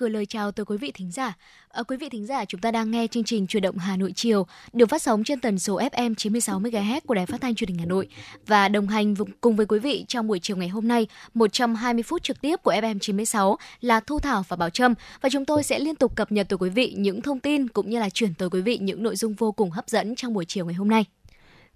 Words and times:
Gửi 0.00 0.10
lời 0.10 0.26
chào 0.26 0.52
tới 0.52 0.64
quý 0.64 0.76
vị 0.76 0.92
thính 0.94 1.10
giả. 1.10 1.36
À, 1.68 1.82
quý 1.82 1.96
vị 1.96 2.08
thính 2.08 2.26
giả, 2.26 2.44
chúng 2.44 2.60
ta 2.60 2.70
đang 2.70 2.90
nghe 2.90 3.06
chương 3.06 3.24
trình 3.24 3.46
Chuyển 3.46 3.62
động 3.62 3.78
Hà 3.78 3.96
Nội 3.96 4.12
chiều 4.14 4.46
được 4.72 4.88
phát 4.88 5.02
sóng 5.02 5.24
trên 5.24 5.40
tần 5.40 5.58
số 5.58 5.78
FM 5.78 6.14
96 6.14 6.60
MHz 6.60 7.00
của 7.06 7.14
Đài 7.14 7.26
Phát 7.26 7.40
thanh 7.40 7.54
Truyền 7.54 7.68
hình 7.68 7.78
Hà 7.78 7.84
Nội 7.84 8.08
và 8.46 8.68
đồng 8.68 8.88
hành 8.88 9.14
cùng 9.40 9.56
với 9.56 9.66
quý 9.66 9.78
vị 9.78 10.04
trong 10.08 10.26
buổi 10.26 10.38
chiều 10.42 10.56
ngày 10.56 10.68
hôm 10.68 10.88
nay 10.88 11.06
120 11.34 12.02
phút 12.02 12.22
trực 12.22 12.40
tiếp 12.40 12.56
của 12.62 12.72
FM 12.72 12.98
96 12.98 13.58
là 13.80 14.00
Thu 14.00 14.18
Thảo 14.18 14.44
và 14.48 14.56
Bảo 14.56 14.70
Trâm 14.70 14.94
và 15.20 15.28
chúng 15.28 15.44
tôi 15.44 15.62
sẽ 15.62 15.78
liên 15.78 15.94
tục 15.94 16.16
cập 16.16 16.32
nhật 16.32 16.48
tới 16.48 16.58
quý 16.58 16.70
vị 16.70 16.94
những 16.96 17.22
thông 17.22 17.40
tin 17.40 17.68
cũng 17.68 17.90
như 17.90 18.00
là 18.00 18.10
chuyển 18.10 18.34
tới 18.34 18.50
quý 18.50 18.60
vị 18.60 18.78
những 18.78 19.02
nội 19.02 19.16
dung 19.16 19.34
vô 19.34 19.52
cùng 19.52 19.70
hấp 19.70 19.88
dẫn 19.88 20.14
trong 20.14 20.34
buổi 20.34 20.44
chiều 20.44 20.64
ngày 20.64 20.74
hôm 20.74 20.88
nay. 20.88 21.04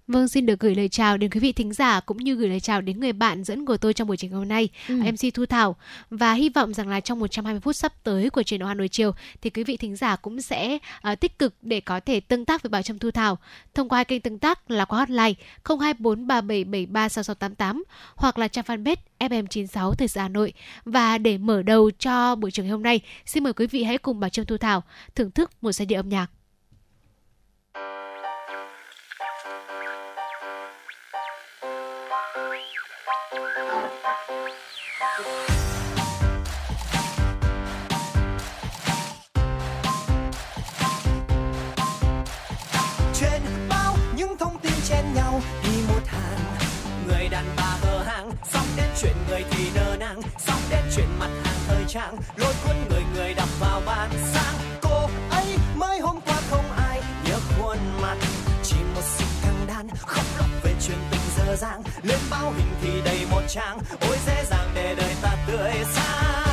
Vâng, 0.07 0.27
xin 0.27 0.45
được 0.45 0.59
gửi 0.59 0.75
lời 0.75 0.89
chào 0.89 1.17
đến 1.17 1.31
quý 1.31 1.39
vị 1.39 1.51
thính 1.51 1.73
giả 1.73 1.99
cũng 1.99 2.17
như 2.17 2.35
gửi 2.35 2.49
lời 2.49 2.59
chào 2.59 2.81
đến 2.81 2.99
người 2.99 3.13
bạn 3.13 3.43
dẫn 3.43 3.65
của 3.65 3.77
tôi 3.77 3.93
trong 3.93 4.07
buổi 4.07 4.17
trình 4.17 4.31
hôm 4.31 4.47
nay, 4.47 4.69
ừ. 4.87 4.95
MC 4.95 5.33
Thu 5.33 5.45
Thảo. 5.45 5.75
Và 6.09 6.33
hy 6.33 6.49
vọng 6.49 6.73
rằng 6.73 6.89
là 6.89 6.99
trong 6.99 7.19
120 7.19 7.59
phút 7.59 7.75
sắp 7.75 7.93
tới 8.03 8.29
của 8.29 8.43
truyền 8.43 8.61
Hà 8.61 8.73
Nội 8.73 8.87
chiều 8.87 9.11
thì 9.41 9.49
quý 9.49 9.63
vị 9.63 9.77
thính 9.77 9.95
giả 9.95 10.15
cũng 10.15 10.41
sẽ 10.41 10.77
uh, 11.11 11.19
tích 11.19 11.39
cực 11.39 11.53
để 11.61 11.81
có 11.81 11.99
thể 11.99 12.19
tương 12.19 12.45
tác 12.45 12.63
với 12.63 12.69
Bảo 12.69 12.81
Trâm 12.81 12.99
Thu 12.99 13.11
Thảo 13.11 13.37
thông 13.73 13.89
qua 13.89 14.03
kênh 14.03 14.21
tương 14.21 14.39
tác 14.39 14.71
là 14.71 14.85
qua 14.85 14.99
hotline 14.99 15.33
02437736688 15.63 17.83
hoặc 18.15 18.37
là 18.37 18.47
trang 18.47 18.65
fanpage 18.65 18.95
FM96 19.19 19.93
Thời 19.93 20.07
sự 20.07 20.19
Hà 20.19 20.27
Nội. 20.27 20.53
Và 20.85 21.17
để 21.17 21.37
mở 21.37 21.61
đầu 21.61 21.91
cho 21.99 22.35
buổi 22.35 22.51
trường 22.51 22.69
hôm 22.69 22.83
nay, 22.83 23.01
xin 23.25 23.43
mời 23.43 23.53
quý 23.53 23.67
vị 23.67 23.83
hãy 23.83 23.97
cùng 23.97 24.19
Bảo 24.19 24.29
Trâm 24.29 24.45
Thu 24.45 24.57
Thảo 24.57 24.83
thưởng 25.15 25.31
thức 25.31 25.51
một 25.61 25.71
giai 25.71 25.85
điệu 25.85 25.99
âm 25.99 26.09
nhạc. 26.09 26.27
Xong 48.51 48.65
đến 48.77 48.89
chuyện 49.01 49.13
người 49.29 49.43
thì 49.51 49.69
nơ 49.75 49.95
nang, 49.99 50.21
xong 50.37 50.61
đến 50.69 50.83
chuyện 50.95 51.05
mặt 51.19 51.29
hàng 51.43 51.57
thời 51.67 51.83
trang. 51.87 52.17
Lôi 52.35 52.53
cuốn 52.65 52.75
người 52.89 53.03
người 53.15 53.33
đọc 53.33 53.49
vào 53.59 53.81
bàn 53.85 54.09
sang. 54.33 54.53
cô 54.81 55.09
ấy 55.29 55.45
mới 55.75 55.99
hôm 55.99 56.19
qua 56.25 56.37
không 56.49 56.71
ai 56.71 57.01
nhớ 57.25 57.39
khuôn 57.57 57.77
mặt. 58.01 58.17
Chỉ 58.63 58.75
một 58.95 59.01
sự 59.03 59.25
căng 59.43 59.65
đan 59.67 59.87
khóc 59.97 60.25
lóc 60.37 60.47
về 60.63 60.73
chuyện 60.87 60.97
tình 61.11 61.21
dơ 61.37 61.55
dàng. 61.55 61.81
lên 62.03 62.19
báo 62.31 62.53
hình 62.57 62.73
thì 62.81 63.01
đầy 63.05 63.25
một 63.31 63.41
trang. 63.47 63.79
Ôi 64.01 64.17
dễ 64.27 64.45
dàng 64.49 64.71
để 64.75 64.95
đời 64.97 65.15
ta 65.21 65.35
tươi 65.47 65.73
sáng. 65.93 66.44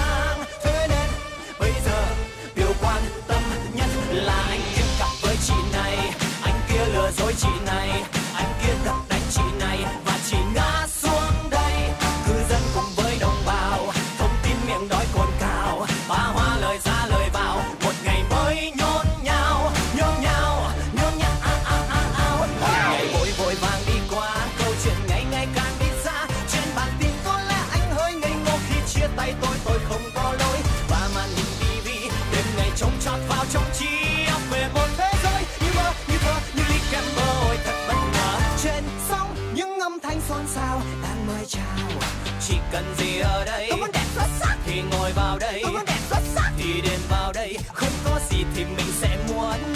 Cần 42.72 42.84
gì 42.99 43.19
ở 43.19 43.44
đây? 43.44 43.69
Có 43.71 43.77
vấn 43.77 43.93
đề 43.93 44.00
xuất 44.15 44.27
sắc. 44.41 44.56
Thì 44.66 44.83
ngồi 44.91 45.12
vào 45.12 45.38
đây. 45.38 45.62
Có 45.65 45.71
vấn 45.72 45.84
đề 45.84 45.97
xuất 46.10 46.21
sắc. 46.34 46.50
Thì 46.59 46.81
đến 46.81 47.00
vào 47.10 47.33
đây. 47.33 47.56
Không 47.72 47.93
có 48.05 48.21
gì 48.31 48.44
thì 48.55 48.65
mình 48.65 48.87
sẽ 49.00 49.19
muốn. 49.28 49.56
đây 49.56 49.72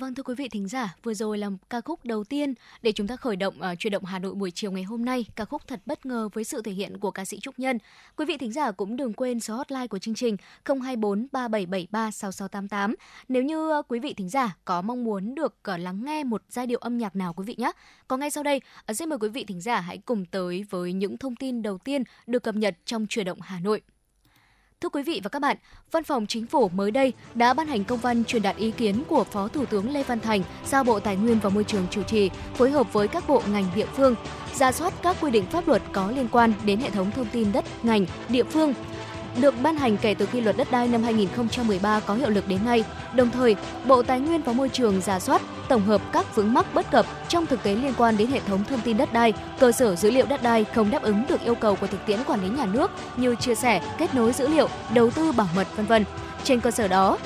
vâng 0.00 0.14
thưa 0.14 0.22
quý 0.22 0.34
vị 0.34 0.48
thính 0.48 0.68
giả, 0.68 0.94
vừa 1.02 1.14
rồi 1.14 1.38
là 1.38 1.50
ca 1.70 1.80
khúc 1.80 2.04
đầu 2.04 2.24
tiên 2.24 2.54
để 2.82 2.92
chúng 2.92 3.06
ta 3.06 3.16
khởi 3.16 3.36
động 3.36 3.54
uh, 3.72 3.78
chuyển 3.78 3.90
động 3.90 4.04
Hà 4.04 4.18
Nội 4.18 4.34
buổi 4.34 4.50
chiều 4.50 4.72
ngày 4.72 4.82
hôm 4.82 5.04
nay, 5.04 5.26
ca 5.36 5.44
khúc 5.44 5.66
thật 5.66 5.80
bất 5.86 6.06
ngờ 6.06 6.28
với 6.32 6.44
sự 6.44 6.62
thể 6.62 6.72
hiện 6.72 6.98
của 6.98 7.10
ca 7.10 7.24
sĩ 7.24 7.40
Trúc 7.40 7.58
Nhân. 7.58 7.78
Quý 8.16 8.24
vị 8.24 8.36
thính 8.36 8.52
giả 8.52 8.70
cũng 8.70 8.96
đừng 8.96 9.12
quên 9.12 9.40
số 9.40 9.56
hotline 9.56 9.86
của 9.86 9.98
chương 9.98 10.14
trình 10.14 10.36
024 10.64 11.26
3773 11.32 12.10
6688 12.10 12.94
nếu 13.28 13.42
như 13.42 13.78
uh, 13.78 13.86
quý 13.88 13.98
vị 13.98 14.14
thính 14.14 14.28
giả 14.28 14.56
có 14.64 14.82
mong 14.82 15.04
muốn 15.04 15.34
được 15.34 15.54
uh, 15.74 15.80
lắng 15.80 16.04
nghe 16.04 16.24
một 16.24 16.42
giai 16.48 16.66
điệu 16.66 16.78
âm 16.78 16.98
nhạc 16.98 17.16
nào 17.16 17.34
quý 17.34 17.44
vị 17.46 17.54
nhé. 17.58 17.72
Còn 18.08 18.20
ngay 18.20 18.30
sau 18.30 18.42
đây, 18.42 18.60
uh, 18.90 18.96
xin 18.96 19.08
mời 19.08 19.18
quý 19.18 19.28
vị 19.28 19.44
thính 19.44 19.60
giả 19.60 19.80
hãy 19.80 19.98
cùng 19.98 20.24
tới 20.24 20.64
với 20.70 20.92
những 20.92 21.16
thông 21.16 21.36
tin 21.36 21.62
đầu 21.62 21.78
tiên 21.78 22.02
được 22.26 22.42
cập 22.42 22.54
nhật 22.54 22.76
trong 22.84 23.06
chuyển 23.06 23.26
động 23.26 23.40
Hà 23.40 23.60
Nội. 23.60 23.82
Thưa 24.82 24.88
quý 24.88 25.02
vị 25.02 25.20
và 25.24 25.28
các 25.28 25.42
bạn, 25.42 25.56
Văn 25.90 26.04
phòng 26.04 26.26
Chính 26.26 26.46
phủ 26.46 26.68
mới 26.68 26.90
đây 26.90 27.12
đã 27.34 27.54
ban 27.54 27.66
hành 27.66 27.84
công 27.84 27.98
văn 27.98 28.24
truyền 28.24 28.42
đạt 28.42 28.56
ý 28.56 28.70
kiến 28.70 29.02
của 29.08 29.24
Phó 29.24 29.48
Thủ 29.48 29.64
tướng 29.64 29.92
Lê 29.92 30.02
Văn 30.02 30.20
Thành 30.20 30.42
giao 30.66 30.84
Bộ 30.84 31.00
Tài 31.00 31.16
nguyên 31.16 31.40
và 31.40 31.50
Môi 31.50 31.64
trường 31.64 31.86
chủ 31.90 32.02
trì, 32.02 32.30
phối 32.54 32.70
hợp 32.70 32.92
với 32.92 33.08
các 33.08 33.28
bộ 33.28 33.42
ngành 33.52 33.64
địa 33.74 33.86
phương, 33.96 34.14
ra 34.54 34.72
soát 34.72 34.94
các 35.02 35.16
quy 35.20 35.30
định 35.30 35.46
pháp 35.46 35.68
luật 35.68 35.82
có 35.92 36.10
liên 36.10 36.28
quan 36.32 36.52
đến 36.64 36.80
hệ 36.80 36.90
thống 36.90 37.10
thông 37.10 37.26
tin 37.32 37.52
đất 37.52 37.64
ngành, 37.82 38.06
địa 38.28 38.44
phương, 38.44 38.74
được 39.40 39.54
ban 39.62 39.76
hành 39.76 39.96
kể 39.96 40.14
từ 40.14 40.26
khi 40.26 40.40
luật 40.40 40.56
đất 40.56 40.70
đai 40.70 40.88
năm 40.88 41.02
2013 41.02 42.00
có 42.00 42.14
hiệu 42.14 42.30
lực 42.30 42.48
đến 42.48 42.64
nay. 42.64 42.84
Đồng 43.14 43.30
thời, 43.30 43.56
Bộ 43.86 44.02
Tài 44.02 44.20
nguyên 44.20 44.42
và 44.42 44.52
Môi 44.52 44.68
trường 44.68 45.00
giả 45.00 45.20
soát, 45.20 45.42
tổng 45.68 45.82
hợp 45.82 46.00
các 46.12 46.36
vướng 46.36 46.54
mắc 46.54 46.74
bất 46.74 46.90
cập 46.90 47.06
trong 47.28 47.46
thực 47.46 47.62
tế 47.62 47.74
liên 47.74 47.94
quan 47.98 48.16
đến 48.16 48.30
hệ 48.30 48.40
thống 48.40 48.64
thông 48.68 48.80
tin 48.80 48.96
đất 48.96 49.12
đai, 49.12 49.32
cơ 49.58 49.72
sở 49.72 49.96
dữ 49.96 50.10
liệu 50.10 50.26
đất 50.26 50.42
đai 50.42 50.64
không 50.64 50.90
đáp 50.90 51.02
ứng 51.02 51.24
được 51.28 51.40
yêu 51.40 51.54
cầu 51.54 51.76
của 51.76 51.86
thực 51.86 52.06
tiễn 52.06 52.18
quản 52.26 52.42
lý 52.42 52.48
nhà 52.48 52.66
nước 52.66 52.90
như 53.16 53.34
chia 53.34 53.54
sẻ, 53.54 53.82
kết 53.98 54.14
nối 54.14 54.32
dữ 54.32 54.48
liệu, 54.48 54.68
đầu 54.94 55.10
tư 55.10 55.32
bảo 55.32 55.48
mật 55.56 55.66
vân 55.76 55.86
vân. 55.86 56.04
Trên 56.44 56.60
cơ 56.60 56.70
sở 56.70 56.88
đó, 56.88 57.18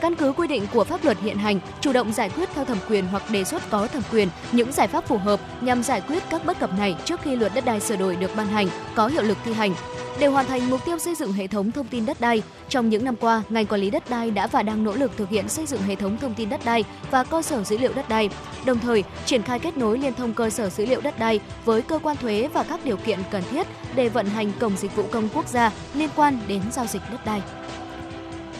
căn 0.00 0.14
cứ 0.14 0.32
quy 0.32 0.46
định 0.46 0.66
của 0.72 0.84
pháp 0.84 1.04
luật 1.04 1.18
hiện 1.20 1.38
hành, 1.38 1.60
chủ 1.80 1.92
động 1.92 2.12
giải 2.12 2.30
quyết 2.30 2.48
theo 2.54 2.64
thẩm 2.64 2.78
quyền 2.88 3.06
hoặc 3.06 3.22
đề 3.30 3.44
xuất 3.44 3.70
có 3.70 3.86
thẩm 3.86 4.02
quyền 4.12 4.28
những 4.52 4.72
giải 4.72 4.88
pháp 4.88 5.06
phù 5.06 5.18
hợp 5.18 5.40
nhằm 5.60 5.82
giải 5.82 6.00
quyết 6.00 6.22
các 6.30 6.44
bất 6.44 6.58
cập 6.58 6.78
này 6.78 6.96
trước 7.04 7.20
khi 7.22 7.36
luật 7.36 7.54
đất 7.54 7.64
đai 7.64 7.80
sửa 7.80 7.96
đổi 7.96 8.16
được 8.16 8.36
ban 8.36 8.46
hành, 8.46 8.68
có 8.94 9.06
hiệu 9.06 9.22
lực 9.22 9.38
thi 9.44 9.52
hành. 9.52 9.74
Để 10.20 10.26
hoàn 10.26 10.46
thành 10.46 10.70
mục 10.70 10.84
tiêu 10.84 10.98
xây 10.98 11.14
dựng 11.14 11.32
hệ 11.32 11.46
thống 11.46 11.72
thông 11.72 11.86
tin 11.86 12.06
đất 12.06 12.20
đai, 12.20 12.42
trong 12.68 12.88
những 12.88 13.04
năm 13.04 13.16
qua, 13.16 13.42
ngành 13.48 13.66
quản 13.66 13.80
lý 13.80 13.90
đất 13.90 14.10
đai 14.10 14.30
đã 14.30 14.46
và 14.46 14.62
đang 14.62 14.84
nỗ 14.84 14.94
lực 14.94 15.10
thực 15.16 15.28
hiện 15.28 15.48
xây 15.48 15.66
dựng 15.66 15.82
hệ 15.82 15.94
thống 15.94 16.16
thông 16.16 16.34
tin 16.34 16.48
đất 16.48 16.64
đai 16.64 16.84
và 17.10 17.24
cơ 17.24 17.42
sở 17.42 17.62
dữ 17.62 17.78
liệu 17.78 17.92
đất 17.94 18.08
đai, 18.08 18.30
đồng 18.64 18.78
thời 18.78 19.04
triển 19.26 19.42
khai 19.42 19.58
kết 19.58 19.76
nối 19.76 19.98
liên 19.98 20.14
thông 20.14 20.34
cơ 20.34 20.50
sở 20.50 20.68
dữ 20.68 20.86
liệu 20.86 21.00
đất 21.00 21.18
đai 21.18 21.40
với 21.64 21.82
cơ 21.82 21.98
quan 22.02 22.16
thuế 22.16 22.48
và 22.52 22.62
các 22.62 22.80
điều 22.84 22.96
kiện 22.96 23.18
cần 23.30 23.42
thiết 23.50 23.66
để 23.94 24.08
vận 24.08 24.26
hành 24.26 24.52
cổng 24.60 24.76
dịch 24.76 24.96
vụ 24.96 25.02
công 25.02 25.28
quốc 25.34 25.48
gia 25.48 25.72
liên 25.94 26.08
quan 26.16 26.38
đến 26.48 26.62
giao 26.72 26.86
dịch 26.86 27.02
đất 27.10 27.26
đai. 27.26 27.42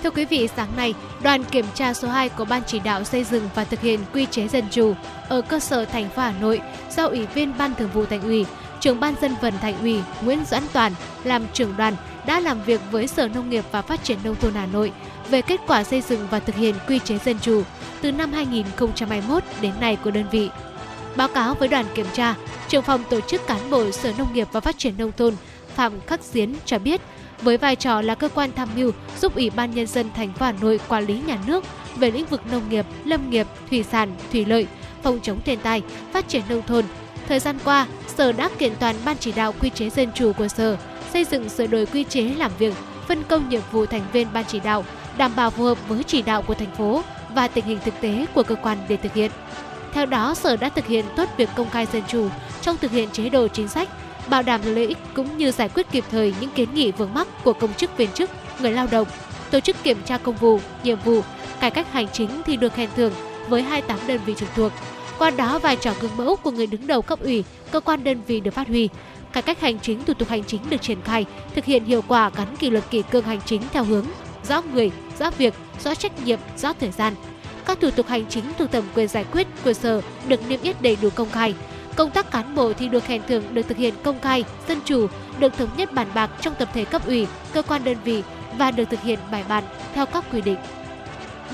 Thưa 0.02 0.10
quý 0.10 0.24
vị, 0.24 0.48
sáng 0.56 0.76
nay, 0.76 0.94
đoàn 1.22 1.44
kiểm 1.44 1.66
tra 1.74 1.94
số 1.94 2.08
2 2.08 2.28
của 2.28 2.44
Ban 2.44 2.62
chỉ 2.66 2.78
đạo 2.78 3.04
xây 3.04 3.24
dựng 3.24 3.48
và 3.54 3.64
thực 3.64 3.80
hiện 3.80 4.00
quy 4.14 4.26
chế 4.26 4.48
dân 4.48 4.64
chủ 4.70 4.94
ở 5.28 5.42
cơ 5.42 5.60
sở 5.60 5.84
thành 5.84 6.08
phố 6.08 6.22
Hà 6.22 6.34
Nội 6.40 6.60
do 6.96 7.06
Ủy 7.06 7.26
viên 7.26 7.58
Ban 7.58 7.74
Thường 7.74 7.90
vụ 7.94 8.04
Thành 8.04 8.22
ủy, 8.22 8.46
trưởng 8.80 9.00
Ban 9.00 9.14
dân 9.20 9.34
vận 9.40 9.54
Thành 9.60 9.80
ủy 9.80 10.00
Nguyễn 10.22 10.44
Doãn 10.44 10.62
Toàn 10.72 10.92
làm 11.24 11.46
trưởng 11.52 11.76
đoàn 11.76 11.94
đã 12.26 12.40
làm 12.40 12.62
việc 12.62 12.80
với 12.90 13.06
Sở 13.06 13.28
Nông 13.28 13.50
nghiệp 13.50 13.64
và 13.72 13.82
Phát 13.82 14.04
triển 14.04 14.18
nông 14.24 14.36
thôn 14.36 14.54
Hà 14.54 14.66
Nội 14.66 14.92
về 15.30 15.42
kết 15.42 15.60
quả 15.66 15.84
xây 15.84 16.00
dựng 16.00 16.26
và 16.30 16.38
thực 16.38 16.54
hiện 16.54 16.74
quy 16.88 16.98
chế 16.98 17.18
dân 17.18 17.38
chủ 17.42 17.62
từ 18.00 18.12
năm 18.12 18.32
2021 18.32 19.42
đến 19.60 19.72
nay 19.80 19.98
của 20.04 20.10
đơn 20.10 20.24
vị. 20.30 20.50
Báo 21.16 21.28
cáo 21.28 21.54
với 21.54 21.68
đoàn 21.68 21.86
kiểm 21.94 22.06
tra, 22.12 22.34
trưởng 22.68 22.82
phòng 22.82 23.04
tổ 23.10 23.20
chức 23.20 23.46
cán 23.46 23.70
bộ 23.70 23.90
Sở 23.90 24.12
Nông 24.18 24.34
nghiệp 24.34 24.48
và 24.52 24.60
Phát 24.60 24.78
triển 24.78 24.94
nông 24.98 25.12
thôn 25.16 25.34
Phạm 25.74 26.00
Khắc 26.06 26.24
Diến 26.24 26.54
cho 26.64 26.78
biết, 26.78 27.00
với 27.42 27.56
vai 27.56 27.76
trò 27.76 28.00
là 28.00 28.14
cơ 28.14 28.28
quan 28.28 28.50
tham 28.56 28.68
mưu 28.76 28.92
giúp 29.20 29.34
Ủy 29.34 29.50
ban 29.50 29.70
nhân 29.70 29.86
dân 29.86 30.10
thành 30.14 30.32
phố 30.32 30.46
Hà 30.46 30.52
Nội 30.52 30.80
quản 30.88 31.06
lý 31.06 31.20
nhà 31.26 31.38
nước 31.46 31.64
về 31.96 32.10
lĩnh 32.10 32.26
vực 32.26 32.42
nông 32.52 32.68
nghiệp, 32.68 32.86
lâm 33.04 33.30
nghiệp, 33.30 33.46
thủy 33.70 33.84
sản, 33.90 34.14
thủy 34.32 34.44
lợi, 34.44 34.66
phòng 35.02 35.18
chống 35.22 35.40
thiên 35.44 35.58
tai, 35.58 35.82
phát 36.12 36.28
triển 36.28 36.42
nông 36.48 36.62
thôn. 36.66 36.84
Thời 37.28 37.40
gian 37.40 37.58
qua, 37.64 37.86
Sở 38.16 38.32
đã 38.32 38.50
kiện 38.58 38.72
toàn 38.80 38.96
ban 39.04 39.16
chỉ 39.20 39.32
đạo 39.32 39.54
quy 39.60 39.70
chế 39.70 39.90
dân 39.90 40.08
chủ 40.14 40.32
của 40.32 40.48
Sở, 40.48 40.76
xây 41.12 41.24
dựng 41.24 41.48
sửa 41.48 41.66
đổi 41.66 41.86
quy 41.86 42.04
chế 42.04 42.22
làm 42.22 42.50
việc, 42.58 42.74
phân 43.08 43.22
công 43.28 43.48
nhiệm 43.48 43.60
vụ 43.72 43.86
thành 43.86 44.02
viên 44.12 44.28
ban 44.32 44.44
chỉ 44.44 44.60
đạo, 44.60 44.84
đảm 45.18 45.32
bảo 45.36 45.50
phù 45.50 45.64
hợp 45.64 45.88
với 45.88 46.02
chỉ 46.02 46.22
đạo 46.22 46.42
của 46.42 46.54
thành 46.54 46.74
phố 46.76 47.02
và 47.34 47.48
tình 47.48 47.64
hình 47.64 47.78
thực 47.84 47.94
tế 48.00 48.26
của 48.34 48.42
cơ 48.42 48.54
quan 48.54 48.78
để 48.88 48.96
thực 48.96 49.14
hiện. 49.14 49.30
Theo 49.92 50.06
đó, 50.06 50.34
Sở 50.34 50.56
đã 50.56 50.68
thực 50.68 50.86
hiện 50.86 51.04
tốt 51.16 51.28
việc 51.36 51.48
công 51.56 51.70
khai 51.70 51.86
dân 51.92 52.02
chủ 52.08 52.28
trong 52.62 52.76
thực 52.76 52.90
hiện 52.90 53.10
chế 53.10 53.28
độ 53.28 53.48
chính 53.48 53.68
sách, 53.68 53.88
bảo 54.28 54.42
đảm 54.42 54.60
lợi 54.64 54.86
ích 54.86 54.98
cũng 55.14 55.38
như 55.38 55.50
giải 55.50 55.68
quyết 55.68 55.90
kịp 55.90 56.04
thời 56.10 56.34
những 56.40 56.50
kiến 56.50 56.74
nghị 56.74 56.92
vướng 56.92 57.14
mắc 57.14 57.28
của 57.44 57.52
công 57.52 57.74
chức 57.74 57.96
viên 57.96 58.12
chức, 58.12 58.30
người 58.60 58.72
lao 58.72 58.86
động, 58.90 59.08
tổ 59.50 59.60
chức 59.60 59.76
kiểm 59.82 59.98
tra 60.04 60.18
công 60.18 60.36
vụ, 60.36 60.60
nhiệm 60.82 60.98
vụ, 61.00 61.20
cải 61.60 61.70
cách 61.70 61.92
hành 61.92 62.06
chính 62.12 62.30
thì 62.46 62.56
được 62.56 62.74
khen 62.74 62.88
thưởng 62.96 63.12
với 63.48 63.62
28 63.62 63.98
đơn 64.06 64.20
vị 64.26 64.34
trực 64.36 64.48
thuộc. 64.54 64.72
Qua 65.18 65.30
đó, 65.30 65.58
vai 65.58 65.76
trò 65.76 65.94
gương 66.00 66.16
mẫu 66.16 66.36
của 66.36 66.50
người 66.50 66.66
đứng 66.66 66.86
đầu 66.86 67.02
cấp 67.02 67.20
ủy, 67.20 67.44
cơ 67.70 67.80
quan 67.80 68.04
đơn 68.04 68.20
vị 68.26 68.40
được 68.40 68.54
phát 68.54 68.68
huy. 68.68 68.88
Cải 69.32 69.42
cách 69.42 69.60
hành 69.60 69.78
chính, 69.80 70.04
thủ 70.04 70.14
tục 70.14 70.28
hành 70.28 70.44
chính 70.44 70.60
được 70.70 70.82
triển 70.82 71.02
khai, 71.02 71.26
thực 71.54 71.64
hiện 71.64 71.84
hiệu 71.84 72.02
quả 72.08 72.30
gắn 72.36 72.56
kỷ 72.56 72.70
luật 72.70 72.84
kỷ 72.90 73.02
cương 73.02 73.24
hành 73.24 73.40
chính 73.44 73.62
theo 73.72 73.84
hướng 73.84 74.04
rõ 74.48 74.62
người, 74.72 74.90
rõ 75.18 75.30
việc, 75.30 75.54
rõ 75.84 75.94
trách 75.94 76.24
nhiệm, 76.24 76.38
rõ 76.56 76.72
thời 76.72 76.90
gian. 76.90 77.14
Các 77.66 77.80
thủ 77.80 77.90
tục 77.90 78.06
hành 78.08 78.26
chính 78.28 78.44
thuộc 78.58 78.72
thẩm 78.72 78.84
quyền 78.94 79.08
giải 79.08 79.24
quyết 79.32 79.46
của 79.64 79.72
sở 79.72 80.00
được 80.28 80.48
niêm 80.48 80.60
yết 80.62 80.82
đầy 80.82 80.96
đủ 81.02 81.08
công 81.14 81.30
khai. 81.30 81.54
Công 81.96 82.10
tác 82.10 82.30
cán 82.30 82.54
bộ 82.54 82.72
thì 82.72 82.88
được 82.88 83.04
khen 83.04 83.22
thưởng 83.28 83.44
được 83.54 83.62
thực 83.68 83.78
hiện 83.78 83.94
công 84.04 84.20
khai, 84.20 84.44
dân 84.68 84.78
chủ, 84.84 85.06
được 85.38 85.56
thống 85.56 85.68
nhất 85.76 85.92
bàn 85.92 86.06
bạc 86.14 86.30
trong 86.40 86.54
tập 86.54 86.68
thể 86.74 86.84
cấp 86.84 87.06
ủy, 87.06 87.26
cơ 87.52 87.62
quan 87.62 87.84
đơn 87.84 87.96
vị 88.04 88.22
và 88.58 88.70
được 88.70 88.84
thực 88.90 89.02
hiện 89.02 89.18
bài 89.32 89.44
bản 89.48 89.64
theo 89.94 90.06
các 90.06 90.24
quy 90.32 90.40
định. 90.40 90.58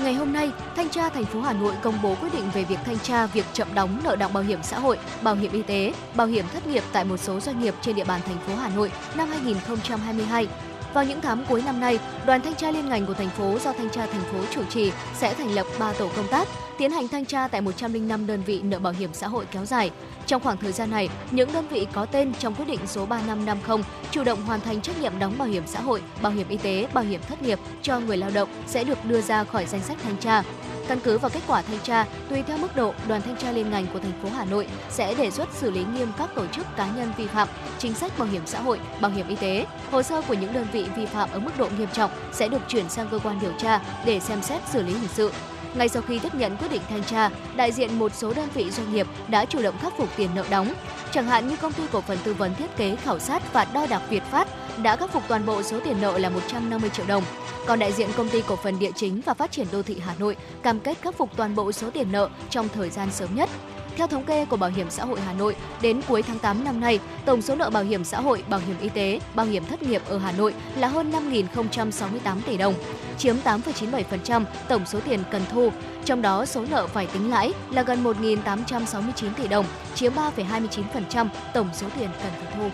Ngày 0.03 0.13
hôm 0.13 0.33
nay, 0.33 0.51
Thanh 0.75 0.89
tra 0.89 1.09
thành 1.09 1.25
phố 1.25 1.41
Hà 1.41 1.53
Nội 1.53 1.73
công 1.81 2.01
bố 2.01 2.15
quyết 2.21 2.33
định 2.33 2.49
về 2.53 2.63
việc 2.63 2.79
thanh 2.85 2.99
tra 2.99 3.25
việc 3.25 3.45
chậm 3.53 3.67
đóng 3.75 3.99
nợ 4.03 4.15
đọng 4.15 4.33
bảo 4.33 4.43
hiểm 4.43 4.59
xã 4.63 4.79
hội, 4.79 4.97
bảo 5.21 5.35
hiểm 5.35 5.51
y 5.51 5.61
tế, 5.61 5.93
bảo 6.15 6.27
hiểm 6.27 6.45
thất 6.53 6.67
nghiệp 6.67 6.83
tại 6.91 7.05
một 7.05 7.17
số 7.17 7.39
doanh 7.39 7.59
nghiệp 7.59 7.73
trên 7.81 7.95
địa 7.95 8.03
bàn 8.03 8.21
thành 8.25 8.37
phố 8.47 8.55
Hà 8.55 8.69
Nội 8.69 8.91
năm 9.15 9.29
2022. 9.29 10.47
Vào 10.93 11.03
những 11.03 11.21
tháng 11.21 11.45
cuối 11.49 11.61
năm 11.65 11.79
nay, 11.79 11.99
đoàn 12.25 12.41
thanh 12.41 12.55
tra 12.55 12.71
liên 12.71 12.89
ngành 12.89 13.05
của 13.05 13.13
thành 13.13 13.29
phố 13.29 13.57
do 13.63 13.73
thanh 13.73 13.89
tra 13.89 14.05
thành 14.05 14.23
phố 14.31 14.37
chủ 14.51 14.63
trì 14.69 14.91
sẽ 15.15 15.33
thành 15.33 15.51
lập 15.51 15.65
3 15.79 15.93
tổ 15.93 16.09
công 16.15 16.27
tác 16.27 16.47
tiến 16.77 16.91
hành 16.91 17.07
thanh 17.07 17.25
tra 17.25 17.47
tại 17.47 17.61
105 17.61 18.27
đơn 18.27 18.43
vị 18.45 18.61
nợ 18.61 18.79
bảo 18.79 18.93
hiểm 18.93 19.09
xã 19.13 19.27
hội 19.27 19.45
kéo 19.51 19.65
dài. 19.65 19.91
Trong 20.27 20.41
khoảng 20.41 20.57
thời 20.57 20.71
gian 20.71 20.91
này, 20.91 21.09
những 21.31 21.53
đơn 21.53 21.67
vị 21.67 21.87
có 21.93 22.05
tên 22.05 22.33
trong 22.39 22.55
quyết 22.55 22.65
định 22.67 22.79
số 22.87 23.05
3550 23.05 23.77
chủ 24.11 24.23
động 24.23 24.41
hoàn 24.41 24.61
thành 24.61 24.81
trách 24.81 25.01
nhiệm 25.01 25.19
đóng 25.19 25.37
bảo 25.37 25.47
hiểm 25.47 25.63
xã 25.67 25.81
hội, 25.81 26.01
bảo 26.21 26.31
hiểm 26.31 26.47
y 26.49 26.57
tế, 26.57 26.87
bảo 26.93 27.03
hiểm 27.03 27.21
thất 27.21 27.41
nghiệp 27.41 27.59
cho 27.81 27.99
người 27.99 28.17
lao 28.17 28.29
động 28.33 28.49
sẽ 28.67 28.83
được 28.83 29.05
đưa 29.05 29.21
ra 29.21 29.43
khỏi 29.43 29.65
danh 29.65 29.81
sách 29.81 29.97
thanh 30.03 30.17
tra. 30.17 30.43
Căn 30.87 30.99
cứ 31.03 31.17
vào 31.17 31.31
kết 31.33 31.39
quả 31.47 31.61
thanh 31.61 31.79
tra, 31.83 32.05
tùy 32.29 32.43
theo 32.47 32.57
mức 32.57 32.75
độ, 32.75 32.93
đoàn 33.07 33.21
thanh 33.21 33.37
tra 33.37 33.51
liên 33.51 33.71
ngành 33.71 33.87
của 33.93 33.99
thành 33.99 34.19
phố 34.23 34.29
Hà 34.29 34.45
Nội 34.45 34.67
sẽ 34.89 35.13
đề 35.13 35.31
xuất 35.31 35.49
xử 35.53 35.71
lý 35.71 35.85
nghiêm 35.93 36.07
các 36.17 36.29
tổ 36.35 36.47
chức 36.47 36.65
cá 36.77 36.87
nhân 36.95 37.13
vi 37.17 37.27
phạm 37.27 37.47
chính 37.77 37.93
sách 37.93 38.19
bảo 38.19 38.27
hiểm 38.27 38.41
xã 38.45 38.61
hội, 38.61 38.79
bảo 39.01 39.11
hiểm 39.11 39.27
y 39.27 39.35
tế. 39.35 39.65
Hồ 39.91 40.03
sơ 40.03 40.21
của 40.21 40.33
những 40.33 40.53
đơn 40.53 40.67
vị 40.71 40.85
vi 40.95 41.05
phạm 41.05 41.29
ở 41.31 41.39
mức 41.39 41.51
độ 41.57 41.67
nghiêm 41.77 41.89
trọng 41.93 42.11
sẽ 42.31 42.47
được 42.47 42.61
chuyển 42.67 42.89
sang 42.89 43.07
cơ 43.11 43.19
quan 43.19 43.39
điều 43.41 43.53
tra 43.57 43.81
để 44.05 44.19
xem 44.19 44.41
xét 44.41 44.61
xử 44.71 44.83
lý 44.83 44.93
hình 44.93 45.09
sự. 45.13 45.31
Ngay 45.75 45.89
sau 45.89 46.01
khi 46.01 46.19
tiếp 46.19 46.35
nhận 46.35 46.57
quyết 46.57 46.71
định 46.71 46.81
thanh 46.89 47.03
tra, 47.03 47.29
đại 47.55 47.71
diện 47.71 47.99
một 47.99 48.13
số 48.15 48.33
đơn 48.33 48.49
vị 48.53 48.71
doanh 48.71 48.93
nghiệp 48.93 49.07
đã 49.27 49.45
chủ 49.45 49.61
động 49.61 49.75
khắc 49.81 49.93
phục 49.97 50.09
tiền 50.17 50.29
nợ 50.35 50.45
đóng. 50.49 50.73
Chẳng 51.11 51.25
hạn 51.25 51.47
như 51.47 51.55
công 51.57 51.73
ty 51.73 51.83
cổ 51.91 52.01
phần 52.01 52.17
tư 52.23 52.33
vấn 52.33 52.55
thiết 52.55 52.77
kế 52.77 52.95
khảo 52.95 53.19
sát 53.19 53.53
và 53.53 53.65
đo 53.73 53.87
đạc 53.89 54.01
Việt 54.09 54.23
Phát 54.31 54.47
đã 54.83 54.95
khắc 54.95 55.13
phục 55.13 55.23
toàn 55.27 55.45
bộ 55.45 55.63
số 55.63 55.79
tiền 55.79 56.01
nợ 56.01 56.17
là 56.17 56.29
150 56.29 56.89
triệu 56.89 57.05
đồng. 57.05 57.23
Còn 57.67 57.79
đại 57.79 57.91
diện 57.91 58.09
công 58.17 58.29
ty 58.29 58.41
cổ 58.47 58.55
phần 58.55 58.79
địa 58.79 58.91
chính 58.95 59.21
và 59.25 59.33
phát 59.33 59.51
triển 59.51 59.67
đô 59.71 59.83
thị 59.83 59.97
Hà 60.05 60.13
Nội 60.19 60.35
cam 60.63 60.79
kết 60.79 60.97
khắc 61.01 61.17
phục 61.17 61.29
toàn 61.37 61.55
bộ 61.55 61.71
số 61.71 61.89
tiền 61.89 62.11
nợ 62.11 62.29
trong 62.49 62.69
thời 62.69 62.89
gian 62.89 63.11
sớm 63.11 63.35
nhất. 63.35 63.49
Theo 63.97 64.07
thống 64.07 64.23
kê 64.23 64.45
của 64.45 64.57
Bảo 64.57 64.69
hiểm 64.69 64.89
xã 64.89 65.05
hội 65.05 65.19
Hà 65.25 65.33
Nội, 65.33 65.55
đến 65.81 66.01
cuối 66.07 66.21
tháng 66.21 66.39
8 66.39 66.63
năm 66.63 66.79
nay, 66.79 66.99
tổng 67.25 67.41
số 67.41 67.55
nợ 67.55 67.69
bảo 67.69 67.83
hiểm 67.83 68.03
xã 68.03 68.21
hội, 68.21 68.43
bảo 68.49 68.59
hiểm 68.59 68.75
y 68.81 68.89
tế, 68.89 69.19
bảo 69.35 69.45
hiểm 69.45 69.65
thất 69.65 69.83
nghiệp 69.83 70.01
ở 70.07 70.17
Hà 70.17 70.31
Nội 70.31 70.53
là 70.75 70.87
hơn 70.87 71.11
5.068 71.11 72.41
tỷ 72.45 72.57
đồng, 72.57 72.73
chiếm 73.17 73.35
8,97% 73.43 74.43
tổng 74.67 74.85
số 74.85 74.99
tiền 75.05 75.19
cần 75.31 75.41
thu. 75.51 75.69
Trong 76.05 76.21
đó, 76.21 76.45
số 76.45 76.65
nợ 76.69 76.87
phải 76.87 77.07
tính 77.07 77.29
lãi 77.29 77.53
là 77.71 77.83
gần 77.83 78.03
1.869 78.03 79.33
tỷ 79.37 79.47
đồng, 79.47 79.65
chiếm 79.95 80.13
3,29% 80.13 81.27
tổng 81.53 81.69
số 81.73 81.87
tiền 81.99 82.09
cần 82.23 82.31
phải 82.41 82.53
thu. 82.57 82.69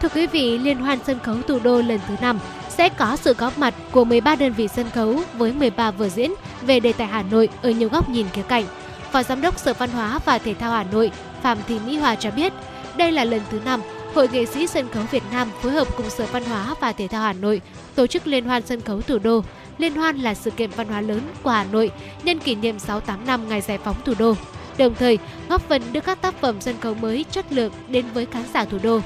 Thưa 0.00 0.08
quý 0.08 0.26
vị, 0.26 0.58
Liên 0.58 0.78
hoan 0.78 0.98
sân 1.06 1.18
khấu 1.18 1.36
thủ 1.48 1.58
đô 1.62 1.82
lần 1.82 2.00
thứ 2.08 2.14
5 2.20 2.38
sẽ 2.68 2.88
có 2.88 3.16
sự 3.16 3.34
góp 3.34 3.58
mặt 3.58 3.74
của 3.92 4.04
13 4.04 4.36
đơn 4.36 4.52
vị 4.52 4.68
sân 4.68 4.90
khấu 4.90 5.20
với 5.34 5.52
13 5.52 5.90
vở 5.90 6.08
diễn 6.08 6.32
về 6.62 6.80
đề 6.80 6.92
tài 6.92 7.06
Hà 7.06 7.22
Nội 7.22 7.48
ở 7.62 7.70
nhiều 7.70 7.88
góc 7.88 8.08
nhìn 8.08 8.26
khía 8.32 8.42
cạnh. 8.42 8.64
Phó 9.12 9.22
Giám 9.22 9.40
đốc 9.40 9.58
Sở 9.58 9.74
Văn 9.74 9.90
hóa 9.90 10.20
và 10.24 10.38
Thể 10.38 10.54
thao 10.54 10.72
Hà 10.72 10.84
Nội 10.84 11.10
Phạm 11.42 11.58
Thị 11.68 11.78
Mỹ 11.86 11.96
Hòa 11.96 12.14
cho 12.14 12.30
biết, 12.30 12.52
đây 12.96 13.12
là 13.12 13.24
lần 13.24 13.40
thứ 13.50 13.60
năm 13.64 13.80
Hội 14.14 14.28
nghệ 14.32 14.46
sĩ 14.46 14.66
sân 14.66 14.88
khấu 14.88 15.04
Việt 15.10 15.22
Nam 15.32 15.50
phối 15.62 15.72
hợp 15.72 15.88
cùng 15.96 16.10
Sở 16.10 16.26
Văn 16.26 16.44
hóa 16.44 16.74
và 16.80 16.92
Thể 16.92 17.08
thao 17.08 17.22
Hà 17.22 17.32
Nội 17.32 17.60
tổ 17.94 18.06
chức 18.06 18.26
Liên 18.26 18.44
hoan 18.44 18.62
sân 18.66 18.80
khấu 18.80 19.00
thủ 19.00 19.18
đô. 19.18 19.44
Liên 19.78 19.94
hoan 19.94 20.16
là 20.16 20.34
sự 20.34 20.50
kiện 20.50 20.70
văn 20.70 20.88
hóa 20.88 21.00
lớn 21.00 21.20
của 21.42 21.50
Hà 21.50 21.64
Nội 21.64 21.90
nhân 22.22 22.38
kỷ 22.38 22.54
niệm 22.54 22.78
68 22.78 23.26
năm 23.26 23.48
ngày 23.48 23.60
giải 23.60 23.78
phóng 23.78 23.96
thủ 24.04 24.14
đô. 24.18 24.34
Đồng 24.78 24.94
thời, 24.94 25.18
góp 25.48 25.68
phần 25.68 25.82
đưa 25.92 26.00
các 26.00 26.22
tác 26.22 26.40
phẩm 26.40 26.60
sân 26.60 26.76
khấu 26.80 26.94
mới 26.94 27.24
chất 27.30 27.52
lượng 27.52 27.72
đến 27.88 28.04
với 28.14 28.26
khán 28.26 28.42
giả 28.54 28.64
thủ 28.64 28.78
đô. 28.82 29.00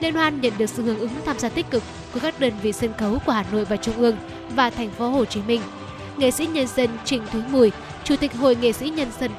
Liên 0.00 0.14
hoan 0.14 0.40
nhận 0.40 0.52
được 0.58 0.70
sự 0.70 0.82
hưởng 0.82 0.98
ứng 0.98 1.10
tham 1.26 1.38
gia 1.38 1.48
tích 1.48 1.70
cực 1.70 1.82
của 2.14 2.20
các 2.20 2.40
đơn 2.40 2.52
vị 2.62 2.72
sân 2.72 2.90
khấu 2.98 3.18
của 3.26 3.32
Hà 3.32 3.44
Nội 3.52 3.64
và 3.64 3.76
Trung 3.76 3.96
ương 3.96 4.16
và 4.56 4.70
thành 4.70 4.90
phố 4.90 5.08
Hồ 5.08 5.24
Chí 5.24 5.40
Minh 5.46 5.60
nghệ 6.20 6.30
sĩ 6.30 6.46
nhân 6.46 6.66
dân 6.66 6.90
Trình 7.04 7.22
Thúy 7.32 7.42
Mùi, 7.50 7.72
Chủ 8.04 8.16
tịch 8.16 8.34
Hội 8.34 8.56
nghệ 8.56 8.72
sĩ 8.72 8.88
nhân 8.90 9.08
dân 9.20 9.30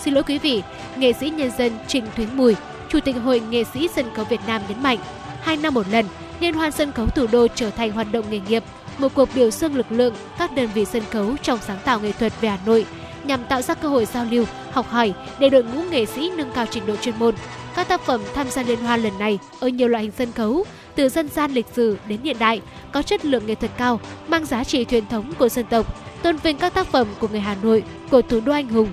Xin 0.00 0.14
lỗi 0.14 0.22
quý 0.22 0.38
vị, 0.38 0.62
nghệ 0.96 1.12
sĩ 1.12 1.30
nhân 1.30 1.50
dân 1.58 1.72
Trình 1.88 2.04
Thúy 2.16 2.26
Mùi, 2.32 2.56
Chủ 2.88 3.00
tịch 3.00 3.16
Hội 3.24 3.40
nghệ 3.40 3.64
sĩ 3.64 3.88
sân 3.94 4.06
khấu 4.14 4.24
Việt 4.24 4.40
Nam 4.46 4.62
nhấn 4.68 4.82
mạnh, 4.82 4.98
hai 5.40 5.56
năm 5.56 5.74
một 5.74 5.88
lần, 5.90 6.06
Liên 6.40 6.54
hoan 6.54 6.72
sân 6.72 6.92
khấu 6.92 7.06
thủ 7.06 7.26
đô 7.32 7.46
trở 7.48 7.70
thành 7.70 7.92
hoạt 7.92 8.06
động 8.12 8.24
nghề 8.30 8.40
nghiệp, 8.48 8.62
một 8.98 9.14
cuộc 9.14 9.28
biểu 9.34 9.50
dương 9.50 9.76
lực 9.76 9.92
lượng 9.92 10.14
các 10.38 10.54
đơn 10.54 10.68
vị 10.74 10.84
sân 10.84 11.02
khấu 11.10 11.36
trong 11.42 11.58
sáng 11.66 11.78
tạo 11.84 12.00
nghệ 12.00 12.12
thuật 12.12 12.32
về 12.40 12.48
Hà 12.48 12.58
Nội 12.66 12.86
nhằm 13.24 13.44
tạo 13.44 13.62
ra 13.62 13.74
cơ 13.74 13.88
hội 13.88 14.04
giao 14.04 14.26
lưu, 14.30 14.44
học 14.70 14.86
hỏi 14.88 15.12
để 15.38 15.48
đội 15.48 15.64
ngũ 15.64 15.82
nghệ 15.82 16.06
sĩ 16.06 16.30
nâng 16.36 16.50
cao 16.54 16.66
trình 16.70 16.86
độ 16.86 16.96
chuyên 16.96 17.18
môn. 17.18 17.34
Các 17.76 17.88
tác 17.88 18.00
phẩm 18.00 18.20
tham 18.34 18.50
gia 18.50 18.62
liên 18.62 18.78
hoan 18.78 19.02
lần 19.02 19.18
này 19.18 19.38
ở 19.60 19.68
nhiều 19.68 19.88
loại 19.88 20.02
hình 20.02 20.12
sân 20.18 20.32
khấu, 20.32 20.64
từ 20.94 21.08
dân 21.08 21.28
gian 21.28 21.52
lịch 21.52 21.66
sử 21.72 21.98
đến 22.08 22.20
hiện 22.24 22.38
đại, 22.38 22.60
có 22.92 23.02
chất 23.02 23.24
lượng 23.24 23.46
nghệ 23.46 23.54
thuật 23.54 23.72
cao, 23.76 24.00
mang 24.28 24.46
giá 24.46 24.64
trị 24.64 24.84
truyền 24.84 25.06
thống 25.06 25.32
của 25.38 25.48
dân 25.48 25.66
tộc, 25.66 26.11
tôn 26.22 26.36
vinh 26.36 26.56
các 26.56 26.74
tác 26.74 26.86
phẩm 26.86 27.06
của 27.18 27.28
người 27.28 27.40
Hà 27.40 27.56
Nội, 27.62 27.84
của 28.10 28.22
thủ 28.22 28.40
đô 28.40 28.52
anh 28.52 28.68
hùng. 28.68 28.88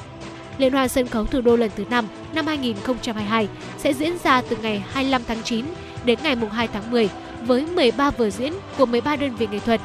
Liên 0.57 0.73
hoan 0.73 0.89
sân 0.89 1.07
khấu 1.07 1.25
thủ 1.25 1.41
đô 1.41 1.55
lần 1.55 1.71
thứ 1.75 1.83
5 1.89 2.05
năm 2.33 2.47
2022 2.47 3.47
sẽ 3.77 3.93
diễn 3.93 4.17
ra 4.23 4.41
từ 4.41 4.57
ngày 4.61 4.83
25 4.91 5.21
tháng 5.27 5.43
9 5.43 5.65
đến 6.05 6.19
ngày 6.23 6.35
2 6.51 6.67
tháng 6.67 6.91
10 6.91 7.09
với 7.45 7.65
13 7.65 8.11
vở 8.11 8.29
diễn 8.29 8.53
của 8.77 8.85
13 8.85 9.15
đơn 9.15 9.35
vị 9.35 9.47
nghệ 9.51 9.59
thuật. 9.59 9.81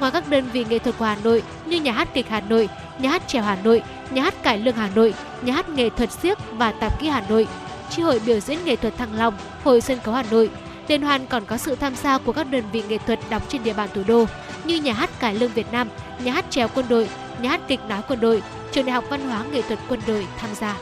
Ngoài 0.00 0.12
các 0.12 0.28
đơn 0.28 0.44
vị 0.52 0.64
nghệ 0.68 0.78
thuật 0.78 0.98
của 0.98 1.04
Hà 1.04 1.16
Nội 1.24 1.42
như 1.66 1.80
Nhà 1.80 1.92
hát 1.92 2.08
kịch 2.14 2.26
Hà 2.28 2.40
Nội, 2.40 2.68
Nhà 2.98 3.10
hát 3.10 3.28
trèo 3.28 3.42
Hà 3.42 3.56
Nội, 3.64 3.82
Nhà 4.10 4.22
hát 4.22 4.42
cải 4.42 4.58
lương 4.58 4.74
Hà 4.74 4.90
Nội, 4.94 5.14
Nhà 5.42 5.52
hát 5.52 5.68
nghệ 5.68 5.90
thuật 5.90 6.12
siếc 6.12 6.38
và 6.52 6.72
tạp 6.72 7.00
kỹ 7.00 7.08
Hà 7.08 7.22
Nội, 7.28 7.46
Chi 7.90 8.02
hội 8.02 8.20
biểu 8.26 8.40
diễn 8.40 8.58
nghệ 8.64 8.76
thuật 8.76 8.96
Thăng 8.96 9.18
Long, 9.18 9.34
Hội 9.64 9.80
sân 9.80 9.98
khấu 10.04 10.14
Hà 10.14 10.24
Nội. 10.30 10.50
Liên 10.88 11.02
hoan 11.02 11.26
còn 11.26 11.44
có 11.44 11.56
sự 11.56 11.74
tham 11.74 11.94
gia 11.96 12.18
của 12.18 12.32
các 12.32 12.50
đơn 12.50 12.64
vị 12.72 12.82
nghệ 12.88 12.98
thuật 13.06 13.18
đóng 13.30 13.42
trên 13.48 13.62
địa 13.62 13.72
bàn 13.72 13.88
thủ 13.94 14.02
đô 14.08 14.24
như 14.68 14.76
Nhà 14.76 14.92
hát 14.92 15.10
cải 15.20 15.34
lương 15.34 15.52
Việt 15.52 15.66
Nam, 15.72 15.88
Nhà 16.24 16.32
hát 16.32 16.44
trèo 16.50 16.68
quân 16.74 16.86
đội, 16.88 17.08
Nhà 17.42 17.50
hát 17.50 17.60
kịch 17.68 17.80
nói 17.88 18.02
quân 18.08 18.20
đội, 18.20 18.42
Trường 18.72 18.86
Đại 18.86 18.94
học 18.94 19.04
Văn 19.10 19.20
hóa 19.20 19.44
Nghệ 19.52 19.62
thuật 19.62 19.78
Quân 19.88 20.00
đội 20.06 20.26
tham 20.38 20.54
gia. 20.54 20.78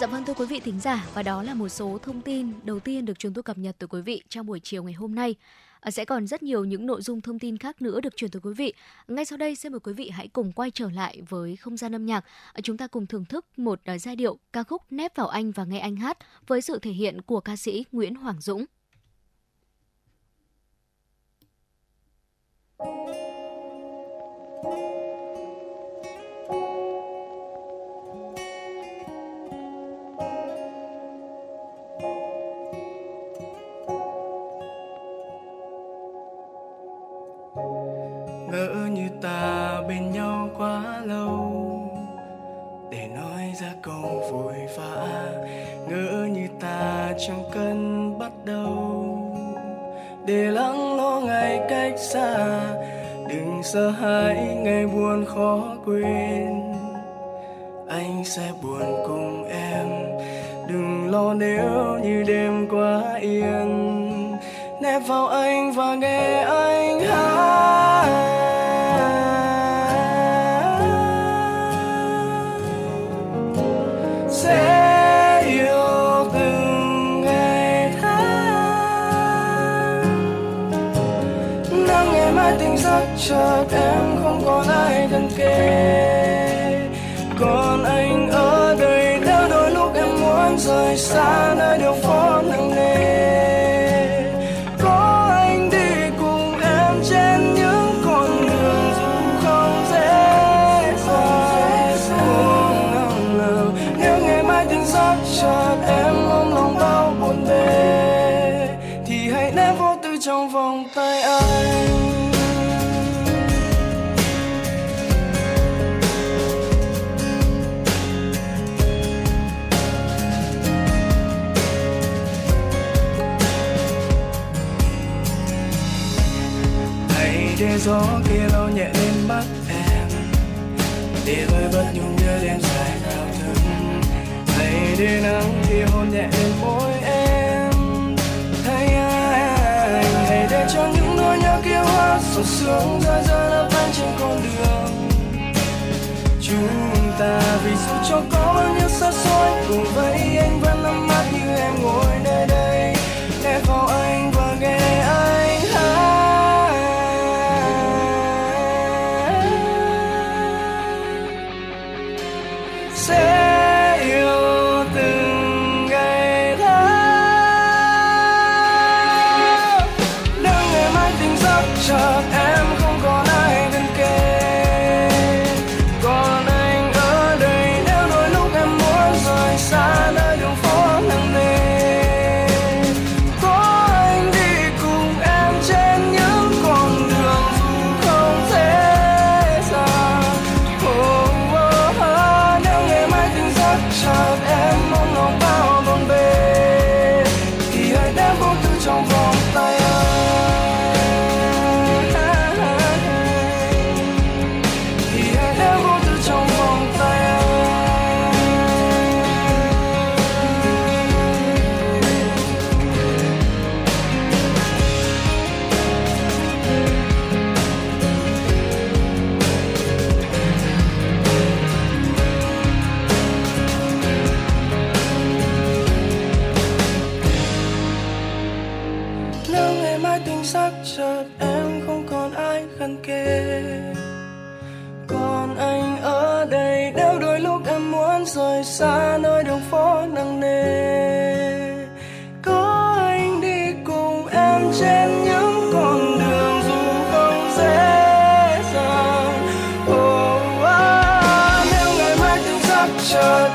Dạ 0.00 0.06
vâng 0.06 0.24
thưa 0.24 0.34
quý 0.34 0.46
vị 0.46 0.60
thính 0.60 0.80
giả 0.80 1.06
và 1.14 1.22
đó 1.22 1.42
là 1.42 1.54
một 1.54 1.68
số 1.68 1.98
thông 2.02 2.20
tin 2.20 2.52
đầu 2.64 2.80
tiên 2.80 3.04
được 3.04 3.18
chúng 3.18 3.34
tôi 3.34 3.42
cập 3.42 3.58
nhật 3.58 3.76
từ 3.78 3.86
quý 3.86 4.00
vị 4.00 4.22
trong 4.28 4.46
buổi 4.46 4.60
chiều 4.60 4.82
ngày 4.82 4.92
hôm 4.92 5.14
nay. 5.14 5.34
À, 5.80 5.90
sẽ 5.90 6.04
còn 6.04 6.26
rất 6.26 6.42
nhiều 6.42 6.64
những 6.64 6.86
nội 6.86 7.02
dung 7.02 7.20
thông 7.20 7.38
tin 7.38 7.58
khác 7.58 7.82
nữa 7.82 8.00
được 8.00 8.16
truyền 8.16 8.30
tới 8.30 8.40
quý 8.44 8.52
vị. 8.56 8.72
Ngay 9.08 9.24
sau 9.24 9.36
đây 9.36 9.56
xin 9.56 9.72
mời 9.72 9.80
quý 9.80 9.92
vị 9.92 10.10
hãy 10.10 10.28
cùng 10.28 10.52
quay 10.52 10.70
trở 10.70 10.90
lại 10.90 11.22
với 11.28 11.56
không 11.56 11.76
gian 11.76 11.94
âm 11.94 12.06
nhạc. 12.06 12.24
À, 12.52 12.60
chúng 12.62 12.76
ta 12.76 12.86
cùng 12.86 13.06
thưởng 13.06 13.24
thức 13.24 13.46
một 13.56 13.80
à, 13.84 13.98
giai 13.98 14.16
điệu 14.16 14.38
ca 14.52 14.62
khúc 14.62 14.82
Nép 14.90 15.16
vào 15.16 15.28
anh 15.28 15.50
và 15.50 15.64
nghe 15.64 15.78
anh 15.78 15.96
hát 15.96 16.18
với 16.46 16.60
sự 16.60 16.78
thể 16.78 16.90
hiện 16.90 17.22
của 17.22 17.40
ca 17.40 17.56
sĩ 17.56 17.84
Nguyễn 17.92 18.14
Hoàng 18.14 18.40
Dũng. 18.40 18.64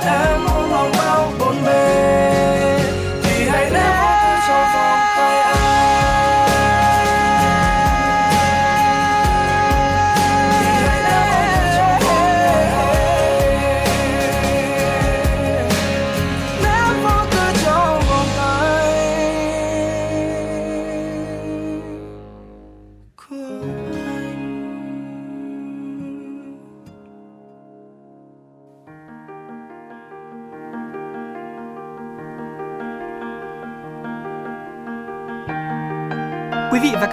Chợt 0.02 0.10
em 0.10 0.53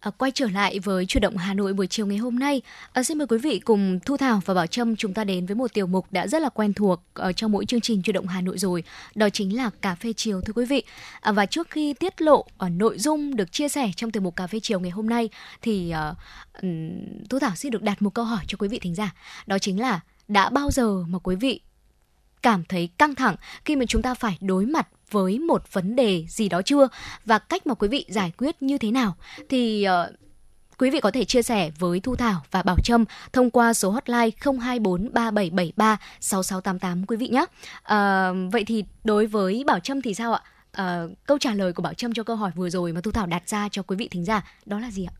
à, 0.00 0.10
quay 0.10 0.30
trở 0.30 0.46
lại 0.48 0.78
với 0.78 1.06
chủ 1.06 1.20
động 1.20 1.36
Hà 1.36 1.54
Nội 1.54 1.72
buổi 1.72 1.86
chiều 1.86 2.06
ngày 2.06 2.18
hôm 2.18 2.38
nay. 2.38 2.62
À, 2.92 3.02
xin 3.02 3.18
mời 3.18 3.26
quý 3.26 3.38
vị 3.38 3.58
cùng 3.58 3.98
Thu 4.06 4.16
Thảo 4.16 4.40
và 4.44 4.54
Bảo 4.54 4.66
Trâm 4.66 4.96
chúng 4.96 5.14
ta 5.14 5.24
đến 5.24 5.46
với 5.46 5.54
một 5.54 5.74
tiểu 5.74 5.86
mục 5.86 6.06
đã 6.10 6.26
rất 6.26 6.42
là 6.42 6.48
quen 6.48 6.72
thuộc 6.72 7.02
ở 7.14 7.32
trong 7.32 7.52
mỗi 7.52 7.66
chương 7.66 7.80
trình 7.80 8.02
chủ 8.02 8.12
động 8.12 8.26
Hà 8.26 8.40
Nội 8.40 8.58
rồi. 8.58 8.82
Đó 9.14 9.28
chính 9.28 9.56
là 9.56 9.70
cà 9.82 9.94
phê 9.94 10.12
chiều 10.12 10.40
thưa 10.40 10.52
quý 10.52 10.64
vị. 10.64 10.82
À, 11.20 11.32
và 11.32 11.46
trước 11.46 11.70
khi 11.70 11.94
tiết 11.94 12.22
lộ 12.22 12.44
ở 12.58 12.68
nội 12.68 12.98
dung 12.98 13.36
được 13.36 13.52
chia 13.52 13.68
sẻ 13.68 13.90
trong 13.96 14.10
tiểu 14.10 14.22
mục 14.22 14.36
cà 14.36 14.46
phê 14.46 14.60
chiều 14.62 14.80
ngày 14.80 14.90
hôm 14.90 15.08
nay 15.08 15.28
thì 15.62 15.94
uh, 16.10 16.16
Thu 17.30 17.38
Thảo 17.38 17.56
xin 17.56 17.72
được 17.72 17.82
đặt 17.82 18.02
một 18.02 18.14
câu 18.14 18.24
hỏi 18.24 18.44
cho 18.48 18.56
quý 18.58 18.68
vị 18.68 18.78
thính 18.78 18.94
giả. 18.94 19.14
Đó 19.46 19.58
chính 19.58 19.80
là 19.80 20.00
đã 20.28 20.50
bao 20.50 20.70
giờ 20.70 21.04
mà 21.08 21.18
quý 21.18 21.36
vị 21.36 21.60
cảm 22.42 22.64
thấy 22.64 22.88
căng 22.98 23.14
thẳng 23.14 23.36
khi 23.64 23.76
mà 23.76 23.84
chúng 23.88 24.02
ta 24.02 24.14
phải 24.14 24.38
đối 24.40 24.66
mặt 24.66 24.88
với 25.10 25.38
một 25.38 25.72
vấn 25.72 25.96
đề 25.96 26.24
gì 26.28 26.48
đó 26.48 26.62
chưa 26.62 26.88
và 27.24 27.38
cách 27.38 27.66
mà 27.66 27.74
quý 27.74 27.88
vị 27.88 28.04
giải 28.08 28.32
quyết 28.38 28.62
như 28.62 28.78
thế 28.78 28.90
nào 28.90 29.14
thì 29.48 29.86
uh, 29.88 30.14
Quý 30.78 30.90
vị 30.90 31.00
có 31.00 31.10
thể 31.10 31.24
chia 31.24 31.42
sẻ 31.42 31.70
với 31.78 32.00
Thu 32.00 32.16
Thảo 32.16 32.42
và 32.50 32.62
Bảo 32.62 32.76
Trâm 32.84 33.04
thông 33.32 33.50
qua 33.50 33.74
số 33.74 33.90
hotline 33.90 34.30
024 34.60 35.12
3773 35.12 35.96
6688 36.20 37.06
quý 37.06 37.16
vị 37.16 37.28
nhé. 37.28 37.44
À, 37.82 38.30
vậy 38.52 38.64
thì 38.64 38.84
đối 39.04 39.26
với 39.26 39.64
Bảo 39.66 39.80
Trâm 39.80 40.02
thì 40.02 40.14
sao 40.14 40.32
ạ? 40.32 40.40
À, 40.72 41.04
câu 41.26 41.38
trả 41.38 41.54
lời 41.54 41.72
của 41.72 41.82
Bảo 41.82 41.94
Trâm 41.94 42.14
cho 42.14 42.22
câu 42.22 42.36
hỏi 42.36 42.50
vừa 42.56 42.70
rồi 42.70 42.92
mà 42.92 43.00
Thu 43.00 43.10
Thảo 43.10 43.26
đặt 43.26 43.48
ra 43.48 43.68
cho 43.72 43.82
quý 43.82 43.96
vị 43.96 44.08
thính 44.08 44.24
giả 44.24 44.42
đó 44.66 44.78
là 44.78 44.90
gì 44.90 45.04
ạ? 45.04 45.14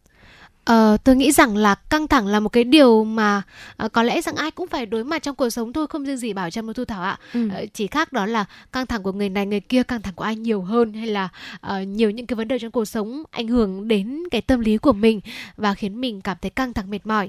Ờ, 0.69 0.97
tôi 1.05 1.17
nghĩ 1.17 1.33
rằng 1.33 1.57
là 1.57 1.75
căng 1.75 2.09
thẳng 2.09 2.27
là 2.27 2.41
một 2.41 2.49
cái 2.49 2.65
điều 2.65 3.05
mà 3.05 3.43
uh, 3.85 3.93
có 3.93 4.03
lẽ 4.03 4.21
rằng 4.21 4.37
ai 4.37 4.51
cũng 4.51 4.67
phải 4.69 4.87
đối 4.87 5.05
mặt 5.05 5.23
trong 5.23 5.37
cuộc 5.37 5.51
sống 5.51 5.73
thôi 5.73 5.87
không 5.87 6.05
riêng 6.05 6.17
gì 6.17 6.33
bảo 6.33 6.51
trâm 6.51 6.67
và 6.67 6.73
thu 6.73 6.85
thảo 6.85 7.03
ạ 7.03 7.19
Ừ. 7.33 7.47
uh, 7.47 7.75
chỉ 7.75 7.87
khác 7.87 8.13
đó 8.13 8.27
là 8.27 8.45
căng 8.73 8.87
thẳng 8.87 9.03
của 9.03 9.13
người 9.13 9.29
này 9.29 9.47
người 9.47 9.61
kia 9.61 9.83
căng 9.83 10.03
thẳng 10.03 10.15
của 10.15 10.25
ai 10.25 10.37
nhiều 10.37 10.63
hơn 10.63 10.93
hay 10.93 11.07
là 11.07 11.29
uh, 11.67 11.89
nhiều 11.89 12.11
những 12.11 12.27
cái 12.27 12.35
vấn 12.35 12.49
đề 12.49 12.59
trong 12.59 12.71
cuộc 12.71 12.85
sống 12.85 13.23
ảnh 13.31 13.49
hưởng 13.49 13.89
đến 13.89 14.23
cái 14.31 14.41
tâm 14.41 14.61
lý 14.61 14.79
của 14.79 14.93
mình 14.93 15.21
và 15.57 15.75
khiến 15.75 16.01
mình 16.01 16.21
cảm 16.21 16.37
thấy 16.43 16.51
căng 16.51 16.73
thẳng 16.73 16.91
mệt 16.91 17.07
mỏi 17.07 17.29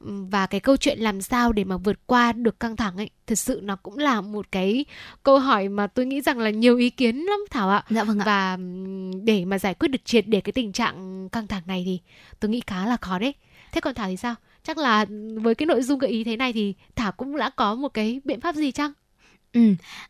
và 0.00 0.46
cái 0.46 0.60
câu 0.60 0.76
chuyện 0.76 0.98
làm 0.98 1.20
sao 1.20 1.52
để 1.52 1.64
mà 1.64 1.76
vượt 1.76 2.06
qua 2.06 2.32
được 2.32 2.60
căng 2.60 2.76
thẳng 2.76 2.96
ấy 2.96 3.10
thực 3.26 3.38
sự 3.38 3.60
nó 3.62 3.76
cũng 3.76 3.98
là 3.98 4.20
một 4.20 4.52
cái 4.52 4.84
câu 5.22 5.38
hỏi 5.38 5.68
mà 5.68 5.86
tôi 5.86 6.06
nghĩ 6.06 6.20
rằng 6.20 6.38
là 6.38 6.50
nhiều 6.50 6.76
ý 6.76 6.90
kiến 6.90 7.16
lắm 7.16 7.40
thảo 7.50 7.70
ạ. 7.70 7.84
Dạ 7.90 8.04
vâng 8.04 8.18
ạ. 8.18 8.24
và 8.26 8.58
để 9.24 9.44
mà 9.44 9.58
giải 9.58 9.74
quyết 9.74 9.88
được 9.88 10.04
triệt 10.04 10.24
để 10.28 10.40
cái 10.40 10.52
tình 10.52 10.72
trạng 10.72 11.28
căng 11.28 11.46
thẳng 11.46 11.62
này 11.66 11.82
thì 11.86 12.00
tôi 12.40 12.50
nghĩ 12.50 12.62
khá 12.66 12.86
là 12.86 12.96
khó 12.96 13.18
đấy. 13.18 13.34
Thế 13.72 13.80
còn 13.80 13.94
thảo 13.94 14.08
thì 14.08 14.16
sao? 14.16 14.34
Chắc 14.62 14.78
là 14.78 15.06
với 15.34 15.54
cái 15.54 15.66
nội 15.66 15.82
dung 15.82 15.98
gợi 15.98 16.10
ý 16.10 16.24
thế 16.24 16.36
này 16.36 16.52
thì 16.52 16.74
thảo 16.96 17.12
cũng 17.12 17.36
đã 17.36 17.50
có 17.50 17.74
một 17.74 17.88
cái 17.88 18.20
biện 18.24 18.40
pháp 18.40 18.54
gì 18.54 18.72
chăng 18.72 18.92
Ừ, 19.52 19.60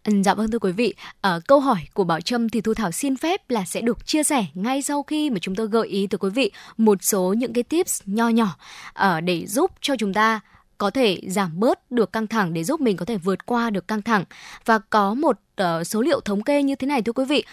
ừ, 0.04 0.12
dạ 0.24 0.34
vâng 0.34 0.50
thưa 0.50 0.58
quý 0.58 0.72
vị, 0.72 0.94
ở 1.20 1.40
câu 1.46 1.60
hỏi 1.60 1.78
của 1.94 2.04
Bảo 2.04 2.20
Trâm 2.20 2.48
thì 2.48 2.60
Thu 2.60 2.74
Thảo 2.74 2.92
xin 2.92 3.16
phép 3.16 3.50
là 3.50 3.64
sẽ 3.64 3.80
được 3.80 4.06
chia 4.06 4.22
sẻ 4.22 4.46
ngay 4.54 4.82
sau 4.82 5.02
khi 5.02 5.30
mà 5.30 5.38
chúng 5.38 5.54
tôi 5.54 5.66
gợi 5.66 5.88
ý 5.88 6.06
tới 6.06 6.18
quý 6.18 6.30
vị 6.30 6.50
một 6.76 6.98
số 7.02 7.34
những 7.38 7.52
cái 7.52 7.64
tips 7.64 8.02
nho 8.06 8.28
nhỏ 8.28 8.56
ở 8.92 9.20
để 9.20 9.46
giúp 9.46 9.70
cho 9.80 9.96
chúng 9.98 10.14
ta 10.14 10.40
có 10.78 10.90
thể 10.90 11.20
giảm 11.26 11.60
bớt 11.60 11.90
được 11.90 12.12
căng 12.12 12.26
thẳng 12.26 12.52
để 12.52 12.64
giúp 12.64 12.80
mình 12.80 12.96
có 12.96 13.04
thể 13.04 13.16
vượt 13.16 13.46
qua 13.46 13.70
được 13.70 13.88
căng 13.88 14.02
thẳng. 14.02 14.24
Và 14.64 14.78
có 14.78 15.14
một 15.14 15.38
uh, 15.62 15.86
số 15.86 16.02
liệu 16.02 16.20
thống 16.20 16.42
kê 16.42 16.62
như 16.62 16.74
thế 16.74 16.86
này 16.86 17.02
thưa 17.02 17.12
quý 17.12 17.24
vị 17.24 17.44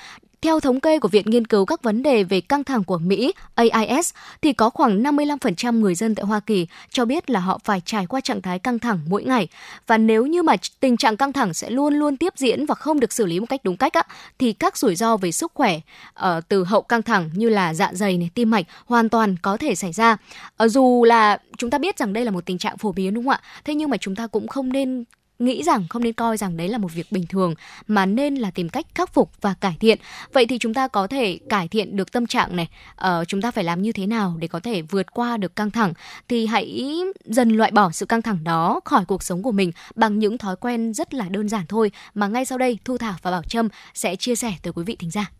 theo 0.46 0.60
thống 0.60 0.80
kê 0.80 1.00
của 1.00 1.08
Viện 1.08 1.26
Nghiên 1.26 1.48
cứu 1.48 1.66
các 1.66 1.84
vấn 1.84 2.04
đề 2.04 2.24
về 2.24 2.42
căng 2.42 2.64
thẳng 2.64 2.84
của 2.84 2.98
Mỹ, 2.98 3.34
AIS, 3.56 4.14
thì 4.42 4.54
có 4.54 4.70
khoảng 4.70 5.04
55% 5.04 5.80
người 5.80 5.96
dân 5.96 6.16
tại 6.16 6.26
Hoa 6.26 6.40
Kỳ 6.40 6.68
cho 6.90 7.06
biết 7.06 7.30
là 7.30 7.40
họ 7.40 7.60
phải 7.64 7.82
trải 7.86 8.06
qua 8.06 8.22
trạng 8.22 8.42
thái 8.42 8.60
căng 8.60 8.80
thẳng 8.80 9.00
mỗi 9.10 9.24
ngày. 9.24 9.48
Và 9.88 9.98
nếu 9.98 10.26
như 10.26 10.44
mà 10.44 10.56
tình 10.80 10.98
trạng 10.98 11.18
căng 11.18 11.34
thẳng 11.34 11.54
sẽ 11.54 11.70
luôn 11.70 11.94
luôn 11.94 12.18
tiếp 12.18 12.34
diễn 12.38 12.66
và 12.66 12.76
không 12.76 13.00
được 13.00 13.14
xử 13.14 13.26
lý 13.26 13.40
một 13.40 13.46
cách 13.50 13.62
đúng 13.64 13.78
cách 13.78 13.94
á, 13.94 14.04
thì 14.40 14.54
các 14.54 14.78
rủi 14.78 14.96
ro 14.96 15.18
về 15.18 15.32
sức 15.32 15.52
khỏe 15.54 15.80
ở 16.14 16.42
từ 16.48 16.64
hậu 16.64 16.82
căng 16.82 17.02
thẳng 17.02 17.30
như 17.34 17.50
là 17.50 17.74
dạ 17.74 17.90
dày 17.94 18.18
này, 18.18 18.30
tim 18.34 18.50
mạch 18.50 18.66
hoàn 18.86 19.10
toàn 19.10 19.36
có 19.42 19.58
thể 19.58 19.76
xảy 19.76 19.94
ra. 19.94 20.18
Ờ, 20.58 20.68
dù 20.68 21.04
là 21.04 21.38
chúng 21.58 21.70
ta 21.70 21.78
biết 21.78 21.98
rằng 21.98 22.14
đây 22.14 22.26
là 22.26 22.32
một 22.32 22.46
tình 22.46 22.58
trạng 22.58 22.78
phổ 22.78 22.92
biến 22.92 23.14
đúng 23.14 23.24
không 23.24 23.32
ạ? 23.32 23.42
Thế 23.64 23.76
nhưng 23.76 23.90
mà 23.90 23.98
chúng 23.98 24.16
ta 24.16 24.28
cũng 24.28 24.48
không 24.48 24.74
nên 24.74 25.04
nghĩ 25.40 25.64
rằng 25.64 25.88
không 25.90 26.04
nên 26.04 26.14
coi 26.14 26.38
rằng 26.38 26.58
đấy 26.58 26.70
là 26.70 26.78
một 26.78 26.94
việc 26.94 27.12
bình 27.12 27.26
thường 27.30 27.54
mà 27.88 28.06
nên 28.06 28.36
là 28.36 28.52
tìm 28.52 28.70
cách 28.70 28.86
khắc 28.96 29.14
phục 29.14 29.32
và 29.42 29.54
cải 29.54 29.78
thiện. 29.80 29.98
Vậy 30.34 30.46
thì 30.46 30.58
chúng 30.58 30.74
ta 30.74 30.88
có 30.88 31.08
thể 31.08 31.40
cải 31.50 31.68
thiện 31.68 31.96
được 31.96 32.12
tâm 32.12 32.28
trạng 32.28 32.56
này. 32.56 32.68
Ờ, 32.96 33.26
chúng 33.28 33.42
ta 33.42 33.52
phải 33.52 33.64
làm 33.64 33.82
như 33.82 33.92
thế 33.92 34.08
nào 34.08 34.36
để 34.40 34.48
có 34.48 34.60
thể 34.60 34.82
vượt 34.82 35.14
qua 35.14 35.38
được 35.38 35.56
căng 35.56 35.72
thẳng? 35.72 35.94
Thì 36.28 36.46
hãy 36.46 36.96
dần 37.26 37.50
loại 37.50 37.72
bỏ 37.72 37.92
sự 37.92 38.06
căng 38.06 38.22
thẳng 38.22 38.44
đó 38.44 38.80
khỏi 38.86 39.06
cuộc 39.06 39.24
sống 39.24 39.44
của 39.44 39.52
mình 39.52 39.72
bằng 39.96 40.20
những 40.20 40.38
thói 40.38 40.56
quen 40.56 40.94
rất 40.94 41.14
là 41.14 41.30
đơn 41.30 41.50
giản 41.50 41.66
thôi 41.70 41.92
mà 42.14 42.28
ngay 42.28 42.46
sau 42.46 42.58
đây 42.58 42.80
thu 42.86 42.98
thảo 42.98 43.16
và 43.22 43.32
bảo 43.32 43.44
trâm 43.44 43.70
sẽ 43.94 44.16
chia 44.16 44.36
sẻ 44.36 44.54
tới 44.62 44.74
quý 44.74 44.84
vị 44.84 44.96
thính 44.96 45.12
giả. 45.12 45.32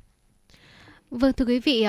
Vâng 1.12 1.34
thưa 1.34 1.46
quý 1.46 1.60
vị, 1.60 1.86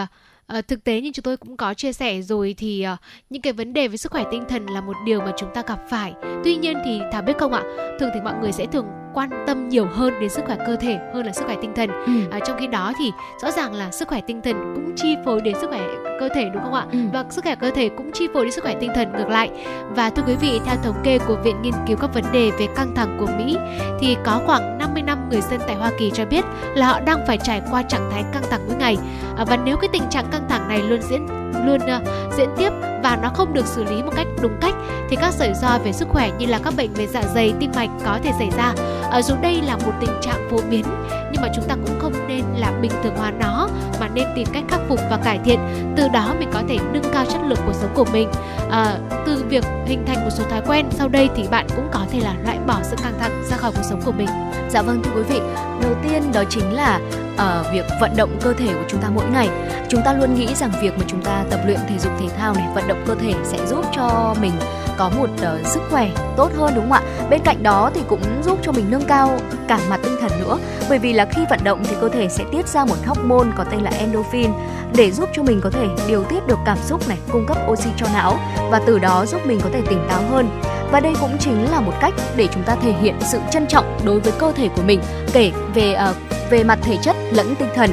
à, 0.47 0.61
thực 0.61 0.85
tế 0.85 1.01
như 1.01 1.11
chúng 1.15 1.23
tôi 1.23 1.37
cũng 1.37 1.57
có 1.57 1.75
chia 1.75 1.93
sẻ 1.93 2.23
rồi 2.23 2.55
thì 2.59 2.83
à, 2.83 2.97
những 3.31 3.43
cái 3.43 3.53
vấn 3.53 3.73
đề 3.73 3.89
về 3.89 3.97
sức 3.97 4.13
khỏe 4.13 4.25
tinh 4.31 4.45
thần 4.49 4.67
là 4.67 4.81
một 4.81 4.97
điều 5.07 5.21
mà 5.21 5.33
chúng 5.37 5.51
ta 5.55 5.63
gặp 5.67 5.79
phải. 5.89 6.15
Tuy 6.45 6.57
nhiên 6.57 6.77
thì 6.85 7.01
Thảo 7.13 7.23
biết 7.23 7.39
không 7.39 7.53
ạ, 7.53 7.63
thường 8.01 8.11
thì 8.15 8.21
mọi 8.21 8.35
người 8.41 8.53
sẽ 8.53 8.67
thường 8.67 8.87
quan 9.17 9.31
tâm 9.47 9.69
nhiều 9.69 9.87
hơn 9.87 10.15
đến 10.21 10.31
sức 10.31 10.45
khỏe 10.47 10.57
cơ 10.67 10.77
thể 10.77 10.99
hơn 11.15 11.27
là 11.27 11.33
sức 11.33 11.45
khỏe 11.47 11.57
tinh 11.63 11.73
thần. 11.75 11.91
ừ. 12.07 12.13
À, 12.31 12.39
trong 12.47 12.57
khi 12.59 12.67
đó 12.67 12.93
thì 12.99 13.13
rõ 13.43 13.51
ràng 13.51 13.75
là 13.75 13.91
sức 13.91 14.09
khỏe 14.09 14.21
tinh 14.27 14.43
thần 14.43 14.75
cũng 14.75 14.95
chi 14.97 15.17
phối 15.25 15.41
đến 15.41 15.55
sức 15.61 15.71
khỏe 15.71 15.81
cơ 16.21 16.29
thể 16.35 16.51
đúng 16.55 16.63
không 16.63 16.75
ạ? 16.75 16.87
Ừ. 16.93 16.99
Và 17.13 17.25
sức 17.31 17.45
khỏe 17.45 17.55
cơ 17.55 17.71
thể 17.71 17.89
cũng 17.89 18.11
chi 18.13 18.29
phối 18.35 18.45
đến 18.45 18.53
sức 18.53 18.65
khỏe 18.65 18.75
tinh 18.81 18.91
thần 18.95 19.13
ngược 19.13 19.29
lại. 19.29 19.51
Và 19.91 20.11
thưa 20.11 20.23
quý 20.27 20.35
vị, 20.41 20.61
theo 20.65 20.77
thống 20.83 20.97
kê 21.05 21.19
của 21.19 21.37
Viện 21.45 21.63
Nghiên 21.63 21.75
cứu 21.87 21.97
các 21.97 22.15
vấn 22.15 22.25
đề 22.33 22.51
về 22.59 22.67
căng 22.77 22.95
thẳng 22.95 23.17
của 23.21 23.29
Mỹ 23.39 23.57
thì 24.01 24.17
có 24.25 24.41
khoảng 24.47 24.79
50 24.79 25.03
năm 25.03 25.29
người 25.31 25.41
dân 25.41 25.61
tại 25.67 25.77
Hoa 25.77 25.91
Kỳ 25.99 26.11
cho 26.11 26.25
biết 26.25 26.45
là 26.75 26.87
họ 26.87 27.01
đang 27.01 27.27
phải 27.27 27.39
trải 27.39 27.63
qua 27.71 27.83
trạng 27.83 28.11
thái 28.11 28.25
căng 28.33 28.45
thẳng 28.51 28.61
mỗi 28.67 28.77
ngày. 28.77 28.97
À, 29.37 29.45
và 29.45 29.57
nếu 29.57 29.77
cái 29.77 29.89
tình 29.93 30.09
trạng 30.11 30.27
căng 30.33 30.49
thẳng 30.49 30.69
này 30.69 30.83
luôn 30.83 31.03
diễn 31.03 31.27
luôn 31.65 31.81
uh, 31.81 32.35
diễn 32.37 32.49
tiếp 32.57 32.71
và 33.03 33.19
nó 33.23 33.29
không 33.35 33.55
được 33.55 33.67
xử 33.67 33.85
lý 33.85 34.03
một 34.03 34.13
cách 34.17 34.27
đúng 34.43 34.57
cách 34.61 34.75
thì 35.11 35.17
các 35.17 35.35
rủi 35.35 35.55
ro 35.63 35.79
về 35.85 35.93
sức 35.93 36.09
khỏe 36.09 36.31
như 36.39 36.47
là 36.47 36.59
các 36.65 36.75
bệnh 36.77 36.95
về 36.95 37.07
dạ 37.07 37.23
dày, 37.35 37.53
tim 37.61 37.71
mạch 37.77 37.91
có 38.05 38.19
thể 38.25 38.33
xảy 38.39 38.51
ra. 38.57 38.75
À, 39.11 39.23
dù 39.23 39.35
đây 39.43 39.63
là 39.63 39.77
một 39.77 39.93
tình 40.01 40.11
trạng 40.23 40.49
phổ 40.51 40.59
biến 40.71 40.85
nhưng 41.33 41.43
mà 41.43 41.49
chúng 41.55 41.65
ta 41.69 41.75
cũng 41.75 41.99
không 42.27 42.37
nên 42.37 42.61
là 42.61 42.73
bình 42.81 42.93
thường 43.03 43.17
hóa 43.17 43.31
nó 43.31 43.69
mà 44.01 44.09
nên 44.09 44.27
tìm 44.35 44.47
cách 44.53 44.65
khắc 44.69 44.81
phục 44.89 45.01
và 45.11 45.19
cải 45.25 45.39
thiện. 45.45 45.59
Từ 45.97 46.09
đó 46.09 46.35
mình 46.39 46.49
có 46.53 46.63
thể 46.69 46.79
nâng 46.93 47.13
cao 47.13 47.25
chất 47.25 47.41
lượng 47.47 47.59
cuộc 47.67 47.75
sống 47.75 47.91
của 47.95 48.05
mình. 48.13 48.29
À, 48.71 48.99
từ 49.27 49.45
việc 49.49 49.65
hình 49.87 50.05
thành 50.07 50.25
một 50.25 50.31
số 50.31 50.45
thói 50.51 50.61
quen 50.67 50.87
sau 50.91 51.09
đây 51.09 51.29
thì 51.37 51.49
bạn 51.51 51.67
cũng 51.77 51.89
có 51.93 52.01
thể 52.11 52.21
là 52.21 52.35
loại 52.45 52.59
bỏ 52.67 52.79
sự 52.83 52.97
căng 53.03 53.19
thẳng 53.21 53.43
ra 53.51 53.57
khỏi 53.57 53.73
cuộc 53.77 53.83
sống 53.91 54.01
của 54.05 54.13
mình. 54.13 54.29
Dạ 54.71 54.83
vâng 54.83 55.03
thưa 55.03 55.11
quý 55.17 55.23
vị, 55.23 55.41
đầu 55.83 55.95
tiên 56.03 56.23
đó 56.33 56.43
chính 56.51 56.73
là 56.73 57.01
ở 57.37 57.65
việc 57.73 57.85
vận 58.01 58.17
động 58.17 58.31
cơ 58.43 58.53
thể 58.53 58.67
của 58.67 58.85
chúng 58.89 59.01
ta 59.01 59.09
mỗi 59.15 59.25
ngày. 59.33 59.49
Chúng 59.89 60.03
ta 60.03 60.13
luôn 60.13 60.35
nghĩ 60.35 60.55
rằng 60.55 60.71
việc 60.83 60.99
mà 60.99 61.05
chúng 61.07 61.23
ta 61.23 61.45
tập 61.51 61.61
luyện 61.67 61.79
thể 61.89 61.99
dục 61.99 62.13
thể 62.21 62.27
thao 62.39 62.55
này, 62.55 62.69
vận 62.75 62.89
động 62.89 63.05
cơ 63.07 63.15
thể 63.15 63.35
sẽ 63.45 63.67
giúp 63.67 63.85
cho 63.93 64.35
mình 64.41 64.53
có 64.97 65.11
một 65.19 65.31
uh, 65.33 65.67
sức 65.67 65.81
khỏe 65.91 66.11
tốt 66.37 66.51
hơn 66.57 66.73
đúng 66.75 66.91
không 66.91 66.93
ạ? 66.93 67.03
Bên 67.31 67.41
cạnh 67.45 67.63
đó 67.63 67.91
thì 67.95 68.01
cũng 68.09 68.21
giúp 68.45 68.59
cho 68.63 68.73
mình 68.73 68.85
nâng 68.91 69.07
cao 69.09 69.39
cả 69.69 69.79
mặt 69.91 70.01
tinh 70.03 70.17
thần 70.21 70.31
nữa. 70.41 70.59
Bởi 70.89 70.99
vì 70.99 71.13
là 71.13 71.25
khi 71.25 71.43
vận 71.51 71.65
động 71.65 71.85
thì 71.85 71.97
cơ 72.01 72.09
thể 72.09 72.29
sẽ 72.29 72.45
tiết 72.53 72.69
ra 72.69 72.85
một 72.85 72.97
hormone 73.07 73.49
có 73.57 73.65
tên 73.65 73.81
là 73.81 73.91
endorphin 73.91 74.51
để 74.97 75.11
giúp 75.11 75.29
cho 75.33 75.43
mình 75.43 75.61
có 75.61 75.71
thể 75.71 75.87
điều 76.09 76.25
tiết 76.25 76.47
được 76.47 76.59
cảm 76.67 76.79
xúc 76.87 77.09
này 77.09 77.19
cung 77.33 77.47
cấp 77.47 77.59
oxy 77.71 77.91
cho 77.97 78.07
não 78.15 78.39
và 78.71 78.81
từ 78.87 78.99
đó 78.99 79.27
giúp 79.27 79.47
mình 79.47 79.61
có 79.63 79.71
thể 79.73 79.83
tỉnh 79.89 80.07
táo 80.09 80.23
hơn. 80.31 80.61
Và 80.93 81.01
đây 81.01 81.15
cũng 81.21 81.37
chính 81.41 81.71
là 81.71 81.81
một 81.81 81.93
cách 82.01 82.15
để 82.37 82.49
chúng 82.55 82.63
ta 82.63 82.77
thể 82.83 82.93
hiện 82.93 83.15
sự 83.21 83.39
trân 83.51 83.67
trọng 83.67 83.99
đối 84.05 84.21
với 84.21 84.33
cơ 84.39 84.53
thể 84.53 84.69
của 84.77 84.83
mình 84.83 85.01
kể 85.33 85.53
về 85.75 85.97
uh, 86.11 86.17
về 86.51 86.65
mặt 86.65 86.79
thể 86.83 86.97
chất 87.03 87.17
lẫn 87.33 87.55
tinh 87.55 87.69
thần 87.75 87.91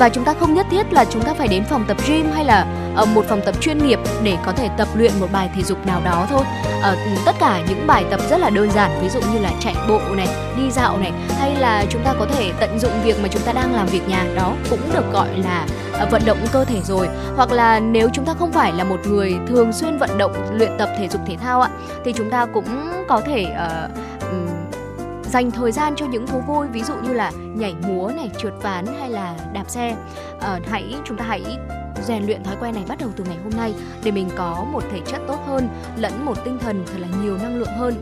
và 0.00 0.08
chúng 0.08 0.24
ta 0.24 0.34
không 0.40 0.54
nhất 0.54 0.66
thiết 0.70 0.92
là 0.92 1.04
chúng 1.04 1.22
ta 1.22 1.34
phải 1.34 1.48
đến 1.48 1.64
phòng 1.64 1.84
tập 1.88 1.96
gym 2.08 2.30
hay 2.32 2.44
là 2.44 2.66
ở 2.96 3.04
một 3.04 3.24
phòng 3.28 3.40
tập 3.46 3.54
chuyên 3.60 3.78
nghiệp 3.78 3.98
để 4.22 4.36
có 4.46 4.52
thể 4.52 4.68
tập 4.78 4.88
luyện 4.94 5.12
một 5.20 5.26
bài 5.32 5.50
thể 5.54 5.62
dục 5.62 5.86
nào 5.86 6.00
đó 6.04 6.26
thôi. 6.30 6.44
Ở 6.82 6.96
tất 7.26 7.32
cả 7.40 7.62
những 7.68 7.86
bài 7.86 8.04
tập 8.10 8.20
rất 8.30 8.40
là 8.40 8.50
đơn 8.50 8.70
giản 8.70 8.98
ví 9.02 9.08
dụ 9.08 9.20
như 9.32 9.38
là 9.38 9.52
chạy 9.60 9.74
bộ 9.88 10.00
này 10.16 10.28
đi 10.56 10.70
dạo 10.70 10.98
này 10.98 11.12
hay 11.38 11.54
là 11.54 11.84
chúng 11.90 12.02
ta 12.04 12.14
có 12.18 12.26
thể 12.26 12.52
tận 12.60 12.78
dụng 12.78 13.02
việc 13.04 13.16
mà 13.22 13.28
chúng 13.28 13.42
ta 13.42 13.52
đang 13.52 13.74
làm 13.74 13.86
việc 13.86 14.08
nhà 14.08 14.26
đó 14.36 14.54
cũng 14.70 14.80
được 14.94 15.12
gọi 15.12 15.28
là 15.38 15.66
ờ, 15.92 16.06
vận 16.10 16.22
động 16.26 16.38
cơ 16.52 16.64
thể 16.64 16.80
rồi. 16.84 17.08
Hoặc 17.36 17.52
là 17.52 17.80
nếu 17.80 18.08
chúng 18.12 18.24
ta 18.24 18.34
không 18.38 18.52
phải 18.52 18.72
là 18.72 18.84
một 18.84 19.00
người 19.06 19.34
thường 19.48 19.72
xuyên 19.72 19.98
vận 19.98 20.18
động 20.18 20.32
luyện 20.52 20.70
tập 20.78 20.88
thể 20.98 21.08
dục 21.08 21.20
thể 21.26 21.36
thao 21.36 21.60
ạ 21.60 21.70
thì 22.04 22.12
chúng 22.12 22.30
ta 22.30 22.46
cũng 22.46 22.90
có 23.08 23.20
thể 23.20 23.46
uh, 23.52 23.90
dành 25.30 25.50
thời 25.50 25.72
gian 25.72 25.94
cho 25.96 26.06
những 26.06 26.26
thú 26.26 26.40
vui 26.46 26.66
ví 26.72 26.82
dụ 26.82 26.94
như 26.94 27.12
là 27.12 27.32
nhảy 27.54 27.74
múa 27.88 28.10
này 28.16 28.30
trượt 28.38 28.52
ván 28.62 28.86
hay 28.86 29.10
là 29.10 29.36
đạp 29.52 29.64
xe. 29.68 29.96
À, 30.40 30.60
hãy 30.68 30.94
chúng 31.04 31.16
ta 31.16 31.24
hãy 31.24 31.42
rèn 32.02 32.26
luyện 32.26 32.44
thói 32.44 32.56
quen 32.60 32.74
này 32.74 32.84
bắt 32.88 32.98
đầu 32.98 33.10
từ 33.16 33.24
ngày 33.24 33.36
hôm 33.42 33.52
nay 33.56 33.74
để 34.04 34.10
mình 34.10 34.28
có 34.36 34.64
một 34.72 34.84
thể 34.92 35.00
chất 35.06 35.20
tốt 35.28 35.38
hơn 35.46 35.68
lẫn 35.96 36.24
một 36.24 36.44
tinh 36.44 36.58
thần 36.58 36.84
thật 36.86 36.98
là 36.98 37.08
nhiều 37.22 37.38
năng 37.38 37.56
lượng 37.56 37.76
hơn. 37.78 37.94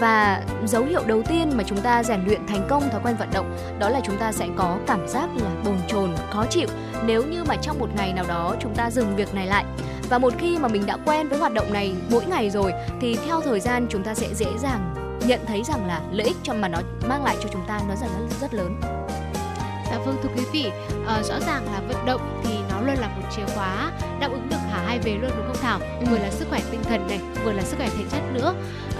Và 0.00 0.42
dấu 0.66 0.84
hiệu 0.84 1.02
đầu 1.06 1.22
tiên 1.22 1.50
mà 1.56 1.64
chúng 1.66 1.80
ta 1.80 2.02
rèn 2.02 2.24
luyện 2.26 2.46
thành 2.46 2.66
công 2.68 2.90
thói 2.90 3.00
quen 3.04 3.16
vận 3.18 3.28
động 3.32 3.56
đó 3.78 3.88
là 3.88 4.00
chúng 4.04 4.16
ta 4.16 4.32
sẽ 4.32 4.48
có 4.56 4.78
cảm 4.86 5.08
giác 5.08 5.28
là 5.36 5.50
bồn 5.64 5.76
chồn 5.88 6.10
khó 6.30 6.46
chịu. 6.50 6.68
Nếu 7.06 7.22
như 7.22 7.44
mà 7.44 7.56
trong 7.56 7.78
một 7.78 7.88
ngày 7.96 8.12
nào 8.12 8.24
đó 8.28 8.54
chúng 8.60 8.74
ta 8.74 8.90
dừng 8.90 9.16
việc 9.16 9.34
này 9.34 9.46
lại 9.46 9.64
và 10.10 10.18
một 10.18 10.32
khi 10.38 10.58
mà 10.58 10.68
mình 10.68 10.86
đã 10.86 10.96
quen 11.06 11.28
với 11.28 11.38
hoạt 11.38 11.54
động 11.54 11.72
này 11.72 11.94
mỗi 12.10 12.26
ngày 12.26 12.50
rồi 12.50 12.72
thì 13.00 13.16
theo 13.26 13.40
thời 13.40 13.60
gian 13.60 13.86
chúng 13.90 14.02
ta 14.02 14.14
sẽ 14.14 14.34
dễ 14.34 14.46
dàng 14.58 15.03
nhận 15.26 15.46
thấy 15.46 15.62
rằng 15.64 15.86
là 15.86 16.00
lợi 16.12 16.26
ích 16.26 16.36
cho 16.42 16.54
mà 16.54 16.68
nó 16.68 16.78
mang 17.08 17.24
lại 17.24 17.36
cho 17.42 17.48
chúng 17.52 17.64
ta 17.66 17.80
nó 17.88 17.94
rất 17.94 18.06
rất, 18.30 18.36
rất 18.40 18.54
lớn 18.54 18.80
Dạ 19.90 19.98
vâng 19.98 20.16
thưa 20.22 20.28
quý 20.36 20.44
vị, 20.52 20.66
uh, 21.02 21.24
rõ 21.24 21.40
ràng 21.40 21.64
là 21.72 21.80
vận 21.88 22.06
động 22.06 22.42
thì 22.44 22.54
nó 22.70 22.80
luôn 22.80 22.94
là 22.94 23.08
một 23.08 23.22
chìa 23.36 23.54
khóa 23.54 23.92
đáp 24.20 24.30
ứng 24.30 24.48
được 24.48 24.56
cả 24.70 24.82
hai 24.86 24.98
về 24.98 25.12
luôn 25.12 25.30
đúng 25.36 25.46
không 25.46 25.56
Thảo? 25.62 25.80
Ừ. 26.00 26.06
Vừa 26.10 26.18
là 26.18 26.30
sức 26.30 26.48
khỏe 26.50 26.60
tinh 26.70 26.82
thần 26.82 27.06
này, 27.06 27.20
vừa 27.44 27.52
là 27.52 27.62
sức 27.62 27.76
khỏe 27.76 27.88
thể 27.98 28.04
chất 28.10 28.20
nữa. 28.32 28.54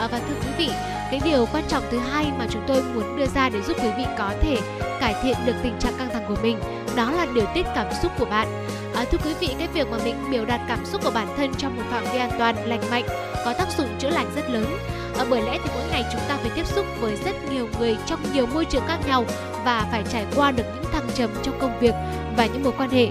Uh, 0.05 0.11
và 0.11 0.19
thưa 0.29 0.35
quý 0.35 0.51
vị, 0.59 0.69
cái 1.11 1.21
điều 1.25 1.47
quan 1.53 1.65
trọng 1.69 1.83
thứ 1.91 1.99
hai 1.99 2.27
mà 2.39 2.47
chúng 2.51 2.63
tôi 2.67 2.83
muốn 2.83 3.17
đưa 3.19 3.27
ra 3.27 3.49
để 3.49 3.63
giúp 3.63 3.77
quý 3.83 3.91
vị 3.97 4.05
có 4.19 4.33
thể 4.41 4.59
cải 5.01 5.15
thiện 5.23 5.37
được 5.47 5.55
tình 5.63 5.79
trạng 5.79 5.95
căng 5.99 6.11
thẳng 6.13 6.25
của 6.29 6.37
mình, 6.43 6.59
đó 6.97 7.11
là 7.11 7.27
điều 7.35 7.47
tiết 7.55 7.67
cảm 7.75 7.87
xúc 8.03 8.13
của 8.19 8.25
bạn. 8.25 8.67
À, 8.95 9.05
thưa 9.11 9.19
quý 9.25 9.35
vị, 9.41 9.55
cái 9.59 9.69
việc 9.69 9.89
mà 9.91 9.99
mình 10.05 10.17
biểu 10.31 10.45
đạt 10.45 10.61
cảm 10.69 10.87
xúc 10.87 11.01
của 11.05 11.11
bản 11.11 11.29
thân 11.37 11.53
trong 11.59 11.77
một 11.77 11.83
phạm 11.91 12.05
vi 12.13 12.19
an 12.19 12.31
toàn, 12.39 12.57
lành 12.69 12.91
mạnh 12.91 13.05
có 13.45 13.53
tác 13.53 13.69
dụng 13.79 13.89
chữa 13.99 14.11
lành 14.11 14.27
rất 14.37 14.51
lớn. 14.51 14.79
À, 15.18 15.24
bởi 15.31 15.42
lẽ 15.42 15.59
thì 15.64 15.70
mỗi 15.74 15.88
ngày 15.90 16.05
chúng 16.12 16.20
ta 16.29 16.37
phải 16.37 16.50
tiếp 16.55 16.66
xúc 16.66 16.87
với 17.00 17.16
rất 17.24 17.50
nhiều 17.50 17.68
người 17.79 17.96
trong 18.07 18.20
nhiều 18.33 18.46
môi 18.46 18.64
trường 18.64 18.87
khác 18.87 18.98
nhau 19.09 19.24
và 19.64 19.87
phải 19.90 20.05
trải 20.12 20.27
qua 20.37 20.50
được 20.50 20.64
những 20.74 20.92
thăng 20.92 21.09
trầm 21.14 21.31
trong 21.42 21.59
công 21.61 21.81
việc 21.81 21.94
và 22.37 22.46
những 22.46 22.62
mối 22.62 22.72
quan 22.79 22.90
hệ. 22.90 23.09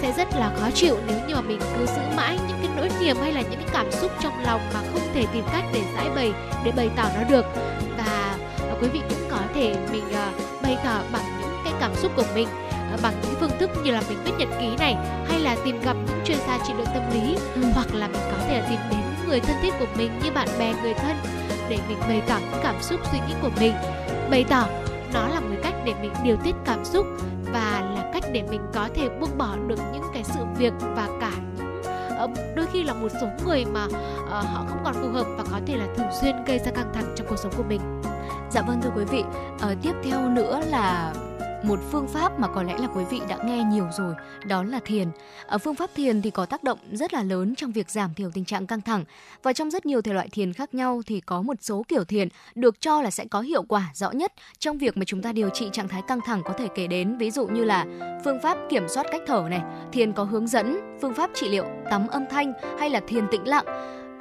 Sẽ 0.00 0.12
rất 0.16 0.28
là 0.34 0.52
khó 0.60 0.70
chịu 0.74 0.96
nếu 1.06 1.18
như 1.28 1.34
mà 1.34 1.40
mình 1.40 1.60
cứ 1.78 1.86
giữ 1.86 2.02
mãi 2.16 2.38
những 2.48 2.58
cái 2.62 2.70
nỗi 2.76 2.88
niềm 3.00 3.16
hay 3.20 3.32
là 3.32 3.40
những 3.40 3.60
cái 3.60 3.68
cảm 3.72 3.92
xúc 3.92 4.12
trong 4.20 4.44
lòng 4.44 4.60
mà 4.74 4.80
không 4.92 5.02
thể 5.14 5.26
tìm 5.32 5.44
cách 5.52 5.64
để 5.72 5.82
giải 5.96 6.10
bày 6.14 6.32
để 6.64 6.72
bày 6.76 6.90
tỏ 6.96 7.02
nó 7.16 7.22
được. 7.30 7.44
Và 7.98 8.36
uh, 8.72 8.82
quý 8.82 8.88
vị 8.88 9.00
cũng 9.08 9.28
có 9.30 9.38
thể 9.54 9.74
mình 9.92 10.04
uh, 10.08 10.62
bày 10.62 10.76
tỏ 10.84 11.00
bằng 11.12 11.22
những 11.40 11.60
cái 11.64 11.72
cảm 11.80 11.94
xúc 11.96 12.12
của 12.16 12.24
mình 12.34 12.48
uh, 12.94 13.02
bằng 13.02 13.14
những 13.22 13.34
phương 13.40 13.58
thức 13.58 13.70
như 13.84 13.90
là 13.90 14.02
mình 14.08 14.18
viết 14.24 14.32
nhật 14.38 14.48
ký 14.60 14.76
này 14.78 14.96
hay 15.28 15.40
là 15.40 15.56
tìm 15.64 15.80
gặp 15.82 15.96
những 16.06 16.20
chuyên 16.24 16.38
gia 16.46 16.58
trị 16.66 16.72
liệu 16.76 16.86
tâm 16.86 17.02
lý 17.14 17.36
ừ. 17.54 17.62
hoặc 17.74 17.94
là 17.94 18.08
mình 18.08 18.22
có 18.30 18.44
thể 18.48 18.60
là 18.60 18.66
tìm 18.68 18.80
đến 18.90 19.00
người 19.28 19.40
thân 19.40 19.56
thiết 19.62 19.70
của 19.78 19.86
mình 19.96 20.20
như 20.24 20.30
bạn 20.30 20.48
bè 20.58 20.74
người 20.82 20.94
thân 20.94 21.16
để 21.72 21.78
mình 21.88 21.98
bày 22.00 22.22
tỏ 22.28 22.38
những 22.38 22.60
cảm 22.62 22.82
xúc 22.82 23.00
suy 23.12 23.18
nghĩ 23.18 23.34
của 23.42 23.50
mình 23.60 23.72
bày 24.30 24.44
tỏ 24.48 24.66
nó 25.14 25.28
là 25.28 25.40
một 25.40 25.56
cách 25.62 25.74
để 25.84 25.94
mình 26.02 26.12
điều 26.24 26.36
tiết 26.36 26.54
cảm 26.64 26.84
xúc 26.84 27.06
và 27.52 27.92
là 27.94 28.10
cách 28.12 28.24
để 28.32 28.42
mình 28.50 28.60
có 28.74 28.88
thể 28.94 29.08
buông 29.20 29.38
bỏ 29.38 29.56
được 29.66 29.78
những 29.92 30.04
cái 30.14 30.24
sự 30.24 30.40
việc 30.58 30.72
và 30.80 31.08
cả 31.20 31.32
những 31.56 31.82
ờ, 32.18 32.28
đôi 32.56 32.66
khi 32.72 32.82
là 32.82 32.94
một 32.94 33.08
số 33.20 33.26
người 33.46 33.64
mà 33.64 33.84
uh, 33.84 34.30
họ 34.30 34.64
không 34.68 34.80
còn 34.84 34.94
phù 34.94 35.08
hợp 35.08 35.26
và 35.36 35.44
có 35.50 35.60
thể 35.66 35.76
là 35.76 35.86
thường 35.96 36.06
xuyên 36.20 36.44
gây 36.44 36.58
ra 36.58 36.70
căng 36.70 36.92
thẳng 36.94 37.14
trong 37.16 37.26
cuộc 37.26 37.38
sống 37.38 37.52
của 37.56 37.64
mình. 37.68 37.80
Dạ 38.50 38.62
vâng 38.62 38.80
thưa 38.82 38.90
quý 38.96 39.04
vị, 39.04 39.24
uh, 39.54 39.78
tiếp 39.82 39.92
theo 40.04 40.28
nữa 40.28 40.60
là 40.70 41.12
một 41.64 41.78
phương 41.90 42.08
pháp 42.08 42.40
mà 42.40 42.48
có 42.48 42.62
lẽ 42.62 42.78
là 42.78 42.86
quý 42.86 43.04
vị 43.10 43.20
đã 43.28 43.38
nghe 43.44 43.64
nhiều 43.64 43.86
rồi, 43.92 44.14
đó 44.46 44.62
là 44.62 44.80
thiền. 44.84 45.08
Ở 45.46 45.58
phương 45.58 45.74
pháp 45.74 45.90
thiền 45.94 46.22
thì 46.22 46.30
có 46.30 46.46
tác 46.46 46.64
động 46.64 46.78
rất 46.92 47.14
là 47.14 47.22
lớn 47.22 47.54
trong 47.54 47.72
việc 47.72 47.90
giảm 47.90 48.14
thiểu 48.14 48.30
tình 48.34 48.44
trạng 48.44 48.66
căng 48.66 48.80
thẳng. 48.80 49.04
Và 49.42 49.52
trong 49.52 49.70
rất 49.70 49.86
nhiều 49.86 50.02
thể 50.02 50.12
loại 50.12 50.28
thiền 50.32 50.52
khác 50.52 50.74
nhau 50.74 51.02
thì 51.06 51.20
có 51.20 51.42
một 51.42 51.56
số 51.60 51.84
kiểu 51.88 52.04
thiền 52.04 52.28
được 52.54 52.80
cho 52.80 53.02
là 53.02 53.10
sẽ 53.10 53.24
có 53.24 53.40
hiệu 53.40 53.62
quả 53.62 53.90
rõ 53.94 54.10
nhất 54.10 54.32
trong 54.58 54.78
việc 54.78 54.96
mà 54.96 55.04
chúng 55.04 55.22
ta 55.22 55.32
điều 55.32 55.48
trị 55.48 55.68
trạng 55.72 55.88
thái 55.88 56.02
căng 56.08 56.20
thẳng 56.26 56.42
có 56.44 56.52
thể 56.58 56.68
kể 56.74 56.86
đến. 56.86 57.16
Ví 57.16 57.30
dụ 57.30 57.46
như 57.46 57.64
là 57.64 57.86
phương 58.24 58.38
pháp 58.42 58.58
kiểm 58.70 58.88
soát 58.88 59.06
cách 59.12 59.22
thở 59.26 59.46
này, 59.50 59.62
thiền 59.92 60.12
có 60.12 60.24
hướng 60.24 60.46
dẫn, 60.46 60.96
phương 61.00 61.14
pháp 61.14 61.30
trị 61.34 61.48
liệu 61.48 61.64
tắm 61.90 62.08
âm 62.08 62.24
thanh 62.30 62.52
hay 62.78 62.90
là 62.90 63.00
thiền 63.08 63.24
tĩnh 63.30 63.48
lặng 63.48 63.64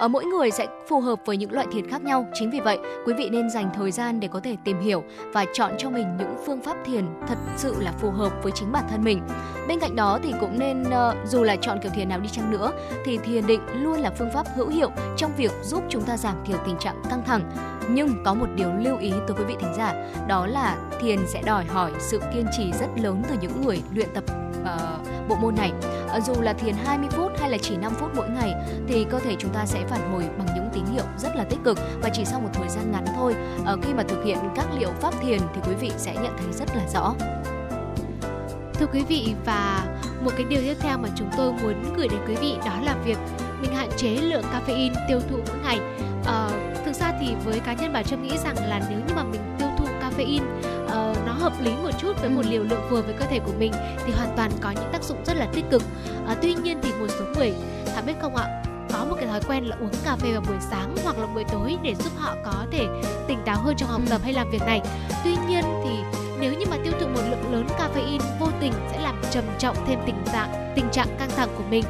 ở 0.02 0.08
mỗi 0.08 0.26
người 0.26 0.52
sẽ 0.52 0.68
phù 0.88 1.00
hợp 1.00 1.20
với 1.26 1.38
những 1.38 1.52
loại 1.52 1.68
thiền 1.72 1.90
khác 1.90 2.04
nhau. 2.04 2.28
Chính 2.34 2.52
vì 2.52 2.60
vậy, 2.60 2.80
quý 3.06 3.14
vị 3.14 3.30
nên 3.30 3.50
dành 3.50 3.70
thời 3.76 3.92
gian 3.92 4.20
để 4.20 4.28
có 4.28 4.40
thể 4.40 4.56
tìm 4.64 4.80
hiểu 4.80 5.04
và 5.34 5.46
chọn 5.54 5.72
cho 5.78 5.90
mình 5.90 6.18
những 6.18 6.36
phương 6.46 6.62
pháp 6.62 6.78
thiền 6.86 7.06
thật 7.28 7.38
sự 7.58 7.76
là 7.80 7.92
phù 8.00 8.12
hợp 8.12 8.34
với 8.44 8.52
chính 8.52 8.72
bản 8.72 8.84
thân 8.90 9.04
mình. 9.04 9.22
Bên 9.68 9.80
cạnh 9.80 9.96
đó 9.96 10.20
thì 10.24 10.34
cũng 10.40 10.60
nên 10.60 10.84
ờ, 10.84 11.16
dù 11.26 11.44
là 11.44 11.56
chọn 11.56 11.80
kiểu 11.84 11.92
thiền 11.96 12.10
nào 12.10 12.20
đi 12.20 12.30
chăng 12.30 12.52
nữa 12.52 12.72
thì 13.06 13.18
thiền 13.18 13.48
định 13.48 13.62
luôn 13.74 14.00
là 14.00 14.12
phương 14.18 14.32
pháp 14.34 14.48
hữu 14.56 14.68
hiệu 14.68 14.92
trong 15.18 15.32
việc 15.38 15.52
giúp 15.64 15.84
chúng 15.90 16.04
ta 16.04 16.18
giảm 16.18 16.36
thiểu 16.46 16.58
tình 16.66 16.78
trạng 16.80 17.02
căng 17.10 17.24
thẳng. 17.26 17.52
Nhưng 17.90 18.24
có 18.26 18.34
một 18.34 18.48
điều 18.56 18.70
lưu 18.80 18.98
ý 18.98 19.12
tới 19.12 19.38
quý 19.38 19.44
vị 19.48 19.56
thính 19.60 19.74
giả, 19.78 19.94
đó 20.28 20.46
là 20.46 20.78
thiền 21.02 21.20
sẽ 21.28 21.42
đòi 21.46 21.66
hỏi 21.66 21.92
sự 22.00 22.22
kiên 22.34 22.46
trì 22.58 22.72
rất 22.80 22.88
lớn 22.96 23.24
từ 23.30 23.36
những 23.42 23.62
người 23.62 23.82
luyện 23.96 24.10
tập 24.14 24.24
uh, 24.62 25.28
bộ 25.30 25.36
môn 25.36 25.56
này. 25.56 25.72
Ờ, 26.10 26.20
dù 26.20 26.34
là 26.42 26.54
thiền 26.54 26.76
20 26.86 27.10
phút 27.12 27.32
hay 27.40 27.50
là 27.50 27.58
chỉ 27.58 27.78
5 27.78 27.94
phút 27.96 28.10
mỗi 28.16 28.30
ngày 28.30 28.54
thì 28.88 29.06
cơ 29.10 29.20
thể 29.20 29.36
chúng 29.40 29.54
ta 29.54 29.66
sẽ 29.66 29.84
phản 29.92 30.12
hồi 30.12 30.24
bằng 30.38 30.48
những 30.56 30.70
tín 30.74 30.86
hiệu 30.94 31.04
rất 31.18 31.36
là 31.36 31.44
tích 31.44 31.60
cực 31.64 31.78
và 32.02 32.10
chỉ 32.14 32.26
sau 32.26 32.40
một 32.40 32.50
thời 32.54 32.70
gian 32.70 32.92
ngắn 32.92 33.06
thôi 33.16 33.36
uh, 33.62 33.80
khi 33.84 33.94
mà 33.94 34.04
thực 34.04 34.24
hiện 34.26 34.38
các 34.56 34.66
liệu 34.80 34.90
pháp 35.02 35.14
thiền 35.22 35.40
thì 35.54 35.62
quý 35.68 35.76
vị 35.76 35.92
sẽ 35.98 36.14
nhận 36.14 36.38
thấy 36.38 36.54
rất 36.54 36.76
là 36.76 36.88
rõ. 36.94 37.14
Thưa 38.74 38.86
quý 38.94 39.04
vị 39.08 39.34
và 39.46 39.86
một 40.24 40.32
cái 40.38 40.46
điều 40.50 40.62
tiếp 40.62 40.76
theo 40.80 40.98
mà 40.98 41.10
chúng 41.16 41.30
tôi 41.38 41.52
muốn 41.52 41.94
gửi 41.98 42.08
đến 42.08 42.20
quý 42.28 42.36
vị 42.36 42.56
đó 42.66 42.80
là 42.84 42.96
việc 43.06 43.18
mình 43.62 43.76
hạn 43.76 43.90
chế 43.98 44.10
lượng 44.10 44.44
caffeine 44.54 44.94
tiêu 45.08 45.20
thụ 45.30 45.38
mỗi 45.48 45.58
ngày. 45.64 45.80
Uh, 46.22 46.86
thực 46.86 46.96
ra 46.96 47.14
thì 47.20 47.36
với 47.46 47.60
cá 47.60 47.74
nhân 47.74 47.94
bà 47.94 48.04
trâm 48.04 48.24
nghĩ 48.24 48.38
rằng 48.44 48.56
là 48.70 48.82
nếu 48.90 49.00
như 49.08 49.14
mà 49.16 49.24
mình 49.24 49.42
tiêu 49.60 49.68
thụ 49.78 49.86
caffeine 49.86 50.44
uh, 50.86 51.18
nó 51.26 51.34
hợp 51.34 51.54
lý 51.62 51.72
một 51.84 51.92
chút 52.00 52.22
với 52.22 52.30
một 52.30 52.46
liều 52.46 52.64
lượng 52.64 52.82
vừa 52.90 53.02
với 53.02 53.14
cơ 53.14 53.26
thể 53.26 53.40
của 53.40 53.54
mình 53.60 53.72
thì 54.06 54.14
hoàn 54.14 54.34
toàn 54.38 54.52
có 54.62 54.72
những 54.72 54.90
tác 54.92 55.04
dụng 55.04 55.18
rất 55.26 55.38
là 55.38 55.48
tích 55.54 55.66
cực 55.72 55.82
uh, 56.32 56.38
tuy 56.42 56.54
nhiên 56.54 56.80
thì 56.82 56.92
một 57.00 57.08
số 57.10 57.26
người 57.36 57.54
thà 57.96 58.02
biết 58.02 58.14
không 58.22 58.36
ạ 58.36 58.64
có 58.94 59.06
một 59.06 59.16
cái 59.20 59.28
thói 59.28 59.42
quen 59.48 59.66
là 59.66 59.76
uống 59.80 59.94
cà 60.06 60.16
phê 60.16 60.32
vào 60.32 60.42
buổi 60.48 60.58
sáng 60.72 60.96
hoặc 61.04 61.18
là 61.18 61.28
buổi 61.28 61.44
tối 61.52 61.78
để 61.82 61.96
giúp 61.96 62.14
họ 62.18 62.36
có 62.46 62.66
thể 62.72 62.86
tỉnh 63.28 63.40
táo 63.46 63.62
hơn 63.62 63.76
trong 63.78 63.90
học 63.90 64.02
tập 64.10 64.22
hay 64.24 64.34
làm 64.34 64.52
việc 64.52 64.62
này. 64.66 64.82
Tuy 65.24 65.36
nhiên 65.48 65.64
thì 65.84 66.20
nếu 66.40 66.54
như 66.54 66.66
mà 66.70 66.78
tiêu 66.84 66.94
thụ 67.00 67.08
một 67.08 67.22
lượng 67.30 67.52
lớn 67.54 67.68
caffeine 67.80 68.20
vô 68.40 68.48
tình 68.60 68.74
sẽ 68.92 69.02
làm 69.02 69.22
trầm 69.32 69.44
trọng 69.60 69.76
thêm 69.88 70.00
tình 70.06 70.16
trạng 70.34 70.74
tình 70.76 70.90
trạng 70.92 71.08
căng 71.20 71.30
thẳng 71.38 71.50
của 71.58 71.64
mình. 71.70 71.84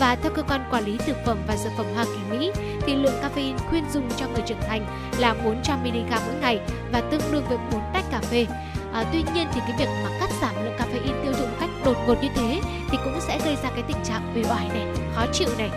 Và 0.00 0.16
theo 0.22 0.32
cơ 0.34 0.42
quan 0.42 0.64
quản 0.70 0.84
lý 0.84 0.98
thực 1.06 1.16
phẩm 1.26 1.38
và 1.46 1.56
dược 1.56 1.72
phẩm 1.76 1.86
Hoa 1.94 2.04
Kỳ 2.04 2.36
Mỹ 2.36 2.50
thì 2.86 2.94
lượng 2.94 3.20
caffeine 3.22 3.58
khuyên 3.70 3.84
dùng 3.92 4.08
cho 4.16 4.26
người 4.28 4.42
trưởng 4.46 4.60
thành 4.68 4.86
là 5.18 5.34
400 5.44 5.82
mg 5.82 6.10
mỗi 6.10 6.34
ngày 6.40 6.60
và 6.92 7.00
tương 7.00 7.20
đương 7.32 7.44
với 7.48 7.58
4 7.72 7.80
tách 7.92 8.04
cà 8.10 8.20
phê. 8.20 8.46
À, 8.92 9.04
tuy 9.12 9.22
nhiên 9.34 9.48
thì 9.54 9.60
cái 9.60 9.74
việc 9.78 9.88
mà 10.04 10.10
cắt 10.20 10.30
giảm 10.42 10.64
lượng 10.64 10.76
caffeine 10.78 11.22
tiêu 11.22 11.32
thụ 11.32 11.46
một 11.46 11.56
cách 11.60 11.70
đột 11.84 11.96
ngột 12.06 12.22
như 12.22 12.28
thế 12.34 12.60
thì 12.90 12.98
cũng 13.04 13.20
sẽ 13.20 13.38
gây 13.44 13.56
ra 13.62 13.70
cái 13.70 13.82
tình 13.88 14.04
trạng 14.04 14.32
uể 14.36 14.42
oải 14.50 14.68
này, 14.68 14.86
khó 15.14 15.26
chịu 15.32 15.48
này 15.58 15.70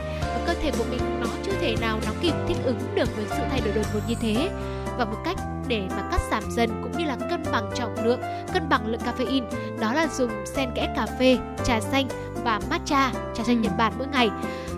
cơ 0.48 0.54
thể 0.54 0.72
của 0.78 0.86
mình 0.92 1.20
nó 1.20 1.28
chưa 1.46 1.52
thể 1.62 1.76
nào 1.82 2.00
nó 2.06 2.12
kịp 2.22 2.34
thích 2.48 2.58
ứng 2.64 2.80
được 2.96 3.16
với 3.16 3.26
sự 3.30 3.44
thay 3.50 3.62
đổi 3.66 3.74
đột 3.74 3.86
ngột 3.94 4.00
như 4.08 4.16
thế 4.22 4.50
và 4.98 5.06
một 5.06 5.18
cách 5.26 5.38
để 5.68 5.82
mà 5.90 6.10
cắt 6.12 6.22
giảm 6.32 6.44
dần 6.52 6.70
cũng 6.84 6.92
như 6.98 7.06
là 7.06 7.18
cân 7.30 7.44
bằng 7.52 7.70
trọng 7.76 8.06
lượng, 8.06 8.20
cân 8.54 8.70
bằng 8.70 8.88
lượng 8.88 9.02
caffeine 9.02 9.46
đó 9.80 9.94
là 9.94 10.08
dùng 10.08 10.32
xen 10.46 10.70
kẽ 10.76 10.94
cà 10.96 11.06
phê, 11.20 11.38
trà 11.66 11.80
xanh 11.80 12.08
và 12.44 12.60
matcha, 12.70 13.12
trà 13.36 13.44
xanh 13.44 13.62
Nhật 13.62 13.72
Bản 13.78 13.94
mỗi 13.98 14.08
ngày. 14.08 14.30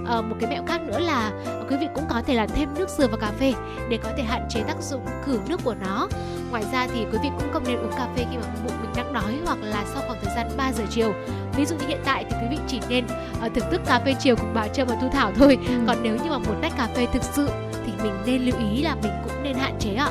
À, 0.10 0.22
một 0.22 0.36
cái 0.40 0.50
mẹo 0.50 0.64
khác 0.68 0.82
nữa 0.82 1.00
là 1.00 1.32
quý 1.70 1.78
vị 1.80 1.88
cũng 1.96 2.04
có 2.10 2.22
thể 2.28 2.34
là 2.34 2.48
thêm 2.48 2.70
nước 2.76 2.90
dừa 2.90 3.08
vào 3.08 3.18
cà 3.18 3.32
phê 3.40 3.54
để 3.90 3.98
có 4.04 4.10
thể 4.18 4.24
hạn 4.24 4.48
chế 4.50 4.62
tác 4.68 4.82
dụng 4.82 5.06
khử 5.24 5.40
nước 5.48 5.60
của 5.64 5.76
nó. 5.86 6.08
Ngoài 6.52 6.64
ra 6.72 6.88
thì 6.94 7.06
quý 7.12 7.18
vị 7.24 7.30
cũng 7.40 7.54
không 7.54 7.64
nên 7.68 7.78
uống 7.78 7.92
cà 7.92 8.08
phê 8.16 8.26
khi 8.32 8.38
mà 8.38 8.44
bụng 8.66 8.74
mình 8.82 8.92
đang 8.96 9.14
đói 9.14 9.38
hoặc 9.46 9.58
là 9.62 9.86
sau 9.94 10.04
khoảng 10.08 10.20
thời 10.22 10.36
gian 10.36 10.48
3 10.58 10.72
giờ 10.72 10.84
chiều. 10.90 11.14
Ví 11.56 11.66
dụ 11.66 11.76
như 11.76 11.88
hiện 11.88 12.02
tại 12.06 12.26
thì 12.30 12.36
quý 12.42 12.48
vị 12.50 12.58
chỉ 12.68 12.80
nên 12.90 13.06
uh, 13.06 13.54
thưởng 13.56 13.72
thức 13.72 13.82
cà 13.86 14.00
phê 14.06 14.16
chiều 14.20 14.36
cùng 14.36 14.54
bà 14.54 14.68
Trâm 14.68 14.88
và 14.88 14.96
Thu 15.02 15.10
Thảo 15.12 15.32
thôi. 15.36 15.58
Ừ. 15.68 15.74
Còn 15.88 15.98
nếu 16.04 16.16
như 16.16 16.30
mà 16.30 16.38
một 16.38 16.56
tách 16.62 16.74
cà 16.78 16.88
phê 16.96 17.08
thực 17.14 17.24
sự 17.24 17.50
thì 17.86 17.92
mình 18.04 18.14
nên 18.26 18.46
lưu 18.46 18.56
ý 18.74 18.82
là 18.82 18.96
mình 19.04 19.12
cũng 19.24 19.44
nên 19.44 19.56
hạn 19.56 19.76
chế 19.80 19.94
ạ 19.94 20.10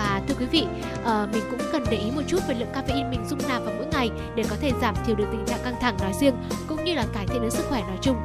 và 0.00 0.20
thưa 0.28 0.34
quý 0.38 0.46
vị 0.46 0.66
uh, 1.02 1.32
mình 1.32 1.42
cũng 1.50 1.60
cần 1.72 1.84
để 1.90 1.96
ý 1.96 2.10
một 2.10 2.22
chút 2.26 2.38
về 2.48 2.54
lượng 2.54 2.72
caffeine 2.72 3.10
mình 3.10 3.24
dung 3.28 3.38
nạp 3.48 3.64
vào 3.64 3.74
mỗi 3.76 3.86
ngày 3.92 4.10
để 4.34 4.44
có 4.50 4.56
thể 4.60 4.72
giảm 4.80 4.94
thiểu 5.06 5.16
được 5.16 5.24
tình 5.30 5.44
trạng 5.46 5.58
căng 5.64 5.80
thẳng 5.80 5.96
nói 6.00 6.12
riêng 6.20 6.34
cũng 6.68 6.84
như 6.84 6.94
là 6.94 7.06
cải 7.14 7.26
thiện 7.26 7.42
đến 7.42 7.50
sức 7.50 7.66
khỏe 7.68 7.80
nói 7.80 7.98
chung. 8.00 8.16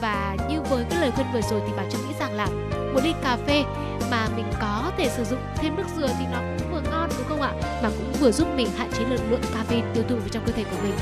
Và 0.00 0.36
như 0.48 0.60
với 0.62 0.84
cái 0.90 1.00
lời 1.00 1.10
khuyên 1.10 1.26
vừa 1.32 1.40
rồi 1.50 1.60
thì 1.66 1.72
bà 1.76 1.82
trâm 1.90 2.00
nghĩ 2.00 2.14
rằng 2.20 2.32
là 2.32 2.46
một 2.94 3.00
ly 3.02 3.14
cà 3.22 3.36
phê 3.46 3.64
mà 4.10 4.28
mình 4.36 4.46
có 4.60 4.92
thể 4.98 5.10
sử 5.16 5.24
dụng 5.24 5.38
thêm 5.56 5.76
nước 5.76 5.86
dừa 5.96 6.08
thì 6.18 6.24
nó 6.32 6.38
cũng 6.38 6.72
vừa 6.72 6.90
ngon 6.90 7.10
đúng 7.18 7.26
không 7.28 7.40
ạ? 7.40 7.52
Mà 7.82 7.88
cũng 7.88 8.12
vừa 8.20 8.32
giúp 8.32 8.48
mình 8.56 8.68
hạn 8.76 8.90
chế 8.92 9.04
lượng 9.04 9.30
lượng 9.30 9.40
caffeine 9.40 9.92
tiêu 9.94 10.04
thụ 10.08 10.16
vào 10.16 10.28
trong 10.30 10.42
cơ 10.46 10.52
thể 10.52 10.64
của 10.64 10.76
mình. 10.82 10.94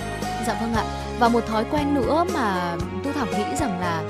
Dạ 0.46 0.58
vâng 0.60 0.74
ạ. 0.74 0.84
Và 1.18 1.28
một 1.28 1.46
thói 1.46 1.64
quen 1.70 1.94
nữa 1.94 2.24
mà 2.34 2.76
tôi 3.04 3.12
thảo 3.12 3.26
nghĩ 3.26 3.56
rằng 3.60 3.80
là 3.80 4.02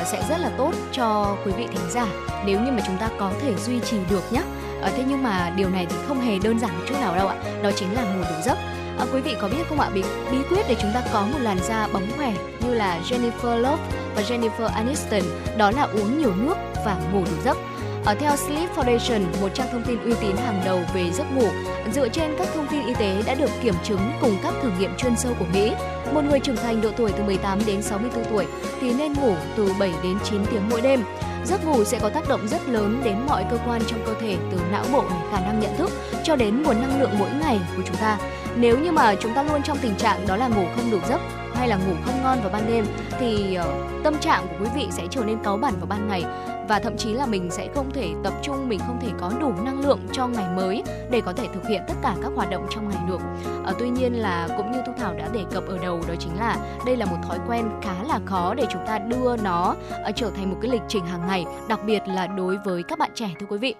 uh, 0.00 0.06
sẽ 0.06 0.22
rất 0.28 0.38
là 0.38 0.50
tốt 0.58 0.72
cho 0.92 1.36
quý 1.44 1.52
vị 1.52 1.66
thính 1.66 1.90
giả 1.90 2.06
nếu 2.46 2.60
như 2.60 2.72
mà 2.72 2.82
chúng 2.86 2.96
ta 2.96 3.08
có 3.18 3.32
thể 3.40 3.54
duy 3.56 3.80
trì 3.80 3.96
được 4.10 4.32
nhé 4.32 4.42
à, 4.82 4.90
thế 4.96 5.04
nhưng 5.08 5.22
mà 5.22 5.52
điều 5.56 5.70
này 5.70 5.86
thì 5.90 5.96
không 6.08 6.20
hề 6.20 6.38
đơn 6.38 6.58
giản 6.58 6.78
một 6.78 6.84
chút 6.88 6.94
nào 7.00 7.16
đâu 7.16 7.28
ạ 7.28 7.36
đó 7.62 7.70
chính 7.76 7.94
là 7.94 8.02
ngủ 8.02 8.22
đủ 8.30 8.36
giấc 8.44 8.58
À, 8.98 9.06
quý 9.12 9.20
vị 9.20 9.34
có 9.40 9.48
biết 9.48 9.62
không 9.68 9.80
ạ 9.80 9.90
bí, 9.94 10.02
bí 10.30 10.38
quyết 10.48 10.66
để 10.68 10.76
chúng 10.82 10.90
ta 10.94 11.02
có 11.12 11.26
một 11.32 11.38
làn 11.40 11.58
da 11.62 11.88
bóng 11.92 12.06
khỏe 12.16 12.34
như 12.60 12.74
là 12.74 13.00
Jennifer 13.08 13.56
Love 13.56 13.82
và 14.16 14.22
Jennifer 14.22 14.66
Aniston 14.74 15.22
đó 15.56 15.70
là 15.70 15.82
uống 15.82 16.18
nhiều 16.18 16.34
nước 16.36 16.54
và 16.84 16.96
ngủ 17.12 17.24
đủ 17.24 17.42
giấc. 17.44 17.56
Ở 18.04 18.14
theo 18.14 18.36
Sleep 18.36 18.76
Foundation, 18.76 19.20
một 19.40 19.48
trang 19.54 19.66
thông 19.72 19.82
tin 19.82 19.98
uy 20.04 20.14
tín 20.20 20.36
hàng 20.36 20.62
đầu 20.64 20.80
về 20.94 21.10
giấc 21.12 21.24
ngủ, 21.34 21.48
dựa 21.92 22.08
trên 22.08 22.34
các 22.38 22.48
thông 22.54 22.66
tin 22.70 22.86
y 22.86 22.94
tế 22.94 23.22
đã 23.26 23.34
được 23.34 23.50
kiểm 23.62 23.74
chứng 23.84 24.12
cùng 24.20 24.36
các 24.42 24.54
thử 24.62 24.70
nghiệm 24.78 24.96
chuyên 24.96 25.16
sâu 25.16 25.32
của 25.38 25.46
Mỹ, 25.52 25.72
một 26.14 26.24
người 26.24 26.40
trưởng 26.40 26.56
thành 26.56 26.80
độ 26.80 26.90
tuổi 26.96 27.12
từ 27.12 27.24
18 27.24 27.58
đến 27.66 27.82
64 27.82 28.24
tuổi 28.24 28.46
thì 28.80 28.94
nên 28.94 29.12
ngủ 29.12 29.34
từ 29.56 29.72
7 29.78 29.92
đến 30.02 30.18
9 30.24 30.46
tiếng 30.50 30.68
mỗi 30.70 30.80
đêm. 30.80 31.04
Giấc 31.44 31.64
ngủ 31.64 31.84
sẽ 31.84 31.98
có 31.98 32.08
tác 32.08 32.28
động 32.28 32.48
rất 32.48 32.68
lớn 32.68 33.00
đến 33.04 33.16
mọi 33.28 33.44
cơ 33.50 33.58
quan 33.66 33.82
trong 33.86 34.02
cơ 34.06 34.14
thể 34.20 34.36
từ 34.50 34.58
não 34.72 34.84
bộ, 34.92 35.04
khả 35.30 35.40
năng 35.40 35.60
nhận 35.60 35.76
thức 35.76 35.90
cho 36.24 36.36
đến 36.36 36.62
nguồn 36.62 36.80
năng 36.80 37.00
lượng 37.00 37.18
mỗi 37.18 37.30
ngày 37.40 37.60
của 37.76 37.82
chúng 37.86 37.96
ta. 37.96 38.18
Nếu 38.56 38.78
như 38.78 38.92
mà 38.92 39.14
chúng 39.14 39.34
ta 39.34 39.42
luôn 39.42 39.62
trong 39.62 39.78
tình 39.82 39.94
trạng 39.96 40.26
đó 40.26 40.36
là 40.36 40.48
ngủ 40.48 40.64
không 40.76 40.90
đủ 40.90 40.98
giấc 41.08 41.20
hay 41.54 41.68
là 41.68 41.76
ngủ 41.76 41.94
không 42.04 42.22
ngon 42.22 42.40
vào 42.40 42.50
ban 42.52 42.66
đêm 42.68 42.86
thì 43.20 43.58
uh, 43.60 44.04
tâm 44.04 44.18
trạng 44.20 44.46
của 44.48 44.64
quý 44.64 44.70
vị 44.74 44.88
sẽ 44.90 45.02
trở 45.10 45.24
nên 45.24 45.38
cáu 45.44 45.56
bẳn 45.56 45.74
vào 45.80 45.86
ban 45.86 46.08
ngày 46.08 46.24
và 46.68 46.78
thậm 46.78 46.96
chí 46.96 47.12
là 47.12 47.26
mình 47.26 47.50
sẽ 47.50 47.68
không 47.74 47.90
thể 47.90 48.10
tập 48.24 48.32
trung 48.42 48.68
mình 48.68 48.80
không 48.86 48.98
thể 49.00 49.08
có 49.20 49.32
đủ 49.40 49.52
năng 49.64 49.80
lượng 49.80 50.00
cho 50.12 50.28
ngày 50.28 50.56
mới 50.56 50.82
để 51.10 51.20
có 51.20 51.32
thể 51.32 51.48
thực 51.54 51.68
hiện 51.68 51.82
tất 51.88 51.94
cả 52.02 52.16
các 52.22 52.32
hoạt 52.34 52.50
động 52.50 52.66
trong 52.70 52.88
ngày 52.88 53.02
được. 53.08 53.20
À, 53.64 53.72
tuy 53.78 53.90
nhiên 53.90 54.12
là 54.12 54.48
cũng 54.56 54.72
như 54.72 54.78
thu 54.86 54.92
thảo 54.98 55.14
đã 55.14 55.28
đề 55.32 55.44
cập 55.52 55.66
ở 55.66 55.78
đầu 55.78 56.00
đó 56.08 56.14
chính 56.18 56.36
là 56.36 56.78
đây 56.86 56.96
là 56.96 57.06
một 57.06 57.16
thói 57.22 57.38
quen 57.48 57.70
khá 57.82 58.02
là 58.02 58.20
khó 58.26 58.54
để 58.54 58.64
chúng 58.72 58.86
ta 58.86 58.98
đưa 58.98 59.36
nó 59.36 59.76
uh, 60.08 60.16
trở 60.16 60.30
thành 60.30 60.50
một 60.50 60.58
cái 60.62 60.70
lịch 60.70 60.82
trình 60.88 61.06
hàng 61.06 61.26
ngày 61.26 61.44
đặc 61.68 61.80
biệt 61.86 62.02
là 62.06 62.26
đối 62.26 62.58
với 62.58 62.82
các 62.82 62.98
bạn 62.98 63.10
trẻ 63.14 63.30
thưa 63.40 63.46
quý 63.46 63.58
vị. 63.58 63.74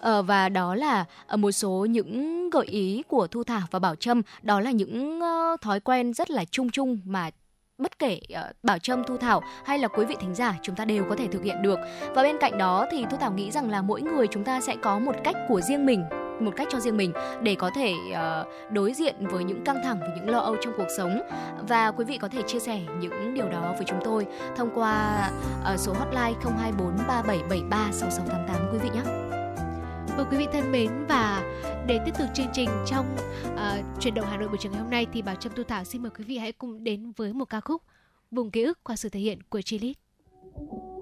Ờ, 0.00 0.22
và 0.22 0.48
đó 0.48 0.74
là 0.74 1.04
ờ, 1.26 1.36
một 1.36 1.52
số 1.52 1.86
những 1.90 2.50
gợi 2.50 2.66
ý 2.66 3.02
của 3.08 3.26
Thu 3.26 3.44
Thảo 3.44 3.62
và 3.70 3.78
Bảo 3.78 3.96
Trâm. 3.96 4.22
Đó 4.42 4.60
là 4.60 4.70
những 4.70 5.20
uh, 5.22 5.60
thói 5.60 5.80
quen 5.80 6.14
rất 6.14 6.30
là 6.30 6.44
chung 6.44 6.70
chung 6.70 6.98
mà 7.04 7.30
bất 7.80 7.98
kể 7.98 8.20
uh, 8.32 8.56
Bảo 8.62 8.78
Trâm, 8.78 9.04
Thu 9.04 9.16
Thảo 9.16 9.42
hay 9.64 9.78
là 9.78 9.88
quý 9.88 10.04
vị 10.04 10.16
thính 10.20 10.34
giả 10.34 10.54
chúng 10.62 10.76
ta 10.76 10.84
đều 10.84 11.04
có 11.08 11.16
thể 11.16 11.26
thực 11.26 11.44
hiện 11.44 11.62
được. 11.62 11.78
Và 12.14 12.22
bên 12.22 12.36
cạnh 12.40 12.58
đó 12.58 12.86
thì 12.90 13.04
Thu 13.10 13.16
Thảo 13.16 13.32
nghĩ 13.32 13.50
rằng 13.50 13.70
là 13.70 13.82
mỗi 13.82 14.02
người 14.02 14.26
chúng 14.26 14.44
ta 14.44 14.60
sẽ 14.60 14.76
có 14.82 14.98
một 14.98 15.14
cách 15.24 15.36
của 15.48 15.60
riêng 15.60 15.86
mình 15.86 16.04
một 16.40 16.50
cách 16.56 16.68
cho 16.70 16.80
riêng 16.80 16.96
mình 16.96 17.12
để 17.42 17.54
có 17.54 17.70
thể 17.74 17.94
uh, 18.10 18.72
đối 18.72 18.92
diện 18.92 19.14
với 19.26 19.44
những 19.44 19.64
căng 19.64 19.80
thẳng 19.84 20.00
và 20.00 20.08
những 20.16 20.28
lo 20.28 20.38
âu 20.38 20.56
trong 20.60 20.74
cuộc 20.76 20.88
sống 20.96 21.20
và 21.68 21.90
quý 21.90 22.04
vị 22.04 22.18
có 22.18 22.28
thể 22.28 22.42
chia 22.46 22.58
sẻ 22.58 22.80
những 23.00 23.34
điều 23.34 23.48
đó 23.48 23.74
với 23.76 23.84
chúng 23.86 24.00
tôi 24.04 24.26
thông 24.56 24.70
qua 24.74 25.28
uh, 25.72 25.80
số 25.80 25.92
hotline 25.92 26.34
024 26.44 26.96
3773 27.08 27.92
6688 27.92 28.72
quý 28.72 28.78
vị 28.78 28.90
nhé. 28.94 29.29
Vâng 30.16 30.28
quý 30.30 30.36
vị 30.36 30.46
thân 30.52 30.72
mến 30.72 31.06
và 31.08 31.42
để 31.86 31.98
tiếp 32.04 32.12
tục 32.18 32.28
chương 32.34 32.46
trình 32.52 32.68
trong 32.86 33.16
uh, 33.54 34.00
chuyển 34.00 34.14
động 34.14 34.26
Hà 34.30 34.36
Nội 34.36 34.48
buổi 34.48 34.56
chiều 34.60 34.72
ngày 34.72 34.80
hôm 34.80 34.90
nay 34.90 35.06
thì 35.12 35.22
Bảo 35.22 35.34
Trâm 35.34 35.52
Tu 35.56 35.64
Thảo 35.64 35.84
xin 35.84 36.02
mời 36.02 36.10
quý 36.18 36.24
vị 36.24 36.38
hãy 36.38 36.52
cùng 36.52 36.84
đến 36.84 37.12
với 37.16 37.32
một 37.32 37.44
ca 37.44 37.60
khúc 37.60 37.82
Vùng 38.30 38.50
ký 38.50 38.62
ức 38.62 38.84
qua 38.84 38.96
sự 38.96 39.08
thể 39.08 39.20
hiện 39.20 39.42
của 39.42 39.62
Chilit. 39.62 39.96
you. 40.56 40.99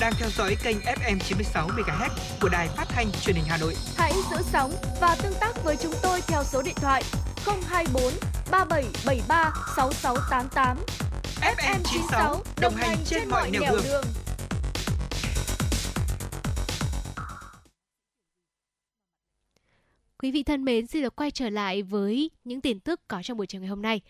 Đang 0.00 0.12
theo 0.18 0.28
dõi 0.30 0.56
kênh 0.62 0.76
FM 0.78 1.18
96 1.18 1.68
MHz 1.68 2.08
của 2.40 2.48
đài 2.48 2.68
phát 2.68 2.84
thanh 2.88 3.06
truyền 3.22 3.36
hình 3.36 3.44
Hà 3.48 3.56
Nội. 3.56 3.74
Hãy 3.96 4.12
giữ 4.30 4.36
sóng 4.52 4.72
và 5.00 5.16
tương 5.22 5.34
tác 5.40 5.64
với 5.64 5.76
chúng 5.76 5.94
tôi 6.02 6.20
theo 6.26 6.44
số 6.44 6.62
điện 6.62 6.74
thoại 6.76 7.02
024 7.46 8.12
3773 8.50 9.52
6688. 9.76 10.76
FM 11.40 11.80
96 11.84 12.42
đồng 12.60 12.74
hành 12.74 12.98
trên 13.04 13.28
mọi 13.28 13.50
nẻo 13.50 13.62
đường. 13.62 13.82
đường. 13.84 14.04
Quý 20.18 20.30
vị 20.30 20.42
thân 20.42 20.64
mến, 20.64 20.86
xin 20.86 21.02
được 21.02 21.16
quay 21.16 21.30
trở 21.30 21.50
lại 21.50 21.82
với 21.82 22.30
những 22.44 22.60
tin 22.60 22.80
tức 22.80 23.00
có 23.08 23.22
trong 23.22 23.36
buổi 23.36 23.46
chiều 23.46 23.60
ngày 23.60 23.68
hôm 23.68 23.82
nay. 23.82 24.00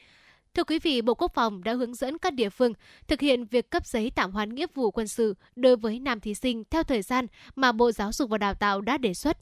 Thưa 0.55 0.65
quý 0.65 0.79
vị, 0.79 1.03
Bộ 1.03 1.15
Quốc 1.15 1.35
phòng 1.35 1.65
đã 1.65 1.73
hướng 1.73 1.95
dẫn 1.95 2.19
các 2.19 2.35
địa 2.35 2.49
phương 2.49 2.73
thực 3.09 3.21
hiện 3.21 3.45
việc 3.45 3.71
cấp 3.71 3.87
giấy 3.87 4.13
tạm 4.15 4.33
hoãn 4.33 4.55
nghĩa 4.55 4.67
vụ 4.75 4.91
quân 4.91 5.09
sự 5.09 5.35
đối 5.57 5.77
với 5.77 6.01
nam 6.01 6.21
thí 6.21 6.35
sinh 6.35 6.65
theo 6.71 6.83
thời 6.83 7.03
gian 7.03 7.27
mà 7.57 7.73
Bộ 7.73 7.93
Giáo 7.93 8.13
dục 8.13 8.31
và 8.31 8.39
Đào 8.39 8.55
tạo 8.55 8.81
đã 8.81 8.99
đề 8.99 9.15
xuất. 9.15 9.39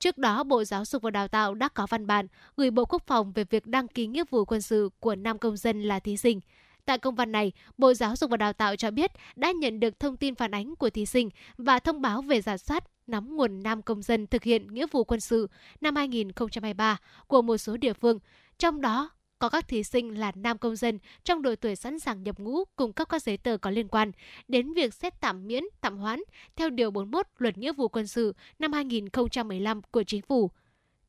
Trước 0.00 0.18
đó, 0.18 0.44
Bộ 0.44 0.64
Giáo 0.64 0.84
dục 0.84 1.02
và 1.02 1.10
Đào 1.10 1.28
tạo 1.28 1.54
đã 1.54 1.68
có 1.68 1.86
văn 1.90 2.06
bản 2.06 2.26
gửi 2.56 2.70
Bộ 2.70 2.84
Quốc 2.84 3.02
phòng 3.06 3.32
về 3.32 3.44
việc 3.44 3.66
đăng 3.66 3.88
ký 3.88 4.06
nghĩa 4.06 4.24
vụ 4.30 4.44
quân 4.44 4.62
sự 4.62 4.90
của 5.00 5.14
nam 5.14 5.38
công 5.38 5.56
dân 5.56 5.82
là 5.82 5.98
thí 5.98 6.16
sinh. 6.16 6.40
Tại 6.84 6.98
công 6.98 7.14
văn 7.14 7.32
này, 7.32 7.52
Bộ 7.78 7.94
Giáo 7.94 8.16
dục 8.16 8.30
và 8.30 8.36
Đào 8.36 8.52
tạo 8.52 8.76
cho 8.76 8.90
biết 8.90 9.10
đã 9.36 9.52
nhận 9.52 9.80
được 9.80 10.00
thông 10.00 10.16
tin 10.16 10.34
phản 10.34 10.54
ánh 10.54 10.76
của 10.76 10.90
thí 10.90 11.06
sinh 11.06 11.30
và 11.58 11.78
thông 11.78 12.02
báo 12.02 12.22
về 12.22 12.40
giả 12.40 12.56
soát 12.56 12.84
nắm 13.06 13.36
nguồn 13.36 13.62
nam 13.62 13.82
công 13.82 14.02
dân 14.02 14.26
thực 14.26 14.42
hiện 14.42 14.74
nghĩa 14.74 14.86
vụ 14.92 15.04
quân 15.04 15.20
sự 15.20 15.48
năm 15.80 15.96
2023 15.96 16.96
của 17.26 17.42
một 17.42 17.56
số 17.56 17.76
địa 17.76 17.92
phương, 17.92 18.18
trong 18.58 18.80
đó 18.80 19.10
có 19.38 19.48
các 19.48 19.68
thí 19.68 19.82
sinh 19.82 20.18
là 20.18 20.32
nam 20.34 20.58
công 20.58 20.76
dân 20.76 20.98
trong 21.24 21.42
độ 21.42 21.54
tuổi 21.56 21.76
sẵn 21.76 21.98
sàng 21.98 22.22
nhập 22.22 22.38
ngũ 22.38 22.64
cung 22.76 22.92
cấp 22.92 23.08
các 23.08 23.22
giấy 23.22 23.36
tờ 23.36 23.56
có 23.56 23.70
liên 23.70 23.88
quan 23.88 24.12
đến 24.48 24.72
việc 24.72 24.94
xét 24.94 25.20
tạm 25.20 25.46
miễn, 25.46 25.64
tạm 25.80 25.98
hoãn 25.98 26.22
theo 26.56 26.70
Điều 26.70 26.90
41 26.90 27.26
Luật 27.38 27.58
Nghĩa 27.58 27.72
vụ 27.72 27.88
Quân 27.88 28.06
sự 28.06 28.34
năm 28.58 28.72
2015 28.72 29.82
của 29.82 30.02
Chính 30.02 30.22
phủ. 30.22 30.50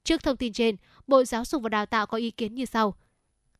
Trước 0.03 0.23
thông 0.23 0.37
tin 0.37 0.53
trên, 0.53 0.75
Bộ 1.07 1.23
Giáo 1.23 1.45
dục 1.45 1.61
và 1.61 1.69
Đào 1.69 1.85
tạo 1.85 2.07
có 2.07 2.17
ý 2.17 2.31
kiến 2.31 2.55
như 2.55 2.65
sau. 2.65 2.95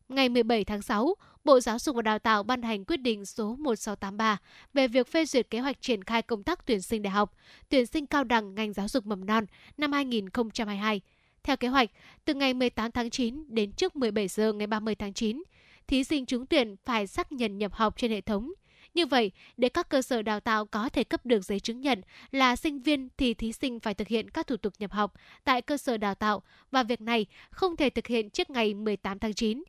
Ngày 0.10 0.30
17 0.30 0.64
tháng 0.64 0.82
6, 0.82 1.16
Bộ 1.44 1.60
Giáo 1.60 1.80
dục 1.80 1.96
và 1.96 2.02
Đào 2.02 2.20
tạo 2.20 2.44
ban 2.44 2.62
hành 2.62 2.86
quyết 2.86 2.98
định 2.98 3.26
số 3.26 3.56
1683 3.56 4.38
về 4.74 4.88
việc 4.88 5.08
phê 5.08 5.26
duyệt 5.26 5.50
kế 5.50 5.60
hoạch 5.60 5.82
triển 5.82 6.04
khai 6.04 6.22
công 6.22 6.44
tác 6.44 6.66
tuyển 6.66 6.82
sinh 6.82 7.02
đại 7.02 7.12
học, 7.12 7.36
tuyển 7.70 7.86
sinh 7.86 8.06
cao 8.06 8.24
đẳng 8.24 8.56
ngành 8.56 8.74
giáo 8.74 8.88
dục 8.88 9.06
mầm 9.06 9.26
non 9.26 9.46
năm 9.78 9.92
2022. 9.92 11.02
Theo 11.46 11.58
kế 11.58 11.68
hoạch, 11.68 11.90
từ 12.26 12.34
ngày 12.34 12.54
18 12.54 12.92
tháng 12.92 13.10
9 13.10 13.44
đến 13.48 13.72
trước 13.72 13.96
17 13.96 14.28
giờ 14.28 14.54
ngày 14.54 14.68
30 14.68 14.96
tháng 14.96 15.14
9, 15.14 15.44
thí 15.88 16.04
sinh 16.04 16.26
trúng 16.26 16.46
tuyển 16.46 16.76
phải 16.86 17.08
xác 17.08 17.32
nhận 17.32 17.58
nhập 17.58 17.74
học 17.74 17.98
trên 17.98 18.12
hệ 18.12 18.22
thống. 18.22 18.52
Như 18.94 19.06
vậy, 19.06 19.32
để 19.58 19.70
các 19.70 19.90
cơ 19.90 20.02
sở 20.02 20.22
đào 20.22 20.40
tạo 20.40 20.66
có 20.66 20.90
thể 20.90 21.04
cấp 21.04 21.26
được 21.26 21.46
giấy 21.46 21.60
chứng 21.60 21.82
nhận 21.82 22.02
là 22.32 22.56
sinh 22.56 22.82
viên 22.82 23.10
thì 23.18 23.34
thí 23.34 23.54
sinh 23.54 23.80
phải 23.80 23.94
thực 23.94 24.08
hiện 24.08 24.30
các 24.30 24.48
thủ 24.48 24.58
tục 24.58 24.74
nhập 24.80 24.92
học 24.92 25.14
tại 25.44 25.62
cơ 25.62 25.78
sở 25.78 25.98
đào 25.98 26.16
tạo 26.16 26.42
và 26.72 26.84
việc 26.84 27.02
này 27.02 27.26
không 27.50 27.76
thể 27.76 27.90
thực 27.90 28.08
hiện 28.08 28.30
trước 28.30 28.50
ngày 28.50 28.74
18 28.74 29.20
tháng 29.20 29.34
9. 29.34 29.64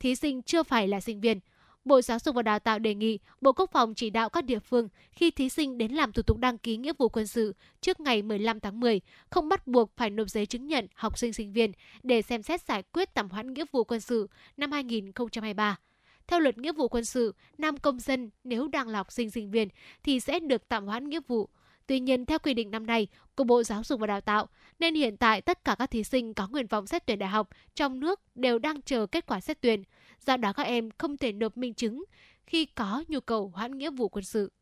Thí 0.00 0.14
sinh 0.14 0.42
chưa 0.42 0.62
phải 0.62 0.88
là 0.88 1.00
sinh 1.00 1.20
viên, 1.20 1.40
Bộ 1.86 2.00
Giáo 2.00 2.18
dục 2.18 2.34
và 2.34 2.42
Đào 2.42 2.58
tạo 2.58 2.78
đề 2.78 2.94
nghị 2.94 3.18
Bộ 3.40 3.52
Quốc 3.52 3.70
phòng 3.72 3.94
chỉ 3.94 4.10
đạo 4.10 4.28
các 4.28 4.44
địa 4.44 4.58
phương 4.58 4.88
khi 5.12 5.30
thí 5.30 5.48
sinh 5.48 5.78
đến 5.78 5.92
làm 5.92 6.12
thủ 6.12 6.22
tục 6.22 6.38
đăng 6.38 6.58
ký 6.58 6.76
nghĩa 6.76 6.92
vụ 6.98 7.08
quân 7.08 7.26
sự 7.26 7.54
trước 7.80 8.00
ngày 8.00 8.22
15 8.22 8.60
tháng 8.60 8.80
10, 8.80 9.00
không 9.30 9.48
bắt 9.48 9.66
buộc 9.66 9.96
phải 9.96 10.10
nộp 10.10 10.28
giấy 10.28 10.46
chứng 10.46 10.66
nhận 10.66 10.86
học 10.94 11.18
sinh 11.18 11.32
sinh 11.32 11.52
viên 11.52 11.72
để 12.02 12.22
xem 12.22 12.42
xét 12.42 12.60
giải 12.60 12.82
quyết 12.82 13.14
tạm 13.14 13.28
hoãn 13.28 13.52
nghĩa 13.52 13.64
vụ 13.72 13.84
quân 13.84 14.00
sự 14.00 14.28
năm 14.56 14.72
2023. 14.72 15.76
Theo 16.26 16.40
luật 16.40 16.58
nghĩa 16.58 16.72
vụ 16.72 16.88
quân 16.88 17.04
sự, 17.04 17.34
nam 17.58 17.76
công 17.76 18.00
dân 18.00 18.30
nếu 18.44 18.68
đang 18.68 18.88
là 18.88 18.98
học 18.98 19.12
sinh 19.12 19.30
sinh 19.30 19.50
viên 19.50 19.68
thì 20.02 20.20
sẽ 20.20 20.40
được 20.40 20.68
tạm 20.68 20.86
hoãn 20.86 21.08
nghĩa 21.08 21.20
vụ. 21.28 21.48
Tuy 21.86 22.00
nhiên, 22.00 22.26
theo 22.26 22.38
quy 22.38 22.54
định 22.54 22.70
năm 22.70 22.86
nay 22.86 23.06
của 23.34 23.44
Bộ 23.44 23.62
Giáo 23.62 23.84
dục 23.84 24.00
và 24.00 24.06
Đào 24.06 24.20
tạo, 24.20 24.48
nên 24.78 24.94
hiện 24.94 25.16
tại 25.16 25.40
tất 25.40 25.64
cả 25.64 25.74
các 25.78 25.90
thí 25.90 26.04
sinh 26.04 26.34
có 26.34 26.48
nguyện 26.48 26.66
vọng 26.66 26.86
xét 26.86 27.06
tuyển 27.06 27.18
đại 27.18 27.28
học 27.28 27.48
trong 27.74 28.00
nước 28.00 28.20
đều 28.34 28.58
đang 28.58 28.82
chờ 28.82 29.06
kết 29.06 29.26
quả 29.26 29.40
xét 29.40 29.60
tuyển. 29.60 29.82
Do 30.26 30.36
đó 30.36 30.52
các 30.52 30.62
em 30.62 30.88
không 30.98 31.16
thể 31.16 31.32
nộp 31.32 31.56
minh 31.56 31.74
chứng 31.74 32.04
khi 32.46 32.64
có 32.64 33.04
nhu 33.08 33.20
cầu 33.20 33.52
hoãn 33.54 33.78
nghĩa 33.78 33.90
vụ 33.90 34.08
quân 34.08 34.24
sự. 34.24 34.52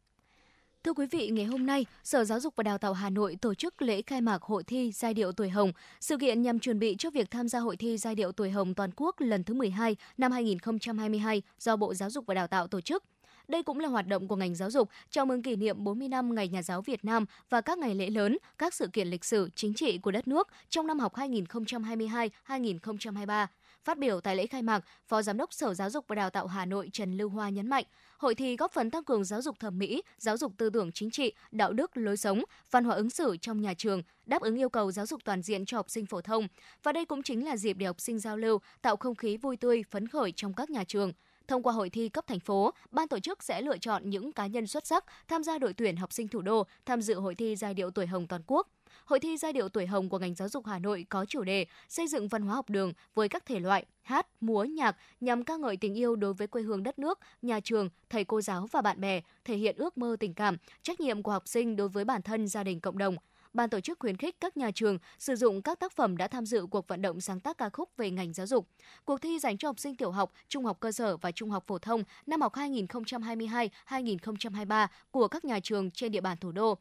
Thưa 0.85 0.93
quý 0.93 1.07
vị, 1.11 1.29
ngày 1.29 1.45
hôm 1.45 1.66
nay, 1.66 1.87
Sở 2.05 2.25
Giáo 2.25 2.41
dục 2.41 2.57
và 2.57 2.62
Đào 2.62 2.79
tạo 2.79 2.93
Hà 2.93 3.11
Nội 3.11 3.37
tổ 3.41 3.55
chức 3.55 3.83
lễ 3.83 4.03
khai 4.03 4.20
mạc 4.20 4.43
hội 4.43 4.64
thi 4.64 4.93
giai 4.93 5.14
điệu 5.14 5.33
tuổi 5.33 5.49
hồng. 5.49 5.72
Sự 6.01 6.16
kiện 6.18 6.43
nhằm 6.43 6.59
chuẩn 6.59 6.79
bị 6.79 6.97
cho 6.99 7.11
việc 7.11 7.31
tham 7.31 7.49
gia 7.49 7.59
hội 7.59 7.77
thi 7.77 7.99
giai 7.99 8.14
điệu 8.14 8.33
tuổi 8.33 8.51
hồng 8.51 8.75
toàn 8.75 8.91
quốc 8.97 9.16
lần 9.18 9.45
thứ 9.45 9.55
12 9.55 9.97
năm 10.18 10.33
2022 10.33 11.43
do 11.59 11.77
Bộ 11.77 11.95
Giáo 11.95 12.11
dục 12.11 12.27
và 12.27 12.35
Đào 12.35 12.47
tạo 12.47 12.66
tổ 12.66 12.81
chức. 12.81 13.05
Đây 13.49 13.62
cũng 13.62 13.80
là 13.80 13.88
hoạt 13.88 14.07
động 14.07 14.28
của 14.28 14.36
ngành 14.36 14.55
giáo 14.55 14.70
dục 14.70 14.88
chào 15.11 15.26
mừng 15.26 15.42
kỷ 15.42 15.57
niệm 15.57 15.84
40 15.84 16.09
năm 16.09 16.34
Ngày 16.34 16.49
Nhà 16.49 16.62
giáo 16.62 16.82
Việt 16.82 17.05
Nam 17.05 17.24
và 17.51 17.61
các 17.61 17.78
ngày 17.78 17.95
lễ 17.95 18.11
lớn, 18.11 18.38
các 18.59 18.74
sự 18.74 18.88
kiện 18.92 19.09
lịch 19.09 19.24
sử, 19.24 19.49
chính 19.55 19.74
trị 19.74 19.99
của 19.99 20.11
đất 20.11 20.28
nước 20.28 20.49
trong 20.68 20.86
năm 20.86 20.99
học 20.99 21.14
2022-2023. 21.14 23.47
Phát 23.84 23.99
biểu 23.99 24.20
tại 24.20 24.36
lễ 24.36 24.47
khai 24.47 24.62
mạc, 24.62 24.84
Phó 25.07 25.22
Giám 25.22 25.36
đốc 25.36 25.53
Sở 25.53 25.74
Giáo 25.74 25.90
dục 25.90 26.05
và 26.09 26.14
Đào 26.14 26.30
tạo 26.30 26.47
Hà 26.47 26.64
Nội 26.64 26.90
Trần 26.92 27.16
Lưu 27.16 27.28
Hoa 27.28 27.49
nhấn 27.49 27.68
mạnh, 27.68 27.84
hội 28.18 28.34
thi 28.34 28.57
góp 28.57 28.72
phần 28.72 28.90
tăng 28.90 29.05
cường 29.05 29.24
giáo 29.24 29.42
dục 29.42 29.61
thẩm 29.61 29.78
mỹ, 29.78 30.03
giáo 30.18 30.36
dục 30.36 30.53
tư 30.57 30.70
tưởng 30.70 30.92
chính 30.92 31.11
trị, 31.11 31.32
đạo 31.51 31.72
đức, 31.72 31.97
lối 31.97 32.16
sống, 32.16 32.45
văn 32.70 32.84
hóa 32.84 32.97
ứng 32.97 33.11
xử 33.11 33.36
trong 33.40 33.61
nhà 33.61 33.74
trường, 33.74 34.03
đáp 34.26 34.42
ứng 34.42 34.57
yêu 34.57 34.68
cầu 34.68 34.92
giáo 34.92 35.07
dục 35.07 35.20
toàn 35.24 35.42
diện 35.42 35.64
cho 35.64 35.78
học 35.78 35.90
sinh 35.90 36.07
phổ 36.07 36.20
thông. 36.20 36.49
Và 36.82 36.92
đây 36.92 37.05
cũng 37.05 37.22
chính 37.22 37.45
là 37.45 37.57
dịp 37.57 37.72
để 37.72 37.86
học 37.86 38.01
sinh 38.01 38.18
giao 38.18 38.36
lưu, 38.36 38.59
tạo 38.82 38.97
không 38.97 39.14
khí 39.14 39.36
vui 39.36 39.57
tươi, 39.57 39.84
phấn 39.90 40.09
khởi 40.09 40.32
trong 40.32 40.55
các 40.55 40.70
nhà 40.70 40.84
trường. 40.84 41.12
Thông 41.49 41.62
qua 41.62 41.72
hội 41.72 41.90
thi 41.90 42.09
cấp 42.09 42.26
thành 42.26 42.40
phố, 42.40 42.70
ban 42.90 43.09
tổ 43.09 43.18
chức 43.18 43.42
sẽ 43.42 43.62
lựa 43.62 43.78
chọn 43.78 44.11
những 44.11 44.32
cá 44.32 44.47
nhân 44.47 44.66
xuất 44.66 44.86
sắc 44.86 45.05
tham 45.28 45.42
gia 45.42 45.59
đội 45.59 45.72
tuyển 45.72 45.97
học 45.97 46.12
sinh 46.12 46.28
thủ 46.28 46.42
đô 46.42 46.66
tham 46.86 47.03
dự 47.03 47.14
hội 47.14 47.34
thi 47.34 47.57
giai 47.57 47.74
điệu 47.74 47.90
tuổi 47.90 48.07
hồng 48.07 48.26
toàn 48.26 48.42
quốc. 48.47 48.68
Hội 49.05 49.20
thi 49.20 49.36
giai 49.36 49.53
điệu 49.53 49.68
tuổi 49.68 49.86
hồng 49.86 50.09
của 50.09 50.18
ngành 50.18 50.34
giáo 50.34 50.49
dục 50.49 50.66
Hà 50.66 50.78
Nội 50.78 51.07
có 51.09 51.24
chủ 51.24 51.45
đề 51.45 51.66
xây 51.88 52.09
dựng 52.09 52.28
văn 52.28 52.42
hóa 52.42 52.55
học 52.55 52.70
đường 52.70 52.92
với 53.14 53.28
các 53.28 53.47
thể 53.47 53.61
loại 53.61 53.86
hát, 54.03 54.26
múa, 54.40 54.64
nhạc 54.64 54.97
nhằm 55.20 55.45
ca 55.45 55.57
ngợi 55.57 55.76
tình 55.76 55.95
yêu 55.95 56.16
đối 56.16 56.34
với 56.34 56.47
quê 56.47 56.62
hương 56.62 56.82
đất 56.82 56.99
nước, 56.99 57.18
nhà 57.42 57.61
trường, 57.61 57.88
thầy 58.11 58.24
cô 58.24 58.40
giáo 58.40 58.66
và 58.72 58.82
bạn 58.82 59.01
bè, 59.01 59.20
thể 59.45 59.57
hiện 59.57 59.76
ước 59.76 59.99
mơ 59.99 60.16
tình 60.20 60.34
cảm, 60.34 60.57
trách 60.82 61.01
nhiệm 61.01 61.22
của 61.22 61.32
học 61.32 61.49
sinh 61.49 61.76
đối 61.76 61.88
với 61.88 62.05
bản 62.05 62.22
thân, 62.22 62.49
gia 62.49 62.64
đình, 62.64 62.80
cộng 62.80 62.99
đồng 62.99 63.16
ban 63.55 63.70
tổ 63.70 63.80
chức 63.80 63.98
khuyến 63.98 64.16
khích 64.16 64.40
các 64.40 64.57
nhà 64.57 64.70
trường 64.70 64.98
sử 65.18 65.36
dụng 65.36 65.62
các 65.62 65.78
tác 65.78 65.92
phẩm 65.92 66.16
đã 66.16 66.28
tham 66.28 66.46
dự 66.46 66.66
cuộc 66.66 66.88
vận 66.88 67.02
động 67.02 67.20
sáng 67.20 67.40
tác 67.40 67.59
ca 67.59 67.68
khúc 67.68 67.90
về 67.96 68.11
ngành 68.11 68.32
giáo 68.32 68.46
dục. 68.46 68.68
Cuộc 69.05 69.22
thi 69.22 69.38
dành 69.38 69.59
cho 69.59 69.68
học 69.68 69.78
sinh 69.78 69.96
tiểu 69.96 70.11
học, 70.11 70.32
trung 70.48 70.64
học 70.64 70.76
cơ 70.80 70.92
sở 70.92 71.16
và 71.16 71.32
trung 71.32 71.50
học 71.50 71.64
phổ 71.66 71.78
thông 71.78 72.02
năm 72.26 72.40
học 72.40 72.55
2022-2023 72.55 74.86
của 75.11 75.28
các 75.28 75.44
nhà 75.44 75.61
trường 75.61 75.90
trên 75.90 76.12
địa 76.12 76.20
bàn 76.20 76.36
thủ 76.40 76.52
đô 76.52 76.78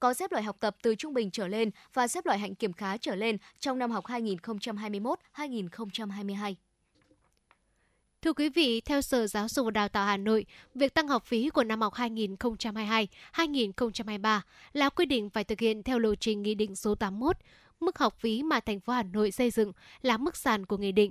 có 0.00 0.14
xếp 0.14 0.32
loại 0.32 0.44
học 0.44 0.56
tập 0.60 0.76
từ 0.82 0.94
trung 0.94 1.14
bình 1.14 1.30
trở 1.30 1.48
lên 1.48 1.70
và 1.94 2.08
xếp 2.08 2.26
loại 2.26 2.38
hạnh 2.38 2.54
kiểm 2.54 2.72
khá 2.72 2.96
trở 2.96 3.14
lên 3.14 3.36
trong 3.58 3.78
năm 3.78 3.90
học 3.90 4.04
2021-2022. 4.04 6.54
Thưa 8.26 8.32
quý 8.32 8.48
vị, 8.48 8.80
theo 8.80 9.02
Sở 9.02 9.26
Giáo 9.26 9.48
dục 9.48 9.64
và 9.64 9.70
Đào 9.70 9.88
tạo 9.88 10.06
Hà 10.06 10.16
Nội, 10.16 10.46
việc 10.74 10.94
tăng 10.94 11.08
học 11.08 11.24
phí 11.24 11.48
của 11.48 11.64
năm 11.64 11.80
học 11.80 11.94
2022-2023 11.94 14.40
là 14.72 14.88
quy 14.88 15.06
định 15.06 15.30
phải 15.30 15.44
thực 15.44 15.60
hiện 15.60 15.82
theo 15.82 15.98
lộ 15.98 16.14
trình 16.14 16.42
Nghị 16.42 16.54
định 16.54 16.76
số 16.76 16.94
81. 16.94 17.36
Mức 17.80 17.98
học 17.98 18.14
phí 18.20 18.42
mà 18.42 18.60
thành 18.60 18.80
phố 18.80 18.92
Hà 18.92 19.02
Nội 19.02 19.30
xây 19.30 19.50
dựng 19.50 19.72
là 20.02 20.16
mức 20.16 20.36
sàn 20.36 20.66
của 20.66 20.76
nghị 20.76 20.92
định. 20.92 21.10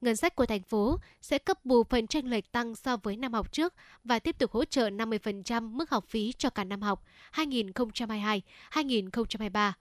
Ngân 0.00 0.16
sách 0.16 0.36
của 0.36 0.46
thành 0.46 0.62
phố 0.62 0.98
sẽ 1.20 1.38
cấp 1.38 1.64
bù 1.64 1.84
phần 1.84 2.06
tranh 2.06 2.26
lệch 2.26 2.52
tăng 2.52 2.74
so 2.74 2.96
với 2.96 3.16
năm 3.16 3.32
học 3.32 3.52
trước 3.52 3.74
và 4.04 4.18
tiếp 4.18 4.38
tục 4.38 4.52
hỗ 4.52 4.64
trợ 4.64 4.88
50% 4.88 5.70
mức 5.70 5.90
học 5.90 6.04
phí 6.08 6.32
cho 6.38 6.50
cả 6.50 6.64
năm 6.64 6.82
học 6.82 7.04
2022-2023. 7.32 9.72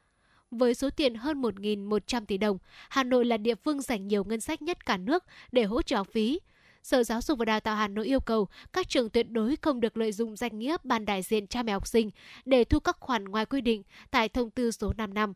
Với 0.51 0.75
số 0.75 0.89
tiền 0.89 1.15
hơn 1.15 1.41
1.100 1.41 2.25
tỷ 2.25 2.37
đồng, 2.37 2.57
Hà 2.89 3.03
Nội 3.03 3.25
là 3.25 3.37
địa 3.37 3.55
phương 3.55 3.81
dành 3.81 4.07
nhiều 4.07 4.23
ngân 4.23 4.41
sách 4.41 4.61
nhất 4.61 4.85
cả 4.85 4.97
nước 4.97 5.23
để 5.51 5.63
hỗ 5.63 5.81
trợ 5.81 5.97
học 5.97 6.07
phí. 6.11 6.39
Sở 6.85 7.03
Giáo 7.03 7.21
dục 7.21 7.39
và 7.39 7.45
Đào 7.45 7.59
tạo 7.59 7.75
Hà 7.75 7.87
Nội 7.87 8.05
yêu 8.05 8.19
cầu 8.19 8.47
các 8.73 8.89
trường 8.89 9.09
tuyệt 9.09 9.31
đối 9.31 9.55
không 9.55 9.79
được 9.79 9.97
lợi 9.97 10.11
dụng 10.11 10.35
danh 10.35 10.59
nghĩa 10.59 10.77
ban 10.83 11.05
đại 11.05 11.21
diện 11.21 11.47
cha 11.47 11.63
mẹ 11.63 11.71
học 11.71 11.87
sinh 11.87 12.09
để 12.45 12.63
thu 12.63 12.79
các 12.79 12.97
khoản 12.99 13.25
ngoài 13.25 13.45
quy 13.45 13.61
định 13.61 13.83
tại 14.11 14.29
thông 14.29 14.49
tư 14.49 14.71
số 14.71 14.93
5 14.97 15.13
năm. 15.13 15.33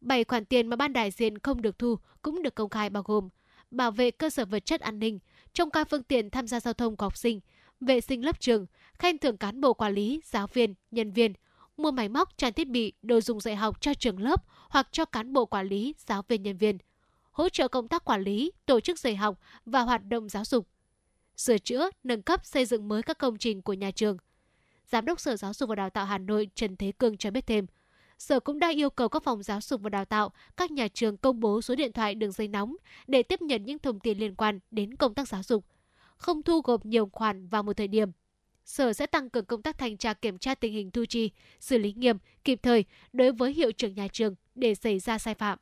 7 0.00 0.24
khoản 0.24 0.44
tiền 0.44 0.66
mà 0.66 0.76
ban 0.76 0.92
đại 0.92 1.10
diện 1.10 1.38
không 1.38 1.62
được 1.62 1.78
thu 1.78 1.98
cũng 2.22 2.42
được 2.42 2.54
công 2.54 2.70
khai 2.70 2.90
bao 2.90 3.02
gồm 3.02 3.28
bảo 3.70 3.90
vệ 3.90 4.10
cơ 4.10 4.30
sở 4.30 4.44
vật 4.44 4.66
chất 4.66 4.80
an 4.80 4.98
ninh, 4.98 5.18
trong 5.52 5.70
coi 5.70 5.84
phương 5.84 6.02
tiện 6.02 6.30
tham 6.30 6.46
gia 6.46 6.60
giao 6.60 6.74
thông 6.74 6.96
của 6.96 7.06
học 7.06 7.16
sinh, 7.16 7.40
vệ 7.80 8.00
sinh 8.00 8.24
lớp 8.24 8.40
trường, 8.40 8.66
khen 8.98 9.18
thưởng 9.18 9.36
cán 9.36 9.60
bộ 9.60 9.74
quản 9.74 9.94
lý, 9.94 10.20
giáo 10.24 10.46
viên, 10.46 10.74
nhân 10.90 11.12
viên, 11.12 11.32
mua 11.76 11.90
máy 11.90 12.08
móc, 12.08 12.38
trang 12.38 12.52
thiết 12.52 12.68
bị, 12.68 12.92
đồ 13.02 13.20
dùng 13.20 13.40
dạy 13.40 13.56
học 13.56 13.80
cho 13.80 13.94
trường 13.94 14.20
lớp 14.20 14.44
hoặc 14.68 14.88
cho 14.92 15.04
cán 15.04 15.32
bộ 15.32 15.46
quản 15.46 15.68
lý, 15.68 15.94
giáo 15.98 16.22
viên, 16.28 16.42
nhân 16.42 16.56
viên, 16.56 16.78
hỗ 17.36 17.48
trợ 17.48 17.68
công 17.68 17.88
tác 17.88 18.04
quản 18.04 18.22
lý, 18.22 18.52
tổ 18.66 18.80
chức 18.80 18.98
dạy 18.98 19.16
học 19.16 19.38
và 19.66 19.80
hoạt 19.80 20.08
động 20.08 20.28
giáo 20.28 20.44
dục, 20.44 20.68
sửa 21.36 21.58
chữa, 21.58 21.90
nâng 22.04 22.22
cấp, 22.22 22.40
xây 22.44 22.64
dựng 22.64 22.88
mới 22.88 23.02
các 23.02 23.18
công 23.18 23.38
trình 23.38 23.62
của 23.62 23.72
nhà 23.72 23.90
trường. 23.90 24.16
Giám 24.86 25.04
đốc 25.04 25.20
Sở 25.20 25.36
Giáo 25.36 25.52
dục 25.52 25.68
và 25.68 25.74
Đào 25.74 25.90
tạo 25.90 26.04
Hà 26.04 26.18
Nội 26.18 26.48
Trần 26.54 26.76
Thế 26.76 26.92
Cương 26.92 27.16
cho 27.16 27.30
biết 27.30 27.46
thêm, 27.46 27.66
Sở 28.18 28.40
cũng 28.40 28.58
đang 28.58 28.76
yêu 28.76 28.90
cầu 28.90 29.08
các 29.08 29.22
phòng 29.22 29.42
giáo 29.42 29.60
dục 29.60 29.80
và 29.80 29.90
đào 29.90 30.04
tạo, 30.04 30.32
các 30.56 30.70
nhà 30.70 30.88
trường 30.88 31.16
công 31.16 31.40
bố 31.40 31.62
số 31.62 31.74
điện 31.74 31.92
thoại 31.92 32.14
đường 32.14 32.32
dây 32.32 32.48
nóng 32.48 32.76
để 33.06 33.22
tiếp 33.22 33.42
nhận 33.42 33.64
những 33.64 33.78
thông 33.78 34.00
tin 34.00 34.18
liên 34.18 34.34
quan 34.34 34.58
đến 34.70 34.96
công 34.96 35.14
tác 35.14 35.28
giáo 35.28 35.42
dục. 35.42 35.64
Không 36.16 36.42
thu 36.42 36.60
gộp 36.60 36.86
nhiều 36.86 37.08
khoản 37.12 37.48
vào 37.48 37.62
một 37.62 37.76
thời 37.76 37.88
điểm. 37.88 38.10
Sở 38.64 38.92
sẽ 38.92 39.06
tăng 39.06 39.30
cường 39.30 39.44
công 39.44 39.62
tác 39.62 39.78
thanh 39.78 39.96
tra 39.96 40.14
kiểm 40.14 40.38
tra 40.38 40.54
tình 40.54 40.72
hình 40.72 40.90
thu 40.90 41.04
chi, 41.08 41.30
xử 41.60 41.78
lý 41.78 41.92
nghiêm, 41.92 42.18
kịp 42.44 42.60
thời 42.62 42.84
đối 43.12 43.32
với 43.32 43.52
hiệu 43.52 43.72
trưởng 43.72 43.94
nhà 43.94 44.08
trường 44.12 44.34
để 44.54 44.74
xảy 44.74 44.98
ra 44.98 45.18
sai 45.18 45.34
phạm. 45.34 45.58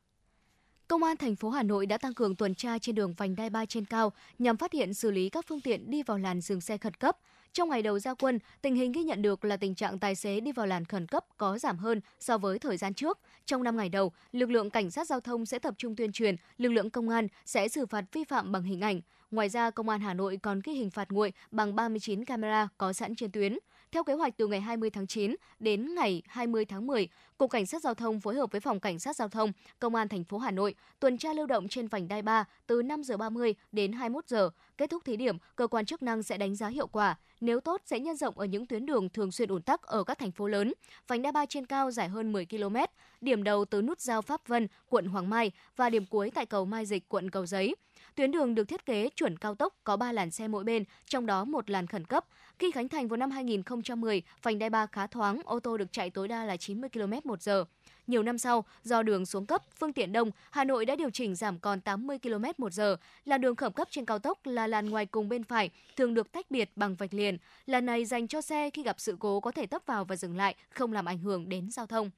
Công 0.95 1.03
an 1.03 1.17
thành 1.17 1.37
phố 1.37 1.51
Hà 1.51 1.63
Nội 1.63 1.87
đã 1.87 1.99
tăng 1.99 2.15
cường 2.15 2.37
tuần 2.37 2.55
tra 2.55 2.79
trên 2.79 2.95
đường 2.95 3.15
vành 3.15 3.37
đai 3.37 3.51
3 3.51 3.67
trên 3.67 3.85
cao 3.85 4.13
nhằm 4.39 4.57
phát 4.57 4.73
hiện 4.73 4.95
xử 4.95 5.11
lý 5.11 5.29
các 5.29 5.45
phương 5.49 5.61
tiện 5.61 5.91
đi 5.91 6.03
vào 6.03 6.19
làn 6.19 6.41
dừng 6.41 6.61
xe 6.61 6.79
khẩn 6.79 6.95
cấp. 6.95 7.19
Trong 7.53 7.69
ngày 7.69 7.83
đầu 7.83 7.99
gia 7.99 8.15
quân, 8.15 8.39
tình 8.63 8.75
hình 8.75 8.93
ghi 8.93 9.03
nhận 9.03 9.23
được 9.23 9.45
là 9.45 9.57
tình 9.57 9.75
trạng 9.75 9.99
tài 9.99 10.15
xế 10.15 10.41
đi 10.41 10.53
vào 10.53 10.67
làn 10.67 10.85
khẩn 10.85 11.07
cấp 11.07 11.25
có 11.37 11.59
giảm 11.59 11.79
hơn 11.79 12.01
so 12.21 12.39
với 12.39 12.59
thời 12.59 12.77
gian 12.77 12.95
trước. 12.95 13.19
Trong 13.47 13.63
5 13.63 13.77
ngày 13.77 13.89
đầu, 13.89 14.13
lực 14.33 14.51
lượng 14.51 14.71
cảnh 14.71 14.91
sát 14.91 15.09
giao 15.09 15.21
thông 15.21 15.47
sẽ 15.47 15.59
tập 15.59 15.75
trung 15.79 15.97
tuyên 15.97 16.13
truyền, 16.13 16.37
lực 16.59 16.69
lượng 16.69 16.91
công 16.91 17.09
an 17.09 17.29
sẽ 17.45 17.69
xử 17.69 17.87
phạt 17.87 18.05
vi 18.13 18.25
phạm 18.25 18.53
bằng 18.53 18.63
hình 18.63 18.81
ảnh. 18.81 19.01
Ngoài 19.31 19.49
ra, 19.49 19.71
Công 19.71 19.89
an 19.89 20.01
Hà 20.01 20.15
Nội 20.15 20.39
còn 20.43 20.61
ghi 20.65 20.73
hình 20.73 20.91
phạt 20.91 21.11
nguội 21.11 21.33
bằng 21.51 21.77
39 21.77 22.25
camera 22.25 22.69
có 22.79 22.93
sẵn 22.93 23.15
trên 23.15 23.31
tuyến. 23.31 23.59
Theo 23.95 24.05
kế 24.05 24.15
hoạch 24.15 24.37
từ 24.37 24.47
ngày 24.47 24.61
20 24.61 24.91
tháng 24.91 25.07
9 25.07 25.35
đến 25.59 25.95
ngày 25.95 26.23
20 26.27 26.65
tháng 26.65 26.87
10, 26.87 27.09
Cục 27.39 27.51
Cảnh 27.51 27.67
sát 27.67 27.83
Giao 27.83 27.95
thông 27.95 28.21
phối 28.21 28.35
hợp 28.35 28.53
với 28.53 28.61
Phòng 28.61 28.81
Cảnh 28.81 28.99
sát 28.99 29.17
Giao 29.17 29.29
thông, 29.29 29.53
Công 29.79 29.95
an 29.95 30.09
thành 30.09 30.25
phố 30.25 30.39
Hà 30.39 30.51
Nội 30.51 30.75
tuần 31.01 31.19
tra 31.19 31.33
lưu 31.33 31.47
động 31.47 31.69
trên 31.69 31.89
vành 31.89 32.09
đai 32.09 32.23
3 32.23 32.45
từ 32.67 32.83
5 32.83 33.03
giờ 33.05 33.17
30 33.17 33.55
đến 33.73 33.93
21 33.93 34.29
giờ. 34.29 34.51
Kết 34.79 34.91
thúc 34.91 35.05
thí 35.05 35.17
điểm, 35.17 35.37
cơ 35.57 35.67
quan 35.67 35.87
chức 35.87 36.03
năng 36.03 36.23
sẽ 36.23 36.39
đánh 36.39 36.55
giá 36.55 36.69
hiệu 36.69 36.87
quả. 36.87 37.19
Nếu 37.41 37.61
tốt 37.61 37.83
sẽ 37.87 38.01
nhân 38.01 38.17
rộng 38.17 38.39
ở 38.39 38.45
những 38.45 38.67
tuyến 38.67 38.87
đường 38.87 39.09
thường 39.09 39.33
xuyên 39.33 39.49
ùn 39.49 39.63
tắc 39.63 39.83
ở 39.83 40.05
các 40.05 40.19
thành 40.19 40.33
phố 40.33 40.49
lớn. 40.49 40.73
Vành 41.09 41.23
đai 41.23 41.33
3 41.33 41.47
trên 41.47 41.67
cao 41.67 41.91
dài 41.91 42.09
hơn 42.09 42.33
10 42.33 42.47
km, 42.47 42.77
điểm 43.21 43.45
đầu 43.45 43.65
từ 43.65 43.83
nút 43.83 44.01
giao 44.01 44.23
Pháp 44.23 44.49
Vân, 44.49 44.69
quận 44.89 45.07
Hoàng 45.07 45.31
Mai 45.31 45.51
và 45.77 45.91
điểm 45.91 46.07
cuối 46.07 46.31
tại 46.35 46.47
cầu 46.47 46.65
Mai 46.65 46.87
Dịch, 46.87 47.09
quận 47.09 47.31
Cầu 47.31 47.47
Giấy. 47.47 47.75
Tuyến 48.15 48.31
đường 48.31 48.55
được 48.55 48.69
thiết 48.69 48.87
kế 48.87 49.09
chuẩn 49.17 49.37
cao 49.37 49.55
tốc 49.55 49.75
có 49.85 49.97
3 49.97 50.13
làn 50.13 50.31
xe 50.31 50.49
mỗi 50.49 50.65
bên, 50.65 50.85
trong 51.07 51.27
đó 51.27 51.45
một 51.45 51.71
làn 51.71 51.87
khẩn 51.87 52.05
cấp. 52.05 52.25
Khi 52.59 52.71
khánh 52.71 52.89
thành 52.89 53.09
vào 53.09 53.17
năm 53.17 53.31
2010, 53.31 54.23
vành 54.43 54.59
đai 54.59 54.71
3 54.71 54.87
khá 54.87 55.07
thoáng, 55.07 55.41
ô 55.45 55.61
tô 55.61 55.77
được 55.77 55.93
chạy 55.93 56.11
tối 56.11 56.29
đa 56.29 56.45
là 56.45 56.57
90 56.57 56.91
km 56.93 57.13
một 57.25 57.43
giờ. 57.43 57.65
Nhiều 58.07 58.23
năm 58.23 58.39
sau, 58.39 58.65
do 58.83 59.03
đường 59.03 59.27
xuống 59.27 59.47
cấp, 59.47 59.63
phương 59.81 59.93
tiện 59.93 60.13
đông, 60.13 60.31
Hà 60.51 60.65
Nội 60.65 60.87
đã 60.87 60.97
điều 60.97 61.11
chỉnh 61.11 61.35
giảm 61.35 61.59
còn 61.59 61.81
80 61.81 62.19
km 62.19 62.45
một 62.59 62.73
giờ. 62.73 62.97
Làn 63.25 63.41
đường 63.41 63.57
khẩn 63.57 63.73
cấp 63.73 63.89
trên 63.91 64.05
cao 64.05 64.19
tốc 64.19 64.39
là 64.45 64.67
làn 64.67 64.91
ngoài 64.91 65.07
cùng 65.07 65.29
bên 65.29 65.45
phải, 65.45 65.71
thường 65.97 66.15
được 66.15 66.33
tách 66.33 66.51
biệt 66.51 66.71
bằng 66.77 66.95
vạch 66.95 67.15
liền. 67.15 67.39
Làn 67.67 67.87
này 67.87 68.05
dành 68.05 68.29
cho 68.29 68.41
xe 68.41 68.71
khi 68.71 68.83
gặp 68.83 69.01
sự 69.01 69.17
cố 69.19 69.41
có 69.41 69.51
thể 69.51 69.67
tấp 69.67 69.83
vào 69.87 70.05
và 70.05 70.17
dừng 70.17 70.37
lại, 70.37 70.55
không 70.71 70.93
làm 70.93 71.05
ảnh 71.05 71.19
hưởng 71.19 71.49
đến 71.49 71.71
giao 71.71 71.87
thông. 71.87 72.11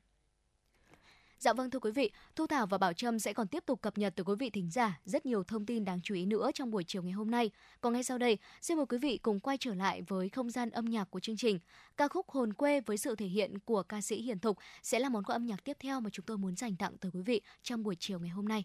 Dạ 1.39 1.53
vâng 1.53 1.70
thưa 1.70 1.78
quý 1.78 1.91
vị, 1.91 2.11
Thu 2.37 2.47
Thảo 2.47 2.66
và 2.66 2.78
Bảo 2.78 2.93
Trâm 2.93 3.18
sẽ 3.18 3.32
còn 3.32 3.49
tiếp 3.49 3.62
tục 3.66 3.82
cập 3.82 3.99
nhật 3.99 4.12
từ 4.16 4.24
quý 4.24 4.34
vị 4.39 4.51
thính 4.51 4.70
giả 4.70 5.01
rất 5.05 5.26
nhiều 5.26 5.45
thông 5.45 5.66
tin 5.66 5.84
đáng 5.84 6.01
chú 6.03 6.14
ý 6.14 6.26
nữa 6.26 6.51
trong 6.55 6.70
buổi 6.70 6.84
chiều 6.84 7.03
ngày 7.03 7.12
hôm 7.12 7.30
nay. 7.30 7.51
Còn 7.80 7.93
ngay 7.93 8.03
sau 8.03 8.18
đây, 8.18 8.39
xin 8.61 8.76
mời 8.76 8.87
quý 8.87 8.99
vị 8.99 9.18
cùng 9.18 9.41
quay 9.41 9.57
trở 9.61 9.74
lại 9.74 10.03
với 10.03 10.28
không 10.28 10.51
gian 10.51 10.70
âm 10.70 10.84
nhạc 10.84 11.11
của 11.11 11.20
chương 11.20 11.37
trình. 11.37 11.59
Ca 11.97 12.09
khúc 12.09 12.30
Hồn 12.30 12.53
quê 12.53 12.80
với 12.80 12.97
sự 12.97 13.16
thể 13.16 13.26
hiện 13.26 13.59
của 13.59 13.82
ca 13.82 14.01
sĩ 14.01 14.22
Hiền 14.22 14.39
Thục 14.39 14.59
sẽ 14.82 14.99
là 14.99 15.09
món 15.09 15.24
quà 15.24 15.34
âm 15.37 15.47
nhạc 15.47 15.64
tiếp 15.64 15.76
theo 15.80 16.01
mà 16.01 16.11
chúng 16.11 16.26
tôi 16.26 16.39
muốn 16.39 16.57
dành 16.57 16.76
tặng 16.76 16.97
tới 16.99 17.12
quý 17.14 17.22
vị 17.22 17.41
trong 17.62 17.82
buổi 17.82 17.97
chiều 17.99 18.20
ngày 18.20 18.30
hôm 18.30 18.49
nay. 18.49 18.64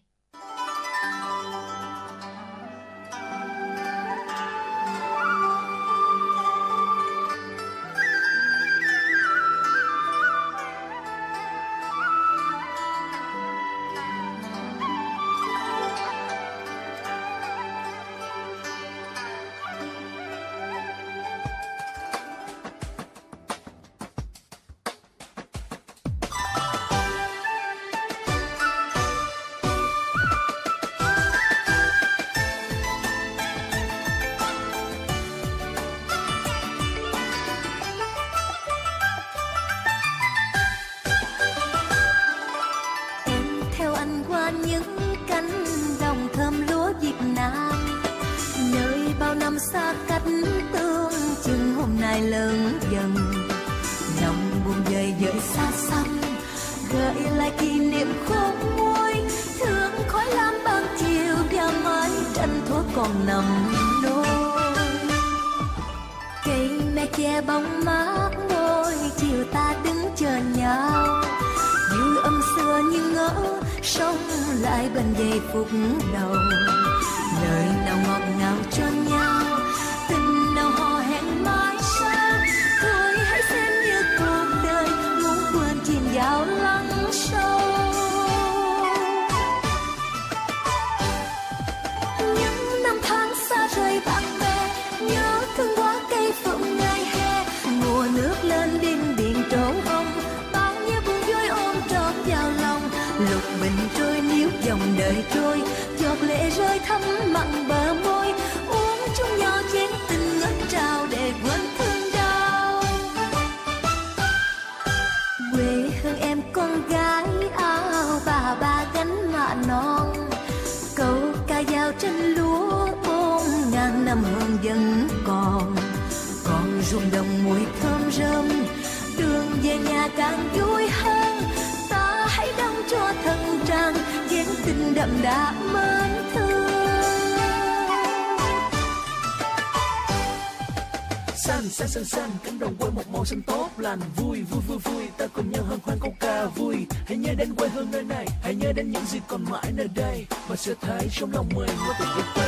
Sẽ 150.62 150.74
thấy 150.80 151.08
trong 151.12 151.32
lòng 151.32 151.48
mình 151.54 151.68
có 151.88 151.94
tình 151.98 152.08
yêu 152.16 152.24
quê 152.34 152.44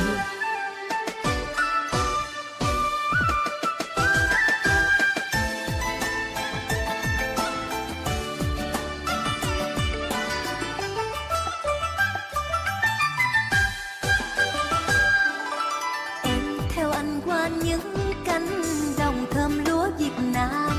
em 16.23 16.59
theo 16.69 16.91
anh 16.91 17.21
qua 17.27 17.49
những 17.49 17.81
cánh 18.25 18.63
đồng 18.99 19.27
thơm 19.31 19.65
lúa 19.65 19.91
Việt 19.99 20.13
Nam. 20.33 20.71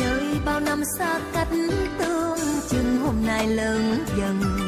Nơi 0.00 0.24
bao 0.44 0.60
năm 0.60 0.82
xa 0.98 1.20
cách 1.32 1.48
tương 1.98 2.38
chừng 2.68 3.00
hôm 3.02 3.26
nay 3.26 3.46
lớn 3.46 4.04
dần. 4.18 4.61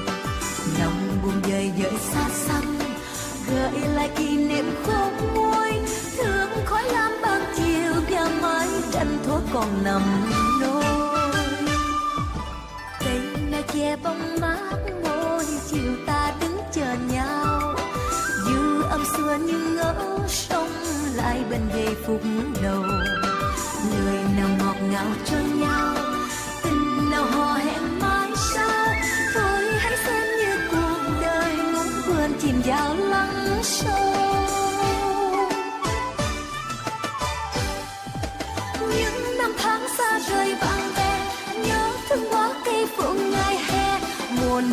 Đợi 3.64 3.88
lại 3.94 4.10
kỷ 4.16 4.36
niệm 4.36 4.64
khóc 4.86 5.12
môi 5.34 5.70
thương 6.16 6.50
khói 6.64 6.82
lam 6.92 7.12
ban 7.22 7.42
chiều 7.56 7.92
và 8.10 8.28
mái 8.42 8.68
tranh 8.92 9.18
thua 9.26 9.38
còn 9.54 9.84
nằm 9.84 10.02
nôi. 10.60 10.84
Cây 13.00 13.20
na 13.50 13.60
che 13.72 13.96
bóng 13.96 14.40
mát 14.40 14.78
môi, 15.04 15.44
chiều 15.66 15.92
ta 16.06 16.32
đứng 16.40 16.58
chờ 16.72 16.94
nhau. 17.12 17.74
Dư 18.46 18.82
âm 18.82 19.04
xưa 19.16 19.36
như 19.46 19.58
ngỡ 19.58 19.94
sông 20.28 20.70
lại 21.14 21.44
bên 21.50 21.60
về 21.74 21.86
phục 22.06 22.22
đầu. 22.62 22.82
Lời 24.04 24.18
nào 24.36 24.48
ngọt 24.58 24.76
ngào 24.90 25.06
cho 25.24 25.36
nhau, 25.54 25.94
tình 26.62 27.10
nào 27.10 27.24
hò 27.24 27.54
hẹn 27.54 27.93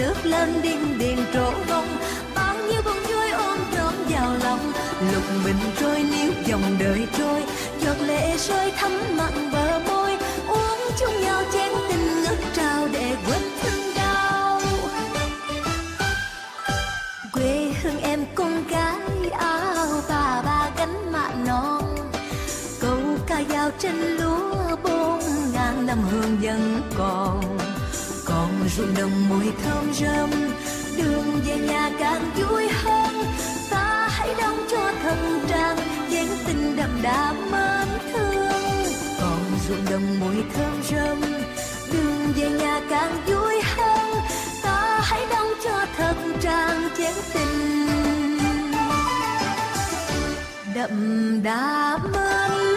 nước 0.01 0.25
lên 0.25 0.61
đinh 0.61 0.97
điền 0.99 1.17
trổ 1.33 1.51
bông 1.69 1.87
bao 2.35 2.55
nhiêu 2.55 2.81
bông 2.85 3.03
vui 3.09 3.29
ôm 3.31 3.59
trọn 3.75 3.93
vào 4.09 4.35
lòng, 4.43 4.71
lục 5.13 5.23
bình 5.45 5.59
trôi 5.79 6.03
níu 6.03 6.31
dòng 6.45 6.77
đời 6.79 7.07
trôi. 7.17 7.43
Giọt 7.81 7.95
lệ 8.07 8.37
rơi 8.37 8.71
thấm 8.77 8.91
mặn 9.17 9.51
bờ 9.51 9.79
môi, 9.79 10.17
uống 10.47 10.79
chung 10.99 11.21
nhau 11.21 11.43
chén 11.53 11.71
tình 11.89 12.23
ngất 12.23 12.37
trao 12.53 12.87
để 12.93 13.15
quên 13.27 13.41
thương 13.61 13.95
đau. 13.95 14.61
Quê 17.33 17.73
hương 17.83 18.01
em 18.01 18.25
con 18.35 18.67
gái 18.67 19.29
áo 19.39 19.87
bà, 20.09 20.41
ba 20.45 20.69
gánh 20.77 21.11
mạ 21.11 21.29
non. 21.47 21.95
Câu 22.81 22.99
ca 23.27 23.43
dao 23.49 23.71
trên 23.79 23.95
lúa 23.95 24.75
bốn 24.83 25.19
ngàn 25.53 25.85
năm 25.85 25.97
hương 26.11 26.37
vẫn 26.41 26.81
còn 26.97 27.40
ruộng 28.81 28.95
đồng 28.97 29.29
mùi 29.29 29.45
thơm 29.63 29.93
rơm. 29.93 30.29
Đường 30.97 31.41
về 31.45 31.57
nhà 31.57 31.91
càng 31.99 32.31
vui 32.35 32.67
hơn, 32.67 33.25
ta 33.69 34.07
hãy 34.11 34.29
đóng 34.39 34.65
cho 34.71 34.91
thân 35.03 35.39
trang 35.49 35.77
chén 36.11 36.27
tình 36.47 36.75
đậm 36.77 36.89
đà 37.01 37.33
mến 37.33 37.87
thương. 38.13 38.93
Còn 39.19 39.39
ruộng 39.67 39.85
đồng 39.89 40.19
mùi 40.19 40.43
thơm 40.53 40.83
rơm, 40.91 41.21
đường 41.93 42.33
về 42.35 42.49
nhà 42.49 42.81
càng 42.89 43.21
vui 43.25 43.61
hơn, 43.75 44.15
ta 44.63 44.99
hãy 45.03 45.25
đóng 45.29 45.49
cho 45.63 45.85
thật 45.97 46.15
trang 46.41 46.89
chén 46.97 47.13
tình 47.33 47.87
đậm 50.75 51.39
đà 51.43 51.97
mến 51.97 52.70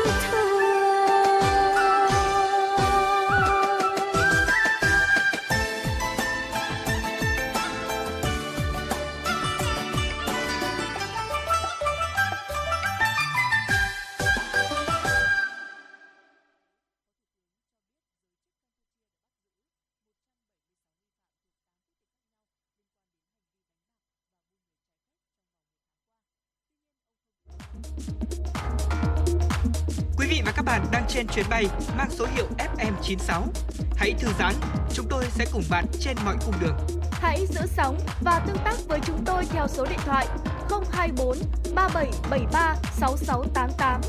trên 31.15 31.27
chuyến 31.27 31.47
bay 31.51 31.67
mang 31.97 32.11
số 32.11 32.27
hiệu 32.35 32.47
FM96. 32.59 33.43
Hãy 33.97 34.15
thư 34.19 34.29
giãn, 34.39 34.55
chúng 34.95 35.07
tôi 35.11 35.25
sẽ 35.31 35.47
cùng 35.53 35.63
bạn 35.71 35.85
trên 36.01 36.17
mọi 36.25 36.37
cung 36.47 36.55
đường. 36.61 36.77
Hãy 37.11 37.47
giữ 37.47 37.61
sóng 37.67 37.99
và 38.21 38.45
tương 38.47 38.57
tác 38.65 38.75
với 38.89 39.01
chúng 39.07 39.25
tôi 39.27 39.45
theo 39.45 39.69
số 39.69 39.87
điện 39.91 39.99
thoại 40.05 40.27
024 40.93 41.39
3773 41.75 42.77
6688. 43.01 44.01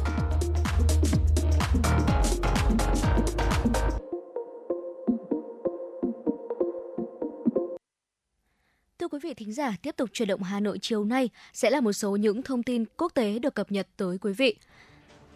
Thưa 9.00 9.08
quý 9.08 9.20
vị 9.24 9.34
thính 9.34 9.54
giả, 9.54 9.76
tiếp 9.82 9.96
tục 9.98 10.10
chuyển 10.14 10.28
động 10.28 10.44
Hà 10.44 10.60
Nội 10.60 10.78
chiều 10.82 11.06
nay 11.06 11.30
sẽ 11.54 11.70
là 11.70 11.82
một 11.82 11.94
số 11.94 12.16
những 12.16 12.42
thông 12.42 12.64
tin 12.64 12.86
quốc 12.98 13.12
tế 13.14 13.40
được 13.40 13.56
cập 13.56 13.72
nhật 13.72 13.88
tới 13.98 14.18
quý 14.22 14.34
vị. 14.34 14.56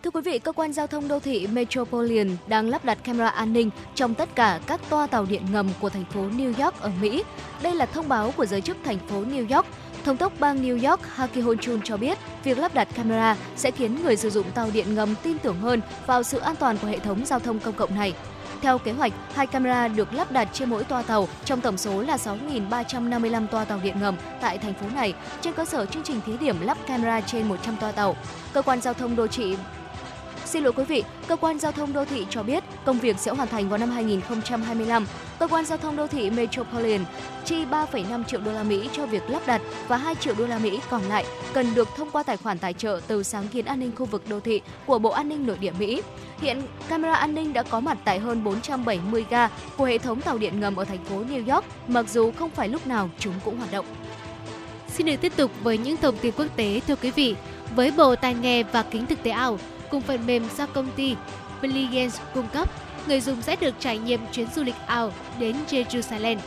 Thưa 0.03 0.11
quý 0.11 0.21
vị, 0.21 0.39
cơ 0.39 0.51
quan 0.51 0.73
giao 0.73 0.87
thông 0.87 1.07
đô 1.07 1.19
thị 1.19 1.47
Metropolitan 1.47 2.37
đang 2.47 2.69
lắp 2.69 2.85
đặt 2.85 3.03
camera 3.03 3.29
an 3.29 3.53
ninh 3.53 3.69
trong 3.95 4.13
tất 4.13 4.29
cả 4.35 4.59
các 4.67 4.81
toa 4.89 5.07
tàu 5.07 5.25
điện 5.25 5.45
ngầm 5.51 5.69
của 5.79 5.89
thành 5.89 6.05
phố 6.05 6.21
New 6.21 6.63
York 6.63 6.81
ở 6.81 6.91
Mỹ. 7.01 7.23
Đây 7.61 7.75
là 7.75 7.85
thông 7.85 8.09
báo 8.09 8.33
của 8.37 8.45
giới 8.45 8.61
chức 8.61 8.77
thành 8.83 8.97
phố 9.07 9.21
New 9.21 9.55
York. 9.55 9.67
Thống 10.03 10.17
đốc 10.19 10.33
bang 10.39 10.63
New 10.63 10.89
York 10.89 11.01
Haki 11.15 11.43
Honchun 11.43 11.81
cho 11.83 11.97
biết, 11.97 12.17
việc 12.43 12.57
lắp 12.57 12.73
đặt 12.73 12.87
camera 12.95 13.37
sẽ 13.55 13.71
khiến 13.71 14.03
người 14.03 14.15
sử 14.15 14.29
dụng 14.29 14.51
tàu 14.51 14.69
điện 14.73 14.95
ngầm 14.95 15.15
tin 15.23 15.37
tưởng 15.37 15.59
hơn 15.59 15.81
vào 16.07 16.23
sự 16.23 16.39
an 16.39 16.55
toàn 16.55 16.77
của 16.77 16.87
hệ 16.87 16.99
thống 16.99 17.25
giao 17.25 17.39
thông 17.39 17.59
công 17.59 17.73
cộng 17.73 17.95
này. 17.95 18.13
Theo 18.61 18.77
kế 18.77 18.91
hoạch, 18.91 19.13
hai 19.33 19.47
camera 19.47 19.87
được 19.87 20.13
lắp 20.13 20.31
đặt 20.31 20.49
trên 20.53 20.69
mỗi 20.69 20.83
toa 20.83 21.01
tàu 21.01 21.27
trong 21.45 21.61
tổng 21.61 21.77
số 21.77 22.01
là 22.01 22.17
6.355 22.17 23.47
toa 23.47 23.65
tàu 23.65 23.79
điện 23.83 23.95
ngầm 24.01 24.15
tại 24.41 24.57
thành 24.57 24.73
phố 24.73 24.85
này 24.95 25.13
trên 25.41 25.53
cơ 25.53 25.65
sở 25.65 25.85
chương 25.85 26.03
trình 26.03 26.21
thí 26.25 26.37
điểm 26.37 26.61
lắp 26.61 26.77
camera 26.87 27.21
trên 27.21 27.47
100 27.47 27.77
toa 27.77 27.91
tàu. 27.91 28.15
Cơ 28.53 28.61
quan 28.61 28.81
giao 28.81 28.93
thông 28.93 29.15
đô 29.15 29.27
thị 29.27 29.55
Xin 30.45 30.63
lỗi 30.63 30.73
quý 30.75 30.83
vị, 30.83 31.03
cơ 31.27 31.35
quan 31.35 31.59
giao 31.59 31.71
thông 31.71 31.93
đô 31.93 32.05
thị 32.05 32.25
cho 32.29 32.43
biết 32.43 32.63
công 32.85 32.99
việc 32.99 33.19
sẽ 33.19 33.31
hoàn 33.31 33.47
thành 33.47 33.69
vào 33.69 33.77
năm 33.77 33.89
2025. 33.89 35.05
Cơ 35.39 35.47
quan 35.47 35.65
giao 35.65 35.77
thông 35.77 35.95
đô 35.95 36.07
thị 36.07 36.29
Metropolitan 36.29 37.05
chi 37.45 37.65
3,5 37.65 38.23
triệu 38.23 38.41
đô 38.41 38.51
la 38.51 38.63
Mỹ 38.63 38.89
cho 38.93 39.05
việc 39.05 39.29
lắp 39.29 39.41
đặt 39.47 39.61
và 39.87 39.97
2 39.97 40.15
triệu 40.15 40.33
đô 40.37 40.47
la 40.47 40.59
Mỹ 40.59 40.79
còn 40.89 41.01
lại 41.01 41.25
cần 41.53 41.75
được 41.75 41.87
thông 41.95 42.11
qua 42.11 42.23
tài 42.23 42.37
khoản 42.37 42.59
tài 42.59 42.73
trợ 42.73 43.01
từ 43.07 43.23
sáng 43.23 43.47
kiến 43.47 43.65
an 43.65 43.79
ninh 43.79 43.91
khu 43.95 44.05
vực 44.05 44.23
đô 44.29 44.39
thị 44.39 44.61
của 44.85 44.99
Bộ 44.99 45.09
An 45.09 45.29
ninh 45.29 45.47
Nội 45.47 45.57
địa 45.57 45.71
Mỹ. 45.79 46.01
Hiện 46.41 46.61
camera 46.89 47.13
an 47.13 47.35
ninh 47.35 47.53
đã 47.53 47.63
có 47.63 47.79
mặt 47.79 47.97
tại 48.03 48.19
hơn 48.19 48.43
470 48.43 49.25
ga 49.29 49.49
của 49.77 49.85
hệ 49.85 49.97
thống 49.97 50.21
tàu 50.21 50.37
điện 50.37 50.59
ngầm 50.59 50.75
ở 50.75 50.85
thành 50.85 51.05
phố 51.05 51.23
New 51.23 51.53
York, 51.53 51.65
mặc 51.87 52.05
dù 52.09 52.31
không 52.31 52.49
phải 52.49 52.67
lúc 52.67 52.87
nào 52.87 53.09
chúng 53.19 53.33
cũng 53.45 53.57
hoạt 53.57 53.71
động. 53.71 53.85
Xin 54.87 55.05
được 55.07 55.15
tiếp 55.21 55.33
tục 55.35 55.51
với 55.63 55.77
những 55.77 55.97
thông 55.97 56.17
tin 56.17 56.33
quốc 56.37 56.47
tế 56.55 56.81
thưa 56.87 56.95
quý 56.95 57.11
vị. 57.11 57.35
Với 57.75 57.91
bộ 57.91 58.15
tai 58.15 58.33
nghe 58.33 58.63
và 58.63 58.83
kính 58.83 59.05
thực 59.05 59.23
tế 59.23 59.31
ảo, 59.31 59.59
cùng 59.91 60.01
phần 60.01 60.25
mềm 60.27 60.43
do 60.57 60.65
công 60.65 60.91
ty 60.95 61.15
Brilliance 61.61 62.17
cung 62.33 62.47
cấp, 62.47 62.69
người 63.07 63.21
dùng 63.21 63.41
sẽ 63.41 63.55
được 63.55 63.75
trải 63.79 63.97
nghiệm 63.97 64.19
chuyến 64.31 64.47
du 64.55 64.63
lịch 64.63 64.75
ảo 64.87 65.11
đến 65.39 65.55
Jerusalem. 65.69 66.37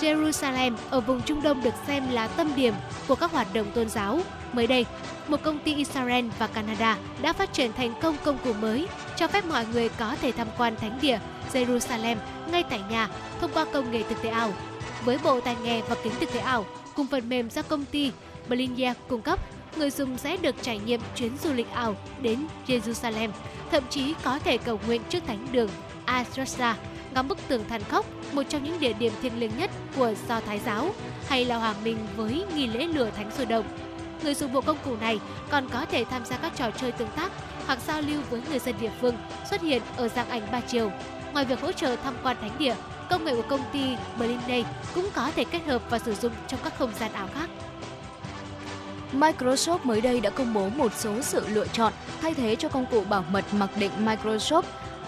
Jerusalem 0.00 0.74
ở 0.90 1.00
vùng 1.00 1.20
Trung 1.22 1.42
Đông 1.42 1.62
được 1.62 1.74
xem 1.86 2.10
là 2.10 2.26
tâm 2.26 2.52
điểm 2.56 2.74
của 3.08 3.14
các 3.14 3.32
hoạt 3.32 3.54
động 3.54 3.66
tôn 3.74 3.88
giáo. 3.88 4.20
Mới 4.52 4.66
đây, 4.66 4.86
một 5.28 5.42
công 5.42 5.58
ty 5.58 5.74
Israel 5.74 6.26
và 6.38 6.46
Canada 6.46 6.98
đã 7.22 7.32
phát 7.32 7.52
triển 7.52 7.72
thành 7.72 7.94
công 8.02 8.16
công 8.24 8.38
cụ 8.44 8.52
mới 8.52 8.88
cho 9.16 9.28
phép 9.28 9.44
mọi 9.46 9.66
người 9.72 9.88
có 9.88 10.16
thể 10.22 10.32
tham 10.32 10.48
quan 10.58 10.76
thánh 10.76 10.98
địa 11.00 11.18
Jerusalem 11.52 12.16
ngay 12.52 12.64
tại 12.70 12.80
nhà 12.90 13.08
thông 13.40 13.50
qua 13.54 13.64
công 13.72 13.90
nghệ 13.90 14.02
thực 14.08 14.22
tế 14.22 14.28
ảo. 14.28 14.52
Với 15.04 15.18
bộ 15.24 15.40
tai 15.40 15.56
nghe 15.62 15.82
và 15.88 15.96
kính 16.04 16.12
thực 16.20 16.32
tế 16.32 16.40
ảo 16.40 16.64
cùng 16.94 17.06
phần 17.06 17.28
mềm 17.28 17.50
do 17.50 17.62
công 17.62 17.84
ty 17.84 18.12
Blindia 18.48 18.92
cung 19.08 19.22
cấp, 19.22 19.38
người 19.76 19.90
dùng 19.90 20.18
sẽ 20.18 20.36
được 20.36 20.54
trải 20.62 20.78
nghiệm 20.78 21.00
chuyến 21.16 21.32
du 21.42 21.52
lịch 21.52 21.70
ảo 21.72 21.96
đến 22.20 22.46
Jerusalem, 22.66 23.30
thậm 23.70 23.84
chí 23.90 24.14
có 24.24 24.38
thể 24.38 24.58
cầu 24.58 24.80
nguyện 24.86 25.02
trước 25.08 25.22
thánh 25.26 25.46
đường 25.52 25.70
Al-Aqsa, 26.06 26.74
ngắm 27.14 27.28
bức 27.28 27.38
tường 27.48 27.64
than 27.68 27.84
khốc, 27.84 28.06
một 28.32 28.42
trong 28.48 28.64
những 28.64 28.80
địa 28.80 28.92
điểm 28.92 29.12
thiêng 29.22 29.38
liêng 29.40 29.58
nhất 29.58 29.70
của 29.96 30.14
Do 30.28 30.40
Thái 30.40 30.60
giáo, 30.66 30.94
hay 31.28 31.44
là 31.44 31.56
hòa 31.56 31.74
mình 31.84 31.98
với 32.16 32.44
nghi 32.54 32.66
lễ 32.66 32.86
lửa 32.86 33.10
thánh 33.16 33.30
sôi 33.30 33.46
động. 33.46 33.64
Người 34.22 34.34
dùng 34.34 34.52
bộ 34.52 34.60
công 34.60 34.78
cụ 34.84 34.96
này 35.00 35.18
còn 35.50 35.68
có 35.68 35.86
thể 35.86 36.04
tham 36.04 36.24
gia 36.24 36.36
các 36.36 36.52
trò 36.56 36.70
chơi 36.70 36.92
tương 36.92 37.08
tác 37.16 37.32
hoặc 37.66 37.78
giao 37.86 38.00
lưu 38.00 38.22
với 38.30 38.42
người 38.48 38.58
dân 38.58 38.74
địa 38.80 38.90
phương 39.00 39.16
xuất 39.50 39.62
hiện 39.62 39.82
ở 39.96 40.08
dạng 40.08 40.28
ảnh 40.28 40.42
ba 40.52 40.60
chiều. 40.60 40.90
Ngoài 41.32 41.44
việc 41.44 41.60
hỗ 41.60 41.72
trợ 41.72 41.96
tham 41.96 42.14
quan 42.22 42.36
thánh 42.40 42.58
địa, 42.58 42.74
công 43.10 43.24
nghệ 43.24 43.34
của 43.34 43.42
công 43.48 43.60
ty 43.72 43.96
Blinday 44.18 44.64
cũng 44.94 45.08
có 45.14 45.30
thể 45.36 45.44
kết 45.44 45.66
hợp 45.66 45.82
và 45.90 45.98
sử 45.98 46.14
dụng 46.14 46.32
trong 46.48 46.60
các 46.64 46.78
không 46.78 46.92
gian 46.98 47.12
ảo 47.12 47.28
khác. 47.34 47.50
Microsoft 49.12 49.78
mới 49.84 50.00
đây 50.00 50.20
đã 50.20 50.30
công 50.30 50.54
bố 50.54 50.68
một 50.68 50.92
số 50.98 51.22
sự 51.22 51.48
lựa 51.48 51.66
chọn 51.66 51.92
thay 52.20 52.34
thế 52.34 52.56
cho 52.56 52.68
công 52.68 52.86
cụ 52.90 53.04
bảo 53.08 53.24
mật 53.30 53.44
mặc 53.52 53.70
định 53.78 53.90
Microsoft 54.04 54.62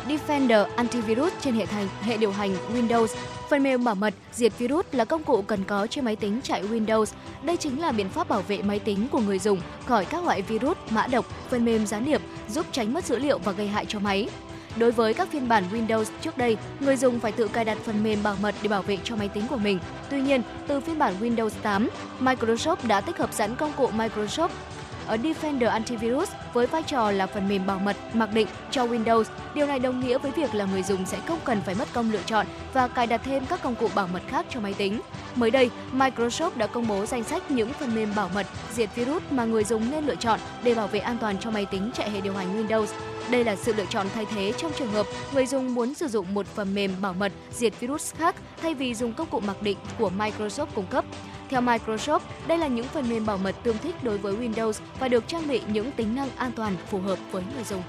Defender 0.09 0.67
Antivirus 0.77 1.33
trên 1.41 1.55
hệ, 1.55 1.67
thành, 1.67 1.89
hệ 2.03 2.17
điều 2.17 2.33
hành 2.33 2.57
Windows. 2.75 3.07
Phần 3.51 3.63
mềm 3.63 3.85
bảo 3.85 3.95
mật 3.95 4.15
diệt 4.33 4.53
virus 4.59 4.87
là 4.93 5.05
công 5.05 5.25
cụ 5.25 5.43
cần 5.43 5.65
có 5.65 5.87
trên 5.87 6.05
máy 6.05 6.17
tính 6.17 6.41
chạy 6.43 6.63
Windows. 6.63 7.05
Đây 7.43 7.57
chính 7.57 7.81
là 7.81 7.93
biện 7.93 8.09
pháp 8.09 8.29
bảo 8.29 8.43
vệ 8.43 8.63
máy 8.63 8.79
tính 8.79 9.09
của 9.13 9.21
người 9.21 9.39
dùng 9.39 9.61
khỏi 9.87 10.05
các 10.05 10.25
loại 10.25 10.43
virus, 10.43 10.77
mã 10.91 11.07
độc, 11.07 11.27
phần 11.51 11.65
mềm 11.65 11.87
gián 11.87 12.05
điệp, 12.05 12.21
giúp 12.49 12.67
tránh 12.73 12.95
mất 12.95 13.05
dữ 13.05 13.19
liệu 13.19 13.39
và 13.39 13.53
gây 13.53 13.69
hại 13.69 13.87
cho 13.89 13.99
máy. 13.99 14.29
Đối 14.77 14.93
với 14.93 15.15
các 15.15 15.29
phiên 15.33 15.49
bản 15.49 15.65
Windows 15.73 16.05
trước 16.21 16.39
đây, 16.39 16.57
người 16.81 16.97
dùng 16.97 17.21
phải 17.21 17.33
tự 17.33 17.49
cài 17.49 17.65
đặt 17.65 17.79
phần 17.85 18.03
mềm 18.03 18.23
bảo 18.23 18.37
mật 18.43 18.55
để 18.63 18.69
bảo 18.69 18.83
vệ 18.83 18.99
cho 19.05 19.17
máy 19.17 19.29
tính 19.29 19.45
của 19.51 19.57
mình. 19.57 19.79
Tuy 20.11 20.21
nhiên, 20.21 20.43
từ 20.67 20.81
phiên 20.81 20.99
bản 20.99 21.15
Windows 21.21 21.51
8, 21.63 21.89
Microsoft 22.21 22.77
đã 22.83 23.01
tích 23.01 23.19
hợp 23.19 23.33
sẵn 23.33 23.55
công 23.55 23.73
cụ 23.77 23.91
Microsoft 23.97 24.49
ở 25.11 25.17
Defender 25.17 25.71
Antivirus 25.71 26.31
với 26.53 26.67
vai 26.67 26.83
trò 26.83 27.11
là 27.11 27.27
phần 27.27 27.49
mềm 27.49 27.67
bảo 27.67 27.79
mật 27.79 27.97
mặc 28.15 28.33
định 28.33 28.47
cho 28.71 28.87
Windows. 28.87 29.25
Điều 29.55 29.67
này 29.67 29.79
đồng 29.79 30.01
nghĩa 30.01 30.19
với 30.19 30.31
việc 30.31 30.55
là 30.55 30.65
người 30.65 30.83
dùng 30.83 31.07
sẽ 31.07 31.19
không 31.27 31.39
cần 31.45 31.61
phải 31.67 31.75
mất 31.75 31.89
công 31.93 32.13
lựa 32.13 32.23
chọn 32.27 32.47
và 32.73 32.89
cài 32.89 33.07
đặt 33.07 33.21
thêm 33.25 33.47
các 33.47 33.63
công 33.63 33.75
cụ 33.75 33.89
bảo 33.95 34.07
mật 34.13 34.23
khác 34.29 34.47
cho 34.51 34.61
máy 34.61 34.75
tính. 34.75 35.01
Mới 35.35 35.51
đây, 35.51 35.71
Microsoft 35.93 36.51
đã 36.57 36.67
công 36.67 36.89
bố 36.89 37.07
danh 37.07 37.25
sách 37.25 37.51
những 37.51 37.73
phần 37.73 37.95
mềm 37.95 38.15
bảo 38.17 38.31
mật 38.35 38.47
diệt 38.73 38.91
virus 38.95 39.23
mà 39.31 39.45
người 39.45 39.65
dùng 39.65 39.91
nên 39.91 40.07
lựa 40.07 40.15
chọn 40.15 40.41
để 40.63 40.75
bảo 40.75 40.87
vệ 40.87 40.99
an 40.99 41.17
toàn 41.21 41.39
cho 41.39 41.51
máy 41.51 41.67
tính 41.67 41.91
chạy 41.95 42.11
hệ 42.11 42.21
điều 42.21 42.35
hành 42.35 42.67
Windows. 42.67 42.87
Đây 43.31 43.45
là 43.45 43.57
sự 43.57 43.73
lựa 43.73 43.87
chọn 43.91 44.07
thay 44.15 44.27
thế 44.35 44.53
trong 44.57 44.73
trường 44.79 44.93
hợp 44.93 45.07
người 45.35 45.47
dùng 45.47 45.75
muốn 45.75 45.95
sử 45.95 46.09
dụng 46.09 46.35
một 46.35 46.47
phần 46.47 46.75
mềm 46.75 46.91
bảo 47.01 47.13
mật 47.13 47.33
diệt 47.51 47.73
virus 47.81 48.15
khác 48.15 48.37
thay 48.63 48.75
vì 48.75 48.95
dùng 48.95 49.13
công 49.13 49.27
cụ 49.27 49.41
mặc 49.41 49.63
định 49.63 49.79
của 49.99 50.11
Microsoft 50.19 50.67
cung 50.75 50.87
cấp. 50.87 51.05
Theo 51.51 51.61
Microsoft, 51.61 52.21
đây 52.47 52.59
là 52.59 52.67
những 52.67 52.87
phần 52.87 53.09
mềm 53.09 53.27
bảo 53.27 53.39
mật 53.39 53.55
tương 53.63 53.79
thích 53.79 53.95
đối 54.03 54.19
với 54.19 54.35
Windows 54.35 54.73
và 55.01 55.09
được 55.09 55.29
trang 55.29 55.49
bị 55.49 55.61
những 55.73 55.93
tính 55.93 56.15
năng 56.15 56.29
an 56.37 56.53
toàn 56.53 56.77
phù 56.91 56.99
hợp 57.01 57.19
với 57.31 57.43
người 57.55 57.65
dùng. 57.65 57.83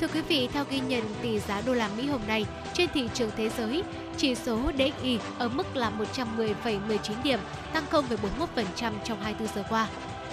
Thưa 0.00 0.06
quý 0.08 0.20
vị, 0.28 0.48
theo 0.52 0.64
ghi 0.70 0.80
nhận 0.80 1.02
tỷ 1.22 1.38
giá 1.38 1.60
đô 1.66 1.74
la 1.74 1.88
Mỹ 1.96 2.06
hôm 2.06 2.20
nay 2.28 2.46
trên 2.74 2.88
thị 2.94 3.08
trường 3.14 3.30
thế 3.36 3.48
giới, 3.48 3.82
chỉ 4.16 4.34
số 4.34 4.58
DXY 4.78 5.18
ở 5.38 5.48
mức 5.48 5.76
là 5.76 5.92
110,19 6.16 7.22
điểm, 7.22 7.38
tăng 7.72 7.84
0,41% 7.90 8.92
trong 9.04 9.22
24 9.22 9.54
giờ 9.54 9.64
qua. 9.68 9.88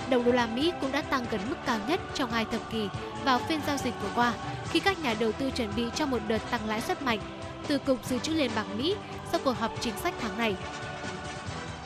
Đồng 0.09 0.25
đô 0.25 0.31
la 0.31 0.47
Mỹ 0.47 0.71
cũng 0.81 0.91
đã 0.91 1.01
tăng 1.01 1.25
gần 1.31 1.41
mức 1.49 1.55
cao 1.65 1.79
nhất 1.87 1.99
trong 2.13 2.31
hai 2.31 2.45
thập 2.45 2.71
kỷ 2.71 2.87
vào 3.25 3.39
phiên 3.39 3.59
giao 3.67 3.77
dịch 3.77 3.93
vừa 4.01 4.09
qua, 4.15 4.33
khi 4.69 4.79
các 4.79 4.99
nhà 4.99 5.15
đầu 5.19 5.31
tư 5.31 5.51
chuẩn 5.51 5.75
bị 5.75 5.83
cho 5.95 6.05
một 6.05 6.19
đợt 6.27 6.51
tăng 6.51 6.69
lãi 6.69 6.81
suất 6.81 7.01
mạnh 7.01 7.19
từ 7.67 7.77
Cục 7.77 8.05
Dự 8.05 8.19
trữ 8.19 8.33
Liên 8.33 8.51
bang 8.55 8.77
Mỹ 8.77 8.95
sau 9.31 9.39
cuộc 9.43 9.59
họp 9.59 9.81
chính 9.81 9.97
sách 9.97 10.13
tháng 10.21 10.37
này. 10.37 10.55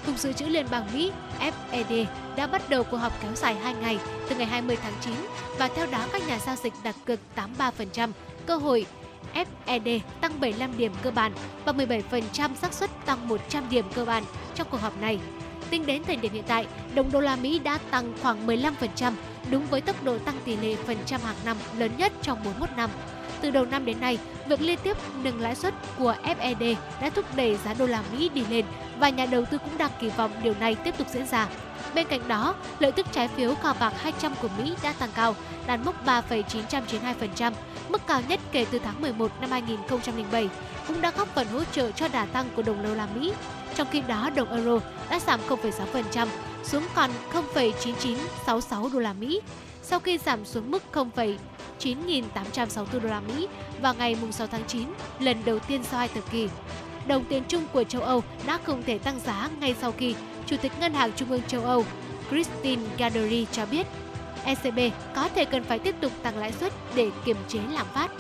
Cục 0.06 0.18
Dự 0.18 0.34
trữ 0.34 0.46
Liên 0.46 0.66
bang 0.72 0.88
Mỹ 0.94 1.12
FED 1.40 2.06
đã 2.36 2.48
bắt 2.48 2.70
đầu 2.70 2.84
cuộc 2.84 2.98
họp 2.98 3.22
kéo 3.22 3.32
dài 3.36 3.56
2 3.56 3.74
ngày 3.74 4.00
từ 4.30 4.36
ngày 4.36 4.46
20 4.46 4.78
tháng 4.82 4.94
9 5.02 5.14
và 5.58 5.68
theo 5.76 5.88
đó 5.92 6.06
các 6.14 6.28
nhà 6.28 6.40
giao 6.40 6.56
dịch 6.56 6.74
đặt 6.84 6.96
cược 7.06 7.20
83% 7.58 8.10
cơ 8.46 8.56
hội 8.58 8.86
FED 9.34 10.00
tăng 10.22 10.40
75 10.40 10.78
điểm 10.78 10.92
cơ 11.02 11.12
bản 11.12 11.32
và 11.66 11.74
17% 11.74 12.56
xác 12.56 12.74
suất 12.74 12.90
tăng 13.06 13.28
100 13.28 13.70
điểm 13.70 13.86
cơ 13.96 14.06
bản 14.06 14.24
trong 14.56 14.68
cuộc 14.72 14.82
họp 14.82 15.02
này. 15.02 15.20
Tính 15.70 15.86
đến 15.86 16.04
thời 16.04 16.16
điểm 16.16 16.34
hiện 16.34 16.44
tại, 16.48 16.68
đồng 16.96 17.12
đô 17.12 17.20
la 17.20 17.36
Mỹ 17.36 17.60
đã 17.60 17.78
tăng 17.92 18.14
khoảng 18.22 18.48
15%, 18.48 19.14
đúng 19.52 19.66
với 19.66 19.82
tốc 19.82 20.04
độ 20.04 20.18
tăng 20.18 20.36
tỷ 20.46 20.58
lệ 20.58 20.76
phần 20.88 20.98
trăm 21.06 21.22
hàng 21.22 21.36
năm 21.46 21.58
lớn 21.78 21.92
nhất 21.98 22.12
trong 22.22 22.44
41 22.44 22.70
năm. 22.78 22.90
Từ 23.42 23.52
đầu 23.52 23.66
năm 23.66 23.86
đến 23.86 24.00
nay, 24.00 24.18
việc 24.48 24.62
liên 24.62 24.80
tiếp 24.84 24.98
nâng 25.24 25.42
lãi 25.42 25.56
suất 25.56 25.74
của 25.98 26.16
FED 26.24 26.76
đã 27.02 27.10
thúc 27.10 27.26
đẩy 27.36 27.58
giá 27.66 27.74
đô 27.74 27.86
la 27.86 28.04
Mỹ 28.12 28.30
đi 28.34 28.46
lên 28.50 28.66
và 29.00 29.10
nhà 29.10 29.26
đầu 29.26 29.46
tư 29.46 29.58
cũng 29.58 29.78
đang 29.78 29.92
kỳ 30.00 30.10
vọng 30.10 30.32
điều 30.44 30.54
này 30.60 30.76
tiếp 30.76 30.98
tục 30.98 31.08
diễn 31.14 31.28
ra. 31.28 31.48
Bên 31.96 32.08
cạnh 32.08 32.28
đó, 32.28 32.56
lợi 32.80 32.92
tức 32.92 33.08
trái 33.12 33.28
phiếu 33.28 33.56
kho 33.56 33.74
bạc 33.80 33.94
200 33.98 34.34
của 34.42 34.50
Mỹ 34.58 34.76
đã 34.84 34.94
tăng 34.94 35.10
cao, 35.16 35.36
đạt 35.68 35.80
mốc 35.86 36.06
3,992%, 36.06 37.54
mức 37.90 38.02
cao 38.08 38.22
nhất 38.28 38.40
kể 38.52 38.66
từ 38.72 38.80
tháng 38.80 39.02
11 39.02 39.32
năm 39.42 39.52
2007, 39.52 40.50
cũng 40.88 41.02
đã 41.02 41.12
góp 41.18 41.28
phần 41.36 41.48
hỗ 41.48 41.64
trợ 41.64 41.92
cho 41.92 42.08
đà 42.08 42.26
tăng 42.26 42.46
của 42.56 42.62
đồng 42.62 42.84
đô 42.84 42.94
la 42.94 43.08
Mỹ. 43.16 43.34
Trong 43.76 43.88
khi 43.92 44.02
đó, 44.08 44.30
đồng 44.36 44.52
euro 44.52 44.80
đã 45.10 45.20
giảm 45.20 45.40
0,6% 45.50 46.28
xuống 46.64 46.84
còn 46.96 47.12
0,9966 47.56 48.94
đô 48.94 49.00
la 49.00 49.14
Mỹ 49.14 49.42
sau 49.84 50.00
khi 50.00 50.18
giảm 50.18 50.46
xuống 50.46 50.72
mức 50.72 50.84
0,9864 50.94 53.00
đô 53.00 53.10
la 53.10 53.20
Mỹ 53.20 53.48
vào 53.82 53.94
ngày 53.94 54.18
6 54.32 54.48
tháng 54.48 54.64
9, 54.68 54.88
lần 55.20 55.38
đầu 55.46 55.60
tiên 55.60 55.84
sau 55.84 56.00
hai 56.00 56.08
thập 56.08 56.32
kỷ. 56.32 56.48
Đồng 57.08 57.26
tiền 57.26 57.44
chung 57.48 57.64
của 57.74 57.84
châu 57.84 58.02
Âu 58.02 58.24
đã 58.48 58.60
không 58.64 58.84
thể 58.84 58.98
tăng 58.98 59.20
giá 59.26 59.50
ngay 59.60 59.76
sau 59.82 59.92
khi 59.92 60.16
Chủ 60.46 60.56
tịch 60.62 60.72
Ngân 60.80 60.94
hàng 60.94 61.12
Trung 61.16 61.30
ương 61.30 61.42
châu 61.48 61.64
Âu 61.64 61.86
Christine 62.30 62.82
Lagarde 63.00 63.46
cho 63.52 63.66
biết 63.66 63.88
ECB 64.46 64.80
có 65.16 65.30
thể 65.36 65.46
cần 65.46 65.64
phải 65.64 65.80
tiếp 65.80 65.96
tục 66.02 66.12
tăng 66.24 66.38
lãi 66.38 66.52
suất 66.52 66.74
để 66.96 67.10
kiềm 67.26 67.38
chế 67.48 67.60
lạm 67.72 67.86
phát. 67.94 68.12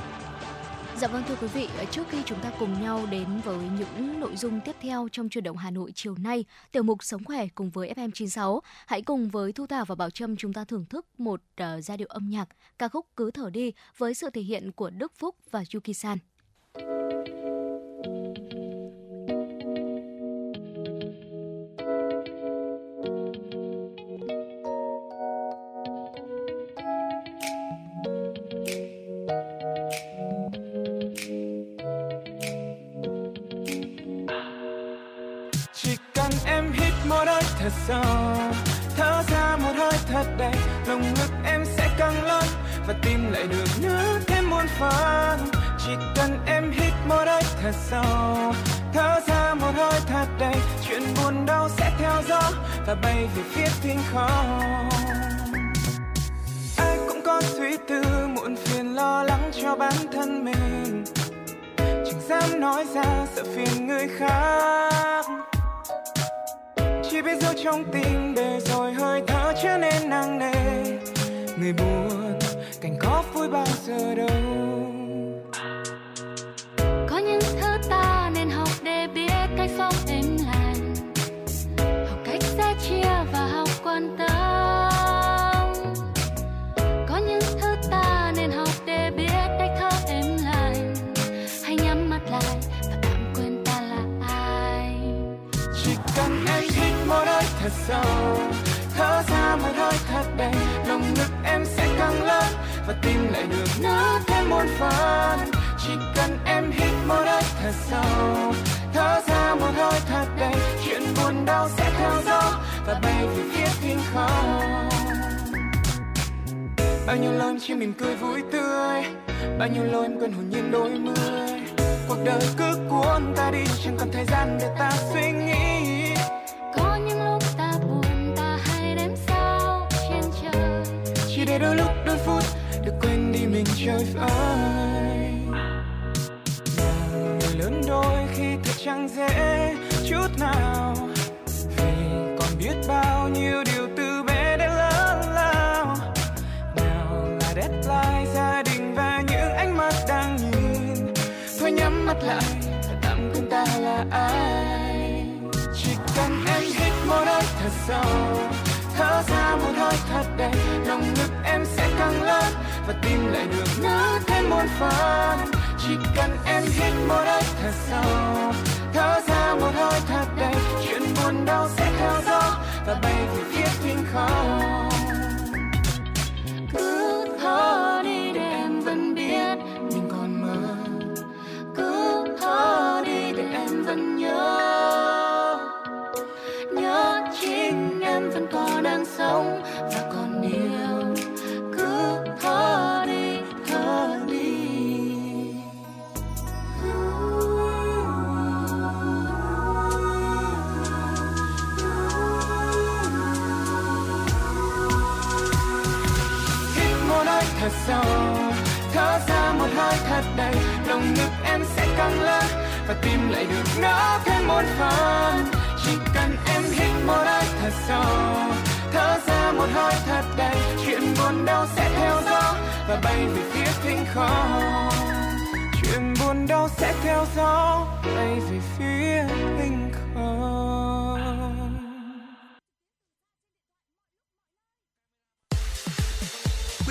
Dạ 1.02 1.08
vâng 1.08 1.24
thưa 1.28 1.36
quý 1.41 1.47
vị, 1.47 1.68
ờ, 1.78 1.86
trước 1.86 2.04
khi 2.10 2.18
chúng 2.26 2.39
ta 2.41 2.52
cùng 2.60 2.82
nhau 2.82 3.06
đến 3.12 3.28
với 3.43 3.58
những 3.80 4.20
nội 4.20 4.36
dung 4.36 4.60
tiếp 4.66 4.76
theo 4.82 5.08
trong 5.12 5.30
chuyển 5.30 5.43
động 5.43 5.58
Hà 5.58 5.72
Nội 5.72 5.91
chiều 5.95 6.16
nay, 6.18 6.45
tiểu 6.72 6.84
mục 6.84 7.04
Sống 7.04 7.24
khỏe 7.24 7.47
cùng 7.56 7.70
với 7.70 7.93
FM96, 7.95 8.60
hãy 8.86 9.02
cùng 9.02 9.30
với 9.30 9.54
Thu 9.54 9.68
Thảo 9.68 9.86
và 9.86 9.95
Bảo 9.95 10.10
Trâm 10.10 10.36
chúng 10.36 10.54
ta 10.54 10.64
thưởng 10.64 10.86
thức 10.89 11.06
một 11.18 11.41
uh, 11.62 11.84
giai 11.84 11.97
điệu 11.97 12.08
âm 12.08 12.30
nhạc 12.30 12.49
ca 12.80 12.88
khúc 12.88 13.06
Cứ 13.16 13.32
thở 13.32 13.49
đi 13.49 13.74
với 13.97 14.14
sự 14.14 14.30
thể 14.30 14.41
hiện 14.41 14.72
của 14.72 14.89
Đức 14.89 15.12
Phúc 15.18 15.36
và 15.52 15.64
Yuki 15.74 15.95
San. 15.95 16.18
thật 16.74 17.20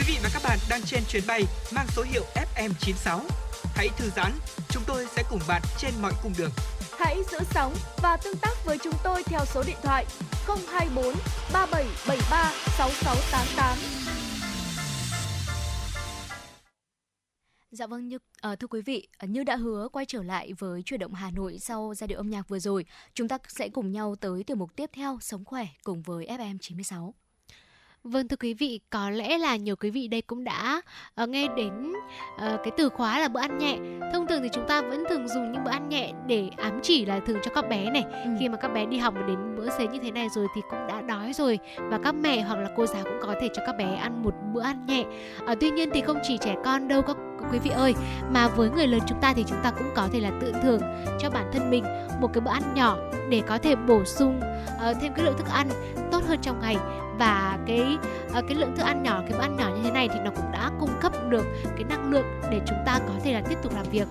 Quý 0.01 0.07
vị 0.13 0.19
và 0.23 0.31
các 0.33 0.43
bạn 0.45 0.59
đang 0.71 0.83
trên 0.83 1.03
chuyến 1.09 1.23
bay 1.27 1.43
mang 1.75 1.87
số 1.89 2.03
hiệu 2.03 2.25
FM96. 2.35 3.21
Hãy 3.75 3.89
thư 3.97 4.11
giãn, 4.17 4.33
chúng 4.69 4.83
tôi 4.87 5.07
sẽ 5.07 5.23
cùng 5.31 5.41
bạn 5.49 5.63
trên 5.79 5.91
mọi 6.03 6.13
cung 6.23 6.33
đường. 6.39 6.51
Hãy 6.99 7.17
giữ 7.31 7.39
sóng 7.51 7.75
và 8.03 8.17
tương 8.17 8.37
tác 8.37 8.65
với 8.65 8.79
chúng 8.79 8.95
tôi 9.05 9.23
theo 9.23 9.41
số 9.45 9.63
điện 9.67 9.77
thoại 9.83 10.07
024 10.47 11.05
3773 11.53 12.53
6688. 12.79 13.77
Dạ 17.71 17.87
vâng, 17.87 18.09
như 18.09 18.19
ờ, 18.41 18.57
thưa 18.57 18.67
quý 18.67 18.81
vị, 18.83 19.09
như 19.23 19.45
đã 19.45 19.57
hứa 19.57 19.89
quay 19.93 20.07
trở 20.07 20.23
lại 20.23 20.53
với 20.59 20.83
chuyển 20.83 21.01
động 21.01 21.15
Hà 21.15 21.31
Nội 21.31 21.59
sau 21.59 21.95
giai 21.95 22.09
điệu 22.09 22.19
âm 22.19 22.31
nhạc 22.31 22.49
vừa 22.49 22.59
rồi, 22.59 22.85
chúng 23.15 23.29
ta 23.29 23.39
sẽ 23.49 23.69
cùng 23.69 23.93
nhau 23.93 24.17
tới 24.21 24.45
tiểu 24.45 24.57
mục 24.57 24.77
tiếp 24.77 24.91
theo 24.93 25.19
Sống 25.21 25.45
khỏe 25.45 25.67
cùng 25.85 26.03
với 26.03 26.27
FM 26.27 26.59
96. 26.61 27.15
Vâng 28.05 28.29
thưa 28.29 28.37
quý 28.37 28.55
vị, 28.55 28.81
có 28.91 29.11
lẽ 29.11 29.39
là 29.39 29.57
nhiều 29.57 29.77
quý 29.77 29.91
vị 29.91 30.09
đây 30.09 30.23
cũng 30.23 30.45
đã 30.45 30.81
uh, 31.23 31.29
nghe 31.29 31.49
đến 31.57 31.93
uh, 31.93 32.41
cái 32.41 32.71
từ 32.77 32.89
khóa 32.89 33.19
là 33.21 33.29
bữa 33.29 33.41
ăn 33.41 33.59
nhẹ. 33.59 33.79
Thông 34.13 34.27
thường 34.27 34.43
thì 34.43 34.49
chúng 34.53 34.67
ta 34.69 34.83
vẫn 34.83 35.05
thường 35.09 35.29
dùng 35.29 35.53
những 35.53 35.65
bữa 35.65 35.71
ăn 35.71 35.89
nhẹ 35.89 36.13
để 36.27 36.51
ám 36.57 36.81
chỉ 36.83 37.05
là 37.05 37.21
thường 37.21 37.39
cho 37.43 37.51
các 37.55 37.69
bé 37.69 37.91
này. 37.91 38.05
Ừ. 38.25 38.31
Khi 38.41 38.49
mà 38.49 38.57
các 38.57 38.69
bé 38.69 38.87
đi 38.87 38.99
học 38.99 39.15
và 39.17 39.23
đến 39.27 39.57
bữa 39.57 39.71
xế 39.79 39.87
như 39.87 39.99
thế 40.03 40.11
này 40.11 40.29
rồi 40.29 40.47
thì 40.55 40.61
cũng 40.71 40.87
đã 40.89 41.03
đói 41.03 41.33
rồi 41.33 41.59
và 41.77 41.99
các 42.05 42.13
mẹ 42.13 42.41
hoặc 42.41 42.59
là 42.59 42.71
cô 42.77 42.87
giáo 42.87 43.05
cũng 43.05 43.19
có 43.23 43.35
thể 43.41 43.49
cho 43.55 43.63
các 43.67 43.77
bé 43.77 43.95
ăn 43.95 44.23
một 44.23 44.35
bữa 44.55 44.63
ăn 44.63 44.87
nhẹ. 44.87 45.05
Uh, 45.53 45.59
tuy 45.61 45.71
nhiên 45.71 45.91
thì 45.95 46.01
không 46.01 46.19
chỉ 46.23 46.39
trẻ 46.39 46.57
con 46.65 46.89
đâu 46.89 47.03
các 47.03 47.17
quý 47.53 47.59
vị 47.59 47.71
ơi, 47.71 47.95
mà 48.31 48.49
với 48.49 48.71
người 48.71 48.87
lớn 48.87 49.01
chúng 49.07 49.21
ta 49.21 49.33
thì 49.37 49.45
chúng 49.49 49.59
ta 49.63 49.71
cũng 49.71 49.91
có 49.95 50.09
thể 50.13 50.21
là 50.21 50.31
tự 50.41 50.53
thưởng 50.63 50.81
cho 51.19 51.31
bản 51.31 51.51
thân 51.53 51.71
mình 51.71 51.85
một 52.21 52.31
cái 52.33 52.41
bữa 52.41 52.51
ăn 52.51 52.75
nhỏ 52.75 52.97
để 53.31 53.43
có 53.47 53.59
thể 53.59 53.77
bổ 53.77 54.05
sung 54.05 54.41
uh, 54.91 54.97
thêm 55.01 55.13
cái 55.15 55.25
lượng 55.25 55.39
thức 55.39 55.47
ăn 55.51 55.69
tốt 56.13 56.23
hơn 56.29 56.39
trong 56.43 56.61
ngày. 56.61 56.77
Và 57.19 57.59
cái 57.67 57.99
uh, 58.39 58.45
cái 58.49 58.55
lượng 58.55 58.77
thức 58.77 58.83
ăn 58.83 59.03
nhỏ 59.03 59.21
cái 59.21 59.39
bữa 59.39 59.45
ăn 59.45 59.57
nhỏ 59.57 59.71
như 59.77 59.83
thế 59.85 59.91
này 59.91 60.09
thì 60.09 60.21
nó 60.25 60.31
cũng 60.37 60.53
đã 60.53 60.71
cung 60.81 60.91
cấp 61.01 61.13
được 61.29 61.47
cái 61.65 61.85
năng 61.89 62.11
lượng 62.11 62.27
để 62.51 62.61
chúng 62.67 62.79
ta 62.87 62.99
có 63.09 63.15
thể 63.25 63.33
là 63.33 63.41
tiếp 63.49 63.59
tục 63.63 63.75
làm 63.75 63.85
việc. 63.91 64.09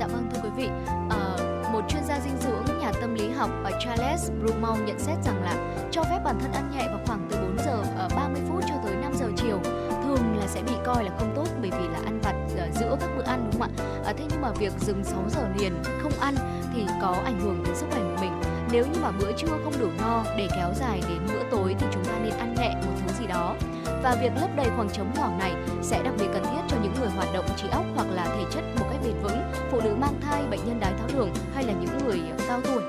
Dạ 0.00 0.06
vâng 0.06 0.28
thưa 0.34 0.40
quý 0.42 0.50
vị, 0.56 0.68
uh, 1.06 1.72
một 1.72 1.82
chuyên 1.88 2.04
gia 2.04 2.20
dinh 2.20 2.36
dưỡng, 2.40 2.78
nhà 2.80 2.92
tâm 3.00 3.14
lý 3.14 3.30
học 3.30 3.50
ở 3.64 3.70
Charles 3.84 4.30
Brumont 4.40 4.86
nhận 4.86 4.98
xét 4.98 5.16
rằng 5.24 5.42
là 5.44 5.54
cho 5.90 6.02
phép 6.02 6.20
bản 6.24 6.38
thân 6.40 6.52
ăn 6.52 6.70
nhẹ 6.76 6.88
vào 6.88 7.00
khoảng 7.06 7.28
từ 7.30 7.36
4 7.36 7.56
giờ 7.58 7.82
ờ, 7.98 8.08
30 8.16 8.42
phút 8.48 8.64
cho 8.68 8.74
tới 8.84 8.94
5 8.96 9.12
giờ 9.14 9.26
chiều 9.36 9.60
thường 10.04 10.36
là 10.38 10.46
sẽ 10.46 10.62
bị 10.62 10.72
coi 10.84 11.04
là 11.04 11.10
không 11.18 11.32
tốt 11.36 11.48
bởi 11.60 11.70
vì 11.70 11.88
là 11.88 11.98
ăn 12.04 12.20
vặt 12.22 12.34
giữa 12.80 12.96
các 13.00 13.10
bữa 13.16 13.22
ăn 13.22 13.50
đúng 13.52 13.60
không 13.60 13.70
ạ? 13.78 13.84
À, 14.04 14.12
thế 14.18 14.24
nhưng 14.30 14.40
mà 14.40 14.50
việc 14.50 14.72
dừng 14.80 15.04
6 15.04 15.24
giờ 15.28 15.48
liền 15.58 15.72
không 16.02 16.12
ăn 16.20 16.34
thì 16.74 16.86
có 17.02 17.16
ảnh 17.24 17.40
hưởng 17.40 17.62
đến 17.66 17.76
sức 17.76 17.86
khỏe 17.90 18.00
của 18.00 18.20
mình. 18.20 18.32
Nếu 18.72 18.86
như 18.86 19.00
mà 19.02 19.10
bữa 19.10 19.32
trưa 19.32 19.58
không 19.64 19.72
đủ 19.80 19.88
no 19.98 20.24
để 20.38 20.48
kéo 20.56 20.68
dài 20.80 21.00
đến 21.08 21.18
bữa 21.28 21.50
tối 21.50 21.74
thì 21.78 21.86
chúng 21.92 22.04
ta 22.04 22.12
nên 22.22 22.32
ăn 22.32 22.54
nhẹ 22.54 22.74
một 22.74 22.92
thứ 23.00 23.14
gì 23.20 23.26
đó. 23.26 23.54
Và 24.02 24.16
việc 24.22 24.32
lấp 24.40 24.50
đầy 24.56 24.66
khoảng 24.76 24.90
trống 24.90 25.12
nhỏ 25.16 25.30
này 25.38 25.54
sẽ 25.82 26.02
đặc 26.02 26.14
biệt 26.18 26.26
cần 26.32 26.42
thiết 26.44 26.62
cho 26.68 26.76
những 26.82 26.94
người 27.00 27.08
hoạt 27.08 27.28
động 27.34 27.44
trí 27.56 27.68
óc 27.68 27.84
hoặc 27.94 28.06
là 28.10 28.24
thể 28.24 28.44
chất 28.50 28.64
một 28.78 28.86
cách 28.90 29.00
bền 29.04 29.14
vững, 29.22 29.38
phụ 29.70 29.80
nữ 29.80 29.94
mang 30.00 30.20
thai, 30.20 30.42
bệnh 30.50 30.60
nhân 30.66 30.80
đái 30.80 30.92
tháo 30.98 31.08
đường 31.14 31.30
hay 31.54 31.64
là 31.64 31.72
những 31.72 31.98
người 31.98 32.20
cao 32.48 32.60
tuổi. 32.64 32.82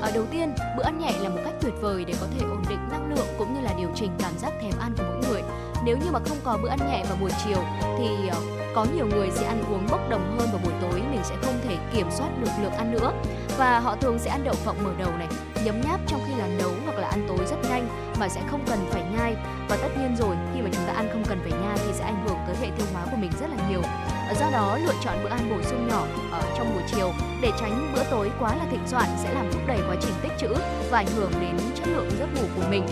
Ở 0.00 0.10
đầu 0.14 0.24
tiên, 0.30 0.52
bữa 0.76 0.82
ăn 0.82 0.98
nhẹ 0.98 1.12
là 1.20 1.28
một 1.28 1.40
cách 1.44 1.54
tuyệt 1.60 1.74
vời 1.80 2.04
để 2.04 2.14
có 2.20 2.26
thể 2.26 2.46
ổn 2.46 2.62
định 2.68 2.78
năng 2.90 3.14
lượng 3.14 3.26
cũng 3.38 3.54
như 3.54 3.60
là 3.60 3.74
điều 3.78 3.88
chỉnh 3.94 4.10
cảm 4.18 4.32
giác 4.38 4.52
thèm 4.62 4.72
ăn 4.80 4.92
của 4.98 5.04
mỗi 5.08 5.30
người. 5.30 5.42
Nếu 5.84 5.96
như 5.96 6.10
mà 6.10 6.18
không 6.28 6.38
có 6.44 6.58
bữa 6.62 6.68
ăn 6.68 6.78
nhẹ 6.90 7.04
vào 7.08 7.16
buổi 7.20 7.30
chiều 7.44 7.58
thì 7.98 8.28
ờ, 8.28 8.40
có 8.74 8.86
nhiều 8.94 9.06
người 9.06 9.30
sẽ 9.30 9.46
ăn 9.46 9.64
uống 9.72 9.86
bốc 9.90 10.00
đồng 10.08 10.36
hơn 10.38 10.48
vào 10.52 10.60
buổi 10.64 10.72
tối. 10.80 11.02
Mình 11.10 11.20
sẽ 11.24 11.34
không 11.42 11.54
thể 11.68 11.76
kiểm 11.92 12.06
soát 12.10 12.28
được 12.40 12.50
lượng 12.62 12.72
ăn 12.72 12.92
nữa. 12.92 13.12
Và 13.58 13.78
họ 13.78 13.96
thường 13.96 14.18
sẽ 14.18 14.30
ăn 14.30 14.44
đậu 14.44 14.54
phộng 14.54 14.84
mở 14.84 14.90
đầu 14.98 15.10
này, 15.18 15.28
nhấm 15.64 15.80
nháp 15.80 16.00
trong 16.06 16.20
khi 16.26 16.34
là 16.34 16.46
nấu 16.58 16.70
hoặc 16.84 16.98
là 16.98 17.08
ăn 17.08 17.26
tối 17.28 17.46
rất 17.46 17.56
nhanh 17.70 17.88
mà 18.20 18.28
sẽ 18.28 18.40
không 18.50 18.60
cần 18.68 18.78
phải 18.90 19.02
nhai. 19.18 19.36
Và 19.68 19.76
tất 19.76 19.88
nhiên 19.98 20.16
rồi, 20.16 20.36
khi 20.54 20.60
mà 20.62 20.70
chúng 20.72 20.84
ta 20.86 20.92
ăn 20.92 21.08
không 21.12 21.24
cần 21.28 21.40
phải 21.42 21.60
nhai 21.60 21.78
thì 21.78 21.92
sẽ 21.92 22.04
ảnh 22.04 22.24
hưởng 22.26 22.38
tới 22.46 22.56
hệ 22.60 22.70
tiêu 22.78 22.86
hóa 22.92 23.02
của 23.10 23.16
mình 23.16 23.30
rất 23.40 23.46
là 23.50 23.68
nhiều. 23.68 23.82
Ờ, 24.28 24.34
do 24.40 24.50
đó 24.50 24.78
lựa 24.86 24.94
chọn 25.04 25.14
bữa 25.22 25.30
ăn 25.30 25.50
bổ 25.50 25.62
sung 25.62 25.88
nhỏ 25.88 26.02
ở 26.32 26.42
trong 26.56 26.74
buổi 26.74 26.82
chiều 26.94 27.12
để 27.42 27.50
tránh 27.60 27.92
bữa 27.94 28.04
tối 28.10 28.30
quá 28.40 28.56
là 28.56 28.64
thịnh 28.70 28.86
soạn 28.86 29.06
sẽ 29.22 29.34
làm 29.34 29.52
thúc 29.52 29.62
đẩy 29.66 29.78
quá 29.88 29.96
trình 30.00 30.14
tích 30.22 30.32
trữ 30.38 30.54
và 30.90 30.98
ảnh 30.98 31.10
hưởng 31.16 31.32
đến 31.40 31.56
chất 31.74 31.88
lượng 31.88 32.10
giấc 32.18 32.28
ngủ 32.34 32.48
của 32.56 32.68
mình. 32.70 32.86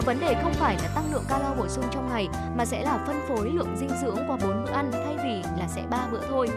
Ờ, 0.00 0.04
vấn 0.06 0.20
đề 0.20 0.36
không 0.42 0.52
phải 0.52 0.76
là 0.82 0.88
tăng 0.94 1.12
lượng 1.12 1.24
calo 1.28 1.54
bổ 1.58 1.68
sung 1.68 1.84
trong 1.90 2.08
ngày 2.08 2.28
mà 2.56 2.64
sẽ 2.64 2.82
là 2.82 3.04
phân 3.06 3.16
phối 3.28 3.50
lượng 3.50 3.76
dinh 3.76 3.90
dưỡng 4.02 4.16
qua 4.28 4.36
4 4.42 4.64
bữa 4.64 4.72
ăn 4.72 4.90
thay 4.92 5.16
vì 5.24 5.42
là 5.58 5.68
sẽ 5.68 5.82
3 5.90 6.06
bữa 6.12 6.20
thôi 6.28 6.48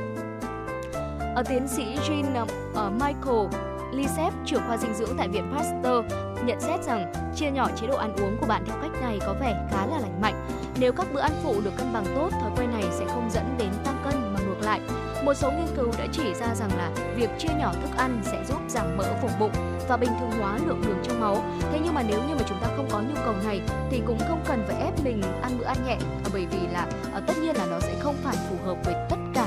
ở 1.36 1.44
tiến 1.50 1.68
sĩ 1.68 1.84
Jean 1.96 2.46
ờ, 2.76 2.90
Michael 2.90 3.48
Lisep, 3.94 4.34
trưởng 4.46 4.62
khoa 4.68 4.78
dinh 4.78 4.94
dưỡng 4.94 5.18
tại 5.18 5.28
Viện 5.28 5.54
Pasteur, 5.54 6.06
nhận 6.46 6.60
xét 6.60 6.84
rằng 6.84 7.14
chia 7.36 7.52
nhỏ 7.52 7.68
chế 7.76 7.88
độ 7.88 7.98
ăn 7.98 8.16
uống 8.16 8.38
của 8.40 8.48
bạn 8.48 8.64
theo 8.66 8.78
cách 8.82 9.02
này 9.02 9.20
có 9.26 9.34
vẻ 9.42 9.68
khá 9.72 9.86
là 9.86 10.00
lành 10.00 10.22
mạnh. 10.22 10.48
Nếu 10.80 10.94
các 10.94 11.08
bữa 11.14 11.22
ăn 11.22 11.32
phụ 11.44 11.62
được 11.64 11.72
cân 11.78 11.94
bằng 11.94 12.06
tốt, 12.16 12.30
thói 12.32 12.52
quen 12.58 12.72
này 12.72 12.84
sẽ 12.92 13.06
không 13.06 13.30
dẫn 13.32 13.56
đến 13.58 13.70
tăng 13.84 14.02
cân 14.04 14.34
mà 14.34 14.40
ngược 14.64 14.70
lại. 14.70 14.80
Một 15.24 15.34
số 15.34 15.52
nghiên 15.52 15.76
cứu 15.76 15.92
đã 15.98 16.08
chỉ 16.12 16.34
ra 16.34 16.56
rằng 16.56 16.78
là 16.78 16.92
việc 17.16 17.30
chia 17.40 17.54
nhỏ 17.60 17.74
thức 17.74 17.98
ăn 17.98 18.22
sẽ 18.24 18.44
giúp 18.48 18.58
giảm 18.68 18.98
mỡ 18.98 19.14
vùng 19.22 19.40
bụng 19.40 19.52
và 19.90 19.98
bình 19.98 20.10
thường 20.20 20.40
hóa 20.40 20.60
lượng 20.66 20.82
đường 20.88 20.98
trong 21.04 21.20
máu. 21.20 21.44
Thế 21.72 21.80
nhưng 21.84 21.94
mà 21.94 22.04
nếu 22.08 22.20
như 22.28 22.36
mà 22.36 22.42
chúng 22.48 22.58
ta 22.62 22.68
không 22.76 22.88
có 22.92 23.02
nhu 23.02 23.16
cầu 23.26 23.34
này 23.46 23.62
thì 23.92 24.02
cũng 24.08 24.20
không 24.28 24.44
cần 24.48 24.64
phải 24.68 24.76
ép 24.82 25.04
mình 25.04 25.22
ăn 25.42 25.58
bữa 25.60 25.66
ăn 25.66 25.78
nhẹ, 25.86 25.98
bởi 26.34 26.46
vì 26.52 26.68
là 26.68 26.88
ờ, 27.14 27.22
tất 27.28 27.34
nhiên 27.42 27.56
là 27.56 27.66
nó 27.66 27.80
sẽ 27.80 27.94
không 28.00 28.16
phải 28.24 28.36
phù 28.50 28.56
hợp 28.66 28.78
với 28.86 28.96
tất 29.10 29.18
cả. 29.34 29.46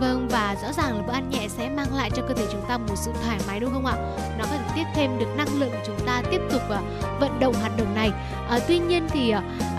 Vâng 0.00 0.28
và 0.28 0.56
rõ 0.62 0.72
ràng 0.72 0.96
là 0.96 1.02
bữa 1.02 1.12
ăn 1.12 1.30
nhẹ 1.30 1.48
sẽ 1.48 1.68
mang 1.68 1.94
lại 1.94 2.10
cho 2.14 2.22
cơ 2.28 2.34
thể 2.34 2.46
chúng 2.52 2.64
ta 2.68 2.78
một 2.78 2.94
sự 2.96 3.12
thoải 3.24 3.38
mái 3.46 3.60
đúng 3.60 3.72
không 3.72 3.86
ạ? 3.86 3.94
Nó 4.38 4.44
thể 4.44 4.58
tiếp 4.76 4.84
thêm 4.94 5.18
được 5.18 5.26
năng 5.36 5.60
lượng 5.60 5.70
để 5.72 5.82
chúng 5.86 6.06
ta 6.06 6.22
tiếp 6.30 6.40
tục 6.50 6.62
uh, 6.68 7.20
vận 7.20 7.40
động 7.40 7.54
hoạt 7.54 7.72
động 7.78 7.94
này. 7.94 8.10
À, 8.50 8.58
tuy 8.68 8.78
nhiên 8.78 9.08
thì 9.08 9.34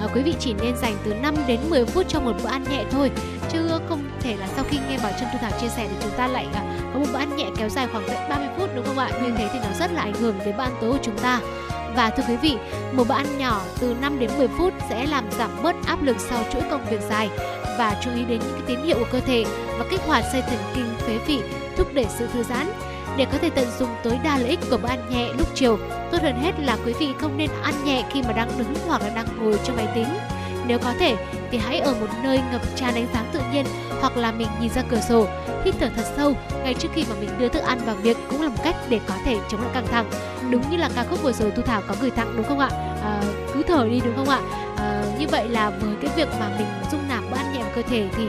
uh, 0.06 0.16
quý 0.16 0.22
vị 0.22 0.36
chỉ 0.40 0.54
nên 0.54 0.78
dành 0.78 0.98
từ 1.04 1.14
5 1.14 1.36
đến 1.48 1.60
10 1.70 1.86
phút 1.86 2.06
cho 2.08 2.20
một 2.20 2.34
bữa 2.44 2.50
ăn 2.50 2.64
nhẹ 2.72 2.84
thôi 2.92 3.12
chứ 3.52 3.70
không 3.90 4.10
thể 4.20 4.36
là 4.36 4.48
sau 4.56 4.66
khi 4.70 4.78
nghe 4.90 4.98
Bảo 5.04 5.12
Trâm 5.20 5.30
Thu 5.34 5.38
Thảo 5.42 5.52
chia 5.62 5.70
sẻ 5.70 5.88
thì 5.90 5.96
chúng 6.02 6.18
ta 6.18 6.28
lại 6.28 6.48
uh, 6.50 6.56
có 6.94 7.00
một 7.00 7.06
bữa 7.14 7.20
ăn 7.20 7.36
nhẹ 7.36 7.46
kéo 7.58 7.70
dài 7.70 7.88
khoảng 7.92 8.04
tận 8.08 8.30
30 8.30 8.48
phút 8.58 8.70
đúng 8.76 8.86
không 8.86 8.98
ạ? 8.98 9.10
Như 9.24 9.32
thế 9.38 9.50
thì 9.54 9.60
nó 9.60 9.74
rất 9.80 9.92
là 9.94 10.02
ảnh 10.02 10.14
hưởng 10.14 10.36
đến 10.46 10.58
bữa 10.58 10.64
ăn 10.64 10.78
tối 10.82 10.92
của 10.92 11.00
chúng 11.04 11.18
ta. 11.18 11.40
Và 11.96 12.10
thưa 12.10 12.24
quý 12.28 12.36
vị, 12.36 12.58
một 12.92 13.08
bữa 13.08 13.16
ăn 13.16 13.38
nhỏ 13.38 13.62
từ 13.80 13.96
5 14.02 14.20
đến 14.20 14.30
10 14.38 14.48
phút 14.48 14.74
sẽ 14.90 15.06
làm 15.06 15.32
giảm 15.32 15.50
bớt 15.64 15.76
áp 15.86 16.04
lực 16.04 16.20
sau 16.20 16.44
chuỗi 16.54 16.62
công 16.72 16.86
việc 16.90 17.02
dài 17.10 17.30
và 17.78 17.96
chú 18.04 18.12
ý 18.16 18.26
đến 18.26 18.40
những 18.40 18.54
cái 18.54 18.62
tín 18.68 18.86
hiệu 18.86 18.98
của 19.00 19.08
cơ 19.12 19.20
thể 19.20 19.46
và 19.80 19.86
kích 19.92 20.02
hoạt 20.08 20.24
dây 20.34 20.42
thần 20.42 20.60
kinh 20.76 20.94
phế 20.98 21.18
vị, 21.28 21.40
thúc 21.78 21.94
đẩy 21.94 22.06
sự 22.20 22.28
thư 22.34 22.44
giãn. 22.44 22.68
Để 23.18 23.26
có 23.32 23.38
thể 23.38 23.50
tận 23.50 23.68
dụng 23.80 23.90
tối 24.04 24.20
đa 24.24 24.38
lợi 24.38 24.50
ích 24.50 24.60
của 24.70 24.78
bữa 24.78 24.90
ăn 24.90 25.10
nhẹ 25.10 25.30
lúc 25.38 25.48
chiều, 25.56 25.78
tốt 26.12 26.18
hơn 26.22 26.42
hết 26.42 26.52
là 26.60 26.78
quý 26.86 26.94
vị 27.00 27.08
không 27.20 27.38
nên 27.38 27.50
ăn 27.64 27.74
nhẹ 27.86 28.04
khi 28.12 28.22
mà 28.22 28.34
đang 28.34 28.50
đứng 28.58 28.74
hoặc 28.88 29.02
là 29.02 29.10
đang 29.10 29.28
ngồi 29.40 29.60
trong 29.64 29.76
máy 29.76 29.88
tính. 29.96 30.08
Nếu 30.72 30.80
có 30.80 30.94
thể 31.00 31.16
thì 31.52 31.58
hãy 31.58 31.80
ở 31.80 31.94
một 31.94 32.08
nơi 32.24 32.40
ngập 32.52 32.62
tràn 32.76 32.96
ánh 32.96 33.08
sáng 33.14 33.26
tự 33.34 33.40
nhiên 33.54 33.66
hoặc 34.02 34.18
là 34.18 34.32
mình 34.32 34.48
nhìn 34.62 34.70
ra 34.70 34.82
cửa 34.90 35.00
sổ, 35.10 35.28
hít 35.66 35.76
thở 35.80 35.90
thật 35.96 36.04
sâu 36.18 36.34
ngay 36.64 36.74
trước 36.74 36.90
khi 36.94 37.06
mà 37.10 37.16
mình 37.20 37.30
đưa 37.40 37.50
thức 37.50 37.64
ăn 37.64 37.80
vào 37.86 37.96
miệng 38.04 38.18
cũng 38.30 38.42
là 38.42 38.50
một 38.50 38.64
cách 38.64 38.76
để 38.90 39.00
có 39.08 39.16
thể 39.26 39.38
chống 39.50 39.62
lại 39.62 39.70
căng 39.74 39.88
thẳng. 39.88 40.10
Đúng 40.52 40.62
như 40.70 40.78
là 40.78 40.90
ca 40.96 41.04
khúc 41.04 41.24
vừa 41.24 41.32
rồi 41.32 41.52
Thu 41.52 41.62
Thảo 41.62 41.82
có 41.88 41.96
gửi 42.02 42.12
tặng 42.12 42.34
đúng 42.36 42.46
không 42.46 42.60
ạ? 42.60 42.70
À, 43.04 43.22
cứ 43.54 43.64
thở 43.64 43.88
đi 43.92 44.02
đúng 44.06 44.16
không 44.16 44.30
ạ? 44.30 44.40
À, 44.78 45.04
như 45.20 45.28
vậy 45.28 45.50
là 45.50 45.70
với 45.70 45.96
cái 46.02 46.12
việc 46.16 46.28
mà 46.40 46.50
mình 46.58 46.68
dung 46.92 47.08
nạp 47.10 47.24
bữa 47.32 47.38
ăn 47.38 47.54
nhẹ 47.54 47.60
vào 47.60 47.72
cơ 47.76 47.82
thể 47.82 48.10
thì 48.18 48.26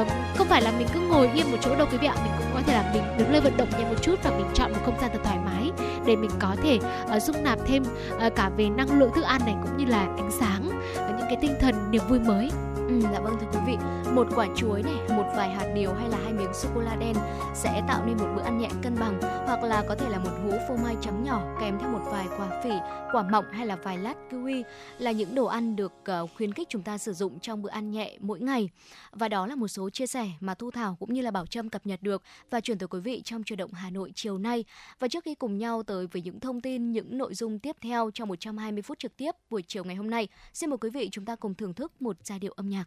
uh, 0.00 0.06
không 0.36 0.46
phải 0.46 0.62
là 0.62 0.72
mình 0.78 0.86
cứ 0.94 1.00
ngồi 1.00 1.30
yên 1.34 1.50
một 1.50 1.58
chỗ 1.60 1.76
đâu 1.76 1.86
quý 1.92 1.98
vị 1.98 2.06
ạ 2.06 2.14
mình 2.22 2.32
cũng 2.38 2.46
có 2.54 2.60
thể 2.66 2.72
là 2.72 2.90
mình 2.94 3.02
đứng 3.18 3.32
lên 3.32 3.42
vận 3.42 3.56
động 3.56 3.68
nhẹ 3.78 3.84
một 3.84 3.96
chút 4.02 4.14
và 4.22 4.30
mình 4.30 4.46
chọn 4.54 4.72
một 4.72 4.78
không 4.84 5.00
gian 5.00 5.10
thật 5.12 5.20
thoải 5.24 5.38
mái 5.44 5.70
để 6.06 6.16
mình 6.16 6.30
có 6.38 6.56
thể 6.62 6.78
uh, 7.16 7.22
dung 7.22 7.44
nạp 7.44 7.58
thêm 7.66 7.82
uh, 8.26 8.34
cả 8.36 8.50
về 8.56 8.68
năng 8.68 8.98
lượng 8.98 9.10
thức 9.14 9.24
ăn 9.24 9.40
này 9.46 9.54
cũng 9.62 9.76
như 9.76 9.84
là 9.84 9.98
ánh 9.98 10.30
sáng 10.40 10.66
uh, 10.66 11.18
những 11.18 11.26
cái 11.28 11.36
tinh 11.40 11.54
thần 11.60 11.74
niềm 11.90 12.02
vui 12.08 12.18
mới. 12.18 12.50
Ừ, 12.90 13.00
dạ 13.12 13.20
vâng 13.20 13.36
thưa 13.40 13.46
quý 13.52 13.58
vị, 13.66 13.76
một 14.14 14.26
quả 14.34 14.46
chuối 14.56 14.82
này, 14.82 15.16
một 15.16 15.32
vài 15.36 15.50
hạt 15.50 15.72
điều 15.74 15.94
hay 15.94 16.08
là 16.08 16.18
hai 16.24 16.32
miếng 16.32 16.54
sô 16.54 16.68
cô 16.74 16.80
la 16.80 16.96
đen 16.96 17.16
sẽ 17.54 17.82
tạo 17.88 18.06
nên 18.06 18.16
một 18.16 18.32
bữa 18.36 18.42
ăn 18.42 18.58
nhẹ 18.58 18.68
cân 18.82 18.94
bằng 19.00 19.20
hoặc 19.22 19.62
là 19.62 19.84
có 19.88 19.94
thể 19.94 20.08
là 20.08 20.18
một 20.18 20.30
hũ 20.42 20.50
phô 20.68 20.76
mai 20.76 20.96
trắng 21.00 21.24
nhỏ 21.24 21.56
kèm 21.60 21.78
theo 21.80 21.90
một 21.90 22.00
vài 22.04 22.26
quả 22.38 22.60
phỉ, 22.64 22.70
quả 23.12 23.22
mọng 23.30 23.44
hay 23.52 23.66
là 23.66 23.76
vài 23.76 23.98
lát 23.98 24.14
kiwi 24.30 24.62
là 24.98 25.10
những 25.10 25.34
đồ 25.34 25.44
ăn 25.44 25.76
được 25.76 25.92
ờ, 26.04 26.26
khuyến 26.36 26.52
khích 26.52 26.68
chúng 26.68 26.82
ta 26.82 26.98
sử 26.98 27.12
dụng 27.12 27.40
trong 27.40 27.62
bữa 27.62 27.70
ăn 27.70 27.90
nhẹ 27.90 28.16
mỗi 28.20 28.40
ngày. 28.40 28.68
Và 29.12 29.28
đó 29.28 29.46
là 29.46 29.54
một 29.54 29.68
số 29.68 29.90
chia 29.90 30.06
sẻ 30.06 30.30
mà 30.40 30.54
Thu 30.54 30.70
Thảo 30.70 30.96
cũng 31.00 31.14
như 31.14 31.22
là 31.22 31.30
Bảo 31.30 31.46
Trâm 31.46 31.70
cập 31.70 31.86
nhật 31.86 32.02
được 32.02 32.22
và 32.50 32.60
chuyển 32.60 32.78
tới 32.78 32.88
quý 32.88 33.00
vị 33.00 33.22
trong 33.24 33.44
truyền 33.44 33.56
động 33.56 33.72
Hà 33.72 33.90
Nội 33.90 34.12
chiều 34.14 34.38
nay. 34.38 34.64
Và 34.98 35.08
trước 35.08 35.24
khi 35.24 35.34
cùng 35.34 35.58
nhau 35.58 35.82
tới 35.82 36.06
với 36.06 36.22
những 36.22 36.40
thông 36.40 36.60
tin, 36.60 36.92
những 36.92 37.18
nội 37.18 37.34
dung 37.34 37.58
tiếp 37.58 37.76
theo 37.80 38.10
trong 38.14 38.28
120 38.28 38.82
phút 38.82 38.98
trực 38.98 39.16
tiếp 39.16 39.34
buổi 39.50 39.62
chiều 39.66 39.84
ngày 39.84 39.96
hôm 39.96 40.10
nay, 40.10 40.28
xin 40.52 40.70
mời 40.70 40.78
quý 40.78 40.90
vị 40.90 41.08
chúng 41.12 41.24
ta 41.24 41.36
cùng 41.36 41.54
thưởng 41.54 41.74
thức 41.74 42.02
một 42.02 42.16
giai 42.24 42.38
điệu 42.38 42.52
âm 42.56 42.68
nhạc 42.68 42.79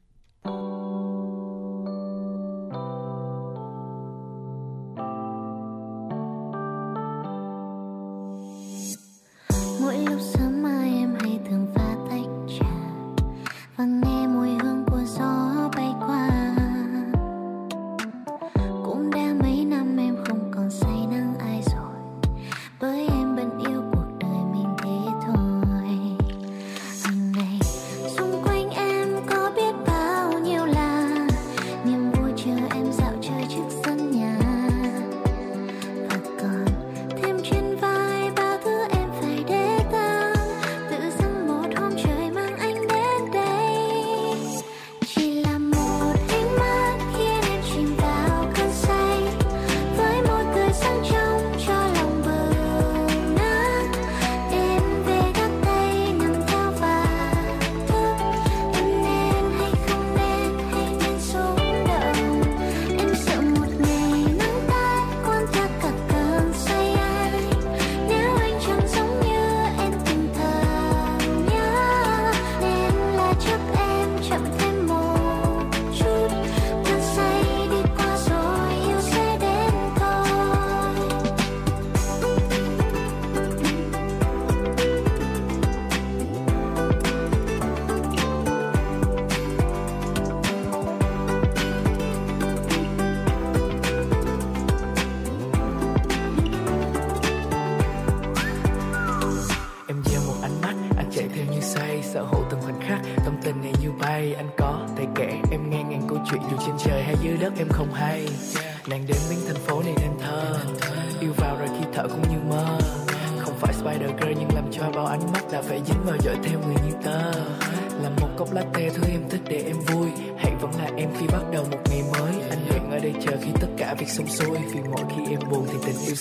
mỗi 0.45 0.53
lúc 10.09 10.19
sớm 10.21 10.63
mai 10.63 10.89
em 10.89 11.15
hay 11.19 11.39
thường 11.49 11.67
pha 11.75 11.95
tách 12.09 12.29
trà. 12.59 12.75
Và 13.75 13.85
nghe 13.85 14.12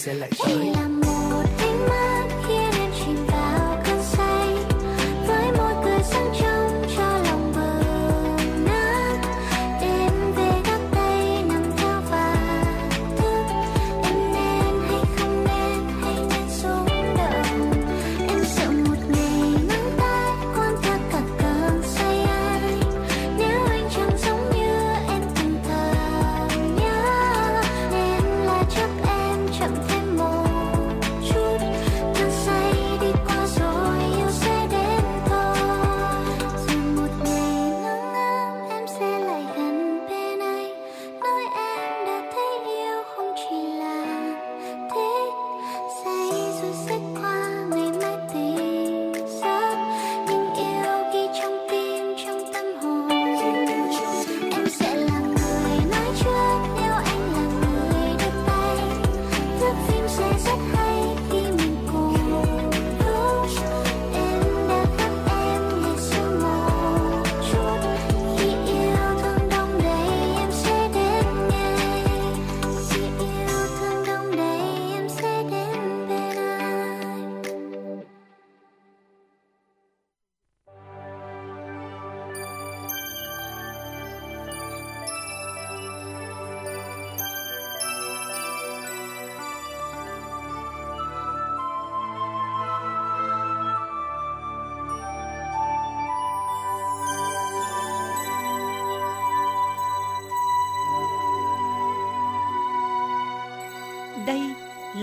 thì 0.05 0.12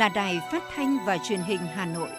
là 0.09 0.15
Đài 0.15 0.39
Phát 0.51 0.63
thanh 0.75 0.97
và 1.05 1.17
Truyền 1.17 1.39
hình 1.39 1.59
Hà 1.59 1.85
Nội. 1.85 2.09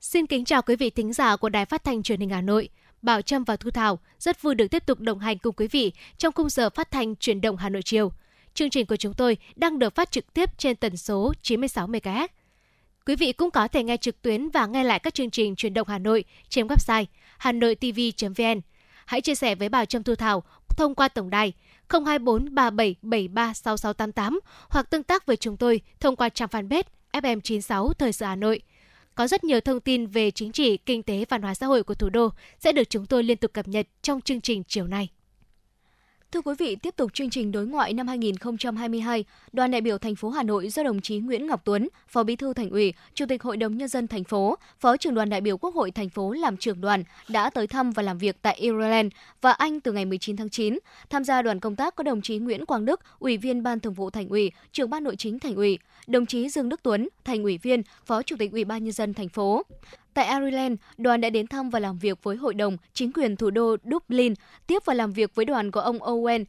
Xin 0.00 0.26
kính 0.26 0.44
chào 0.44 0.62
quý 0.62 0.76
vị 0.76 0.90
thính 0.90 1.12
giả 1.12 1.36
của 1.36 1.48
Đài 1.48 1.64
Phát 1.64 1.84
thanh 1.84 2.02
Truyền 2.02 2.20
hình 2.20 2.30
Hà 2.30 2.40
Nội. 2.40 2.68
Bảo 3.02 3.22
Trâm 3.22 3.44
và 3.44 3.56
Thu 3.56 3.70
Thảo 3.70 3.98
rất 4.18 4.42
vui 4.42 4.54
được 4.54 4.68
tiếp 4.68 4.86
tục 4.86 5.00
đồng 5.00 5.18
hành 5.18 5.38
cùng 5.38 5.54
quý 5.54 5.68
vị 5.68 5.92
trong 6.18 6.32
khung 6.32 6.48
giờ 6.48 6.70
phát 6.70 6.90
thanh 6.90 7.16
chuyển 7.16 7.40
động 7.40 7.56
Hà 7.56 7.68
Nội 7.68 7.82
chiều. 7.82 8.12
Chương 8.54 8.70
trình 8.70 8.86
của 8.86 8.96
chúng 8.96 9.14
tôi 9.14 9.36
đang 9.56 9.78
được 9.78 9.94
phát 9.94 10.10
trực 10.10 10.34
tiếp 10.34 10.58
trên 10.58 10.76
tần 10.76 10.96
số 10.96 11.32
96 11.42 11.86
MHz. 11.86 12.28
Quý 13.06 13.16
vị 13.16 13.32
cũng 13.32 13.50
có 13.50 13.68
thể 13.68 13.82
nghe 13.84 13.96
trực 13.96 14.22
tuyến 14.22 14.50
và 14.50 14.66
nghe 14.66 14.84
lại 14.84 14.98
các 14.98 15.14
chương 15.14 15.30
trình 15.30 15.56
truyền 15.56 15.74
động 15.74 15.88
Hà 15.88 15.98
Nội 15.98 16.24
trên 16.48 16.66
website 16.66 17.04
hanoitv.vn. 17.38 18.60
Hãy 19.06 19.20
chia 19.20 19.34
sẻ 19.34 19.54
với 19.54 19.68
bà 19.68 19.84
Trâm 19.84 20.02
Thu 20.02 20.14
Thảo 20.14 20.42
thông 20.68 20.94
qua 20.94 21.08
tổng 21.08 21.30
đài 21.30 21.52
024 21.88 22.54
3773 22.54 23.54
6688 23.54 24.40
hoặc 24.68 24.90
tương 24.90 25.02
tác 25.02 25.26
với 25.26 25.36
chúng 25.36 25.56
tôi 25.56 25.80
thông 26.00 26.16
qua 26.16 26.28
trang 26.28 26.48
fanpage 26.48 26.82
FM96 27.12 27.92
Thời 27.92 28.12
sự 28.12 28.26
Hà 28.26 28.36
Nội– 28.36 28.60
có 29.14 29.26
rất 29.26 29.44
nhiều 29.44 29.60
thông 29.60 29.80
tin 29.80 30.06
về 30.06 30.30
chính 30.30 30.52
trị, 30.52 30.76
kinh 30.76 31.02
tế, 31.02 31.24
văn 31.28 31.42
hóa 31.42 31.54
xã 31.54 31.66
hội 31.66 31.82
của 31.82 31.94
thủ 31.94 32.08
đô 32.08 32.28
sẽ 32.60 32.72
được 32.72 32.90
chúng 32.90 33.06
tôi 33.06 33.22
liên 33.22 33.36
tục 33.36 33.52
cập 33.52 33.68
nhật 33.68 33.86
trong 34.02 34.20
chương 34.20 34.40
trình 34.40 34.62
chiều 34.64 34.86
nay. 34.86 35.08
Thưa 36.32 36.40
quý 36.40 36.54
vị, 36.58 36.76
tiếp 36.76 36.96
tục 36.96 37.14
chương 37.14 37.30
trình 37.30 37.52
đối 37.52 37.66
ngoại 37.66 37.92
năm 37.92 38.08
2022, 38.08 39.24
đoàn 39.52 39.70
đại 39.70 39.80
biểu 39.80 39.98
thành 39.98 40.14
phố 40.14 40.30
Hà 40.30 40.42
Nội 40.42 40.68
do 40.68 40.82
đồng 40.82 41.00
chí 41.00 41.18
Nguyễn 41.18 41.46
Ngọc 41.46 41.60
Tuấn, 41.64 41.88
Phó 42.08 42.22
Bí 42.22 42.36
thư 42.36 42.54
Thành 42.54 42.70
ủy, 42.70 42.94
Chủ 43.14 43.26
tịch 43.28 43.42
Hội 43.42 43.56
đồng 43.56 43.76
nhân 43.76 43.88
dân 43.88 44.08
thành 44.08 44.24
phố, 44.24 44.58
Phó 44.80 44.96
trưởng 44.96 45.14
đoàn 45.14 45.30
đại 45.30 45.40
biểu 45.40 45.56
Quốc 45.56 45.74
hội 45.74 45.90
thành 45.90 46.08
phố 46.08 46.32
làm 46.32 46.56
trưởng 46.56 46.80
đoàn 46.80 47.04
đã 47.28 47.50
tới 47.50 47.66
thăm 47.66 47.90
và 47.90 48.02
làm 48.02 48.18
việc 48.18 48.36
tại 48.42 48.54
Ireland 48.54 49.12
và 49.40 49.52
Anh 49.52 49.80
từ 49.80 49.92
ngày 49.92 50.04
19 50.04 50.36
tháng 50.36 50.50
9. 50.50 50.78
Tham 51.10 51.24
gia 51.24 51.42
đoàn 51.42 51.60
công 51.60 51.76
tác 51.76 51.96
có 51.96 52.04
đồng 52.04 52.22
chí 52.22 52.38
Nguyễn 52.38 52.66
Quang 52.66 52.84
Đức, 52.84 53.00
Ủy 53.18 53.36
viên 53.36 53.62
Ban 53.62 53.80
Thường 53.80 53.94
vụ 53.94 54.10
Thành 54.10 54.28
ủy, 54.28 54.52
Trưởng 54.72 54.90
ban 54.90 55.04
Nội 55.04 55.16
chính 55.16 55.38
Thành 55.38 55.54
ủy, 55.54 55.78
đồng 56.06 56.26
chí 56.26 56.48
Dương 56.48 56.68
Đức 56.68 56.80
Tuấn, 56.82 57.08
Thành 57.24 57.42
ủy 57.42 57.58
viên, 57.58 57.82
Phó 58.06 58.22
Chủ 58.22 58.36
tịch 58.38 58.52
Ủy 58.52 58.64
ban 58.64 58.84
nhân 58.84 58.92
dân 58.92 59.14
thành 59.14 59.28
phố. 59.28 59.62
Tại 60.14 60.26
Ireland, 60.40 60.74
đoàn 60.96 61.20
đã 61.20 61.30
đến 61.30 61.46
thăm 61.46 61.70
và 61.70 61.78
làm 61.78 61.98
việc 61.98 62.22
với 62.22 62.36
hội 62.36 62.54
đồng, 62.54 62.76
chính 62.92 63.12
quyền 63.12 63.36
thủ 63.36 63.50
đô 63.50 63.76
Dublin, 63.84 64.34
tiếp 64.66 64.82
và 64.84 64.94
làm 64.94 65.12
việc 65.12 65.34
với 65.34 65.44
đoàn 65.44 65.70
của 65.70 65.80
ông 65.80 65.98
Owen 65.98 66.44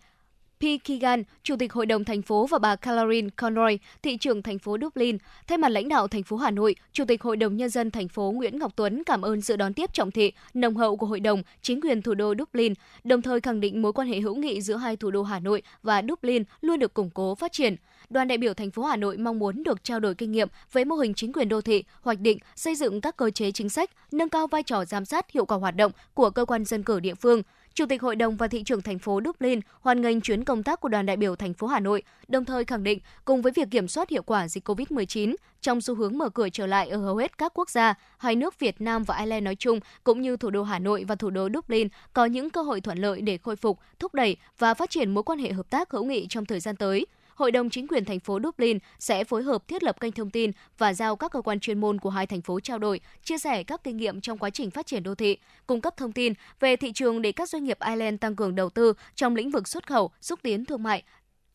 P. 0.64 0.66
Keegan, 0.84 1.24
Chủ 1.44 1.56
tịch 1.60 1.74
Hội 1.74 1.86
đồng 1.86 2.04
thành 2.04 2.22
phố 2.22 2.46
và 2.46 2.60
bà 2.60 2.76
Caroline 2.76 3.30
Conroy, 3.30 3.78
thị 4.04 4.18
trưởng 4.18 4.42
thành 4.42 4.60
phố 4.60 4.78
Dublin, 4.82 5.18
thay 5.48 5.58
mặt 5.58 5.70
lãnh 5.70 5.90
đạo 5.90 6.08
thành 6.08 6.24
phố 6.24 6.38
Hà 6.38 6.52
Nội, 6.52 6.76
Chủ 6.92 7.06
tịch 7.06 7.22
Hội 7.22 7.38
đồng 7.38 7.58
nhân 7.58 7.70
dân 7.70 7.92
thành 7.92 8.08
phố 8.08 8.32
Nguyễn 8.36 8.60
Ngọc 8.60 8.72
Tuấn 8.76 9.04
cảm 9.04 9.22
ơn 9.22 9.42
sự 9.42 9.56
đón 9.56 9.74
tiếp 9.74 9.94
trọng 9.94 10.12
thị, 10.12 10.32
nồng 10.54 10.76
hậu 10.76 10.96
của 10.96 11.06
hội 11.06 11.20
đồng, 11.20 11.44
chính 11.62 11.82
quyền 11.82 12.02
thủ 12.02 12.14
đô 12.14 12.34
Dublin, 12.40 12.74
đồng 13.04 13.22
thời 13.22 13.42
khẳng 13.42 13.60
định 13.60 13.82
mối 13.82 13.94
quan 13.94 14.08
hệ 14.08 14.20
hữu 14.20 14.36
nghị 14.36 14.62
giữa 14.62 14.76
hai 14.76 14.96
thủ 14.96 15.12
đô 15.12 15.24
Hà 15.24 15.40
Nội 15.40 15.62
và 15.84 16.02
Dublin 16.10 16.44
luôn 16.62 16.80
được 16.80 16.94
củng 16.94 17.10
cố 17.10 17.36
phát 17.36 17.52
triển 17.52 17.76
đoàn 18.10 18.28
đại 18.28 18.38
biểu 18.38 18.54
thành 18.54 18.72
phố 18.72 18.84
Hà 18.84 18.96
Nội 18.96 19.18
mong 19.18 19.40
muốn 19.40 19.64
được 19.64 19.84
trao 19.84 20.00
đổi 20.00 20.16
kinh 20.16 20.32
nghiệm 20.32 20.48
về 20.74 20.86
mô 20.86 20.96
hình 20.96 21.14
chính 21.14 21.34
quyền 21.34 21.50
đô 21.50 21.62
thị, 21.62 21.84
hoạch 22.02 22.20
định, 22.20 22.38
xây 22.56 22.76
dựng 22.76 23.02
các 23.02 23.18
cơ 23.18 23.30
chế 23.30 23.52
chính 23.52 23.70
sách, 23.70 23.90
nâng 24.12 24.30
cao 24.30 24.48
vai 24.48 24.64
trò 24.64 24.86
giám 24.86 25.06
sát 25.06 25.32
hiệu 25.32 25.46
quả 25.46 25.58
hoạt 25.58 25.76
động 25.76 25.92
của 26.14 26.30
cơ 26.30 26.46
quan 26.46 26.66
dân 26.66 26.84
cử 26.84 27.00
địa 27.00 27.16
phương. 27.16 27.42
Chủ 27.76 27.86
tịch 27.86 28.02
Hội 28.02 28.16
đồng 28.16 28.36
và 28.36 28.48
thị 28.48 28.64
trưởng 28.64 28.82
thành 28.82 29.00
phố 29.00 29.20
Dublin 29.26 29.60
hoan 29.82 30.02
nghênh 30.02 30.22
chuyến 30.22 30.44
công 30.44 30.64
tác 30.64 30.80
của 30.80 30.90
đoàn 30.90 31.06
đại 31.06 31.18
biểu 31.18 31.36
thành 31.36 31.54
phố 31.54 31.68
Hà 31.68 31.80
Nội, 31.80 32.04
đồng 32.28 32.46
thời 32.46 32.66
khẳng 32.66 32.84
định 32.84 33.00
cùng 33.26 33.42
với 33.42 33.52
việc 33.56 33.68
kiểm 33.72 33.88
soát 33.88 34.10
hiệu 34.10 34.24
quả 34.24 34.48
dịch 34.48 34.70
COVID-19 34.70 35.36
trong 35.62 35.82
xu 35.82 35.96
hướng 35.96 36.18
mở 36.18 36.30
cửa 36.30 36.50
trở 36.50 36.68
lại 36.68 36.90
ở 36.90 36.98
hầu 36.98 37.16
hết 37.16 37.38
các 37.38 37.52
quốc 37.56 37.70
gia, 37.70 37.94
hai 38.18 38.36
nước 38.36 38.60
Việt 38.60 38.82
Nam 38.82 39.04
và 39.04 39.18
Ireland 39.18 39.46
nói 39.46 39.56
chung 39.56 39.80
cũng 40.04 40.22
như 40.22 40.38
thủ 40.38 40.50
đô 40.50 40.64
Hà 40.64 40.80
Nội 40.80 41.06
và 41.08 41.16
thủ 41.16 41.30
đô 41.30 41.50
Dublin 41.54 41.88
có 42.14 42.26
những 42.26 42.50
cơ 42.50 42.62
hội 42.62 42.82
thuận 42.82 42.98
lợi 42.98 43.22
để 43.22 43.38
khôi 43.38 43.56
phục, 43.56 43.80
thúc 44.00 44.14
đẩy 44.14 44.38
và 44.58 44.74
phát 44.74 44.90
triển 44.90 45.14
mối 45.14 45.24
quan 45.24 45.40
hệ 45.40 45.52
hợp 45.52 45.70
tác 45.70 45.92
hữu 45.92 46.04
nghị 46.04 46.28
trong 46.30 46.46
thời 46.46 46.60
gian 46.60 46.76
tới. 46.76 47.06
Hội 47.36 47.52
đồng 47.52 47.70
chính 47.70 47.88
quyền 47.88 48.06
thành 48.06 48.20
phố 48.20 48.40
Dublin 48.44 48.78
sẽ 49.00 49.24
phối 49.24 49.44
hợp 49.44 49.68
thiết 49.68 49.84
lập 49.84 50.00
kênh 50.00 50.12
thông 50.12 50.30
tin 50.30 50.52
và 50.78 50.94
giao 50.94 51.16
các 51.16 51.32
cơ 51.32 51.42
quan 51.42 51.60
chuyên 51.60 51.80
môn 51.80 52.00
của 52.00 52.10
hai 52.10 52.28
thành 52.28 52.42
phố 52.42 52.60
trao 52.60 52.80
đổi, 52.80 53.00
chia 53.24 53.38
sẻ 53.38 53.64
các 53.64 53.84
kinh 53.84 53.98
nghiệm 53.98 54.22
trong 54.22 54.38
quá 54.38 54.50
trình 54.50 54.72
phát 54.72 54.86
triển 54.86 55.04
đô 55.04 55.16
thị, 55.16 55.38
cung 55.68 55.82
cấp 55.82 55.98
thông 55.98 56.12
tin 56.12 56.34
về 56.60 56.76
thị 56.76 56.92
trường 56.92 57.22
để 57.22 57.32
các 57.32 57.50
doanh 57.50 57.64
nghiệp 57.64 57.78
Ireland 57.88 58.20
tăng 58.20 58.36
cường 58.36 58.56
đầu 58.56 58.70
tư 58.70 58.94
trong 59.16 59.36
lĩnh 59.36 59.52
vực 59.52 59.68
xuất 59.68 59.88
khẩu, 59.88 60.12
xúc 60.22 60.40
tiến 60.44 60.66
thương 60.66 60.84
mại, 60.84 61.04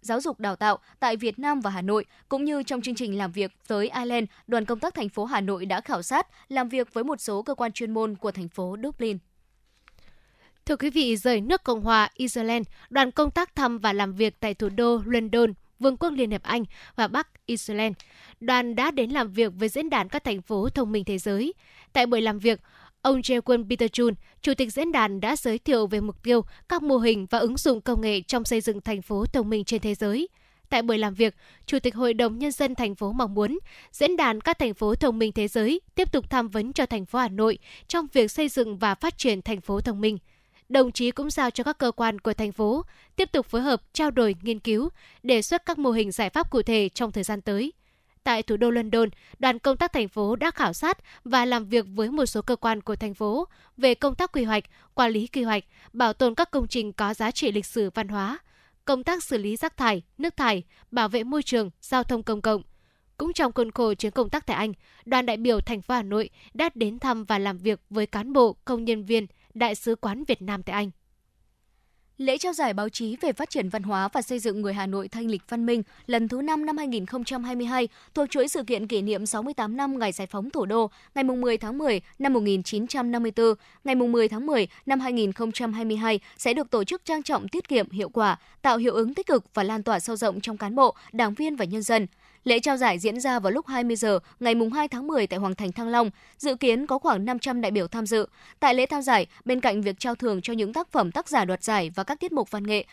giáo 0.01 0.21
dục 0.21 0.41
đào 0.41 0.57
tạo 0.57 0.79
tại 1.01 1.17
Việt 1.17 1.39
Nam 1.39 1.61
và 1.61 1.71
Hà 1.71 1.83
Nội, 1.83 2.05
cũng 2.29 2.45
như 2.45 2.63
trong 2.63 2.83
chương 2.83 2.95
trình 2.95 3.19
làm 3.19 3.33
việc 3.33 3.53
tới 3.69 3.91
Ireland, 3.95 4.29
đoàn 4.47 4.65
công 4.65 4.81
tác 4.81 4.95
thành 4.95 5.09
phố 5.09 5.25
Hà 5.25 5.41
Nội 5.41 5.67
đã 5.67 5.81
khảo 5.81 6.03
sát, 6.03 6.27
làm 6.49 6.69
việc 6.69 6.95
với 6.95 7.05
một 7.05 7.21
số 7.21 7.43
cơ 7.43 7.55
quan 7.55 7.73
chuyên 7.73 7.95
môn 7.95 8.17
của 8.17 8.31
thành 8.31 8.49
phố 8.49 8.77
Dublin. 8.83 9.19
Thưa 10.67 10.77
quý 10.77 10.91
vị, 10.91 11.17
rời 11.17 11.41
nước 11.41 11.65
Cộng 11.65 11.81
hòa 11.81 12.11
Ireland, 12.15 12.67
đoàn 12.91 13.11
công 13.11 13.31
tác 13.31 13.55
thăm 13.55 13.79
và 13.79 13.93
làm 13.93 14.13
việc 14.13 14.41
tại 14.41 14.55
thủ 14.55 14.69
đô 14.69 15.01
London, 15.05 15.53
Vương 15.79 15.97
quốc 15.97 16.11
Liên 16.11 16.31
hiệp 16.31 16.43
Anh 16.43 16.65
và 16.97 17.09
Bắc 17.09 17.29
Israel. 17.47 17.93
Đoàn 18.41 18.75
đã 18.75 18.91
đến 18.91 19.11
làm 19.11 19.33
việc 19.33 19.53
với 19.57 19.69
diễn 19.69 19.91
đàn 19.91 20.09
các 20.09 20.25
thành 20.25 20.43
phố 20.43 20.69
thông 20.69 20.93
minh 20.93 21.05
thế 21.05 21.19
giới. 21.19 21.55
Tại 21.93 22.07
buổi 22.07 22.21
làm 22.21 22.39
việc, 22.39 22.61
Ông 23.03 23.21
Jaewon 23.21 23.69
Peter 23.69 23.91
Chun, 23.93 24.15
Chủ 24.43 24.55
tịch 24.55 24.73
diễn 24.73 24.93
đàn 24.93 25.21
đã 25.21 25.37
giới 25.37 25.59
thiệu 25.59 25.87
về 25.87 26.01
mục 26.01 26.23
tiêu, 26.23 26.45
các 26.69 26.83
mô 26.83 26.97
hình 26.97 27.27
và 27.31 27.39
ứng 27.39 27.57
dụng 27.57 27.81
công 27.81 28.01
nghệ 28.01 28.21
trong 28.21 28.45
xây 28.45 28.61
dựng 28.61 28.81
thành 28.81 29.03
phố 29.03 29.27
thông 29.27 29.51
minh 29.51 29.65
trên 29.65 29.81
thế 29.81 29.95
giới. 29.95 30.29
Tại 30.69 30.83
buổi 30.83 30.99
làm 30.99 31.15
việc, 31.15 31.35
Chủ 31.67 31.79
tịch 31.79 31.95
Hội 31.95 32.15
đồng 32.15 32.39
Nhân 32.39 32.53
dân 32.53 32.75
thành 32.75 32.95
phố 32.95 33.13
mong 33.13 33.35
muốn 33.35 33.59
diễn 33.93 34.17
đàn 34.17 34.41
các 34.41 34.59
thành 34.59 34.75
phố 34.75 34.95
thông 34.95 35.19
minh 35.19 35.33
thế 35.33 35.49
giới 35.49 35.81
tiếp 35.95 36.13
tục 36.13 36.31
tham 36.31 36.49
vấn 36.49 36.73
cho 36.73 36.87
thành 36.87 37.07
phố 37.07 37.19
Hà 37.19 37.29
Nội 37.29 37.59
trong 37.89 38.07
việc 38.13 38.31
xây 38.31 38.49
dựng 38.49 38.79
và 38.79 38.95
phát 38.95 39.19
triển 39.19 39.43
thành 39.43 39.61
phố 39.61 39.81
thông 39.81 40.01
minh– 40.01 40.19
đồng 40.69 40.93
chí 40.93 41.11
cũng 41.11 41.31
giao 41.31 41.51
cho 41.51 41.65
các 41.65 41.79
cơ 41.79 41.91
quan 41.91 42.21
của 42.21 42.35
thành 42.35 42.53
phố 42.53 42.85
tiếp 43.17 43.33
tục 43.33 43.47
phối 43.47 43.61
hợp 43.61 43.83
trao 43.93 44.11
đổi 44.11 44.37
nghiên 44.43 44.59
cứu, 44.59 44.89
đề 45.23 45.43
xuất 45.43 45.67
các 45.67 45.79
mô 45.79 45.91
hình 45.91 46.13
giải 46.13 46.31
pháp 46.31 46.51
cụ 46.51 46.63
thể 46.63 46.89
trong 46.89 47.13
thời 47.13 47.25
gian 47.25 47.41
tới. 47.41 47.73
Tại 48.25 48.43
thủ 48.43 48.57
đô 48.57 48.71
London, 48.71 49.09
đoàn 49.39 49.59
công 49.59 49.77
tác 49.77 49.93
thành 49.93 50.09
phố 50.09 50.37
đã 50.37 50.51
khảo 50.51 50.73
sát 50.73 50.99
và 51.25 51.45
làm 51.45 51.65
việc 51.65 51.87
với 51.95 52.11
một 52.11 52.27
số 52.27 52.43
cơ 52.43 52.57
quan 52.57 52.81
của 52.81 52.97
thành 52.97 53.15
phố 53.15 53.49
về 53.77 53.95
công 53.95 54.15
tác 54.15 54.33
quy 54.33 54.45
hoạch, 54.45 54.65
quản 54.95 55.13
lý 55.13 55.27
quy 55.27 55.43
hoạch, 55.43 55.65
bảo 55.93 56.13
tồn 56.13 56.35
các 56.35 56.51
công 56.51 56.69
trình 56.69 56.93
có 56.93 57.15
giá 57.15 57.31
trị 57.31 57.53
lịch 57.53 57.67
sử 57.67 57.91
văn 57.95 58.09
hóa, 58.09 58.39
công 58.85 59.05
tác 59.05 59.25
xử 59.25 59.39
lý 59.39 59.57
rác 59.57 59.77
thải, 59.77 60.03
nước 60.19 60.37
thải, 60.37 60.63
bảo 60.91 61.09
vệ 61.09 61.25
môi 61.25 61.43
trường, 61.43 61.71
giao 61.81 62.05
thông 62.05 62.23
công 62.23 62.43
cộng. 62.43 62.63
Cũng 63.17 63.33
trong 63.33 63.53
khuôn 63.53 63.71
khổ 63.71 63.95
chuyến 63.95 64.13
công 64.13 64.31
tác 64.31 64.47
tại 64.47 64.57
Anh, 64.57 64.73
đoàn 65.05 65.27
đại 65.27 65.37
biểu 65.37 65.61
thành 65.61 65.83
phố 65.83 65.95
Hà 65.95 66.03
Nội 66.03 66.31
đã 66.55 66.71
đến 66.75 66.99
thăm 66.99 67.25
và 67.25 67.39
làm 67.39 67.59
việc 67.59 67.81
với 67.91 68.07
cán 68.07 68.33
bộ, 68.33 68.57
công 68.65 68.85
nhân 68.85 69.05
viên, 69.05 69.27
Đại 69.59 69.75
sứ 69.75 69.97
quán 69.97 70.25
Việt 70.25 70.43
Nam 70.43 70.63
tại 70.63 70.75
Anh. 70.75 70.91
Lễ 72.19 72.39
trao 72.39 72.53
giải 72.53 72.73
báo 72.73 72.89
chí 72.89 73.17
về 73.21 73.33
phát 73.33 73.51
triển 73.51 73.69
văn 73.69 73.83
hóa 73.83 74.09
và 74.13 74.23
xây 74.23 74.39
dựng 74.39 74.61
người 74.61 74.75
Hà 74.75 74.87
Nội 74.87 75.09
thanh 75.09 75.27
lịch 75.27 75.43
văn 75.49 75.67
minh 75.67 75.83
lần 76.07 76.29
thứ 76.29 76.43
5 76.43 76.67
năm 76.67 76.77
2022 76.77 77.89
thuộc 78.15 78.31
chuỗi 78.31 78.49
sự 78.49 78.63
kiện 78.63 78.87
kỷ 78.87 79.03
niệm 79.03 79.27
68 79.27 79.77
năm 79.77 79.99
ngày 79.99 80.13
giải 80.13 80.27
phóng 80.27 80.51
thủ 80.51 80.67
đô 80.67 80.91
ngày 81.15 81.25
10 81.25 81.57
tháng 81.57 81.79
10 81.79 82.01
năm 82.19 82.33
1954, 82.33 83.55
ngày 83.85 83.95
10 83.95 84.29
tháng 84.29 84.47
10 84.47 84.69
năm 84.87 85.01
2022 85.01 86.21
sẽ 86.37 86.55
được 86.55 86.71
tổ 86.71 86.85
chức 86.85 87.05
trang 87.05 87.23
trọng 87.23 87.49
tiết 87.49 87.69
kiệm 87.69 87.91
hiệu 87.91 88.09
quả, 88.09 88.39
tạo 88.63 88.77
hiệu 88.77 88.95
ứng 88.95 89.15
tích 89.15 89.27
cực 89.27 89.45
và 89.55 89.63
lan 89.63 89.83
tỏa 89.83 90.01
sâu 90.01 90.17
rộng 90.17 90.41
trong 90.41 90.57
cán 90.57 90.75
bộ, 90.75 90.95
đảng 91.13 91.35
viên 91.35 91.57
và 91.57 91.65
nhân 91.65 91.83
dân. 91.83 92.07
Lễ 92.45 92.61
trao 92.61 92.77
giải 92.77 92.99
diễn 92.99 93.21
ra 93.21 93.39
vào 93.39 93.53
lúc 93.53 93.67
20 93.67 93.97
giờ 93.97 94.19
ngày 94.41 94.55
2 94.75 94.89
tháng 94.89 95.07
10 95.07 95.27
tại 95.27 95.39
Hoàng 95.39 95.55
Thành 95.55 95.73
Thăng 95.73 95.89
Long, 95.89 96.11
dự 96.37 96.55
kiến 96.55 96.87
có 96.87 96.99
khoảng 96.99 97.25
500 97.25 97.61
đại 97.61 97.71
biểu 97.71 97.89
tham 97.89 98.07
dự. 98.07 98.27
Tại 98.61 98.75
lễ 98.75 98.87
trao 98.87 99.03
giải, 99.03 99.27
bên 99.45 99.61
cạnh 99.61 99.83
việc 99.83 99.97
trao 99.99 100.15
thưởng 100.15 100.41
cho 100.43 100.53
những 100.53 100.73
tác 100.73 100.93
phẩm 100.93 101.13
tác 101.13 101.29
giả 101.29 101.45
đoạt 101.45 101.65
giải 101.65 101.91
và 101.95 102.05
các 102.05 102.21
tiết 102.21 102.33
mục 102.33 102.51
văn 102.51 102.67
nghệ, 102.67 102.87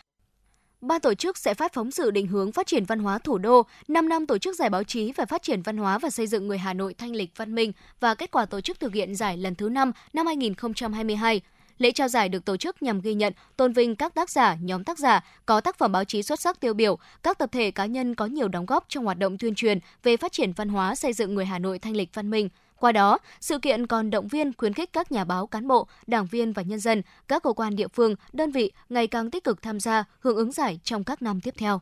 Ban 0.81 1.01
tổ 1.01 1.13
chức 1.13 1.37
sẽ 1.37 1.53
phát 1.53 1.73
phóng 1.73 1.91
sự 1.91 2.11
định 2.11 2.27
hướng 2.27 2.51
phát 2.51 2.67
triển 2.67 2.85
văn 2.85 2.99
hóa 2.99 3.19
thủ 3.19 3.37
đô, 3.37 3.65
5 3.87 4.09
năm 4.09 4.25
tổ 4.25 4.37
chức 4.37 4.55
giải 4.55 4.69
báo 4.69 4.83
chí 4.83 5.11
về 5.11 5.25
phát 5.25 5.41
triển 5.41 5.61
văn 5.61 5.77
hóa 5.77 5.97
và 5.97 6.09
xây 6.09 6.27
dựng 6.27 6.47
người 6.47 6.57
Hà 6.57 6.73
Nội 6.73 6.93
thanh 6.93 7.15
lịch 7.15 7.29
văn 7.35 7.55
minh 7.55 7.71
và 7.99 8.15
kết 8.15 8.31
quả 8.31 8.45
tổ 8.45 8.61
chức 8.61 8.79
thực 8.79 8.93
hiện 8.93 9.15
giải 9.15 9.37
lần 9.37 9.55
thứ 9.55 9.69
5 9.69 9.91
năm 10.13 10.27
2022. 10.27 11.41
Lễ 11.77 11.91
trao 11.91 12.07
giải 12.07 12.29
được 12.29 12.45
tổ 12.45 12.57
chức 12.57 12.81
nhằm 12.81 13.01
ghi 13.01 13.13
nhận, 13.13 13.33
tôn 13.57 13.73
vinh 13.73 13.95
các 13.95 14.13
tác 14.13 14.29
giả, 14.29 14.57
nhóm 14.61 14.83
tác 14.83 14.99
giả 14.99 15.23
có 15.45 15.61
tác 15.61 15.77
phẩm 15.77 15.91
báo 15.91 16.03
chí 16.03 16.23
xuất 16.23 16.39
sắc 16.39 16.59
tiêu 16.59 16.73
biểu, 16.73 16.97
các 17.23 17.37
tập 17.37 17.49
thể 17.51 17.71
cá 17.71 17.85
nhân 17.85 18.15
có 18.15 18.25
nhiều 18.25 18.47
đóng 18.47 18.65
góp 18.65 18.85
trong 18.87 19.05
hoạt 19.05 19.17
động 19.17 19.37
tuyên 19.37 19.55
truyền 19.55 19.79
về 20.03 20.17
phát 20.17 20.31
triển 20.31 20.51
văn 20.51 20.69
hóa 20.69 20.95
xây 20.95 21.13
dựng 21.13 21.35
người 21.35 21.45
Hà 21.45 21.59
Nội 21.59 21.79
thanh 21.79 21.95
lịch 21.95 22.09
văn 22.13 22.29
minh. 22.29 22.49
Qua 22.79 22.91
đó, 22.91 23.17
sự 23.39 23.59
kiện 23.59 23.87
còn 23.87 24.09
động 24.09 24.27
viên 24.27 24.53
khuyến 24.53 24.73
khích 24.73 24.93
các 24.93 25.11
nhà 25.11 25.23
báo, 25.23 25.47
cán 25.47 25.67
bộ, 25.67 25.87
đảng 26.07 26.25
viên 26.25 26.53
và 26.53 26.61
nhân 26.61 26.79
dân, 26.79 27.01
các 27.27 27.43
cơ 27.43 27.53
quan 27.53 27.75
địa 27.75 27.87
phương, 27.87 28.15
đơn 28.33 28.51
vị 28.51 28.71
ngày 28.89 29.07
càng 29.07 29.31
tích 29.31 29.43
cực 29.43 29.61
tham 29.61 29.79
gia, 29.79 30.03
hưởng 30.19 30.37
ứng 30.37 30.51
giải 30.51 30.79
trong 30.83 31.03
các 31.03 31.21
năm 31.21 31.41
tiếp 31.41 31.53
theo. 31.57 31.81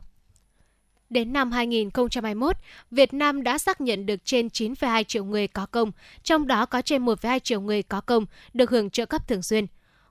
Đến 1.10 1.32
năm 1.32 1.52
2021, 1.52 2.56
Việt 2.90 3.14
Nam 3.14 3.42
đã 3.42 3.58
xác 3.58 3.80
nhận 3.80 4.06
được 4.06 4.24
trên 4.24 4.46
9,2 4.46 5.02
triệu 5.02 5.24
người 5.24 5.48
có 5.48 5.66
công, 5.66 5.92
trong 6.22 6.46
đó 6.46 6.66
có 6.66 6.82
trên 6.82 7.04
1,2 7.04 7.38
triệu 7.38 7.60
người 7.60 7.82
có 7.82 8.00
công 8.00 8.26
được 8.54 8.70
hưởng 8.70 8.90
trợ 8.90 9.06
cấp 9.06 9.28
thường 9.28 9.42
xuyên. 9.42 9.66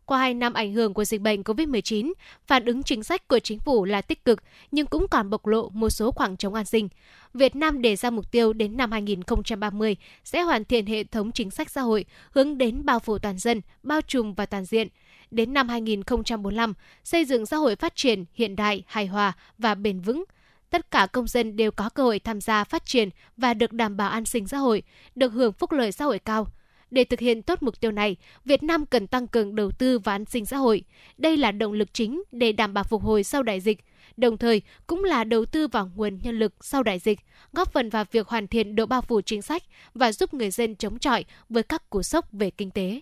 Qua 0.06 0.20
2 0.20 0.34
năm 0.34 0.54
ảnh 0.54 0.74
hưởng 0.74 0.94
của 0.94 1.06
dịch 1.06 1.22
bệnh 1.22 1.42
COVID-19, 1.42 2.14
phản 2.48 2.66
ứng 2.66 2.84
chính 2.84 3.04
sách 3.04 3.28
của 3.28 3.40
chính 3.40 3.60
phủ 3.60 3.86
là 3.86 4.02
tích 4.02 4.26
cực 4.26 4.44
nhưng 4.72 4.86
cũng 4.86 5.08
còn 5.08 5.30
bộc 5.30 5.48
lộ 5.48 5.70
một 5.70 5.90
số 5.90 6.12
khoảng 6.12 6.38
trống 6.38 6.54
an 6.54 6.66
sinh. 6.66 6.90
Việt 7.34 7.56
Nam 7.56 7.82
đề 7.82 7.96
ra 7.96 8.10
mục 8.10 8.32
tiêu 8.32 8.54
đến 8.54 8.78
năm 8.78 8.92
2030 8.92 9.96
sẽ 10.24 10.42
hoàn 10.42 10.66
thiện 10.66 10.86
hệ 10.86 11.04
thống 11.04 11.32
chính 11.32 11.52
sách 11.52 11.70
xã 11.70 11.82
hội 11.82 12.06
hướng 12.32 12.58
đến 12.58 12.86
bao 12.86 13.00
phủ 13.00 13.20
toàn 13.20 13.38
dân, 13.38 13.62
bao 13.84 14.02
trùm 14.02 14.34
và 14.34 14.46
toàn 14.46 14.66
diện. 14.66 14.88
Đến 15.32 15.54
năm 15.54 15.70
2045, 15.70 16.74
xây 17.04 17.26
dựng 17.26 17.46
xã 17.46 17.58
hội 17.58 17.76
phát 17.76 17.96
triển, 17.96 18.26
hiện 18.34 18.56
đại, 18.56 18.84
hài 18.88 19.08
hòa 19.08 19.34
và 19.58 19.76
bền 19.76 20.00
vững– 20.00 20.24
tất 20.74 20.92
cả 20.92 21.08
công 21.12 21.28
dân 21.28 21.56
đều 21.56 21.72
có 21.72 21.90
cơ 21.90 22.04
hội 22.04 22.20
tham 22.20 22.42
gia 22.42 22.64
phát 22.64 22.86
triển 22.86 23.10
và 23.38 23.54
được 23.54 23.74
đảm 23.74 23.98
bảo 23.98 24.10
an 24.10 24.26
sinh 24.26 24.48
xã 24.48 24.58
hội, 24.58 24.84
được 25.16 25.34
hưởng 25.34 25.54
phúc 25.54 25.72
lợi 25.72 25.92
xã 25.92 26.06
hội 26.06 26.20
cao. 26.20 26.48
Để 26.94 27.04
thực 27.04 27.20
hiện 27.20 27.42
tốt 27.42 27.64
mục 27.64 27.80
tiêu 27.82 27.92
này, 27.92 28.16
Việt 28.46 28.64
Nam 28.64 28.86
cần 28.86 29.08
tăng 29.08 29.28
cường 29.28 29.56
đầu 29.56 29.72
tư 29.72 30.00
và 30.00 30.12
an 30.12 30.26
sinh 30.26 30.46
xã 30.46 30.58
hội. 30.58 30.84
Đây 31.18 31.38
là 31.38 31.52
động 31.52 31.74
lực 31.74 31.94
chính 31.94 32.24
để 32.32 32.52
đảm 32.52 32.74
bảo 32.74 32.84
phục 32.84 33.04
hồi 33.04 33.24
sau 33.24 33.44
đại 33.44 33.60
dịch, 33.60 33.80
đồng 34.18 34.38
thời 34.38 34.62
cũng 34.88 35.04
là 35.04 35.24
đầu 35.24 35.46
tư 35.46 35.68
vào 35.68 35.92
nguồn 35.96 36.20
nhân 36.24 36.40
lực 36.40 36.54
sau 36.62 36.84
đại 36.84 37.00
dịch, 37.00 37.20
góp 37.54 37.74
phần 37.74 37.90
vào 37.90 38.06
việc 38.12 38.28
hoàn 38.28 38.48
thiện 38.48 38.76
độ 38.76 38.86
bao 38.86 39.02
phủ 39.02 39.22
chính 39.22 39.42
sách 39.42 39.64
và 39.94 40.12
giúp 40.12 40.34
người 40.34 40.52
dân 40.52 40.76
chống 40.76 41.00
chọi 41.00 41.26
với 41.50 41.64
các 41.64 41.90
cú 41.90 42.04
sốc 42.04 42.26
về 42.32 42.50
kinh 42.50 42.72
tế. 42.72 43.02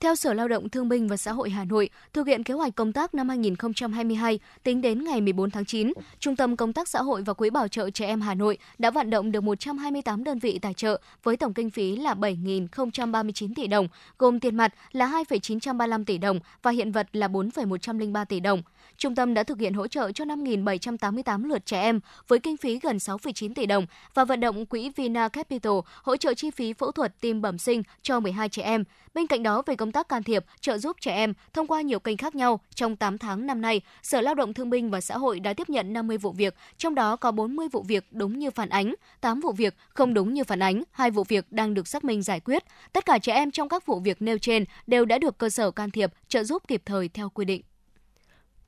Theo 0.00 0.14
Sở 0.14 0.32
Lao 0.32 0.48
động 0.48 0.68
Thương 0.68 0.88
binh 0.88 1.08
và 1.08 1.16
Xã 1.16 1.32
hội 1.32 1.50
Hà 1.50 1.64
Nội, 1.64 1.90
thực 2.12 2.26
hiện 2.26 2.42
kế 2.42 2.54
hoạch 2.54 2.74
công 2.74 2.92
tác 2.92 3.14
năm 3.14 3.28
2022, 3.28 4.38
tính 4.62 4.80
đến 4.80 5.04
ngày 5.04 5.20
14 5.20 5.50
tháng 5.50 5.64
9, 5.64 5.92
Trung 6.18 6.36
tâm 6.36 6.56
Công 6.56 6.72
tác 6.72 6.88
Xã 6.88 7.02
hội 7.02 7.22
và 7.22 7.32
Quỹ 7.32 7.50
Bảo 7.50 7.68
trợ 7.68 7.90
Trẻ 7.90 8.06
Em 8.06 8.20
Hà 8.20 8.34
Nội 8.34 8.58
đã 8.78 8.90
vận 8.90 9.10
động 9.10 9.32
được 9.32 9.40
128 9.40 10.24
đơn 10.24 10.38
vị 10.38 10.58
tài 10.58 10.74
trợ 10.74 11.00
với 11.22 11.36
tổng 11.36 11.54
kinh 11.54 11.70
phí 11.70 11.96
là 11.96 12.14
7.039 12.14 13.52
tỷ 13.56 13.66
đồng, 13.66 13.88
gồm 14.18 14.40
tiền 14.40 14.56
mặt 14.56 14.74
là 14.92 15.06
2,935 15.06 16.04
tỷ 16.04 16.18
đồng 16.18 16.40
và 16.62 16.70
hiện 16.70 16.92
vật 16.92 17.06
là 17.12 17.28
4,103 17.28 18.24
tỷ 18.24 18.40
đồng. 18.40 18.62
Trung 18.96 19.14
tâm 19.14 19.34
đã 19.34 19.42
thực 19.42 19.58
hiện 19.60 19.74
hỗ 19.74 19.86
trợ 19.86 20.12
cho 20.12 20.24
5.788 20.24 21.46
lượt 21.48 21.66
trẻ 21.66 21.80
em 21.80 22.00
với 22.28 22.38
kinh 22.38 22.56
phí 22.56 22.78
gần 22.78 22.96
6,9 22.96 23.54
tỷ 23.54 23.66
đồng 23.66 23.86
và 24.14 24.24
vận 24.24 24.40
động 24.40 24.66
quỹ 24.66 24.90
Vina 24.96 25.28
Capital 25.28 25.72
hỗ 26.02 26.16
trợ 26.16 26.34
chi 26.34 26.50
phí 26.50 26.72
phẫu 26.72 26.92
thuật 26.92 27.20
tim 27.20 27.42
bẩm 27.42 27.58
sinh 27.58 27.82
cho 28.02 28.20
12 28.20 28.48
trẻ 28.48 28.62
em. 28.62 28.84
Bên 29.14 29.26
cạnh 29.26 29.42
đó, 29.42 29.62
về 29.66 29.76
công 29.76 29.87
tác 29.92 30.08
can 30.08 30.22
thiệp, 30.22 30.44
trợ 30.60 30.78
giúp 30.78 30.96
trẻ 31.00 31.14
em 31.14 31.32
thông 31.52 31.66
qua 31.66 31.80
nhiều 31.80 31.98
kênh 31.98 32.16
khác 32.16 32.34
nhau, 32.34 32.60
trong 32.74 32.96
8 32.96 33.18
tháng 33.18 33.46
năm 33.46 33.60
nay, 33.60 33.80
Sở 34.02 34.20
Lao 34.20 34.34
động 34.34 34.54
Thương 34.54 34.70
binh 34.70 34.90
và 34.90 35.00
Xã 35.00 35.18
hội 35.18 35.40
đã 35.40 35.52
tiếp 35.52 35.70
nhận 35.70 35.92
50 35.92 36.18
vụ 36.18 36.32
việc, 36.32 36.54
trong 36.78 36.94
đó 36.94 37.16
có 37.16 37.30
40 37.30 37.68
vụ 37.72 37.82
việc 37.82 38.04
đúng 38.10 38.38
như 38.38 38.50
phản 38.50 38.68
ánh, 38.68 38.94
8 39.20 39.40
vụ 39.40 39.52
việc 39.52 39.74
không 39.88 40.14
đúng 40.14 40.34
như 40.34 40.44
phản 40.44 40.62
ánh, 40.62 40.82
hai 40.90 41.10
vụ 41.10 41.24
việc 41.24 41.52
đang 41.52 41.74
được 41.74 41.88
xác 41.88 42.04
minh 42.04 42.22
giải 42.22 42.40
quyết. 42.40 42.64
Tất 42.92 43.06
cả 43.06 43.18
trẻ 43.18 43.34
em 43.34 43.50
trong 43.50 43.68
các 43.68 43.86
vụ 43.86 44.00
việc 44.00 44.22
nêu 44.22 44.38
trên 44.38 44.64
đều 44.86 45.04
đã 45.04 45.18
được 45.18 45.38
cơ 45.38 45.50
sở 45.50 45.70
can 45.70 45.90
thiệp, 45.90 46.12
trợ 46.28 46.44
giúp 46.44 46.62
kịp 46.68 46.82
thời 46.84 47.08
theo 47.08 47.28
quy 47.28 47.44
định. 47.44 47.62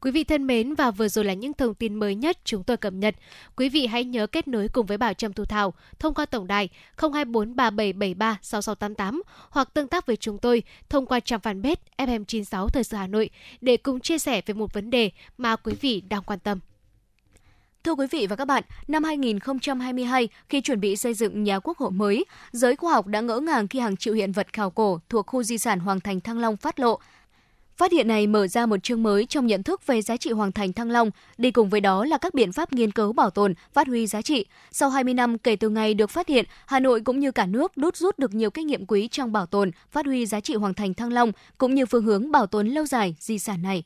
Quý 0.00 0.10
vị 0.10 0.24
thân 0.24 0.46
mến 0.46 0.74
và 0.74 0.90
vừa 0.90 1.08
rồi 1.08 1.24
là 1.24 1.32
những 1.32 1.54
thông 1.54 1.74
tin 1.74 1.94
mới 1.94 2.14
nhất 2.14 2.38
chúng 2.44 2.64
tôi 2.64 2.76
cập 2.76 2.92
nhật. 2.92 3.14
Quý 3.56 3.68
vị 3.68 3.86
hãy 3.86 4.04
nhớ 4.04 4.26
kết 4.26 4.48
nối 4.48 4.68
cùng 4.68 4.86
với 4.86 4.98
Bảo 4.98 5.14
Trâm 5.14 5.32
Thu 5.32 5.44
Thảo 5.44 5.74
thông 5.98 6.14
qua 6.14 6.26
tổng 6.26 6.46
đài 6.46 6.68
024 6.96 7.56
3773 7.56 8.38
6688 8.42 9.22
hoặc 9.50 9.74
tương 9.74 9.88
tác 9.88 10.06
với 10.06 10.16
chúng 10.16 10.38
tôi 10.38 10.62
thông 10.88 11.06
qua 11.06 11.20
trang 11.20 11.40
fanpage 11.40 11.76
FM96 11.98 12.68
Thời 12.68 12.84
sự 12.84 12.96
Hà 12.96 13.06
Nội 13.06 13.30
để 13.60 13.76
cùng 13.76 14.00
chia 14.00 14.18
sẻ 14.18 14.42
về 14.46 14.54
một 14.54 14.72
vấn 14.72 14.90
đề 14.90 15.10
mà 15.38 15.56
quý 15.56 15.74
vị 15.80 16.02
đang 16.08 16.22
quan 16.22 16.38
tâm. 16.38 16.58
Thưa 17.84 17.92
quý 17.92 18.06
vị 18.10 18.26
và 18.26 18.36
các 18.36 18.44
bạn, 18.44 18.62
năm 18.88 19.04
2022, 19.04 20.28
khi 20.48 20.60
chuẩn 20.60 20.80
bị 20.80 20.96
xây 20.96 21.14
dựng 21.14 21.42
nhà 21.42 21.58
quốc 21.58 21.78
hội 21.78 21.90
mới, 21.90 22.24
giới 22.52 22.76
khoa 22.76 22.92
học 22.92 23.06
đã 23.06 23.20
ngỡ 23.20 23.40
ngàng 23.40 23.68
khi 23.68 23.78
hàng 23.78 23.96
triệu 23.96 24.14
hiện 24.14 24.32
vật 24.32 24.52
khảo 24.52 24.70
cổ 24.70 25.00
thuộc 25.08 25.26
khu 25.26 25.42
di 25.42 25.58
sản 25.58 25.80
Hoàng 25.80 26.00
Thành 26.00 26.20
Thăng 26.20 26.38
Long 26.38 26.56
phát 26.56 26.80
lộ 26.80 26.98
Phát 27.80 27.92
hiện 27.92 28.08
này 28.08 28.26
mở 28.26 28.46
ra 28.46 28.66
một 28.66 28.82
chương 28.82 29.02
mới 29.02 29.26
trong 29.26 29.46
nhận 29.46 29.62
thức 29.62 29.86
về 29.86 30.02
giá 30.02 30.16
trị 30.16 30.30
hoàng 30.30 30.52
thành 30.52 30.72
Thăng 30.72 30.90
Long, 30.90 31.10
đi 31.38 31.50
cùng 31.50 31.68
với 31.68 31.80
đó 31.80 32.04
là 32.04 32.18
các 32.18 32.34
biện 32.34 32.52
pháp 32.52 32.72
nghiên 32.72 32.92
cứu 32.92 33.12
bảo 33.12 33.30
tồn, 33.30 33.54
phát 33.72 33.86
huy 33.86 34.06
giá 34.06 34.22
trị. 34.22 34.46
Sau 34.72 34.90
20 34.90 35.14
năm 35.14 35.38
kể 35.38 35.56
từ 35.56 35.68
ngày 35.68 35.94
được 35.94 36.10
phát 36.10 36.28
hiện, 36.28 36.44
Hà 36.66 36.80
Nội 36.80 37.00
cũng 37.00 37.20
như 37.20 37.32
cả 37.32 37.46
nước 37.46 37.76
đút 37.76 37.96
rút 37.96 38.18
được 38.18 38.34
nhiều 38.34 38.50
kinh 38.50 38.66
nghiệm 38.66 38.86
quý 38.86 39.08
trong 39.08 39.32
bảo 39.32 39.46
tồn, 39.46 39.70
phát 39.90 40.06
huy 40.06 40.26
giá 40.26 40.40
trị 40.40 40.54
hoàng 40.54 40.74
thành 40.74 40.94
Thăng 40.94 41.12
Long 41.12 41.32
cũng 41.58 41.74
như 41.74 41.86
phương 41.86 42.04
hướng 42.04 42.32
bảo 42.32 42.46
tồn 42.46 42.68
lâu 42.68 42.86
dài 42.86 43.16
di 43.18 43.38
sản 43.38 43.62
này 43.62 43.82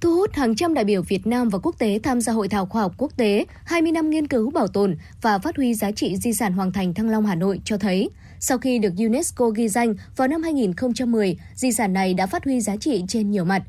thu 0.00 0.14
hút 0.14 0.32
hàng 0.32 0.56
trăm 0.56 0.74
đại 0.74 0.84
biểu 0.84 1.02
Việt 1.02 1.26
Nam 1.26 1.48
và 1.48 1.58
quốc 1.58 1.78
tế 1.78 2.00
tham 2.02 2.20
gia 2.20 2.32
hội 2.32 2.48
thảo 2.48 2.66
khoa 2.66 2.82
học 2.82 2.92
quốc 2.98 3.16
tế 3.16 3.44
20 3.64 3.92
năm 3.92 4.10
nghiên 4.10 4.26
cứu 4.26 4.50
bảo 4.50 4.68
tồn 4.68 4.96
và 5.22 5.38
phát 5.38 5.56
huy 5.56 5.74
giá 5.74 5.92
trị 5.92 6.16
di 6.16 6.32
sản 6.32 6.52
Hoàng 6.52 6.72
thành 6.72 6.94
Thăng 6.94 7.10
Long 7.10 7.26
Hà 7.26 7.34
Nội 7.34 7.60
cho 7.64 7.78
thấy, 7.78 8.10
sau 8.40 8.58
khi 8.58 8.78
được 8.78 8.92
UNESCO 8.98 9.48
ghi 9.48 9.68
danh 9.68 9.94
vào 10.16 10.28
năm 10.28 10.42
2010, 10.42 11.38
di 11.54 11.72
sản 11.72 11.92
này 11.92 12.14
đã 12.14 12.26
phát 12.26 12.44
huy 12.44 12.60
giá 12.60 12.76
trị 12.76 13.04
trên 13.08 13.30
nhiều 13.30 13.44
mặt. 13.44 13.62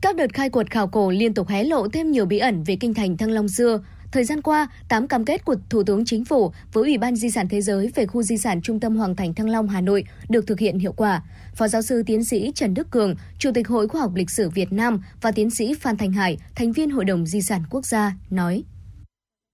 Các 0.00 0.16
đợt 0.16 0.34
khai 0.34 0.50
quật 0.50 0.70
khảo 0.70 0.88
cổ 0.88 1.10
liên 1.10 1.34
tục 1.34 1.48
hé 1.48 1.64
lộ 1.64 1.88
thêm 1.88 2.10
nhiều 2.10 2.26
bí 2.26 2.38
ẩn 2.38 2.62
về 2.62 2.76
kinh 2.80 2.94
thành 2.94 3.16
Thăng 3.16 3.30
Long 3.30 3.48
xưa, 3.48 3.80
Thời 4.12 4.24
gian 4.24 4.42
qua, 4.42 4.68
8 4.88 5.08
cam 5.08 5.24
kết 5.24 5.44
của 5.44 5.56
Thủ 5.70 5.82
tướng 5.82 6.04
Chính 6.04 6.24
phủ 6.24 6.52
với 6.72 6.84
Ủy 6.84 6.98
ban 6.98 7.16
Di 7.16 7.30
sản 7.30 7.48
Thế 7.48 7.60
giới 7.60 7.90
về 7.94 8.06
khu 8.06 8.22
di 8.22 8.38
sản 8.38 8.62
Trung 8.62 8.80
tâm 8.80 8.96
Hoàng 8.96 9.16
thành 9.16 9.34
Thăng 9.34 9.48
Long 9.48 9.68
Hà 9.68 9.80
Nội 9.80 10.04
được 10.28 10.46
thực 10.46 10.60
hiện 10.60 10.78
hiệu 10.78 10.92
quả. 10.92 11.22
Phó 11.54 11.68
giáo 11.68 11.82
sư 11.82 12.02
tiến 12.06 12.24
sĩ 12.24 12.52
Trần 12.54 12.74
Đức 12.74 12.90
Cường, 12.90 13.14
Chủ 13.38 13.50
tịch 13.54 13.68
Hội 13.68 13.88
Khoa 13.88 14.00
học 14.00 14.14
Lịch 14.14 14.30
sử 14.30 14.50
Việt 14.50 14.72
Nam 14.72 15.02
và 15.20 15.32
tiến 15.32 15.50
sĩ 15.50 15.74
Phan 15.74 15.96
Thành 15.96 16.12
Hải, 16.12 16.38
thành 16.54 16.72
viên 16.72 16.90
Hội 16.90 17.04
đồng 17.04 17.26
Di 17.26 17.42
sản 17.42 17.62
Quốc 17.70 17.86
gia, 17.86 18.12
nói. 18.30 18.64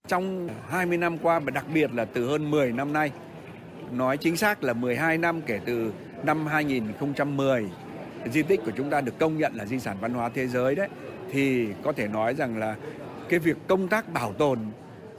Trong 0.08 0.48
20 0.68 0.98
năm 0.98 1.18
qua 1.18 1.38
và 1.38 1.50
đặc 1.50 1.64
biệt 1.74 1.92
là 1.94 2.04
từ 2.04 2.28
hơn 2.28 2.50
10 2.50 2.72
năm 2.72 2.92
nay, 2.92 3.10
nói 3.92 4.16
chính 4.16 4.36
xác 4.36 4.64
là 4.64 4.72
12 4.72 5.18
năm 5.18 5.40
kể 5.46 5.60
từ 5.64 5.92
năm 6.24 6.46
2010, 6.46 7.66
di 8.32 8.42
tích 8.42 8.60
của 8.64 8.72
chúng 8.76 8.90
ta 8.90 9.00
được 9.00 9.18
công 9.18 9.38
nhận 9.38 9.54
là 9.54 9.66
di 9.66 9.78
sản 9.78 9.96
văn 10.00 10.14
hóa 10.14 10.30
thế 10.34 10.46
giới 10.46 10.74
đấy, 10.74 10.88
thì 11.30 11.68
có 11.82 11.92
thể 11.92 12.08
nói 12.08 12.34
rằng 12.34 12.58
là 12.58 12.76
cái 13.28 13.38
việc 13.38 13.56
công 13.66 13.88
tác 13.88 14.12
bảo 14.12 14.32
tồn 14.32 14.58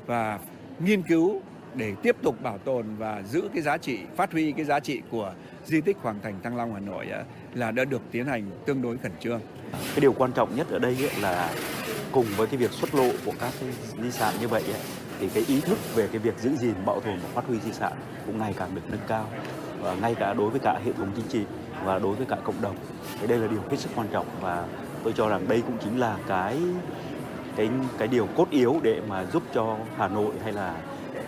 và 0.05 0.39
nghiên 0.79 1.01
cứu 1.01 1.41
để 1.75 1.93
tiếp 2.01 2.15
tục 2.21 2.41
bảo 2.43 2.57
tồn 2.57 2.85
và 2.97 3.23
giữ 3.31 3.49
cái 3.53 3.61
giá 3.63 3.77
trị 3.77 3.99
phát 4.15 4.31
huy 4.31 4.51
cái 4.51 4.65
giá 4.65 4.79
trị 4.79 5.01
của 5.09 5.33
di 5.65 5.81
tích 5.81 5.97
Hoàng 6.01 6.19
Thành 6.23 6.39
Thăng 6.43 6.57
Long 6.57 6.73
Hà 6.73 6.79
Nội 6.79 7.07
ờ, 7.11 7.23
là 7.53 7.71
đã 7.71 7.85
được 7.85 8.01
tiến 8.11 8.25
hành 8.25 8.51
tương 8.65 8.81
đối 8.81 8.97
khẩn 8.97 9.11
trương. 9.19 9.41
Cái 9.71 9.99
điều 10.01 10.13
quan 10.13 10.31
trọng 10.31 10.55
nhất 10.55 10.67
ở 10.71 10.79
đây 10.79 10.97
là 11.21 11.49
cùng 12.11 12.25
với 12.37 12.47
cái 12.47 12.57
việc 12.57 12.71
xuất 12.71 12.95
lộ 12.95 13.09
của 13.25 13.33
các 13.39 13.53
cái 13.59 13.69
di 14.03 14.11
sản 14.11 14.33
như 14.41 14.47
vậy 14.47 14.63
thì 15.23 15.29
cái 15.33 15.43
ý 15.47 15.61
thức 15.61 15.77
về 15.95 16.07
cái 16.07 16.19
việc 16.19 16.39
giữ 16.39 16.55
gìn 16.55 16.73
bảo 16.85 16.99
tồn 16.99 17.19
và 17.23 17.29
phát 17.33 17.47
huy 17.47 17.59
di 17.59 17.71
sản 17.71 17.93
cũng 18.25 18.37
ngày 18.37 18.53
càng 18.57 18.75
được 18.75 18.81
nâng 18.89 18.99
cao 19.07 19.25
và 19.81 19.95
ngay 19.95 20.15
cả 20.15 20.33
đối 20.33 20.49
với 20.49 20.59
cả 20.59 20.79
hệ 20.85 20.91
thống 20.93 21.11
chính 21.15 21.27
trị 21.27 21.41
và 21.85 21.99
đối 21.99 22.15
với 22.15 22.25
cả 22.25 22.37
cộng 22.43 22.61
đồng. 22.61 22.75
thì 23.21 23.27
đây 23.27 23.39
là 23.39 23.47
điều 23.47 23.59
hết 23.69 23.77
sức 23.79 23.89
quan 23.95 24.07
trọng 24.11 24.25
và 24.41 24.65
tôi 25.03 25.13
cho 25.13 25.29
rằng 25.29 25.47
đây 25.47 25.61
cũng 25.61 25.77
chính 25.83 25.99
là 25.99 26.17
cái 26.27 26.57
cái 27.55 27.69
cái 27.97 28.07
điều 28.07 28.27
cốt 28.35 28.49
yếu 28.49 28.79
để 28.83 29.01
mà 29.07 29.25
giúp 29.25 29.43
cho 29.53 29.77
Hà 29.97 30.07
Nội 30.07 30.31
hay 30.43 30.53
là 30.53 30.75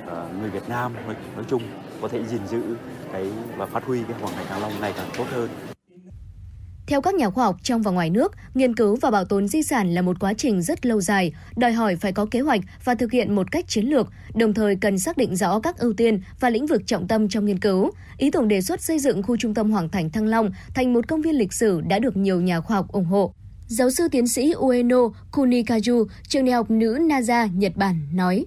uh, 0.07 0.41
người 0.41 0.49
Việt 0.49 0.69
Nam 0.69 0.93
nói, 1.05 1.15
nói 1.35 1.45
chung 1.47 1.61
có 2.01 2.07
thể 2.07 2.23
gìn 2.23 2.47
giữ 2.47 2.61
cái 3.11 3.31
và 3.57 3.65
phát 3.65 3.83
huy 3.85 4.03
cái 4.07 4.17
Hoàng 4.21 4.33
thành 4.35 4.45
Thăng 4.45 4.61
Long 4.61 4.71
ngày 4.81 4.93
càng 4.97 5.07
tốt 5.17 5.25
hơn. 5.31 5.74
Theo 6.87 7.01
các 7.01 7.15
nhà 7.15 7.29
khoa 7.29 7.45
học 7.45 7.57
trong 7.63 7.81
và 7.81 7.91
ngoài 7.91 8.09
nước, 8.09 8.31
nghiên 8.53 8.75
cứu 8.75 8.97
và 9.01 9.11
bảo 9.11 9.25
tồn 9.25 9.47
di 9.47 9.63
sản 9.63 9.93
là 9.93 10.01
một 10.01 10.19
quá 10.19 10.33
trình 10.33 10.61
rất 10.61 10.85
lâu 10.85 11.01
dài, 11.01 11.33
đòi 11.55 11.71
hỏi 11.71 11.95
phải 11.95 12.11
có 12.11 12.25
kế 12.31 12.39
hoạch 12.39 12.61
và 12.83 12.95
thực 12.95 13.11
hiện 13.11 13.35
một 13.35 13.51
cách 13.51 13.67
chiến 13.67 13.85
lược, 13.85 14.07
đồng 14.35 14.53
thời 14.53 14.75
cần 14.75 14.99
xác 14.99 15.17
định 15.17 15.35
rõ 15.35 15.59
các 15.59 15.77
ưu 15.77 15.93
tiên 15.93 16.21
và 16.39 16.49
lĩnh 16.49 16.67
vực 16.67 16.81
trọng 16.87 17.07
tâm 17.07 17.29
trong 17.29 17.45
nghiên 17.45 17.59
cứu. 17.59 17.91
Ý 18.17 18.31
tưởng 18.31 18.47
đề 18.47 18.61
xuất 18.61 18.81
xây 18.81 18.99
dựng 18.99 19.23
khu 19.23 19.37
trung 19.37 19.53
tâm 19.53 19.71
Hoàng 19.71 19.89
thành 19.89 20.09
Thăng 20.09 20.25
Long 20.25 20.51
thành 20.75 20.93
một 20.93 21.07
công 21.07 21.21
viên 21.21 21.35
lịch 21.35 21.53
sử 21.53 21.81
đã 21.81 21.99
được 21.99 22.17
nhiều 22.17 22.41
nhà 22.41 22.61
khoa 22.61 22.77
học 22.77 22.91
ủng 22.91 23.05
hộ. 23.05 23.33
Giáo 23.67 23.89
sư 23.89 24.07
tiến 24.11 24.27
sĩ 24.27 24.53
Ueno 24.53 24.99
Kunikaju, 25.31 26.05
trường 26.27 26.45
đại 26.45 26.53
học 26.53 26.69
nữ 26.69 26.97
NASA, 27.01 27.45
Nhật 27.45 27.71
Bản 27.75 28.07
nói. 28.13 28.45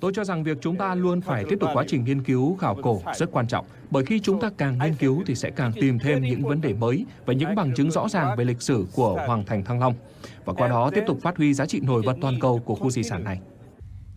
Tôi 0.00 0.12
cho 0.14 0.24
rằng 0.24 0.44
việc 0.44 0.58
chúng 0.60 0.76
ta 0.76 0.94
luôn 0.94 1.20
phải 1.20 1.44
tiếp 1.48 1.56
tục 1.60 1.70
quá 1.74 1.84
trình 1.88 2.04
nghiên 2.04 2.22
cứu 2.22 2.56
khảo 2.56 2.76
cổ 2.82 3.02
rất 3.16 3.32
quan 3.32 3.46
trọng, 3.46 3.66
bởi 3.90 4.04
khi 4.04 4.20
chúng 4.20 4.40
ta 4.40 4.50
càng 4.56 4.78
nghiên 4.78 4.94
cứu 4.94 5.22
thì 5.26 5.34
sẽ 5.34 5.50
càng 5.50 5.72
tìm 5.80 5.98
thêm 5.98 6.22
những 6.22 6.42
vấn 6.42 6.60
đề 6.60 6.72
mới 6.72 7.04
và 7.26 7.34
những 7.34 7.54
bằng 7.54 7.74
chứng 7.74 7.90
rõ 7.90 8.08
ràng 8.08 8.36
về 8.36 8.44
lịch 8.44 8.62
sử 8.62 8.86
của 8.92 9.22
Hoàng 9.26 9.44
thành 9.46 9.64
Thăng 9.64 9.80
Long, 9.80 9.94
và 10.44 10.52
qua 10.52 10.68
đó 10.68 10.90
tiếp 10.94 11.02
tục 11.06 11.18
phát 11.22 11.36
huy 11.36 11.54
giá 11.54 11.66
trị 11.66 11.80
nổi 11.80 12.02
bật 12.06 12.14
toàn 12.20 12.34
cầu 12.40 12.58
của 12.58 12.74
khu 12.74 12.90
di 12.90 13.02
sản 13.02 13.24
này. 13.24 13.40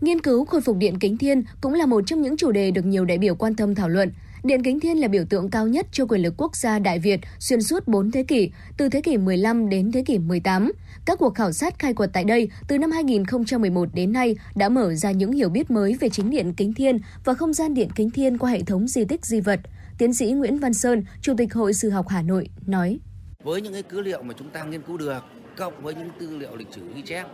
Nghiên 0.02 0.22
cứu 0.22 0.45
khôi 0.45 0.61
phục 0.61 0.77
điện 0.77 0.99
kính 0.99 1.18
thiên 1.18 1.44
cũng 1.61 1.73
là 1.73 1.85
một 1.85 2.03
trong 2.06 2.22
những 2.22 2.38
chủ 2.38 2.52
đề 2.52 2.72
được 2.72 2.85
nhiều 2.85 3.06
đại 3.06 3.18
biểu 3.18 3.35
quan 3.35 3.56
tâm 3.56 3.76
thảo 3.76 3.89
luận. 3.89 4.11
Điện 4.44 4.64
Kính 4.64 4.80
Thiên 4.80 4.98
là 4.98 5.07
biểu 5.07 5.23
tượng 5.30 5.49
cao 5.49 5.68
nhất 5.68 5.88
cho 5.91 6.06
quyền 6.06 6.22
lực 6.22 6.34
quốc 6.38 6.56
gia 6.56 6.80
Đại 6.80 6.99
Việt 6.99 7.19
xuyên 7.39 7.61
suốt 7.61 7.88
4 7.88 8.11
thế 8.11 8.23
kỷ, 8.23 8.52
từ 8.77 8.89
thế 8.89 9.02
kỷ 9.02 9.18
15 9.18 9.69
đến 9.69 9.91
thế 9.91 10.03
kỷ 10.03 10.18
18. 10.18 10.72
Các 11.08 11.20
cuộc 11.20 11.36
khảo 11.36 11.52
sát 11.52 11.80
khai 11.80 11.94
quật 11.94 12.10
tại 12.14 12.24
đây 12.24 12.50
từ 12.68 12.78
năm 12.78 12.92
2011 12.92 13.90
đến 13.94 14.12
nay 14.12 14.36
đã 14.56 14.70
mở 14.70 14.96
ra 14.96 15.12
những 15.12 15.32
hiểu 15.32 15.50
biết 15.50 15.72
mới 15.72 15.94
về 16.00 16.10
chính 16.10 16.30
Điện 16.30 16.54
Kính 16.54 16.74
Thiên 16.74 17.00
và 17.26 17.34
không 17.34 17.54
gian 17.54 17.74
Điện 17.74 17.90
Kính 17.96 18.12
Thiên 18.12 18.38
qua 18.38 18.52
hệ 18.52 18.60
thống 18.64 18.88
di 18.88 19.06
tích 19.06 19.26
di 19.26 19.42
vật. 19.42 19.60
Tiến 19.98 20.14
sĩ 20.14 20.32
Nguyễn 20.32 20.60
Văn 20.60 20.74
Sơn, 20.74 21.04
Chủ 21.22 21.34
tịch 21.38 21.54
Hội 21.54 21.74
Sử 21.74 21.90
học 21.90 22.08
Hà 22.10 22.22
Nội, 22.22 22.50
nói. 22.66 23.00
Với 23.44 23.62
những 23.62 23.74
cái 23.74 23.84
cứ 23.84 24.02
liệu 24.02 24.24
mà 24.24 24.34
chúng 24.40 24.50
ta 24.50 24.64
nghiên 24.64 24.82
cứu 24.82 24.98
được, 24.98 25.24
cộng 25.58 25.84
với 25.84 25.96
những 25.96 26.10
tư 26.20 26.38
liệu 26.38 26.56
lịch 26.56 26.68
sử 26.72 26.82
ghi 26.96 27.02
chép, 27.02 27.26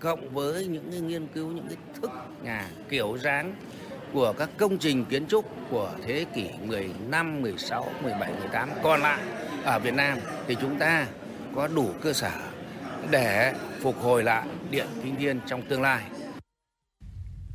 cộng 0.00 0.34
với 0.34 0.66
những 0.66 0.90
cái 0.90 1.00
nghiên 1.00 1.26
cứu 1.26 1.52
những 1.52 1.66
cái 1.68 1.76
thức 2.00 2.10
nhà 2.44 2.68
kiểu 2.88 3.18
dáng 3.22 3.54
của 4.12 4.34
các 4.38 4.50
công 4.58 4.78
trình 4.78 5.04
kiến 5.04 5.26
trúc 5.26 5.44
của 5.70 5.92
thế 6.06 6.24
kỷ 6.34 6.48
15, 6.66 7.42
16, 7.42 7.86
17, 8.02 8.32
18 8.40 8.68
còn 8.82 9.00
lại 9.00 9.22
ở 9.64 9.78
Việt 9.78 9.94
Nam 9.94 10.18
thì 10.46 10.56
chúng 10.60 10.78
ta 10.78 11.06
có 11.54 11.68
đủ 11.68 11.90
cơ 12.02 12.12
sở 12.12 12.30
để 13.10 13.52
phục 13.80 13.96
hồi 13.98 14.22
lại 14.22 14.46
Điện 14.70 14.86
Kinh 15.04 15.16
Thiên 15.18 15.40
trong 15.46 15.62
tương 15.68 15.82
lai. 15.82 16.02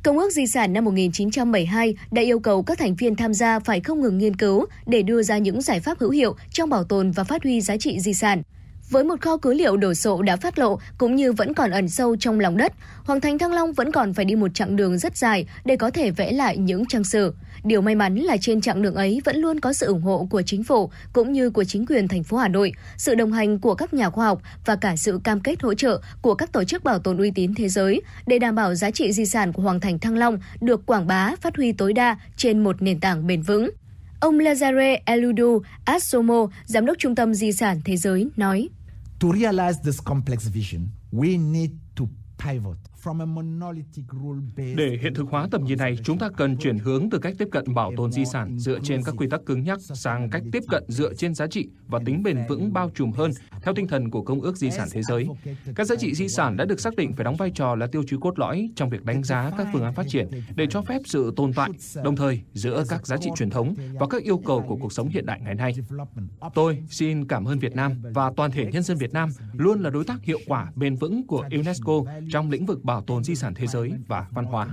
Công 0.04 0.18
ước 0.18 0.32
Di 0.32 0.46
sản 0.46 0.72
năm 0.72 0.84
1972 0.84 1.96
đã 2.10 2.22
yêu 2.22 2.40
cầu 2.40 2.62
các 2.62 2.78
thành 2.78 2.94
viên 2.94 3.16
tham 3.16 3.34
gia 3.34 3.58
phải 3.58 3.80
không 3.80 4.00
ngừng 4.00 4.18
nghiên 4.18 4.36
cứu 4.36 4.66
để 4.86 5.02
đưa 5.02 5.22
ra 5.22 5.38
những 5.38 5.62
giải 5.62 5.80
pháp 5.80 5.98
hữu 5.98 6.10
hiệu 6.10 6.36
trong 6.50 6.70
bảo 6.70 6.84
tồn 6.84 7.10
và 7.10 7.24
phát 7.24 7.42
huy 7.42 7.60
giá 7.60 7.76
trị 7.76 8.00
di 8.00 8.14
sản. 8.14 8.42
Với 8.90 9.04
một 9.04 9.20
kho 9.20 9.36
cứ 9.36 9.54
liệu 9.54 9.76
đổ 9.76 9.94
sộ 9.94 10.22
đã 10.22 10.36
phát 10.36 10.58
lộ 10.58 10.78
cũng 10.98 11.16
như 11.16 11.32
vẫn 11.32 11.54
còn 11.54 11.70
ẩn 11.70 11.88
sâu 11.88 12.16
trong 12.16 12.40
lòng 12.40 12.56
đất, 12.56 12.72
Hoàng 13.04 13.20
thành 13.20 13.38
Thăng 13.38 13.52
Long 13.52 13.72
vẫn 13.72 13.92
còn 13.92 14.14
phải 14.14 14.24
đi 14.24 14.34
một 14.34 14.54
chặng 14.54 14.76
đường 14.76 14.98
rất 14.98 15.16
dài 15.16 15.46
để 15.64 15.76
có 15.76 15.90
thể 15.90 16.10
vẽ 16.10 16.32
lại 16.32 16.56
những 16.56 16.86
trang 16.86 17.04
sử. 17.04 17.34
Điều 17.64 17.80
may 17.80 17.94
mắn 17.94 18.14
là 18.14 18.36
trên 18.40 18.60
chặng 18.60 18.82
đường 18.82 18.94
ấy 18.94 19.20
vẫn 19.24 19.36
luôn 19.36 19.60
có 19.60 19.72
sự 19.72 19.86
ủng 19.86 20.02
hộ 20.02 20.26
của 20.30 20.42
chính 20.42 20.64
phủ 20.64 20.90
cũng 21.12 21.32
như 21.32 21.50
của 21.50 21.64
chính 21.64 21.86
quyền 21.86 22.08
thành 22.08 22.22
phố 22.22 22.36
Hà 22.36 22.48
Nội, 22.48 22.72
sự 22.96 23.14
đồng 23.14 23.32
hành 23.32 23.58
của 23.58 23.74
các 23.74 23.94
nhà 23.94 24.10
khoa 24.10 24.26
học 24.26 24.42
và 24.66 24.76
cả 24.76 24.96
sự 24.96 25.20
cam 25.24 25.40
kết 25.40 25.62
hỗ 25.62 25.74
trợ 25.74 26.00
của 26.22 26.34
các 26.34 26.52
tổ 26.52 26.64
chức 26.64 26.84
bảo 26.84 26.98
tồn 26.98 27.18
uy 27.18 27.30
tín 27.30 27.54
thế 27.54 27.68
giới 27.68 28.02
để 28.26 28.38
đảm 28.38 28.54
bảo 28.54 28.74
giá 28.74 28.90
trị 28.90 29.12
di 29.12 29.26
sản 29.26 29.52
của 29.52 29.62
Hoàng 29.62 29.80
thành 29.80 29.98
Thăng 29.98 30.16
Long 30.16 30.38
được 30.60 30.86
quảng 30.86 31.06
bá, 31.06 31.32
phát 31.40 31.56
huy 31.56 31.72
tối 31.72 31.92
đa 31.92 32.18
trên 32.36 32.64
một 32.64 32.82
nền 32.82 33.00
tảng 33.00 33.26
bền 33.26 33.42
vững. 33.42 33.70
Ông 34.20 34.38
Lazare 34.38 34.98
Eludu 35.04 35.62
Asomo, 35.84 36.46
Giám 36.64 36.86
đốc 36.86 36.98
Trung 36.98 37.14
tâm 37.14 37.34
Di 37.34 37.52
sản 37.52 37.80
Thế 37.84 37.96
giới, 37.96 38.28
nói. 38.36 38.68
To 39.20 39.32
realize 39.32 39.80
this 39.80 40.00
complex 40.00 40.46
vision, 40.46 40.92
we 41.10 41.38
need 41.38 41.78
to 41.96 42.08
pivot 42.36 42.76
để 44.76 44.98
hiện 45.02 45.14
thực 45.14 45.26
hóa 45.30 45.48
tầm 45.50 45.64
nhìn 45.64 45.78
này, 45.78 45.98
chúng 46.04 46.18
ta 46.18 46.28
cần 46.36 46.56
chuyển 46.56 46.78
hướng 46.78 47.10
từ 47.10 47.18
cách 47.18 47.34
tiếp 47.38 47.48
cận 47.50 47.74
bảo 47.74 47.92
tồn 47.96 48.12
di 48.12 48.24
sản 48.24 48.58
dựa 48.58 48.78
trên 48.82 49.02
các 49.04 49.14
quy 49.18 49.28
tắc 49.30 49.40
cứng 49.46 49.62
nhắc 49.62 49.80
sang 49.80 50.30
cách 50.30 50.42
tiếp 50.52 50.62
cận 50.68 50.84
dựa 50.88 51.14
trên 51.14 51.34
giá 51.34 51.46
trị 51.46 51.68
và 51.86 51.98
tính 52.04 52.22
bền 52.22 52.38
vững 52.48 52.72
bao 52.72 52.90
trùm 52.94 53.12
hơn 53.12 53.30
theo 53.62 53.74
tinh 53.74 53.86
thần 53.86 54.10
của 54.10 54.22
Công 54.22 54.40
ước 54.40 54.56
Di 54.56 54.70
sản 54.70 54.88
Thế 54.92 55.02
giới. 55.02 55.28
Các 55.74 55.86
giá 55.86 55.96
trị 55.98 56.14
di 56.14 56.28
sản 56.28 56.56
đã 56.56 56.64
được 56.64 56.80
xác 56.80 56.96
định 56.96 57.12
phải 57.12 57.24
đóng 57.24 57.36
vai 57.36 57.50
trò 57.50 57.74
là 57.74 57.86
tiêu 57.86 58.02
chí 58.06 58.16
cốt 58.20 58.38
lõi 58.38 58.70
trong 58.76 58.90
việc 58.90 59.04
đánh 59.04 59.22
giá 59.22 59.50
các 59.58 59.66
phương 59.72 59.82
án 59.82 59.94
phát 59.94 60.06
triển 60.08 60.28
để 60.56 60.66
cho 60.70 60.82
phép 60.82 61.00
sự 61.04 61.32
tồn 61.36 61.52
tại, 61.52 61.70
đồng 62.04 62.16
thời 62.16 62.40
giữa 62.52 62.84
các 62.88 63.06
giá 63.06 63.16
trị 63.16 63.30
truyền 63.36 63.50
thống 63.50 63.74
và 63.94 64.06
các 64.06 64.22
yêu 64.22 64.38
cầu 64.38 64.64
của 64.68 64.76
cuộc 64.76 64.92
sống 64.92 65.08
hiện 65.08 65.26
đại 65.26 65.40
ngày 65.40 65.54
nay. 65.54 65.74
Tôi 66.54 66.82
xin 66.88 67.28
cảm 67.28 67.44
ơn 67.44 67.58
Việt 67.58 67.74
Nam 67.74 67.92
và 68.14 68.32
toàn 68.36 68.50
thể 68.50 68.70
nhân 68.72 68.82
dân 68.82 68.96
Việt 68.96 69.12
Nam 69.12 69.28
luôn 69.52 69.80
là 69.80 69.90
đối 69.90 70.04
tác 70.04 70.22
hiệu 70.22 70.38
quả 70.46 70.72
bền 70.74 70.96
vững 70.96 71.26
của 71.26 71.44
UNESCO 71.50 71.92
trong 72.32 72.50
lĩnh 72.50 72.66
vực 72.66 72.84
bảo 72.84 72.95
bảo 72.96 73.02
tồn 73.02 73.24
di 73.24 73.34
sản 73.34 73.54
thế 73.54 73.66
giới 73.66 73.92
và 74.08 74.26
văn 74.30 74.44
hóa. 74.44 74.68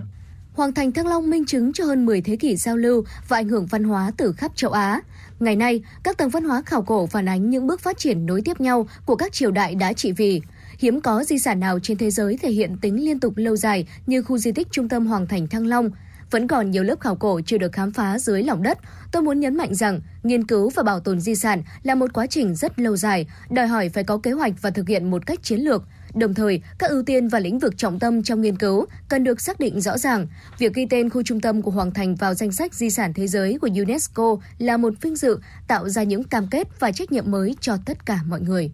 Hoàng 0.53 0.73
thành 0.73 0.91
Thăng 0.91 1.07
Long 1.07 1.29
minh 1.29 1.45
chứng 1.45 1.73
cho 1.73 1.85
hơn 1.85 2.05
10 2.05 2.21
thế 2.21 2.35
kỷ 2.35 2.55
giao 2.55 2.77
lưu 2.77 3.03
và 3.27 3.37
ảnh 3.37 3.49
hưởng 3.49 3.65
văn 3.65 3.83
hóa 3.83 4.11
từ 4.17 4.33
khắp 4.33 4.51
châu 4.55 4.71
Á. 4.71 5.01
Ngày 5.39 5.55
nay, 5.55 5.83
các 6.03 6.17
tầng 6.17 6.29
văn 6.29 6.43
hóa 6.43 6.61
khảo 6.65 6.81
cổ 6.81 7.07
phản 7.07 7.25
ánh 7.25 7.49
những 7.49 7.67
bước 7.67 7.81
phát 7.81 7.97
triển 7.97 8.25
nối 8.25 8.41
tiếp 8.41 8.61
nhau 8.61 8.87
của 9.05 9.15
các 9.15 9.33
triều 9.33 9.51
đại 9.51 9.75
đã 9.75 9.93
trị 9.93 10.11
vì. 10.11 10.41
Hiếm 10.79 11.01
có 11.01 11.23
di 11.23 11.39
sản 11.39 11.59
nào 11.59 11.79
trên 11.79 11.97
thế 11.97 12.11
giới 12.11 12.37
thể 12.37 12.51
hiện 12.51 12.77
tính 12.81 13.05
liên 13.05 13.19
tục 13.19 13.33
lâu 13.35 13.55
dài 13.55 13.87
như 14.07 14.23
khu 14.23 14.37
di 14.37 14.51
tích 14.51 14.67
trung 14.71 14.89
tâm 14.89 15.05
Hoàng 15.05 15.27
thành 15.27 15.47
Thăng 15.47 15.67
Long. 15.67 15.89
Vẫn 16.31 16.47
còn 16.47 16.71
nhiều 16.71 16.83
lớp 16.83 16.99
khảo 16.99 17.15
cổ 17.15 17.41
chưa 17.45 17.57
được 17.57 17.71
khám 17.71 17.91
phá 17.91 18.19
dưới 18.19 18.43
lòng 18.43 18.63
đất. 18.63 18.77
Tôi 19.11 19.23
muốn 19.23 19.39
nhấn 19.39 19.57
mạnh 19.57 19.75
rằng, 19.75 20.01
nghiên 20.23 20.47
cứu 20.47 20.69
và 20.69 20.83
bảo 20.83 20.99
tồn 20.99 21.19
di 21.19 21.35
sản 21.35 21.63
là 21.83 21.95
một 21.95 22.13
quá 22.13 22.27
trình 22.27 22.55
rất 22.55 22.79
lâu 22.79 22.95
dài, 22.95 23.27
đòi 23.49 23.67
hỏi 23.67 23.89
phải 23.89 24.03
có 24.03 24.17
kế 24.17 24.31
hoạch 24.31 24.53
và 24.61 24.69
thực 24.69 24.87
hiện 24.87 25.11
một 25.11 25.25
cách 25.25 25.43
chiến 25.43 25.59
lược– 25.59 25.83
Đồng 26.15 26.33
thời, 26.33 26.61
các 26.79 26.89
ưu 26.89 27.03
tiên 27.03 27.27
và 27.27 27.39
lĩnh 27.39 27.59
vực 27.59 27.77
trọng 27.77 27.99
tâm 27.99 28.23
trong 28.23 28.41
nghiên 28.41 28.57
cứu 28.57 28.85
cần 29.09 29.23
được 29.23 29.41
xác 29.41 29.59
định 29.59 29.81
rõ 29.81 29.97
ràng. 29.97 30.27
Việc 30.57 30.73
ghi 30.73 30.85
tên 30.89 31.09
khu 31.09 31.23
trung 31.23 31.41
tâm 31.41 31.61
của 31.61 31.71
Hoàng 31.71 31.91
Thành 31.91 32.15
vào 32.15 32.33
danh 32.33 32.51
sách 32.51 32.73
di 32.73 32.89
sản 32.89 33.13
thế 33.13 33.27
giới 33.27 33.57
của 33.61 33.69
UNESCO 33.75 34.37
là 34.57 34.77
một 34.77 34.93
vinh 35.01 35.15
dự 35.15 35.39
tạo 35.67 35.89
ra 35.89 36.03
những 36.03 36.23
cam 36.23 36.47
kết 36.47 36.79
và 36.79 36.91
trách 36.91 37.11
nhiệm 37.11 37.31
mới 37.31 37.55
cho 37.61 37.77
tất 37.85 38.05
cả 38.05 38.19
mọi 38.27 38.41
người. 38.41 38.71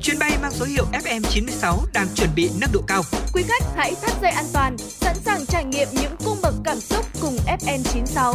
Chuyến 0.00 0.18
bay 0.18 0.38
mang 0.42 0.52
số 0.52 0.64
hiệu 0.64 0.84
FM96 0.92 1.76
đang 1.94 2.06
chuẩn 2.14 2.30
bị 2.36 2.50
nâng 2.60 2.70
độ 2.72 2.82
cao. 2.86 3.02
Quý 3.32 3.42
khách 3.42 3.62
hãy 3.76 3.94
thắt 4.02 4.22
dây 4.22 4.30
an 4.30 4.44
toàn, 4.52 4.78
sẵn 4.78 5.16
sàng 5.24 5.46
trải 5.46 5.64
nghiệm 5.64 5.88
những 5.92 6.16
cung 6.24 6.38
bậc 6.42 6.54
cảm 6.64 6.80
xúc 6.80 7.06
cùng 7.20 7.36
FN96. 7.46 8.34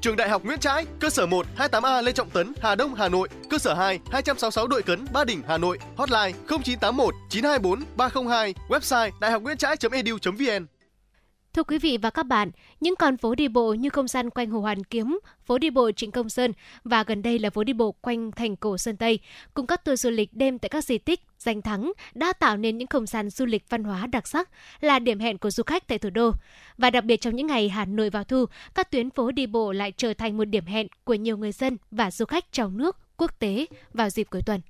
Trường 0.00 0.16
Đại 0.16 0.28
học 0.28 0.44
Nguyễn 0.44 0.58
Trãi, 0.58 0.86
cơ 1.00 1.10
sở 1.10 1.26
1, 1.26 1.46
28A 1.56 2.02
Lê 2.02 2.12
Trọng 2.12 2.30
Tấn, 2.30 2.52
Hà 2.60 2.74
Đông, 2.74 2.94
Hà 2.94 3.08
Nội, 3.08 3.28
cơ 3.50 3.58
sở 3.58 3.74
2, 3.74 4.00
266 4.10 4.66
Đội 4.66 4.82
Cấn, 4.82 5.06
Ba 5.12 5.24
Đình, 5.24 5.42
Hà 5.48 5.58
Nội, 5.58 5.78
hotline 5.96 6.32
0981 6.48 7.14
924 7.30 7.82
302, 7.96 8.54
website 8.68 9.10
đạihocnguyentrai.edu.vn. 9.20 10.66
Thưa 11.56 11.62
quý 11.62 11.78
vị 11.78 11.98
và 12.02 12.10
các 12.10 12.22
bạn, 12.22 12.50
những 12.80 12.96
con 12.96 13.16
phố 13.16 13.34
đi 13.34 13.48
bộ 13.48 13.74
như 13.74 13.90
không 13.90 14.08
gian 14.08 14.30
quanh 14.30 14.50
Hồ 14.50 14.60
Hoàn 14.60 14.84
Kiếm, 14.84 15.18
phố 15.44 15.58
đi 15.58 15.70
bộ 15.70 15.90
Trịnh 15.92 16.10
Công 16.10 16.28
Sơn 16.28 16.52
và 16.84 17.04
gần 17.04 17.22
đây 17.22 17.38
là 17.38 17.50
phố 17.50 17.64
đi 17.64 17.72
bộ 17.72 17.92
quanh 17.92 18.32
thành 18.32 18.56
cổ 18.56 18.78
Sơn 18.78 18.96
Tây, 18.96 19.18
cùng 19.54 19.66
các 19.66 19.84
tour 19.84 20.00
du 20.00 20.10
lịch 20.10 20.30
đêm 20.32 20.58
tại 20.58 20.68
các 20.68 20.84
di 20.84 20.98
tích, 20.98 21.20
danh 21.38 21.62
thắng 21.62 21.92
đã 22.14 22.32
tạo 22.32 22.56
nên 22.56 22.78
những 22.78 22.88
không 22.88 23.06
gian 23.06 23.30
du 23.30 23.46
lịch 23.46 23.64
văn 23.68 23.84
hóa 23.84 24.06
đặc 24.06 24.26
sắc, 24.28 24.50
là 24.80 24.98
điểm 24.98 25.18
hẹn 25.18 25.38
của 25.38 25.50
du 25.50 25.62
khách 25.62 25.88
tại 25.88 25.98
thủ 25.98 26.10
đô. 26.10 26.30
Và 26.78 26.90
đặc 26.90 27.04
biệt 27.04 27.20
trong 27.20 27.36
những 27.36 27.46
ngày 27.46 27.68
Hà 27.68 27.84
Nội 27.84 28.10
vào 28.10 28.24
thu, 28.24 28.44
các 28.74 28.90
tuyến 28.90 29.10
phố 29.10 29.30
đi 29.30 29.46
bộ 29.46 29.72
lại 29.72 29.92
trở 29.96 30.14
thành 30.14 30.36
một 30.36 30.44
điểm 30.44 30.64
hẹn 30.66 30.86
của 31.04 31.14
nhiều 31.14 31.36
người 31.36 31.52
dân 31.52 31.76
và 31.90 32.10
du 32.10 32.24
khách 32.24 32.52
trong 32.52 32.78
nước, 32.78 32.96
quốc 33.16 33.38
tế 33.38 33.66
vào 33.92 34.10
dịp 34.10 34.26
cuối 34.30 34.42
tuần. 34.46 34.60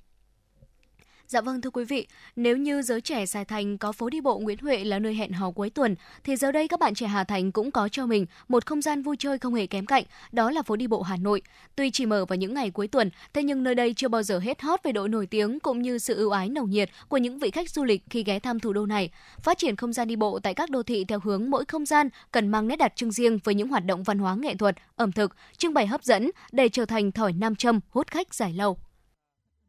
Dạ 1.29 1.41
vâng 1.41 1.61
thưa 1.61 1.69
quý 1.69 1.85
vị, 1.85 2.07
nếu 2.35 2.57
như 2.57 2.81
giới 2.81 3.01
trẻ 3.01 3.25
Sài 3.25 3.45
Thành 3.45 3.77
có 3.77 3.91
phố 3.91 4.09
đi 4.09 4.21
bộ 4.21 4.39
Nguyễn 4.39 4.57
Huệ 4.61 4.83
là 4.83 4.99
nơi 4.99 5.15
hẹn 5.15 5.31
hò 5.31 5.51
cuối 5.51 5.69
tuần, 5.69 5.95
thì 6.23 6.35
giờ 6.35 6.51
đây 6.51 6.67
các 6.67 6.79
bạn 6.79 6.95
trẻ 6.95 7.07
Hà 7.07 7.23
Thành 7.23 7.51
cũng 7.51 7.71
có 7.71 7.89
cho 7.89 8.05
mình 8.05 8.25
một 8.47 8.65
không 8.65 8.81
gian 8.81 9.01
vui 9.01 9.15
chơi 9.19 9.37
không 9.37 9.53
hề 9.53 9.67
kém 9.67 9.85
cạnh, 9.85 10.03
đó 10.31 10.51
là 10.51 10.61
phố 10.61 10.75
đi 10.75 10.87
bộ 10.87 11.01
Hà 11.01 11.17
Nội. 11.17 11.41
Tuy 11.75 11.91
chỉ 11.91 12.05
mở 12.05 12.25
vào 12.25 12.37
những 12.37 12.53
ngày 12.53 12.71
cuối 12.71 12.87
tuần, 12.87 13.09
thế 13.33 13.43
nhưng 13.43 13.63
nơi 13.63 13.75
đây 13.75 13.93
chưa 13.93 14.07
bao 14.07 14.23
giờ 14.23 14.39
hết 14.39 14.61
hot 14.61 14.79
về 14.83 14.91
độ 14.91 15.07
nổi 15.07 15.25
tiếng 15.25 15.59
cũng 15.59 15.81
như 15.81 15.97
sự 15.97 16.15
ưu 16.15 16.29
ái 16.29 16.49
nồng 16.49 16.69
nhiệt 16.69 16.89
của 17.07 17.17
những 17.17 17.39
vị 17.39 17.51
khách 17.51 17.69
du 17.69 17.83
lịch 17.83 18.01
khi 18.09 18.23
ghé 18.23 18.39
thăm 18.39 18.59
thủ 18.59 18.73
đô 18.73 18.85
này. 18.85 19.09
Phát 19.41 19.57
triển 19.57 19.75
không 19.75 19.93
gian 19.93 20.07
đi 20.07 20.15
bộ 20.15 20.39
tại 20.39 20.53
các 20.53 20.69
đô 20.69 20.83
thị 20.83 21.05
theo 21.05 21.19
hướng 21.23 21.49
mỗi 21.49 21.65
không 21.65 21.85
gian 21.85 22.09
cần 22.31 22.47
mang 22.47 22.67
nét 22.67 22.75
đặc 22.75 22.93
trưng 22.95 23.11
riêng 23.11 23.39
với 23.43 23.55
những 23.55 23.67
hoạt 23.67 23.85
động 23.85 24.03
văn 24.03 24.19
hóa 24.19 24.35
nghệ 24.35 24.55
thuật, 24.55 24.75
ẩm 24.95 25.11
thực, 25.11 25.35
trưng 25.57 25.73
bày 25.73 25.87
hấp 25.87 26.03
dẫn 26.03 26.31
để 26.51 26.69
trở 26.69 26.85
thành 26.85 27.11
thỏi 27.11 27.33
nam 27.33 27.55
châm 27.55 27.79
hút 27.89 28.07
khách 28.07 28.33
dài 28.33 28.53
lâu. 28.53 28.77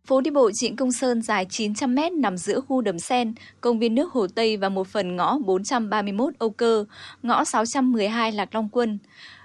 Phố 0.08 0.20
đi 0.20 0.30
bộ 0.30 0.50
Trịnh 0.54 0.76
Công 0.76 0.92
Sơn 0.92 1.22
dài 1.22 1.46
900 1.50 1.94
m 1.94 1.98
nằm 2.16 2.36
giữa 2.36 2.60
khu 2.60 2.80
đầm 2.80 2.98
sen, 2.98 3.34
công 3.60 3.78
viên 3.78 3.94
nước 3.94 4.12
Hồ 4.12 4.26
Tây 4.34 4.56
và 4.56 4.68
một 4.68 4.86
phần 4.86 5.16
ngõ 5.16 5.38
431 5.38 6.34
Âu 6.38 6.50
Cơ, 6.50 6.84
ngõ 7.22 7.44
612 7.44 8.32
Lạc 8.32 8.54
Long 8.54 8.68
Quân. 8.72 8.98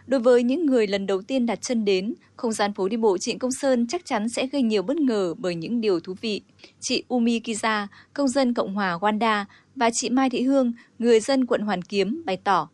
Đối 0.07 0.19
với 0.19 0.44
những 0.44 0.65
người 0.65 0.88
lần 0.88 1.07
đầu 1.07 1.22
tiên 1.22 1.45
đặt 1.45 1.61
chân 1.61 1.85
đến, 1.85 2.14
không 2.35 2.52
gian 2.52 2.73
phố 2.73 2.88
đi 2.88 2.98
bộ 2.98 3.18
Trịnh 3.18 3.40
Công 3.40 3.52
Sơn 3.52 3.88
chắc 3.88 4.06
chắn 4.06 4.30
sẽ 4.30 4.48
gây 4.48 4.61
nhiều 4.61 4.84
bất 4.84 4.98
ngờ 4.98 5.34
bởi 5.38 5.56
những 5.56 5.81
điều 5.81 5.99
thú 5.99 6.14
vị. 6.22 6.41
Chị 6.80 7.03
Umi 7.07 7.40
Kiza, 7.40 7.88
công 8.14 8.27
dân 8.27 8.53
Cộng 8.53 8.73
hòa 8.73 8.98
Wanda 9.02 9.45
và 9.76 9.90
chị 9.94 10.10
Mai 10.10 10.30
Thị 10.30 10.41
Hương, 10.41 10.73
người 10.99 11.19
dân 11.19 11.45
quận 11.45 11.61
Hoàn 11.61 11.81
Kiếm 11.81 12.22
bày 12.26 12.38
tỏ. 12.38 12.69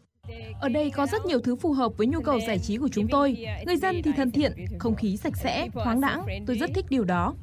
Ở 0.61 0.69
đây 0.69 0.89
có 0.89 1.05
rất 1.05 1.25
nhiều 1.25 1.39
thứ 1.39 1.55
phù 1.55 1.73
hợp 1.73 1.97
với 1.97 2.07
nhu 2.07 2.21
cầu 2.21 2.39
giải 2.47 2.59
trí 2.59 2.77
của 2.77 2.89
chúng 2.91 3.07
tôi. 3.07 3.37
Người 3.65 3.77
dân 3.77 4.01
thì 4.03 4.11
thân 4.17 4.31
thiện, 4.31 4.51
không 4.79 4.95
khí 4.95 5.17
sạch 5.17 5.37
sẽ, 5.43 5.67
thoáng 5.73 6.01
đãng. 6.01 6.25
Tôi 6.47 6.57
rất 6.57 6.69
thích 6.75 6.85
điều 6.89 7.03
đó 7.03 7.33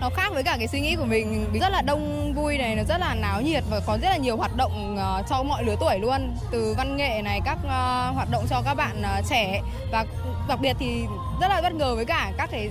nó 0.00 0.10
khác 0.10 0.32
với 0.32 0.42
cả 0.42 0.56
cái 0.58 0.68
suy 0.68 0.80
nghĩ 0.80 0.96
của 0.96 1.04
mình. 1.04 1.46
Rất 1.60 1.68
là 1.68 1.82
đông 1.82 2.34
vui 2.34 2.58
này, 2.58 2.76
nó 2.76 2.82
rất 2.82 3.00
là 3.00 3.14
náo 3.14 3.42
nhiệt 3.42 3.64
và 3.70 3.80
có 3.86 3.98
rất 4.02 4.08
là 4.08 4.16
nhiều 4.16 4.36
hoạt 4.36 4.56
động 4.56 4.96
ờ, 4.98 5.22
cho 5.30 5.42
mọi 5.42 5.64
lứa 5.64 5.76
tuổi 5.80 5.98
luôn. 5.98 6.36
Từ 6.50 6.74
văn 6.78 6.96
nghệ 6.96 7.22
này, 7.24 7.40
các 7.44 7.58
ờ, 7.68 8.10
hoạt 8.14 8.28
động 8.30 8.44
cho 8.50 8.62
các 8.64 8.74
bạn 8.74 9.02
ờ, 9.02 9.22
trẻ. 9.30 9.60
Và 9.92 10.04
đặc 10.48 10.60
biệt 10.60 10.76
thì 10.78 11.04
rất 11.40 11.48
là 11.48 11.60
bất 11.62 11.74
ngờ 11.74 11.94
với 11.94 12.04
cả 12.04 12.32
các 12.38 12.50
cái 12.52 12.70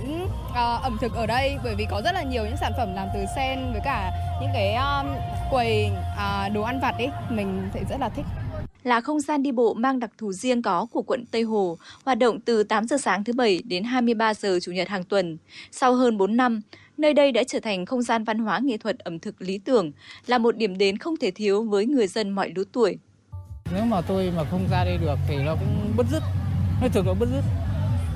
ẩm 0.82 0.98
thực 1.00 1.14
ở 1.14 1.26
đây. 1.26 1.56
Bởi 1.64 1.74
vì 1.74 1.86
có 1.90 2.02
rất 2.04 2.12
là 2.12 2.22
nhiều 2.22 2.44
những 2.44 2.56
sản 2.56 2.72
phẩm 2.76 2.94
làm 2.94 3.08
từ 3.14 3.24
sen 3.36 3.72
với 3.72 3.80
cả 3.84 4.12
những 4.40 4.50
cái 4.54 4.76
quầy 5.50 5.90
đồ 6.52 6.62
ăn 6.62 6.80
vặt 6.80 6.94
ấy. 6.98 7.10
Mình 7.28 7.70
thấy 7.72 7.82
rất 7.90 8.00
là 8.00 8.08
thích 8.08 8.26
là 8.86 9.00
không 9.00 9.20
gian 9.20 9.42
đi 9.42 9.52
bộ 9.52 9.74
mang 9.74 10.00
đặc 10.00 10.10
thù 10.18 10.32
riêng 10.32 10.62
có 10.62 10.86
của 10.92 11.02
quận 11.02 11.24
Tây 11.30 11.42
Hồ, 11.42 11.78
hoạt 12.04 12.18
động 12.18 12.40
từ 12.40 12.62
8 12.62 12.86
giờ 12.86 12.96
sáng 12.98 13.24
thứ 13.24 13.32
Bảy 13.32 13.62
đến 13.64 13.84
23 13.84 14.34
giờ 14.34 14.58
Chủ 14.62 14.72
nhật 14.72 14.88
hàng 14.88 15.04
tuần. 15.04 15.38
Sau 15.72 15.94
hơn 15.94 16.18
4 16.18 16.36
năm, 16.36 16.60
nơi 16.98 17.14
đây 17.14 17.32
đã 17.32 17.42
trở 17.48 17.60
thành 17.60 17.86
không 17.86 18.02
gian 18.02 18.24
văn 18.24 18.38
hóa 18.38 18.60
nghệ 18.62 18.76
thuật 18.76 18.98
ẩm 18.98 19.18
thực 19.18 19.42
lý 19.42 19.58
tưởng, 19.58 19.92
là 20.26 20.38
một 20.38 20.56
điểm 20.56 20.78
đến 20.78 20.98
không 20.98 21.16
thể 21.16 21.30
thiếu 21.30 21.62
với 21.62 21.86
người 21.86 22.06
dân 22.06 22.30
mọi 22.30 22.52
lứa 22.56 22.64
tuổi. 22.72 22.98
Nếu 23.74 23.84
mà 23.84 24.00
tôi 24.00 24.32
mà 24.36 24.44
không 24.50 24.68
ra 24.70 24.84
đây 24.84 24.98
được 24.98 25.16
thì 25.28 25.36
nó 25.36 25.54
cũng 25.54 25.92
bứt 25.96 26.06
rứt, 26.10 26.22
nó 26.82 26.88
thực 26.88 27.06
là 27.06 27.14
bứt 27.14 27.28
rứt. 27.32 27.44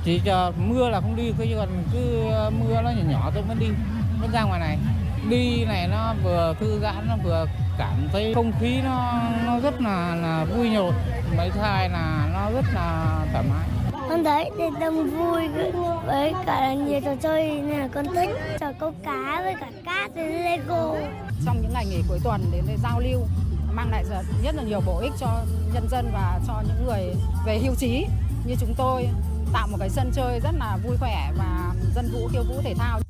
Chỉ 0.05 0.21
chờ 0.25 0.53
mưa 0.69 0.89
là 0.89 1.01
không 1.01 1.17
đi, 1.17 1.33
chứ 1.39 1.57
còn 1.57 1.69
cứ 1.93 2.29
ờ, 2.31 2.51
mưa 2.51 2.83
nó 2.83 2.91
nhỏ 2.91 3.11
nhỏ 3.11 3.31
tôi 3.35 3.43
vẫn 3.49 3.59
đi, 3.61 3.67
vẫn 4.21 4.31
ra 4.33 4.45
ngoài 4.45 4.61
này. 4.61 4.79
Đi 5.31 5.65
này 5.65 5.89
nó 5.89 6.15
vừa 6.25 6.55
thư 6.61 6.81
giãn, 6.83 7.07
nó 7.09 7.17
vừa 7.25 7.47
cảm 7.81 8.09
thấy 8.13 8.35
không 8.35 8.53
khí 8.61 8.81
nó 8.85 9.23
nó 9.47 9.61
rất 9.61 9.81
là 9.81 10.15
là 10.15 10.45
vui 10.45 10.71
nhộn. 10.71 10.95
Mấy 11.37 11.51
thứ 11.51 11.61
hai 11.61 11.89
là 11.89 12.29
nó 12.33 12.51
rất 12.51 12.65
là 12.75 13.19
thoải 13.33 13.45
mái. 13.51 13.69
Con 14.09 14.25
thấy 14.25 14.51
thì 14.59 14.65
đông 14.81 15.11
vui 15.11 15.49
với 16.07 16.33
cả 16.47 16.75
nhiều 16.75 17.01
trò 17.05 17.15
chơi 17.23 17.51
nên 17.51 17.79
là 17.81 17.89
con 17.89 18.07
thích 18.15 18.31
trò 18.61 18.73
câu 18.81 18.93
cá 19.05 19.41
với 19.45 19.55
cả 19.61 19.71
cát 19.85 20.15
với 20.15 20.33
Lego. 20.33 20.95
trong 21.47 21.63
những 21.63 21.73
ngày 21.73 21.87
nghỉ 21.87 22.03
cuối 22.09 22.19
tuần 22.25 22.41
đến 22.53 22.65
để 22.69 22.77
giao 22.83 23.01
lưu 23.01 23.21
mang 23.73 23.91
lại 23.91 24.05
rất 24.11 24.23
rất 24.45 24.55
là 24.55 24.63
nhiều 24.63 24.81
bổ 24.87 24.99
ích 24.99 25.13
cho 25.21 25.29
nhân 25.75 25.89
dân 25.91 26.11
và 26.13 26.41
cho 26.47 26.63
những 26.67 26.87
người 26.87 27.15
về 27.47 27.59
hưu 27.59 27.75
trí 27.75 28.07
như 28.47 28.55
chúng 28.61 28.75
tôi 28.77 29.09
tạo 29.53 29.69
một 29.69 29.77
cái 29.81 29.89
sân 29.89 30.11
chơi 30.15 30.41
rất 30.41 30.53
là 30.59 30.79
vui 30.87 30.97
khỏe 31.01 31.33
và 31.39 31.73
dân 31.95 32.11
vũ 32.13 32.29
khiêu 32.33 32.43
vũ 32.43 32.55
thể 32.63 32.75
thao 32.75 33.01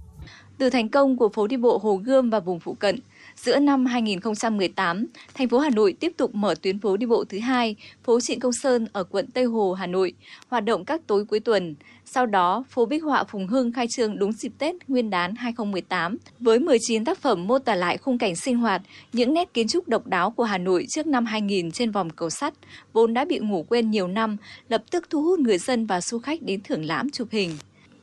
Từ 0.59 0.71
thành 0.71 0.89
công 0.89 1.17
của 1.17 1.29
phố 1.29 1.47
đi 1.47 1.57
bộ 1.57 1.81
Hồ 1.83 1.97
Gươm 1.97 2.31
và 2.31 2.41
vùng 2.41 2.61
phụ 2.61 2.75
cận, 2.75 2.99
giữa 3.45 3.59
năm 3.59 3.87
2018, 3.87 5.07
thành 5.35 5.49
phố 5.49 5.59
Hà 5.59 5.71
Nội 5.71 5.95
tiếp 6.01 6.13
tục 6.17 6.35
mở 6.35 6.55
tuyến 6.63 6.79
phố 6.79 6.97
đi 6.97 7.07
bộ 7.07 7.25
thứ 7.25 7.39
hai, 7.39 7.77
phố 8.05 8.21
Trịnh 8.21 8.41
Công 8.41 8.53
Sơn 8.53 8.87
ở 8.93 9.05
quận 9.05 9.27
Tây 9.35 9.45
Hồ, 9.45 9.73
Hà 9.73 9.87
Nội, 9.87 10.13
hoạt 10.49 10.65
động 10.65 10.85
các 10.85 11.01
tối 11.07 11.25
cuối 11.25 11.41
tuần. 11.41 11.75
Sau 12.05 12.27
đó, 12.27 12.65
phố 12.71 12.87
Bích 12.87 13.03
họa 13.03 13.25
Phùng 13.25 13.47
Hưng 13.47 13.73
khai 13.73 13.87
trương 13.97 14.19
đúng 14.19 14.33
dịp 14.33 14.53
Tết 14.59 14.75
Nguyên 14.89 15.11
đán 15.11 15.35
2018 15.37 16.17
với 16.41 16.59
19 16.59 17.05
tác 17.05 17.19
phẩm 17.19 17.47
mô 17.47 17.59
tả 17.59 17.75
lại 17.75 17.99
khung 17.99 18.19
cảnh 18.19 18.37
sinh 18.37 18.57
hoạt, 18.57 18.83
những 19.13 19.35
nét 19.35 19.55
kiến 19.55 19.69
trúc 19.69 19.89
độc 19.89 20.07
đáo 20.07 20.31
của 20.31 20.45
Hà 20.45 20.59
Nội 20.59 20.87
trước 20.89 21.07
năm 21.07 21.27
2000 21.27 21.71
trên 21.71 21.91
vòng 21.91 22.11
cầu 22.11 22.31
sắt, 22.31 22.55
vốn 22.93 23.15
đã 23.15 23.25
bị 23.25 23.39
ngủ 23.39 23.67
quên 23.69 23.91
nhiều 23.91 24.09
năm, 24.09 24.37
lập 24.69 24.83
tức 24.91 25.11
thu 25.11 25.23
hút 25.23 25.39
người 25.39 25.59
dân 25.59 25.87
và 25.87 26.01
du 26.01 26.19
khách 26.19 26.43
đến 26.43 26.61
thưởng 26.65 26.85
lãm 26.85 27.11
chụp 27.11 27.29
hình. 27.31 27.51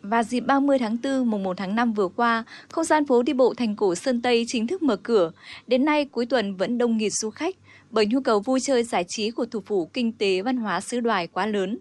Và 0.01 0.23
dịp 0.23 0.39
30 0.39 0.79
tháng 0.79 0.97
4, 1.03 1.29
mùng 1.29 1.43
1 1.43 1.57
tháng 1.57 1.75
5 1.75 1.93
vừa 1.93 2.07
qua, 2.07 2.43
không 2.69 2.83
gian 2.83 3.05
phố 3.05 3.23
đi 3.23 3.33
bộ 3.33 3.53
thành 3.53 3.75
cổ 3.75 3.95
Sơn 3.95 4.21
Tây 4.21 4.45
chính 4.47 4.67
thức 4.67 4.83
mở 4.83 4.95
cửa. 4.95 5.31
Đến 5.67 5.85
nay, 5.85 6.05
cuối 6.05 6.25
tuần 6.25 6.55
vẫn 6.55 6.77
đông 6.77 6.97
nghịt 6.97 7.13
du 7.13 7.29
khách 7.29 7.55
bởi 7.91 8.05
nhu 8.05 8.21
cầu 8.21 8.39
vui 8.39 8.59
chơi 8.59 8.83
giải 8.83 9.03
trí 9.07 9.31
của 9.31 9.45
thủ 9.45 9.59
phủ 9.65 9.85
kinh 9.93 10.11
tế 10.11 10.41
văn 10.41 10.57
hóa 10.57 10.81
xứ 10.81 10.99
đoài 10.99 11.27
quá 11.27 11.45
lớn. 11.45 11.77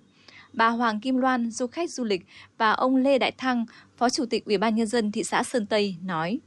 Bà 0.52 0.68
Hoàng 0.68 1.00
Kim 1.00 1.16
Loan, 1.16 1.50
du 1.50 1.66
khách 1.66 1.90
du 1.90 2.04
lịch 2.04 2.26
và 2.58 2.70
ông 2.70 2.96
Lê 2.96 3.18
Đại 3.18 3.32
Thăng, 3.38 3.66
Phó 3.96 4.10
Chủ 4.10 4.24
tịch 4.30 4.44
Ủy 4.44 4.58
ban 4.58 4.74
nhân 4.74 4.86
dân 4.86 5.12
thị 5.12 5.24
xã 5.24 5.42
Sơn 5.42 5.66
Tây 5.66 5.96
nói: 6.04 6.38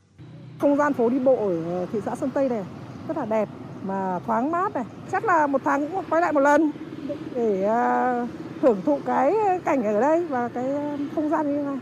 Không 0.57 0.77
gian 0.77 0.93
phố 0.93 1.09
đi 1.09 1.19
bộ 1.19 1.35
ở 1.35 1.85
thị 1.93 1.99
xã 2.05 2.15
Sơn 2.15 2.29
Tây 2.33 2.49
này 2.49 2.63
rất 3.07 3.17
là 3.17 3.25
đẹp 3.25 3.49
mà 3.83 4.19
thoáng 4.25 4.51
mát 4.51 4.73
này. 4.73 4.83
Chắc 5.11 5.25
là 5.25 5.47
một 5.47 5.61
tháng 5.65 5.89
cũng 5.91 6.05
quay 6.09 6.21
lại 6.21 6.33
một 6.33 6.39
lần 6.39 6.71
để 7.35 7.63
à, 7.63 8.27
hưởng 8.61 8.81
thụ 8.85 8.99
cái 9.05 9.33
cảnh 9.65 9.83
ở 9.83 10.01
đây 10.01 10.25
và 10.25 10.47
cái 10.47 10.75
à, 10.75 10.97
không 11.15 11.29
gian 11.29 11.47
như 11.47 11.57
thế 11.57 11.63
này. 11.63 11.77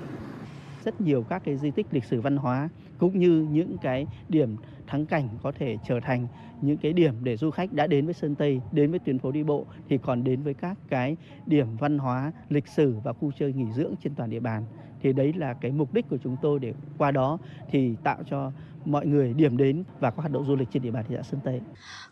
rất 0.84 1.02
nhiều 1.02 1.24
các 1.30 1.42
cái 1.46 1.58
di 1.58 1.72
tích 1.72 1.88
lịch 1.92 2.04
sử 2.04 2.22
văn 2.22 2.38
hóa 2.38 2.70
cũng 2.98 3.20
như 3.20 3.48
những 3.52 3.78
cái 3.82 4.08
điểm 4.30 4.56
thắng 4.88 5.06
cảnh 5.06 5.30
có 5.44 5.52
thể 5.52 5.78
trở 5.88 6.00
thành 6.00 6.28
những 6.62 6.78
cái 6.78 6.94
điểm 6.94 7.14
để 7.24 7.38
du 7.38 7.52
khách 7.52 7.74
đã 7.74 7.88
đến 7.88 8.06
với 8.06 8.14
Sơn 8.14 8.36
Tây, 8.36 8.62
đến 8.72 8.92
với 8.92 9.00
tuyến 9.00 9.20
phố 9.20 9.32
đi 9.32 9.44
bộ 9.44 9.66
thì 9.90 9.98
còn 9.98 10.24
đến 10.24 10.42
với 10.44 10.54
các 10.54 10.78
cái 10.90 11.18
điểm 11.46 11.68
văn 11.80 11.98
hóa, 11.98 12.32
lịch 12.50 12.68
sử 12.68 12.96
và 13.04 13.14
khu 13.14 13.32
chơi 13.40 13.54
nghỉ 13.54 13.72
dưỡng 13.76 13.94
trên 14.04 14.16
toàn 14.16 14.30
địa 14.30 14.40
bàn. 14.40 14.64
Thì 15.02 15.14
đấy 15.14 15.34
là 15.34 15.54
cái 15.54 15.72
mục 15.72 15.94
đích 15.94 16.10
của 16.10 16.18
chúng 16.24 16.38
tôi 16.42 16.60
để 16.60 16.74
qua 16.98 17.12
đó 17.12 17.38
thì 17.72 17.96
tạo 18.04 18.18
cho 18.30 18.52
mọi 18.92 19.06
người 19.06 19.34
điểm 19.34 19.58
đến 19.58 19.84
và 20.00 20.10
các 20.10 20.18
hoạt 20.18 20.32
động 20.32 20.46
du 20.48 20.56
lịch 20.56 20.68
trên 20.74 20.84
địa 20.84 20.92
bàn 20.92 21.06
thị 21.10 21.16
xã 21.18 21.24
Sơn 21.32 21.40
Tây. 21.46 21.60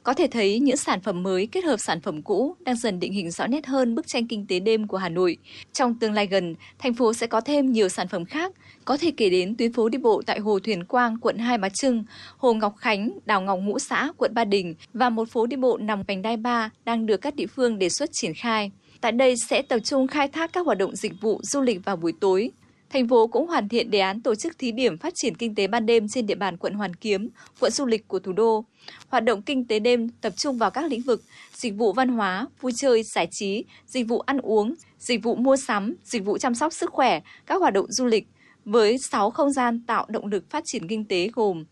Có 0.03 0.13
thể 0.13 0.27
thấy 0.27 0.59
những 0.59 0.77
sản 0.77 1.01
phẩm 1.01 1.23
mới 1.23 1.47
kết 1.47 1.63
hợp 1.63 1.77
sản 1.77 2.01
phẩm 2.01 2.21
cũ 2.21 2.55
đang 2.59 2.75
dần 2.75 2.99
định 2.99 3.13
hình 3.13 3.31
rõ 3.31 3.47
nét 3.47 3.65
hơn 3.65 3.95
bức 3.95 4.07
tranh 4.07 4.27
kinh 4.27 4.47
tế 4.47 4.59
đêm 4.59 4.87
của 4.87 4.97
Hà 4.97 5.09
Nội. 5.09 5.37
Trong 5.73 5.99
tương 5.99 6.13
lai 6.13 6.27
gần, 6.27 6.55
thành 6.79 6.93
phố 6.93 7.13
sẽ 7.13 7.27
có 7.27 7.41
thêm 7.41 7.71
nhiều 7.71 7.89
sản 7.89 8.07
phẩm 8.07 8.25
khác, 8.25 8.53
có 8.85 8.97
thể 8.97 9.11
kể 9.17 9.29
đến 9.29 9.55
tuyến 9.57 9.73
phố 9.73 9.89
đi 9.89 9.97
bộ 9.97 10.21
tại 10.25 10.39
Hồ 10.39 10.59
Thuyền 10.59 10.83
Quang, 10.83 11.17
quận 11.19 11.37
Hai 11.37 11.57
Bà 11.57 11.69
Trưng, 11.69 12.03
Hồ 12.37 12.53
Ngọc 12.53 12.75
Khánh, 12.77 13.19
Đào 13.25 13.41
Ngọc 13.41 13.59
Ngũ 13.59 13.79
Xã, 13.79 14.11
quận 14.17 14.33
Ba 14.33 14.45
Đình 14.45 14.75
và 14.93 15.09
một 15.09 15.29
phố 15.29 15.45
đi 15.45 15.57
bộ 15.57 15.77
nằm 15.77 16.03
vành 16.07 16.21
đai 16.21 16.37
ba 16.37 16.69
đang 16.85 17.05
được 17.05 17.17
các 17.17 17.35
địa 17.35 17.47
phương 17.47 17.79
đề 17.79 17.89
xuất 17.89 18.09
triển 18.13 18.31
khai. 18.33 18.71
Tại 19.01 19.11
đây 19.11 19.35
sẽ 19.37 19.61
tập 19.61 19.79
trung 19.79 20.07
khai 20.07 20.27
thác 20.27 20.53
các 20.53 20.65
hoạt 20.65 20.77
động 20.77 20.95
dịch 20.95 21.13
vụ 21.21 21.39
du 21.43 21.61
lịch 21.61 21.85
vào 21.85 21.95
buổi 21.95 22.13
tối, 22.19 22.51
Thành 22.95 23.07
phố 23.07 23.27
cũng 23.27 23.47
hoàn 23.47 23.69
thiện 23.69 23.91
đề 23.91 23.99
án 23.99 24.21
tổ 24.21 24.35
chức 24.35 24.59
thí 24.59 24.71
điểm 24.71 24.97
phát 24.97 25.13
triển 25.15 25.35
kinh 25.35 25.55
tế 25.55 25.67
ban 25.67 25.85
đêm 25.85 26.07
trên 26.07 26.25
địa 26.25 26.35
bàn 26.35 26.57
quận 26.57 26.73
Hoàn 26.73 26.93
Kiếm, 26.93 27.29
quận 27.59 27.71
du 27.71 27.85
lịch 27.85 28.07
của 28.07 28.19
thủ 28.19 28.33
đô. 28.33 28.65
Hoạt 29.07 29.23
động 29.23 29.41
kinh 29.41 29.67
tế 29.67 29.79
đêm 29.79 30.09
tập 30.09 30.33
trung 30.37 30.57
vào 30.57 30.71
các 30.71 30.85
lĩnh 30.91 31.01
vực 31.01 31.23
dịch 31.53 31.73
vụ 31.75 31.93
văn 31.93 32.09
hóa, 32.09 32.47
vui 32.61 32.71
chơi, 32.75 33.03
giải 33.03 33.27
trí, 33.31 33.65
dịch 33.85 34.07
vụ 34.07 34.19
ăn 34.19 34.37
uống, 34.37 34.75
dịch 34.99 35.23
vụ 35.23 35.35
mua 35.35 35.55
sắm, 35.57 35.95
dịch 36.03 36.25
vụ 36.25 36.37
chăm 36.37 36.55
sóc 36.55 36.73
sức 36.73 36.91
khỏe, 36.91 37.19
các 37.45 37.61
hoạt 37.61 37.73
động 37.73 37.91
du 37.91 38.05
lịch 38.05 38.27
với 38.65 38.97
6 38.97 39.31
không 39.31 39.51
gian 39.51 39.81
tạo 39.87 40.05
động 40.09 40.25
lực 40.25 40.49
phát 40.49 40.63
triển 40.65 40.87
kinh 40.87 41.05
tế 41.05 41.29
gồm 41.33 41.65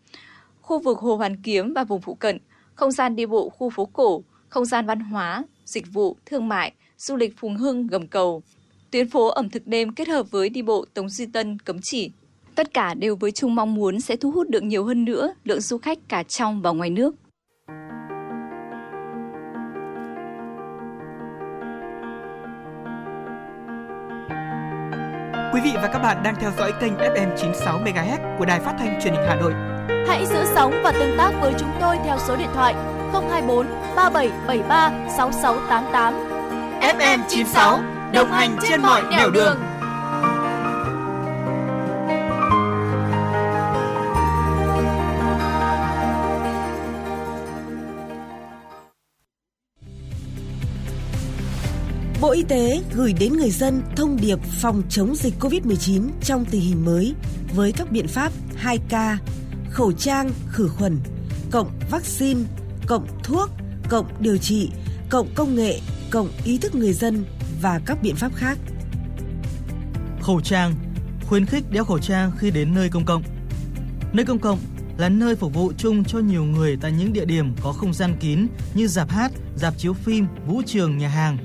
khu 0.60 0.78
vực 0.78 0.98
Hồ 0.98 1.16
Hoàn 1.16 1.42
Kiếm 1.42 1.74
và 1.74 1.84
vùng 1.84 2.00
phụ 2.00 2.14
cận, 2.14 2.38
không 2.74 2.92
gian 2.92 3.16
đi 3.16 3.26
bộ 3.26 3.48
khu 3.48 3.70
phố 3.70 3.84
cổ, 3.92 4.22
không 4.48 4.64
gian 4.64 4.86
văn 4.86 5.00
hóa, 5.00 5.44
dịch 5.64 5.84
vụ, 5.92 6.16
thương 6.26 6.48
mại, 6.48 6.72
du 6.98 7.16
lịch 7.16 7.38
Phùng 7.38 7.56
Hưng, 7.56 7.86
Gầm 7.86 8.06
Cầu, 8.06 8.42
tuyến 8.94 9.08
phố 9.08 9.26
ẩm 9.26 9.50
thực 9.50 9.66
đêm 9.66 9.92
kết 9.92 10.08
hợp 10.08 10.30
với 10.30 10.48
đi 10.48 10.62
bộ 10.62 10.84
Tống 10.94 11.08
Duy 11.08 11.26
Tân, 11.26 11.58
Cấm 11.58 11.76
Chỉ. 11.82 12.10
Tất 12.54 12.74
cả 12.74 12.94
đều 12.94 13.16
với 13.16 13.32
chung 13.32 13.54
mong 13.54 13.74
muốn 13.74 14.00
sẽ 14.00 14.16
thu 14.16 14.30
hút 14.30 14.48
được 14.48 14.62
nhiều 14.62 14.84
hơn 14.84 15.04
nữa 15.04 15.34
lượng 15.44 15.60
du 15.60 15.78
khách 15.78 15.98
cả 16.08 16.22
trong 16.22 16.62
và 16.62 16.70
ngoài 16.70 16.90
nước. 16.90 17.14
Quý 25.54 25.60
vị 25.64 25.70
và 25.74 25.90
các 25.92 25.98
bạn 25.98 26.22
đang 26.24 26.34
theo 26.40 26.50
dõi 26.58 26.72
kênh 26.80 26.92
FM 26.94 27.36
96 27.36 27.80
MHz 27.84 28.38
của 28.38 28.44
Đài 28.44 28.60
Phát 28.60 28.74
thanh 28.78 29.00
Truyền 29.02 29.14
hình 29.14 29.24
Hà 29.28 29.36
Nội. 29.36 29.52
Hãy 30.08 30.26
giữ 30.26 30.44
sóng 30.54 30.72
và 30.84 30.92
tương 30.92 31.16
tác 31.18 31.32
với 31.40 31.52
chúng 31.58 31.70
tôi 31.80 31.96
theo 32.04 32.16
số 32.28 32.36
điện 32.36 32.50
thoại 32.54 32.74
024 33.12 33.66
3773 33.96 35.08
6688. 35.16 36.14
FM 36.80 37.18
96 37.28 37.93
đồng 38.14 38.32
hành 38.32 38.56
trên 38.68 38.82
mọi 38.82 39.02
nẻo 39.10 39.30
đường. 39.30 39.56
Bộ 52.20 52.30
Y 52.30 52.42
tế 52.42 52.80
gửi 52.94 53.12
đến 53.12 53.32
người 53.32 53.50
dân 53.50 53.82
thông 53.96 54.16
điệp 54.20 54.38
phòng 54.60 54.82
chống 54.88 55.14
dịch 55.16 55.34
COVID-19 55.40 56.08
trong 56.22 56.44
tình 56.44 56.60
hình 56.60 56.84
mới 56.84 57.14
với 57.54 57.72
các 57.72 57.90
biện 57.90 58.08
pháp 58.08 58.32
2K, 58.62 59.16
khẩu 59.70 59.92
trang, 59.92 60.30
khử 60.48 60.68
khuẩn, 60.68 60.98
cộng 61.50 61.70
vaccine, 61.90 62.40
cộng 62.86 63.06
thuốc, 63.22 63.50
cộng 63.88 64.06
điều 64.18 64.36
trị, 64.36 64.70
cộng 65.10 65.28
công 65.34 65.56
nghệ, 65.56 65.80
cộng 66.10 66.28
ý 66.44 66.58
thức 66.58 66.74
người 66.74 66.92
dân 66.92 67.24
và 67.62 67.80
các 67.86 67.98
biện 68.02 68.16
pháp 68.16 68.32
khác. 68.34 68.58
Khẩu 70.20 70.40
trang 70.40 70.74
khuyến 71.28 71.46
khích 71.46 71.64
đeo 71.70 71.84
khẩu 71.84 71.98
trang 71.98 72.30
khi 72.38 72.50
đến 72.50 72.74
nơi 72.74 72.88
công 72.88 73.04
cộng. 73.04 73.22
Nơi 74.12 74.24
công 74.24 74.38
cộng 74.38 74.58
là 74.98 75.08
nơi 75.08 75.36
phục 75.36 75.54
vụ 75.54 75.72
chung 75.78 76.04
cho 76.04 76.18
nhiều 76.18 76.44
người 76.44 76.78
tại 76.80 76.92
những 76.92 77.12
địa 77.12 77.24
điểm 77.24 77.54
có 77.62 77.72
không 77.72 77.94
gian 77.94 78.16
kín 78.20 78.46
như 78.74 78.86
dạp 78.86 79.10
hát, 79.10 79.32
dạp 79.56 79.78
chiếu 79.78 79.92
phim, 79.92 80.26
vũ 80.46 80.62
trường, 80.66 80.98
nhà 80.98 81.08
hàng 81.08 81.38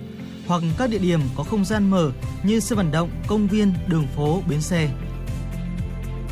hoặc 0.47 0.63
các 0.77 0.89
địa 0.89 0.97
điểm 0.97 1.21
có 1.35 1.43
không 1.43 1.65
gian 1.65 1.89
mở 1.89 2.11
như 2.43 2.59
sân 2.59 2.77
vận 2.77 2.91
động, 2.91 3.09
công 3.27 3.47
viên, 3.47 3.73
đường 3.87 4.07
phố, 4.15 4.41
bến 4.49 4.61
xe. 4.61 4.89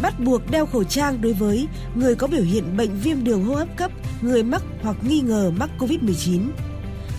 Bắt 0.01 0.19
buộc 0.19 0.51
đeo 0.51 0.65
khẩu 0.65 0.83
trang 0.83 1.21
đối 1.21 1.33
với 1.33 1.67
người 1.95 2.15
có 2.15 2.27
biểu 2.27 2.43
hiện 2.43 2.77
bệnh 2.77 2.99
viêm 2.99 3.23
đường 3.23 3.45
hô 3.45 3.55
hấp 3.55 3.77
cấp, 3.77 3.91
người 4.21 4.43
mắc 4.43 4.63
hoặc 4.81 4.95
nghi 5.01 5.21
ngờ 5.21 5.51
mắc 5.57 5.69
COVID-19. 5.79 6.41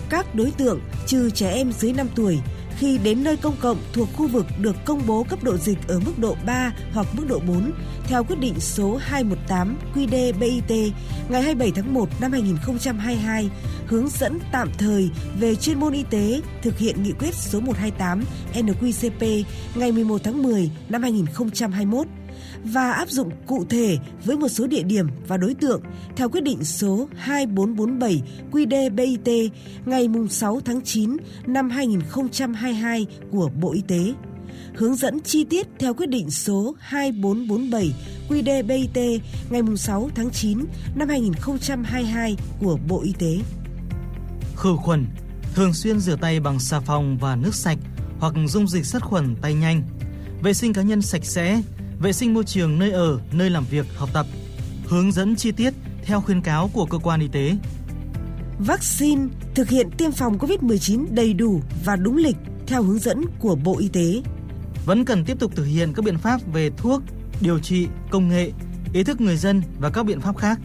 Các 0.09 0.35
đối 0.35 0.51
tượng, 0.51 0.79
trừ 1.05 1.29
trẻ 1.29 1.51
em 1.51 1.71
dưới 1.71 1.93
5 1.93 2.07
tuổi, 2.15 2.39
khi 2.79 2.97
đến 2.97 3.23
nơi 3.23 3.37
công 3.37 3.55
cộng 3.59 3.77
thuộc 3.93 4.09
khu 4.15 4.27
vực 4.27 4.45
được 4.61 4.75
công 4.85 5.01
bố 5.07 5.23
cấp 5.29 5.43
độ 5.43 5.57
dịch 5.57 5.77
ở 5.87 5.99
mức 5.99 6.11
độ 6.17 6.35
3 6.45 6.73
hoặc 6.93 7.07
mức 7.13 7.25
độ 7.27 7.39
4 7.47 7.71
theo 8.03 8.23
quyết 8.23 8.39
định 8.39 8.59
số 8.59 8.99
218 9.01 9.77
QĐ-BIT 9.95 10.91
ngày 11.29 11.41
27 11.41 11.71
tháng 11.75 11.93
1 11.93 12.09
năm 12.21 12.31
2022 12.31 13.49
hướng 13.87 14.09
dẫn 14.09 14.39
tạm 14.51 14.71
thời 14.77 15.09
về 15.39 15.55
chuyên 15.55 15.79
môn 15.79 15.93
y 15.93 16.03
tế 16.09 16.41
thực 16.61 16.77
hiện 16.77 17.03
nghị 17.03 17.11
quyết 17.11 17.33
số 17.33 17.59
128 17.59 18.23
NQCP 18.53 19.43
ngày 19.75 19.91
11 19.91 20.21
tháng 20.23 20.43
10 20.43 20.71
năm 20.89 21.01
2021 21.01 22.07
và 22.63 22.91
áp 22.91 23.09
dụng 23.09 23.29
cụ 23.47 23.65
thể 23.69 23.97
với 24.25 24.37
một 24.37 24.47
số 24.47 24.67
địa 24.67 24.83
điểm 24.83 25.07
và 25.27 25.37
đối 25.37 25.53
tượng 25.53 25.81
theo 26.15 26.29
quyết 26.29 26.41
định 26.43 26.63
số 26.63 27.07
2447 27.15 28.21
QĐ-BIT 28.51 29.49
ngày 29.85 30.07
6 30.29 30.61
tháng 30.65 30.81
9 30.81 31.17
năm 31.47 31.69
2022 31.69 33.07
của 33.31 33.49
Bộ 33.61 33.73
Y 33.73 33.81
tế. 33.87 34.13
Hướng 34.75 34.95
dẫn 34.95 35.19
chi 35.19 35.43
tiết 35.43 35.67
theo 35.79 35.93
quyết 35.93 36.09
định 36.09 36.31
số 36.31 36.75
2447 36.79 37.93
QĐ-BIT 38.29 39.19
ngày 39.49 39.61
6 39.77 40.09
tháng 40.15 40.29
9 40.29 40.59
năm 40.95 41.09
2022 41.09 42.37
của 42.59 42.79
Bộ 42.87 43.01
Y 43.03 43.13
tế. 43.19 43.37
Khử 44.55 44.75
khuẩn, 44.75 45.05
thường 45.55 45.73
xuyên 45.73 45.99
rửa 45.99 46.15
tay 46.15 46.39
bằng 46.39 46.59
xà 46.59 46.79
phòng 46.79 47.17
và 47.17 47.35
nước 47.35 47.55
sạch 47.55 47.77
hoặc 48.19 48.33
dung 48.47 48.67
dịch 48.67 48.85
sát 48.85 49.03
khuẩn 49.03 49.35
tay 49.41 49.53
nhanh. 49.53 49.83
Vệ 50.41 50.53
sinh 50.53 50.73
cá 50.73 50.81
nhân 50.81 51.01
sạch 51.01 51.25
sẽ, 51.25 51.61
vệ 51.99 52.13
sinh 52.13 52.33
môi 52.33 52.43
trường 52.43 52.79
nơi 52.79 52.91
ở, 52.91 53.19
nơi 53.31 53.49
làm 53.49 53.65
việc, 53.69 53.85
học 53.95 54.09
tập. 54.13 54.25
Hướng 54.87 55.11
dẫn 55.11 55.35
chi 55.35 55.51
tiết 55.51 55.73
theo 56.03 56.21
khuyến 56.21 56.41
cáo 56.41 56.69
của 56.73 56.85
cơ 56.85 56.97
quan 56.97 57.19
y 57.19 57.27
tế. 57.27 57.55
Vaccine 58.59 59.27
thực 59.55 59.69
hiện 59.69 59.89
tiêm 59.97 60.11
phòng 60.11 60.37
COVID-19 60.37 61.05
đầy 61.11 61.33
đủ 61.33 61.61
và 61.85 61.95
đúng 61.95 62.17
lịch 62.17 62.35
theo 62.67 62.83
hướng 62.83 62.99
dẫn 62.99 63.25
của 63.39 63.55
Bộ 63.55 63.77
Y 63.79 63.87
tế. 63.87 64.21
Vẫn 64.85 65.05
cần 65.05 65.25
tiếp 65.25 65.39
tục 65.39 65.51
thực 65.55 65.63
hiện 65.63 65.93
các 65.93 66.05
biện 66.05 66.17
pháp 66.17 66.41
về 66.53 66.69
thuốc, 66.77 67.01
điều 67.41 67.59
trị, 67.59 67.87
công 68.11 68.29
nghệ, 68.29 68.51
ý 68.93 69.03
thức 69.03 69.21
người 69.21 69.37
dân 69.37 69.61
và 69.79 69.89
các 69.89 70.03
biện 70.03 70.21
pháp 70.21 70.37
khác. 70.37 70.59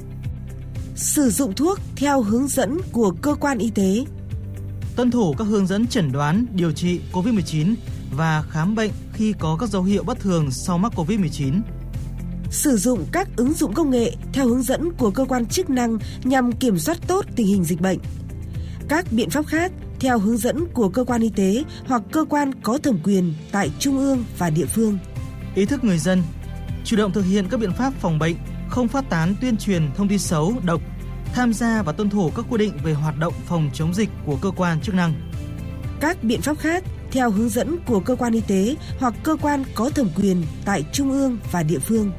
Sử 0.96 1.30
dụng 1.30 1.54
thuốc 1.54 1.78
theo 1.96 2.22
hướng 2.22 2.48
dẫn 2.48 2.78
của 2.92 3.10
cơ 3.22 3.34
quan 3.34 3.58
y 3.58 3.70
tế. 3.70 4.04
Tuân 4.96 5.10
thủ 5.10 5.34
các 5.38 5.44
hướng 5.44 5.66
dẫn 5.66 5.86
chẩn 5.86 6.12
đoán, 6.12 6.46
điều 6.54 6.72
trị 6.72 7.00
COVID-19 7.12 7.74
và 8.16 8.42
khám 8.50 8.74
bệnh 8.74 8.90
khi 9.12 9.34
có 9.38 9.56
các 9.60 9.68
dấu 9.68 9.82
hiệu 9.82 10.02
bất 10.02 10.20
thường 10.20 10.50
sau 10.50 10.78
mắc 10.78 10.92
COVID-19. 10.96 11.60
Sử 12.50 12.76
dụng 12.76 13.06
các 13.12 13.28
ứng 13.36 13.52
dụng 13.52 13.74
công 13.74 13.90
nghệ 13.90 14.12
theo 14.32 14.46
hướng 14.46 14.62
dẫn 14.62 14.92
của 14.92 15.10
cơ 15.10 15.24
quan 15.24 15.46
chức 15.46 15.70
năng 15.70 15.98
nhằm 16.24 16.52
kiểm 16.52 16.78
soát 16.78 16.98
tốt 17.06 17.24
tình 17.36 17.46
hình 17.46 17.64
dịch 17.64 17.80
bệnh. 17.80 17.98
Các 18.88 19.06
biện 19.10 19.30
pháp 19.30 19.46
khác 19.46 19.72
theo 20.00 20.18
hướng 20.18 20.36
dẫn 20.36 20.66
của 20.74 20.88
cơ 20.88 21.04
quan 21.04 21.20
y 21.20 21.28
tế 21.28 21.64
hoặc 21.86 22.02
cơ 22.12 22.24
quan 22.24 22.62
có 22.62 22.78
thẩm 22.78 22.98
quyền 23.04 23.34
tại 23.52 23.70
trung 23.78 23.98
ương 23.98 24.24
và 24.38 24.50
địa 24.50 24.66
phương. 24.66 24.98
Ý 25.54 25.66
thức 25.66 25.84
người 25.84 25.98
dân 25.98 26.22
chủ 26.84 26.96
động 26.96 27.12
thực 27.12 27.22
hiện 27.22 27.48
các 27.50 27.60
biện 27.60 27.72
pháp 27.72 27.92
phòng 28.00 28.18
bệnh, 28.18 28.36
không 28.68 28.88
phát 28.88 29.10
tán 29.10 29.34
tuyên 29.40 29.56
truyền 29.56 29.82
thông 29.96 30.08
tin 30.08 30.18
xấu, 30.18 30.54
độc, 30.64 30.80
tham 31.34 31.52
gia 31.52 31.82
và 31.82 31.92
tuân 31.92 32.10
thủ 32.10 32.30
các 32.36 32.46
quy 32.50 32.58
định 32.58 32.72
về 32.84 32.92
hoạt 32.92 33.18
động 33.18 33.34
phòng 33.46 33.70
chống 33.74 33.94
dịch 33.94 34.08
của 34.26 34.36
cơ 34.36 34.50
quan 34.50 34.80
chức 34.80 34.94
năng. 34.94 35.14
Các 36.00 36.24
biện 36.24 36.40
pháp 36.40 36.58
khác 36.58 36.84
theo 37.14 37.30
hướng 37.30 37.48
dẫn 37.48 37.78
của 37.86 38.00
cơ 38.00 38.16
quan 38.16 38.32
y 38.32 38.40
tế 38.40 38.76
hoặc 38.98 39.14
cơ 39.22 39.36
quan 39.42 39.64
có 39.74 39.90
thẩm 39.90 40.08
quyền 40.16 40.42
tại 40.64 40.84
trung 40.92 41.12
ương 41.12 41.38
và 41.52 41.62
địa 41.62 41.78
phương. 41.78 42.12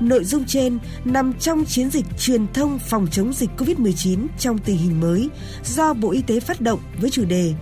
Nội 0.00 0.24
dung 0.24 0.44
trên 0.46 0.78
nằm 1.04 1.32
trong 1.32 1.64
chiến 1.64 1.90
dịch 1.90 2.04
truyền 2.18 2.46
thông 2.52 2.78
phòng 2.78 3.06
chống 3.10 3.32
dịch 3.32 3.50
COVID-19 3.56 4.26
trong 4.38 4.58
tình 4.58 4.76
hình 4.76 5.00
mới 5.00 5.28
do 5.64 5.94
Bộ 5.94 6.12
Y 6.12 6.22
tế 6.22 6.40
phát 6.40 6.60
động 6.60 6.80
với 7.00 7.10
chủ 7.10 7.24
đề 7.24 7.52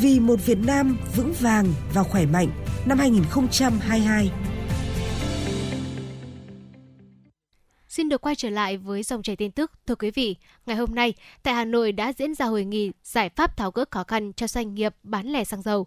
Vì 0.00 0.20
một 0.20 0.46
Việt 0.46 0.58
Nam 0.58 0.98
vững 1.16 1.32
vàng 1.40 1.66
và 1.94 2.02
khỏe 2.02 2.26
mạnh 2.26 2.48
năm 2.86 2.98
2022. 2.98 4.30
Xin 7.88 8.08
được 8.08 8.20
quay 8.20 8.34
trở 8.34 8.50
lại 8.50 8.76
với 8.76 9.02
dòng 9.02 9.22
chảy 9.22 9.36
tin 9.36 9.50
tức. 9.50 9.72
Thưa 9.86 9.94
quý 9.94 10.10
vị, 10.10 10.36
ngày 10.66 10.76
hôm 10.76 10.94
nay 10.94 11.14
tại 11.42 11.54
Hà 11.54 11.64
Nội 11.64 11.92
đã 11.92 12.12
diễn 12.18 12.34
ra 12.34 12.46
hội 12.46 12.64
nghị 12.64 12.90
giải 13.04 13.28
pháp 13.28 13.56
tháo 13.56 13.70
gỡ 13.70 13.84
khó 13.90 14.04
khăn 14.04 14.32
cho 14.32 14.46
doanh 14.46 14.74
nghiệp 14.74 14.94
bán 15.02 15.26
lẻ 15.26 15.44
xăng 15.44 15.62
dầu. 15.62 15.86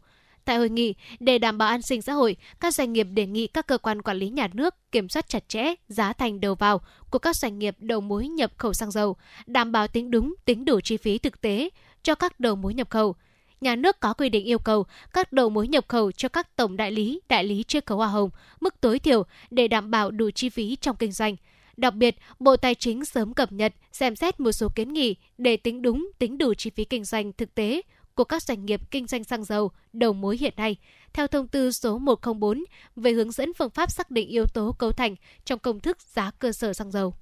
Tại 0.50 0.58
hội 0.58 0.70
nghị, 0.70 0.96
để 1.20 1.38
đảm 1.38 1.58
bảo 1.58 1.70
an 1.70 1.82
sinh 1.82 2.02
xã 2.02 2.14
hội, 2.14 2.36
các 2.60 2.74
doanh 2.74 2.94
nghiệp 2.94 3.04
đề 3.04 3.26
nghị 3.26 3.48
các 3.48 3.68
cơ 3.68 3.78
quan 3.78 4.02
quản 4.02 4.18
lý 4.18 4.30
nhà 4.30 4.48
nước 4.54 4.76
kiểm 4.92 5.10
soát 5.10 5.30
chặt 5.30 5.50
chẽ 5.50 5.74
giá 5.88 6.14
thành 6.14 6.42
đầu 6.42 6.56
vào 6.56 6.82
của 7.10 7.20
các 7.20 7.36
doanh 7.36 7.60
nghiệp 7.60 7.76
đầu 7.80 8.02
mối 8.02 8.28
nhập 8.28 8.52
khẩu 8.58 8.74
xăng 8.74 8.92
dầu, 8.92 9.16
đảm 9.46 9.72
bảo 9.72 9.88
tính 9.88 10.12
đúng, 10.12 10.36
tính 10.46 10.66
đủ 10.66 10.80
chi 10.82 10.98
phí 10.98 11.18
thực 11.18 11.42
tế 11.42 11.70
cho 12.04 12.16
các 12.16 12.40
đầu 12.40 12.56
mối 12.56 12.74
nhập 12.74 12.90
khẩu. 12.90 13.16
Nhà 13.62 13.76
nước 13.76 14.00
có 14.00 14.14
quy 14.14 14.30
định 14.30 14.46
yêu 14.46 14.60
cầu 14.60 14.86
các 15.14 15.34
đầu 15.34 15.50
mối 15.50 15.68
nhập 15.68 15.86
khẩu 15.88 16.12
cho 16.12 16.30
các 16.30 16.56
tổng 16.56 16.78
đại 16.78 16.92
lý, 16.92 17.22
đại 17.30 17.44
lý 17.44 17.64
chưa 17.68 17.80
khấu 17.86 17.98
hoa 17.98 18.08
hồng, 18.08 18.30
mức 18.60 18.82
tối 18.82 19.00
thiểu 19.00 19.24
để 19.50 19.68
đảm 19.68 19.92
bảo 19.92 20.12
đủ 20.12 20.30
chi 20.32 20.50
phí 20.50 20.76
trong 20.76 20.96
kinh 20.96 21.12
doanh. 21.12 21.36
Đặc 21.78 21.94
biệt, 21.94 22.16
Bộ 22.40 22.56
Tài 22.58 22.76
chính 22.76 23.06
sớm 23.06 23.34
cập 23.34 23.52
nhật, 23.52 23.74
xem 23.92 24.16
xét 24.16 24.40
một 24.40 24.52
số 24.52 24.70
kiến 24.76 24.94
nghị 24.94 25.16
để 25.38 25.58
tính 25.58 25.82
đúng, 25.82 26.12
tính 26.20 26.38
đủ 26.38 26.54
chi 26.54 26.70
phí 26.70 26.86
kinh 26.86 27.04
doanh 27.04 27.34
thực 27.34 27.56
tế 27.56 27.82
của 28.20 28.24
các 28.24 28.44
doanh 28.44 28.66
nghiệp 28.66 28.82
kinh 28.92 29.08
doanh 29.08 29.24
xăng 29.24 29.44
dầu 29.44 29.72
đầu 29.94 30.14
mối 30.14 30.38
hiện 30.38 30.54
nay, 30.58 30.78
theo 31.14 31.28
thông 31.28 31.48
tư 31.48 31.72
số 31.72 31.98
104 31.98 32.64
về 32.96 33.12
hướng 33.12 33.32
dẫn 33.32 33.54
phương 33.54 33.70
pháp 33.70 33.92
xác 33.92 34.12
định 34.12 34.30
yếu 34.30 34.46
tố 34.54 34.76
cấu 34.80 34.92
thành 34.92 35.16
trong 35.46 35.60
công 35.60 35.80
thức 35.80 35.98
giá 36.02 36.32
cơ 36.40 36.52
sở 36.52 36.74
xăng 36.74 36.92
dầu. 36.92 37.14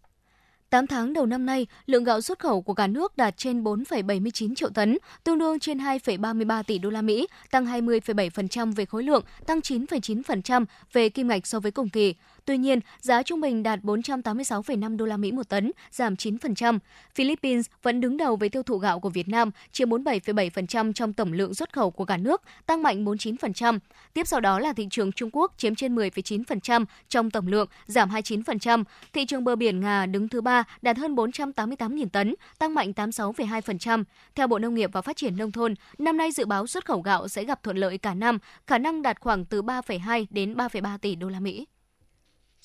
8 0.70 0.88
tháng 0.88 1.14
đầu 1.14 1.26
năm 1.26 1.46
nay, 1.46 1.68
lượng 1.86 2.04
gạo 2.04 2.22
xuất 2.22 2.40
khẩu 2.40 2.62
của 2.62 2.74
cả 2.74 2.88
nước 2.88 3.18
đạt 3.18 3.38
trên 3.38 3.64
4,79 3.64 4.56
triệu 4.56 4.70
tấn, 4.70 4.98
tương 5.24 5.38
đương 5.38 5.60
trên 5.60 5.78
2,33 5.78 6.64
tỷ 6.64 6.78
đô 6.78 6.90
la 6.90 7.02
Mỹ, 7.02 7.28
tăng 7.52 7.66
20,7% 7.66 8.74
về 8.76 8.86
khối 8.86 9.04
lượng, 9.04 9.24
tăng 9.46 9.60
9,9% 9.60 10.66
về 10.94 11.10
kim 11.10 11.28
ngạch 11.28 11.48
so 11.48 11.60
với 11.60 11.72
cùng 11.72 11.90
kỳ. 11.90 12.16
Tuy 12.48 12.58
nhiên, 12.58 12.80
giá 13.00 13.24
trung 13.24 13.42
bình 13.42 13.64
đạt 13.64 13.80
486,5 13.80 14.98
đô 14.98 15.06
la 15.06 15.18
Mỹ 15.18 15.32
một 15.32 15.50
tấn, 15.50 15.72
giảm 15.92 16.16
9%. 16.16 16.80
Philippines 17.16 17.66
vẫn 17.84 18.02
đứng 18.02 18.18
đầu 18.18 18.36
với 18.36 18.50
tiêu 18.50 18.64
thụ 18.64 18.78
gạo 18.78 19.00
của 19.00 19.10
Việt 19.10 19.28
Nam, 19.28 19.52
chiếm 19.72 19.90
47,7% 19.90 20.94
trong 20.94 21.14
tổng 21.14 21.34
lượng 21.34 21.54
xuất 21.54 21.74
khẩu 21.74 21.92
của 21.92 22.06
cả 22.06 22.18
nước, 22.18 22.42
tăng 22.66 22.84
mạnh 22.84 23.06
49%. 23.06 23.80
Tiếp 24.14 24.28
sau 24.28 24.40
đó 24.40 24.60
là 24.60 24.74
thị 24.74 24.88
trường 24.92 25.12
Trung 25.12 25.30
Quốc 25.34 25.54
chiếm 25.58 25.76
trên 25.76 25.96
10,9% 25.96 26.86
trong 27.10 27.32
tổng 27.32 27.48
lượng, 27.48 27.68
giảm 27.86 28.10
29%. 28.10 28.84
Thị 29.14 29.26
trường 29.26 29.44
bờ 29.44 29.56
biển 29.56 29.80
Nga 29.80 30.06
đứng 30.06 30.28
thứ 30.28 30.42
ba 30.42 30.64
đạt 30.82 30.98
hơn 30.98 31.16
488.000 31.16 32.10
tấn, 32.10 32.36
tăng 32.60 32.74
mạnh 32.74 32.92
86,2%. 32.96 34.04
Theo 34.36 34.48
Bộ 34.48 34.60
Nông 34.60 34.76
nghiệp 34.76 34.90
và 34.94 35.02
Phát 35.02 35.18
triển 35.18 35.38
nông 35.38 35.52
thôn, 35.52 35.74
năm 35.98 36.18
nay 36.18 36.32
dự 36.32 36.46
báo 36.46 36.68
xuất 36.68 36.86
khẩu 36.86 37.02
gạo 37.02 37.28
sẽ 37.28 37.44
gặp 37.44 37.64
thuận 37.64 37.78
lợi 37.78 37.98
cả 37.98 38.14
năm, 38.14 38.38
khả 38.68 38.78
năng 38.78 39.02
đạt 39.02 39.20
khoảng 39.20 39.46
từ 39.46 39.62
3,2 39.62 40.26
đến 40.30 40.54
3,3 40.54 40.98
tỷ 40.98 41.16
đô 41.16 41.30
la 41.30 41.40
Mỹ. 41.40 41.66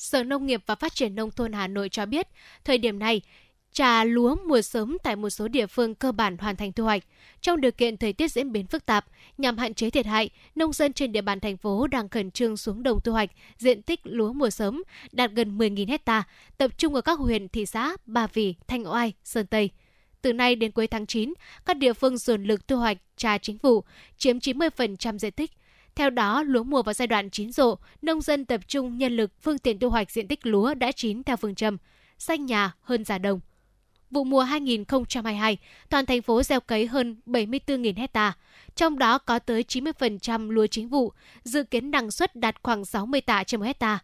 Sở 0.03 0.25
Nông 0.25 0.47
nghiệp 0.47 0.63
và 0.67 0.75
Phát 0.75 0.95
triển 0.95 1.15
Nông 1.15 1.31
thôn 1.31 1.53
Hà 1.53 1.67
Nội 1.67 1.89
cho 1.89 2.07
biết, 2.07 2.29
thời 2.65 2.79
điểm 2.79 2.99
này, 2.99 3.21
trà 3.73 4.05
lúa 4.05 4.37
mùa 4.47 4.63
sớm 4.63 4.97
tại 5.03 5.17
một 5.17 5.31
số 5.31 5.49
địa 5.49 5.67
phương 5.67 5.95
cơ 5.95 6.13
bản 6.13 6.37
hoàn 6.39 6.57
thành 6.57 6.73
thu 6.73 6.85
hoạch. 6.85 7.03
Trong 7.41 7.61
điều 7.61 7.71
kiện 7.71 7.97
thời 7.97 8.13
tiết 8.13 8.33
diễn 8.33 8.53
biến 8.53 8.67
phức 8.67 8.87
tạp, 8.87 9.07
nhằm 9.39 9.59
hạn 9.59 9.75
chế 9.75 9.91
thiệt 9.91 10.07
hại, 10.07 10.31
nông 10.55 10.73
dân 10.73 10.93
trên 10.93 11.13
địa 11.13 11.21
bàn 11.21 11.41
thành 11.41 11.57
phố 11.57 11.87
đang 11.87 12.09
khẩn 12.09 12.31
trương 12.31 12.57
xuống 12.57 12.83
đồng 12.83 13.01
thu 13.01 13.13
hoạch 13.13 13.31
diện 13.59 13.83
tích 13.83 14.01
lúa 14.05 14.33
mùa 14.33 14.51
sớm 14.51 14.83
đạt 15.13 15.31
gần 15.31 15.59
10.000 15.59 15.89
hecta, 15.89 16.23
tập 16.59 16.71
trung 16.79 16.95
ở 16.95 17.01
các 17.01 17.19
huyện, 17.19 17.49
thị 17.49 17.67
xã, 17.67 17.97
Ba 18.07 18.27
Vì, 18.27 18.55
Thanh 18.67 18.87
Oai, 18.87 19.13
Sơn 19.25 19.47
Tây. 19.47 19.71
Từ 20.23 20.33
nay 20.33 20.57
đến 20.57 20.71
cuối 20.71 20.87
tháng 20.87 21.07
9, 21.07 21.35
các 21.65 21.77
địa 21.77 21.93
phương 21.93 22.19
dồn 22.19 22.45
lực 22.45 22.69
thu 22.69 22.77
hoạch 22.77 22.99
trà 23.17 23.39
chính 23.39 23.59
vụ, 23.63 23.85
chiếm 24.19 24.39
90% 24.39 25.19
diện 25.19 25.33
tích. 25.33 25.51
Theo 25.95 26.11
đó, 26.11 26.43
lúa 26.43 26.63
mùa 26.63 26.83
vào 26.83 26.93
giai 26.93 27.07
đoạn 27.07 27.31
chín 27.31 27.53
rộ, 27.53 27.77
nông 28.03 28.21
dân 28.21 28.45
tập 28.45 28.61
trung 28.69 28.99
nhân 28.99 29.17
lực 29.17 29.33
phương 29.43 29.59
tiện 29.59 29.79
thu 29.79 29.91
hoạch 29.91 30.11
diện 30.11 30.29
tích 30.29 30.47
lúa 30.47 30.75
đã 30.75 30.93
chín 30.93 31.23
theo 31.23 31.37
phương 31.37 31.55
châm 31.55 31.79
xanh 32.19 32.47
nhà 32.47 32.73
hơn 32.81 33.05
già 33.05 33.19
đồng. 33.19 33.41
Vụ 34.11 34.25
mùa 34.25 34.41
2022, 34.41 35.59
toàn 35.89 36.07
thành 36.07 36.23
phố 36.23 36.43
gieo 36.43 36.61
cấy 36.61 36.87
hơn 36.87 37.17
74.000 37.27 37.97
hecta, 37.97 38.33
trong 38.75 38.99
đó 38.99 39.19
có 39.19 39.39
tới 39.39 39.65
90% 39.69 40.51
lúa 40.51 40.67
chính 40.67 40.89
vụ, 40.89 41.13
dự 41.45 41.63
kiến 41.63 41.91
năng 41.91 42.11
suất 42.11 42.37
đạt 42.37 42.57
khoảng 42.63 42.85
60 42.85 43.21
tạ 43.21 43.45
trên 43.45 43.61
một 43.61 43.67
hecta. 43.67 43.99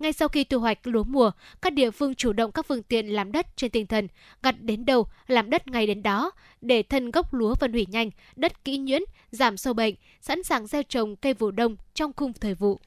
Ngay 0.00 0.12
sau 0.12 0.28
khi 0.28 0.44
thu 0.44 0.58
hoạch 0.58 0.86
lúa 0.86 1.04
mùa, 1.04 1.30
các 1.62 1.72
địa 1.72 1.90
phương 1.90 2.14
chủ 2.14 2.32
động 2.32 2.52
các 2.52 2.66
phương 2.66 2.82
tiện 2.82 3.06
làm 3.06 3.32
đất 3.32 3.46
trên 3.56 3.70
tinh 3.70 3.86
thần 3.86 4.08
gặt 4.42 4.54
đến 4.60 4.84
đâu 4.84 5.06
làm 5.26 5.50
đất 5.50 5.68
ngay 5.68 5.86
đến 5.86 6.02
đó 6.02 6.30
để 6.60 6.82
thân 6.82 7.10
gốc 7.10 7.34
lúa 7.34 7.54
phân 7.54 7.72
hủy 7.72 7.86
nhanh, 7.90 8.10
đất 8.36 8.64
kỹ 8.64 8.78
nhuyễn, 8.78 9.02
giảm 9.30 9.56
sâu 9.56 9.74
bệnh, 9.74 9.94
sẵn 10.20 10.42
sàng 10.42 10.66
gieo 10.66 10.82
trồng 10.82 11.16
cây 11.16 11.34
vụ 11.34 11.50
đông 11.50 11.76
trong 11.94 12.12
khung 12.16 12.32
thời 12.32 12.54
vụ. 12.54 12.78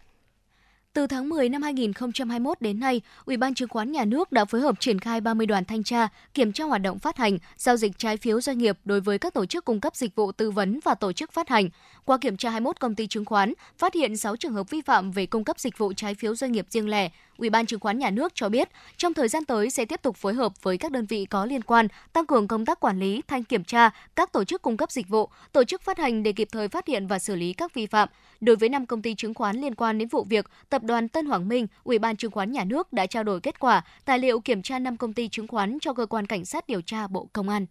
Từ 0.93 1.07
tháng 1.07 1.29
10 1.29 1.49
năm 1.49 1.61
2021 1.61 2.61
đến 2.61 2.79
nay, 2.79 3.01
Ủy 3.25 3.37
ban 3.37 3.53
Chứng 3.53 3.69
khoán 3.69 3.91
Nhà 3.91 4.05
nước 4.05 4.31
đã 4.31 4.45
phối 4.45 4.61
hợp 4.61 4.79
triển 4.79 4.99
khai 4.99 5.21
30 5.21 5.45
đoàn 5.45 5.65
thanh 5.65 5.83
tra, 5.83 6.07
kiểm 6.33 6.51
tra 6.51 6.65
hoạt 6.65 6.81
động 6.81 6.99
phát 6.99 7.17
hành, 7.17 7.37
giao 7.57 7.77
dịch 7.77 7.97
trái 7.97 8.17
phiếu 8.17 8.41
doanh 8.41 8.57
nghiệp 8.57 8.77
đối 8.85 9.01
với 9.01 9.19
các 9.19 9.33
tổ 9.33 9.45
chức 9.45 9.65
cung 9.65 9.81
cấp 9.81 9.95
dịch 9.95 10.15
vụ 10.15 10.31
tư 10.31 10.51
vấn 10.51 10.79
và 10.83 10.95
tổ 10.95 11.11
chức 11.11 11.31
phát 11.31 11.49
hành. 11.49 11.69
Qua 12.05 12.17
kiểm 12.17 12.37
tra 12.37 12.49
21 12.49 12.79
công 12.79 12.95
ty 12.95 13.07
chứng 13.07 13.25
khoán, 13.25 13.53
phát 13.77 13.93
hiện 13.93 14.17
6 14.17 14.35
trường 14.35 14.53
hợp 14.53 14.69
vi 14.69 14.81
phạm 14.81 15.11
về 15.11 15.25
cung 15.25 15.43
cấp 15.43 15.59
dịch 15.59 15.77
vụ 15.77 15.93
trái 15.93 16.15
phiếu 16.15 16.35
doanh 16.35 16.51
nghiệp 16.51 16.65
riêng 16.69 16.89
lẻ, 16.89 17.09
Ủy 17.37 17.49
ban 17.49 17.65
Chứng 17.65 17.79
khoán 17.79 17.99
Nhà 17.99 18.09
nước 18.09 18.31
cho 18.35 18.49
biết, 18.49 18.69
trong 18.97 19.13
thời 19.13 19.27
gian 19.27 19.45
tới 19.45 19.69
sẽ 19.69 19.85
tiếp 19.85 20.01
tục 20.01 20.17
phối 20.17 20.33
hợp 20.33 20.63
với 20.63 20.77
các 20.77 20.91
đơn 20.91 21.05
vị 21.05 21.25
có 21.25 21.45
liên 21.45 21.61
quan, 21.61 21.87
tăng 22.13 22.25
cường 22.25 22.47
công 22.47 22.65
tác 22.65 22.79
quản 22.79 22.99
lý, 22.99 23.21
thanh 23.27 23.43
kiểm 23.43 23.63
tra 23.63 23.89
các 24.15 24.31
tổ 24.31 24.43
chức 24.43 24.61
cung 24.61 24.77
cấp 24.77 24.91
dịch 24.91 25.07
vụ, 25.07 25.29
tổ 25.51 25.63
chức 25.63 25.81
phát 25.81 25.97
hành 25.97 26.23
để 26.23 26.31
kịp 26.31 26.47
thời 26.51 26.67
phát 26.67 26.87
hiện 26.87 27.07
và 27.07 27.19
xử 27.19 27.35
lý 27.35 27.53
các 27.53 27.73
vi 27.73 27.85
phạm. 27.85 28.09
Đối 28.41 28.55
với 28.55 28.69
năm 28.69 28.85
công 28.85 29.01
ty 29.01 29.15
chứng 29.15 29.33
khoán 29.33 29.57
liên 29.57 29.75
quan 29.75 29.97
đến 29.97 30.07
vụ 30.07 30.23
việc, 30.23 30.49
Tập 30.69 30.83
đoàn 30.83 31.09
Tân 31.09 31.25
Hoàng 31.25 31.47
Minh, 31.47 31.67
Ủy 31.83 31.99
ban 31.99 32.15
Chứng 32.15 32.31
khoán 32.31 32.51
Nhà 32.51 32.63
nước 32.63 32.93
đã 32.93 33.05
trao 33.05 33.23
đổi 33.23 33.41
kết 33.41 33.59
quả 33.59 33.83
tài 34.05 34.19
liệu 34.19 34.39
kiểm 34.39 34.61
tra 34.61 34.79
năm 34.79 34.97
công 34.97 35.13
ty 35.13 35.29
chứng 35.29 35.47
khoán 35.47 35.77
cho 35.81 35.93
cơ 35.93 36.05
quan 36.05 36.25
cảnh 36.25 36.45
sát 36.45 36.67
điều 36.67 36.81
tra 36.81 37.07
Bộ 37.07 37.27
Công 37.33 37.49
an. 37.49 37.65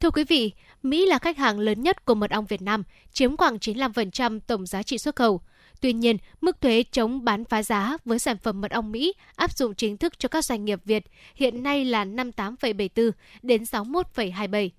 Thưa 0.00 0.10
quý 0.10 0.24
vị, 0.24 0.52
Mỹ 0.82 1.06
là 1.06 1.18
khách 1.18 1.36
hàng 1.36 1.58
lớn 1.58 1.82
nhất 1.82 2.04
của 2.04 2.14
mật 2.14 2.30
ong 2.30 2.46
Việt 2.46 2.62
Nam, 2.62 2.82
chiếm 3.12 3.36
khoảng 3.36 3.56
95% 3.56 4.40
tổng 4.46 4.66
giá 4.66 4.82
trị 4.82 4.98
xuất 4.98 5.16
khẩu. 5.16 5.40
Tuy 5.80 5.92
nhiên, 5.92 6.16
mức 6.40 6.60
thuế 6.60 6.84
chống 6.92 7.24
bán 7.24 7.44
phá 7.44 7.62
giá 7.62 7.96
với 8.04 8.18
sản 8.18 8.36
phẩm 8.38 8.60
mật 8.60 8.70
ong 8.70 8.92
Mỹ 8.92 9.12
áp 9.36 9.52
dụng 9.52 9.74
chính 9.74 9.96
thức 9.96 10.18
cho 10.18 10.28
các 10.28 10.44
doanh 10.44 10.64
nghiệp 10.64 10.80
Việt 10.84 11.04
hiện 11.34 11.62
nay 11.62 11.84
là 11.84 12.04
58,74 12.04 13.10
đến 13.42 13.62
61,27. 13.62 14.70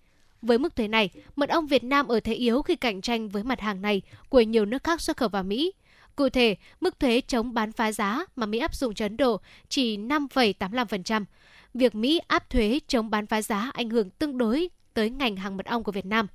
Với 0.41 0.57
mức 0.57 0.75
thuế 0.75 0.87
này, 0.87 1.09
mật 1.35 1.49
ong 1.49 1.67
Việt 1.67 1.83
Nam 1.83 2.07
ở 2.07 2.19
thế 2.19 2.33
yếu 2.33 2.61
khi 2.61 2.75
cạnh 2.75 3.01
tranh 3.01 3.29
với 3.29 3.43
mặt 3.43 3.61
hàng 3.61 3.81
này 3.81 4.01
của 4.29 4.41
nhiều 4.41 4.65
nước 4.65 4.83
khác 4.83 5.01
xuất 5.01 5.17
khẩu 5.17 5.29
vào 5.29 5.43
Mỹ. 5.43 5.71
Cụ 6.15 6.29
thể, 6.29 6.55
mức 6.79 6.99
thuế 6.99 7.21
chống 7.27 7.53
bán 7.53 7.71
phá 7.71 7.91
giá 7.91 8.25
mà 8.35 8.45
Mỹ 8.45 8.59
áp 8.59 8.75
dụng 8.75 8.93
cho 8.93 9.05
Ấn 9.05 9.17
Độ 9.17 9.41
chỉ 9.69 9.97
5,85%. 9.97 11.25
Việc 11.73 11.95
Mỹ 11.95 12.19
áp 12.27 12.49
thuế 12.49 12.79
chống 12.87 13.09
bán 13.09 13.25
phá 13.25 13.41
giá 13.41 13.71
ảnh 13.73 13.89
hưởng 13.89 14.09
tương 14.09 14.37
đối 14.37 14.69
tới 14.99 15.09
ngành 15.09 15.35
hàng 15.35 15.57
mật 15.57 15.65
ong 15.65 15.84
của 15.84 15.91
Việt 15.91 16.05
Nam. 16.05 16.27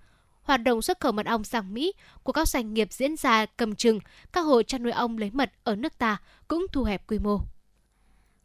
Hoạt 0.43 0.63
động 0.63 0.83
xuất 0.83 1.01
khẩu 1.01 1.13
mật 1.13 1.27
ong 1.27 1.45
sang 1.45 1.75
Mỹ 1.75 1.93
của 2.23 2.33
các 2.33 2.49
doanh 2.49 2.75
nghiệp 2.75 2.89
diễn 2.91 3.17
ra 3.17 3.47
cầm 3.47 3.75
chừng, 3.75 3.99
các 4.33 4.41
hộ 4.41 4.63
chăn 4.63 4.83
nuôi 4.83 4.93
ong 4.93 5.19
lấy 5.19 5.31
mật 5.31 5.53
ở 5.65 5.77
nước 5.77 5.99
ta 5.99 6.17
cũng 6.49 6.67
thu 6.73 6.85
hẹp 6.85 7.07
quy 7.07 7.19
mô. 7.19 7.41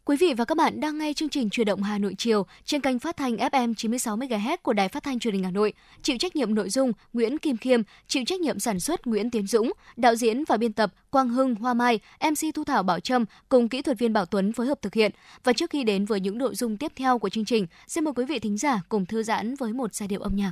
Quý 0.10 0.18
vị 0.18 0.34
và 0.34 0.46
các 0.46 0.58
bạn 0.58 0.80
đang 0.80 0.98
nghe 0.98 1.14
chương 1.14 1.30
trình 1.30 1.50
Truyền 1.50 1.68
động 1.68 1.84
Hà 1.84 1.98
Nội 1.98 2.16
chiều 2.18 2.46
trên 2.66 2.82
kênh 2.82 3.00
phát 3.00 3.18
thanh 3.18 3.36
FM 3.36 3.74
96 3.74 4.18
MHz 4.18 4.58
của 4.64 4.74
Đài 4.74 4.90
Phát 4.90 5.04
thanh 5.04 5.20
Truyền 5.20 5.34
hình 5.34 5.44
Hà 5.44 5.52
Nội. 5.52 5.74
Chịu 6.02 6.18
trách 6.18 6.36
nhiệm 6.36 6.56
nội 6.56 6.70
dung 6.70 6.92
Nguyễn 7.14 7.38
Kim 7.38 7.58
Khiêm, 7.58 7.82
chịu 8.08 8.24
trách 8.28 8.40
nhiệm 8.40 8.60
sản 8.60 8.80
xuất 8.80 9.08
Nguyễn 9.08 9.30
Tiến 9.30 9.48
Dũng, 9.48 9.72
đạo 9.98 10.16
diễn 10.16 10.44
và 10.48 10.58
biên 10.58 10.74
tập 10.74 10.94
Quang 11.10 11.30
Hưng, 11.30 11.56
Hoa 11.56 11.74
Mai, 11.74 12.00
MC 12.22 12.56
Thu 12.56 12.64
Thảo 12.64 12.84
Bảo 12.84 13.00
Trâm 13.00 13.26
cùng 13.50 13.70
kỹ 13.70 13.82
thuật 13.82 14.00
viên 14.00 14.14
Bảo 14.14 14.26
Tuấn 14.26 14.54
phối 14.54 14.68
hợp 14.68 14.82
thực 14.82 14.94
hiện. 14.94 15.12
Và 15.44 15.54
trước 15.54 15.70
khi 15.70 15.84
đến 15.84 16.06
với 16.06 16.20
những 16.20 16.38
nội 16.38 16.56
dung 16.56 16.78
tiếp 16.78 16.92
theo 16.96 17.20
của 17.20 17.30
chương 17.30 17.46
trình, 17.46 17.68
xin 17.88 18.04
mời 18.04 18.14
quý 18.14 18.26
vị 18.26 18.40
thính 18.40 18.58
giả 18.58 18.82
cùng 18.90 19.06
thư 19.06 19.24
giãn 19.24 19.56
với 19.56 19.74
một 19.74 19.94
giai 19.96 20.08
điệu 20.08 20.22
âm 20.22 20.36
nhạc. 20.36 20.52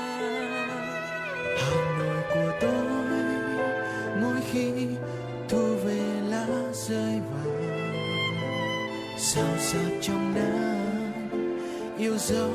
Hà 1.61 1.97
Nội 1.99 2.23
của 2.33 2.51
tôi, 2.61 3.19
mỗi 4.21 4.41
khi 4.51 4.71
thu 5.49 5.75
về 5.85 6.01
lá 6.29 6.45
rơi 6.73 7.19
vàng 7.31 7.51
sao 9.17 9.57
sát 9.59 9.91
trong 10.01 10.33
nắng 10.35 11.11
yêu 11.97 12.17
dấu 12.17 12.51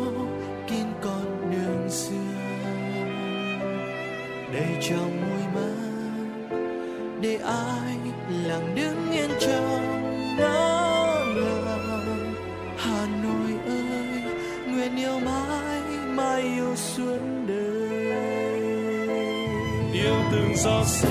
kín 0.69 0.87
con 1.01 1.51
đường 1.51 1.91
xưa. 1.91 2.15
Đầy 4.55 4.77
trong 4.89 5.21
môi 5.21 5.45
mắt 5.55 6.57
để 7.21 7.37
ai 7.37 7.97
lặng 8.47 8.75
đứng 8.75 9.13
yên 9.13 9.31
trong 9.41 9.83
nắng 10.39 11.35
ngàng 11.35 12.35
Hà 12.77 13.07
Nội 13.23 13.53
ơi, 13.67 14.23
nguyện 14.67 14.97
yêu 14.97 15.21
mãi 15.21 15.81
mãi 16.07 16.43
yêu 16.43 16.77
suốt 16.77 17.19
đời 17.49 17.76
yêu 20.07 20.23
từng 20.33 20.57
giọt 20.57 20.85
sương 20.87 21.11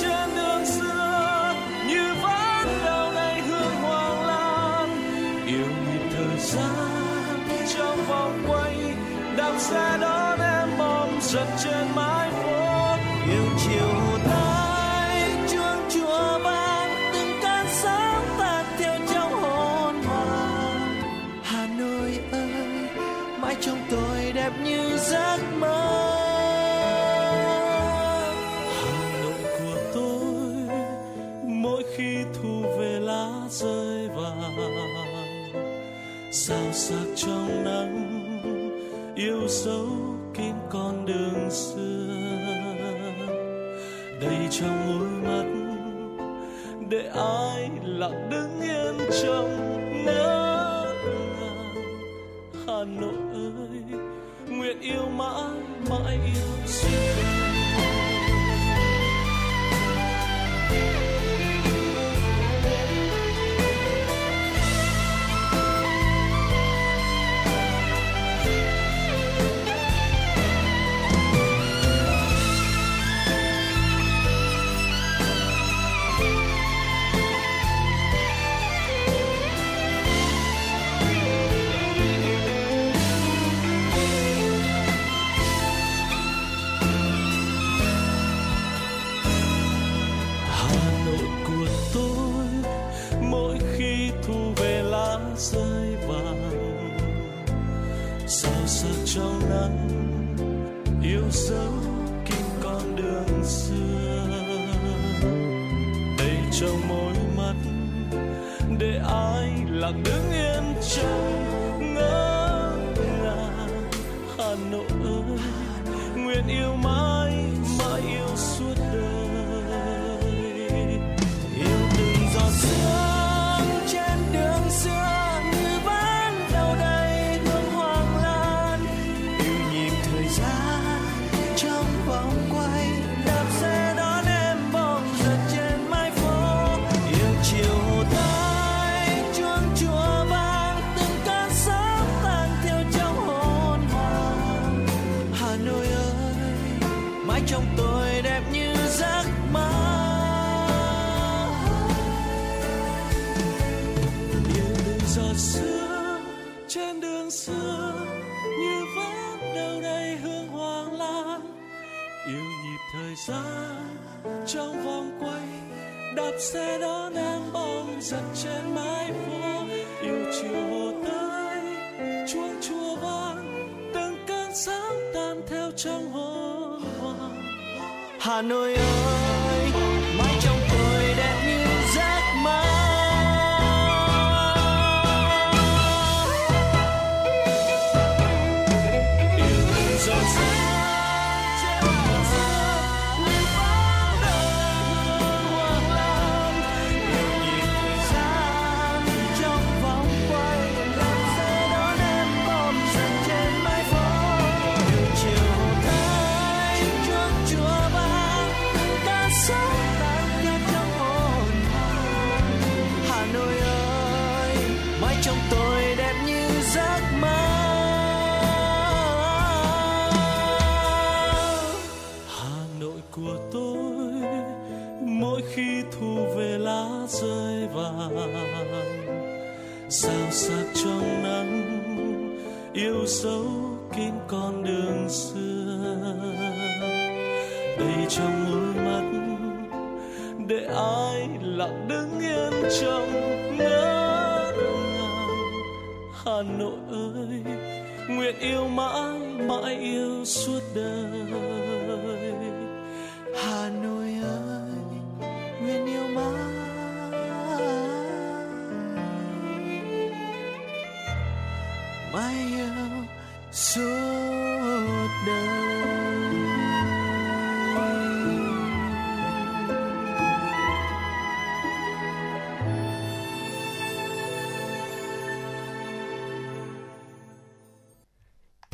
trên 0.00 0.34
đường 0.36 0.66
xưa, 0.66 1.54
như 1.88 2.14
ván 2.22 2.66
đào 2.84 3.12
này 3.12 3.40
hương 3.40 3.76
hoàng 3.82 4.26
lan 4.26 4.88
yêu 5.46 5.66
nhịp 5.66 6.02
thời 6.16 6.38
gian 6.38 7.38
trong 7.74 7.98
vòng 8.08 8.44
quay, 8.48 8.76
đạp 9.36 9.58
xe 9.58 9.98
đón 10.00 10.38
em 10.40 10.78
mong 10.78 11.18
giật 11.22 11.46
chân. 11.64 11.89
Trong 37.26 37.64
nắng, 37.64 39.12
yêu 39.14 39.48
dấu 39.48 39.86
kín 40.34 40.54
con 40.70 41.06
đường 41.06 41.50
xưa. 41.50 42.14
Đầy 44.20 44.48
trong 44.50 44.86
môi 44.86 45.08
mắt, 45.08 45.44
để 46.88 47.10
ai 47.14 47.70
lặng 47.84 48.28
đứng 48.30 48.60
yên 48.60 48.94
trong 49.22 49.80
nắng. 50.04 50.96
Hà 52.66 52.84
Nội 52.84 53.14
ơi, 53.32 53.98
nguyện 54.48 54.80
yêu 54.80 55.08
mãi 55.16 55.50
mãi 55.90 56.18
yêu 56.24 56.66
xưa 56.66 57.19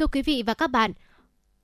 Thưa 0.07 0.11
quý 0.13 0.23
vị 0.23 0.43
và 0.47 0.55
các 0.55 0.67
bạn, 0.67 0.93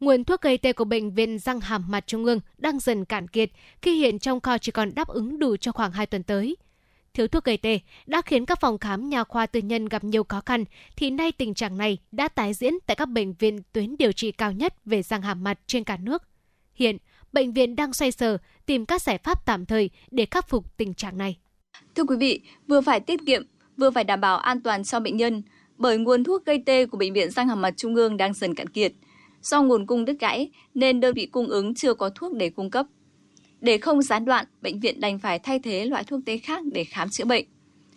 nguồn 0.00 0.24
thuốc 0.24 0.40
gây 0.40 0.58
tê 0.58 0.72
của 0.72 0.84
Bệnh 0.84 1.14
viện 1.14 1.38
Răng 1.38 1.60
Hàm 1.60 1.84
Mặt 1.88 2.04
Trung 2.06 2.24
ương 2.24 2.40
đang 2.58 2.78
dần 2.78 3.04
cạn 3.04 3.28
kiệt 3.28 3.50
khi 3.82 3.96
hiện 3.96 4.18
trong 4.18 4.40
kho 4.40 4.58
chỉ 4.58 4.72
còn 4.72 4.94
đáp 4.94 5.08
ứng 5.08 5.38
đủ 5.38 5.56
cho 5.56 5.72
khoảng 5.72 5.92
2 5.92 6.06
tuần 6.06 6.22
tới. 6.22 6.56
Thiếu 7.14 7.28
thuốc 7.28 7.44
gây 7.44 7.56
tê 7.56 7.78
đã 8.06 8.22
khiến 8.22 8.46
các 8.46 8.60
phòng 8.60 8.78
khám 8.78 9.08
nhà 9.08 9.24
khoa 9.24 9.46
tư 9.46 9.60
nhân 9.60 9.88
gặp 9.88 10.04
nhiều 10.04 10.24
khó 10.24 10.40
khăn, 10.46 10.64
thì 10.96 11.10
nay 11.10 11.32
tình 11.32 11.54
trạng 11.54 11.78
này 11.78 11.98
đã 12.12 12.28
tái 12.28 12.54
diễn 12.54 12.74
tại 12.86 12.94
các 12.96 13.06
bệnh 13.06 13.32
viện 13.32 13.58
tuyến 13.72 13.96
điều 13.96 14.12
trị 14.12 14.32
cao 14.32 14.52
nhất 14.52 14.74
về 14.84 15.02
răng 15.02 15.22
hàm 15.22 15.44
mặt 15.44 15.58
trên 15.66 15.84
cả 15.84 15.96
nước. 15.96 16.22
Hiện, 16.74 16.96
bệnh 17.32 17.52
viện 17.52 17.76
đang 17.76 17.92
xoay 17.92 18.12
sở 18.12 18.38
tìm 18.66 18.86
các 18.86 19.02
giải 19.02 19.18
pháp 19.18 19.46
tạm 19.46 19.66
thời 19.66 19.90
để 20.10 20.26
khắc 20.30 20.48
phục 20.48 20.76
tình 20.76 20.94
trạng 20.94 21.18
này. 21.18 21.36
Thưa 21.94 22.04
quý 22.04 22.16
vị, 22.16 22.40
vừa 22.68 22.80
phải 22.80 23.00
tiết 23.00 23.20
kiệm, 23.26 23.42
vừa 23.76 23.90
phải 23.90 24.04
đảm 24.04 24.20
bảo 24.20 24.36
an 24.36 24.60
toàn 24.60 24.84
cho 24.84 25.00
bệnh 25.00 25.16
nhân, 25.16 25.42
bởi 25.78 25.98
nguồn 25.98 26.24
thuốc 26.24 26.44
gây 26.46 26.62
tê 26.66 26.86
của 26.86 26.98
Bệnh 26.98 27.12
viện 27.12 27.30
Răng 27.30 27.48
Hàm 27.48 27.62
Mặt 27.62 27.74
Trung 27.76 27.94
ương 27.94 28.16
đang 28.16 28.34
dần 28.34 28.54
cạn 28.54 28.68
kiệt. 28.68 28.92
Do 29.42 29.62
nguồn 29.62 29.86
cung 29.86 30.04
đứt 30.04 30.16
gãy 30.20 30.50
nên 30.74 31.00
đơn 31.00 31.14
vị 31.14 31.26
cung 31.26 31.46
ứng 31.46 31.74
chưa 31.74 31.94
có 31.94 32.10
thuốc 32.14 32.32
để 32.32 32.50
cung 32.50 32.70
cấp. 32.70 32.86
Để 33.60 33.78
không 33.78 34.02
gián 34.02 34.24
đoạn, 34.24 34.46
bệnh 34.62 34.80
viện 34.80 35.00
đành 35.00 35.18
phải 35.18 35.38
thay 35.38 35.58
thế 35.58 35.84
loại 35.84 36.04
thuốc 36.04 36.20
tê 36.26 36.38
khác 36.38 36.62
để 36.72 36.84
khám 36.84 37.08
chữa 37.10 37.24
bệnh. 37.24 37.44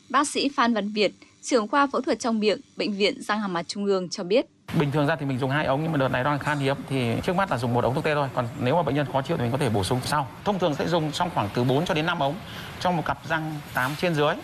Bác 0.10 0.28
sĩ 0.28 0.50
Phan 0.50 0.74
Văn 0.74 0.90
Việt, 0.90 1.12
trưởng 1.42 1.68
khoa 1.68 1.88
phẫu 1.88 2.02
thuật 2.02 2.20
trong 2.20 2.40
miệng, 2.40 2.60
Bệnh 2.78 2.94
viện 2.94 3.22
Răng 3.22 3.40
Hàm 3.40 3.54
Mặt 3.54 3.68
Trung 3.68 3.86
ương 3.86 4.10
cho 4.10 4.24
biết. 4.24 4.46
Bình 4.80 4.92
thường 4.92 5.08
ra 5.08 5.16
thì 5.16 5.26
mình 5.26 5.40
dùng 5.40 5.50
hai 5.50 5.66
ống 5.66 5.84
nhưng 5.84 5.92
mà 5.92 5.98
đợt 5.98 6.08
này 6.08 6.24
đang 6.24 6.40
khan 6.40 6.60
hiếm 6.60 6.76
thì 6.90 7.12
trước 7.24 7.36
mắt 7.36 7.52
là 7.52 7.58
dùng 7.58 7.74
một 7.74 7.84
ống 7.84 7.96
thuốc 7.96 8.04
tê 8.04 8.16
thôi. 8.16 8.28
Còn 8.34 8.48
nếu 8.62 8.76
mà 8.76 8.84
bệnh 8.84 8.96
nhân 8.96 9.06
khó 9.14 9.22
chịu 9.22 9.38
thì 9.38 9.44
mình 9.44 9.52
có 9.52 9.58
thể 9.58 9.70
bổ 9.70 9.84
sung 9.84 10.00
sau. 10.06 10.28
Thông 10.44 10.60
thường 10.60 10.76
sẽ 10.76 10.88
dùng 10.88 11.12
trong 11.12 11.30
khoảng 11.34 11.50
từ 11.56 11.64
4 11.64 11.86
cho 11.86 11.94
đến 11.94 12.06
5 12.06 12.20
ống 12.20 12.36
trong 12.80 12.98
một 12.98 13.04
cặp 13.06 13.30
răng 13.30 13.54
8 13.74 13.92
trên 14.02 14.16
dưới. 14.16 14.36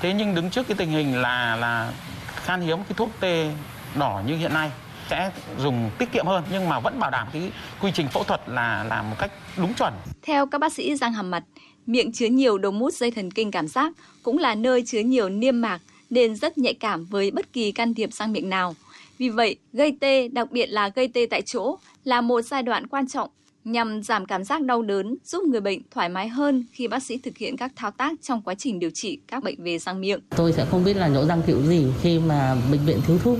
Thế 0.00 0.12
nhưng 0.12 0.34
đứng 0.34 0.50
trước 0.50 0.68
cái 0.68 0.76
tình 0.76 0.90
hình 0.90 1.16
là 1.16 1.56
là 1.56 1.92
khan 2.36 2.60
hiếm 2.60 2.78
cái 2.78 2.94
thuốc 2.96 3.10
tê 3.20 3.50
đỏ 3.98 4.22
như 4.26 4.36
hiện 4.36 4.54
nay 4.54 4.70
sẽ 5.10 5.30
dùng 5.58 5.90
tiết 5.98 6.12
kiệm 6.12 6.26
hơn 6.26 6.44
nhưng 6.52 6.68
mà 6.68 6.80
vẫn 6.80 6.98
bảo 6.98 7.10
đảm 7.10 7.28
cái 7.32 7.52
quy 7.80 7.90
trình 7.94 8.08
phẫu 8.08 8.24
thuật 8.24 8.40
là 8.46 8.84
làm 8.84 9.10
một 9.10 9.16
cách 9.18 9.30
đúng 9.56 9.74
chuẩn. 9.74 9.94
Theo 10.22 10.46
các 10.46 10.60
bác 10.60 10.72
sĩ 10.72 10.96
răng 10.96 11.12
hàm 11.12 11.30
mặt, 11.30 11.44
miệng 11.86 12.12
chứa 12.12 12.26
nhiều 12.26 12.58
đầu 12.58 12.72
mút 12.72 12.94
dây 12.94 13.10
thần 13.10 13.30
kinh 13.30 13.50
cảm 13.50 13.68
giác 13.68 13.92
cũng 14.22 14.38
là 14.38 14.54
nơi 14.54 14.82
chứa 14.86 15.00
nhiều 15.00 15.28
niêm 15.28 15.60
mạc 15.60 15.78
nên 16.10 16.36
rất 16.36 16.58
nhạy 16.58 16.74
cảm 16.74 17.04
với 17.04 17.30
bất 17.30 17.52
kỳ 17.52 17.72
can 17.72 17.94
thiệp 17.94 18.12
sang 18.12 18.32
miệng 18.32 18.50
nào. 18.50 18.74
Vì 19.18 19.28
vậy, 19.28 19.56
gây 19.72 19.96
tê, 20.00 20.28
đặc 20.28 20.50
biệt 20.50 20.66
là 20.66 20.88
gây 20.88 21.08
tê 21.08 21.26
tại 21.30 21.42
chỗ, 21.42 21.78
là 22.04 22.20
một 22.20 22.42
giai 22.42 22.62
đoạn 22.62 22.86
quan 22.86 23.08
trọng 23.08 23.30
nhằm 23.64 24.02
giảm 24.02 24.26
cảm 24.26 24.44
giác 24.44 24.62
đau 24.62 24.82
đớn, 24.82 25.16
giúp 25.24 25.44
người 25.44 25.60
bệnh 25.60 25.82
thoải 25.90 26.08
mái 26.08 26.28
hơn 26.28 26.64
khi 26.72 26.88
bác 26.88 27.02
sĩ 27.02 27.18
thực 27.18 27.36
hiện 27.36 27.56
các 27.56 27.72
thao 27.76 27.90
tác 27.90 28.12
trong 28.22 28.42
quá 28.42 28.54
trình 28.54 28.78
điều 28.78 28.90
trị 28.90 29.20
các 29.28 29.44
bệnh 29.44 29.64
về 29.64 29.78
răng 29.78 30.00
miệng. 30.00 30.20
Tôi 30.36 30.52
sẽ 30.52 30.66
không 30.70 30.84
biết 30.84 30.96
là 30.96 31.08
nhổ 31.08 31.26
răng 31.26 31.42
kiểu 31.46 31.62
gì 31.62 31.86
khi 32.00 32.18
mà 32.18 32.56
bệnh 32.72 32.80
viện 32.86 33.00
thiếu 33.06 33.18
thuốc. 33.18 33.38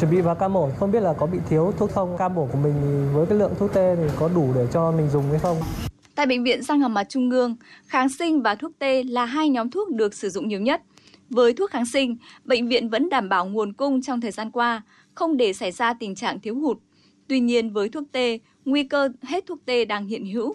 Chuẩn 0.00 0.10
bị 0.10 0.20
vào 0.20 0.34
ca 0.34 0.48
mổ 0.48 0.70
không 0.78 0.92
biết 0.92 1.00
là 1.00 1.12
có 1.12 1.26
bị 1.26 1.38
thiếu 1.48 1.72
thuốc 1.78 1.90
không? 1.90 2.16
Ca 2.18 2.28
mổ 2.28 2.48
của 2.52 2.58
mình 2.58 3.08
với 3.14 3.26
cái 3.26 3.38
lượng 3.38 3.52
thuốc 3.58 3.72
tê 3.72 3.96
thì 3.96 4.14
có 4.18 4.28
đủ 4.34 4.52
để 4.54 4.66
cho 4.72 4.92
mình 4.92 5.08
dùng 5.08 5.30
hay 5.30 5.38
không? 5.38 5.56
Tại 6.14 6.26
Bệnh 6.26 6.44
viện 6.44 6.62
Răng 6.62 6.80
Hàm 6.80 6.94
Mặt 6.94 7.06
Trung 7.08 7.30
ương, 7.30 7.56
kháng 7.86 8.08
sinh 8.08 8.42
và 8.42 8.54
thuốc 8.54 8.72
tê 8.78 9.02
là 9.02 9.24
hai 9.24 9.48
nhóm 9.48 9.70
thuốc 9.70 9.90
được 9.90 10.14
sử 10.14 10.28
dụng 10.30 10.48
nhiều 10.48 10.60
nhất. 10.60 10.82
Với 11.30 11.52
thuốc 11.52 11.70
kháng 11.70 11.86
sinh, 11.86 12.16
bệnh 12.44 12.68
viện 12.68 12.88
vẫn 12.88 13.08
đảm 13.08 13.28
bảo 13.28 13.46
nguồn 13.46 13.72
cung 13.72 14.02
trong 14.02 14.20
thời 14.20 14.30
gian 14.30 14.50
qua, 14.50 14.82
không 15.14 15.36
để 15.36 15.52
xảy 15.52 15.72
ra 15.72 15.94
tình 15.94 16.14
trạng 16.14 16.40
thiếu 16.40 16.54
hụt. 16.54 16.78
Tuy 17.28 17.40
nhiên 17.40 17.70
với 17.72 17.88
thuốc 17.88 18.04
tê, 18.12 18.38
nguy 18.66 18.84
cơ 18.84 19.08
hết 19.22 19.46
thuốc 19.46 19.58
tê 19.66 19.84
đang 19.84 20.06
hiện 20.06 20.26
hữu. 20.26 20.54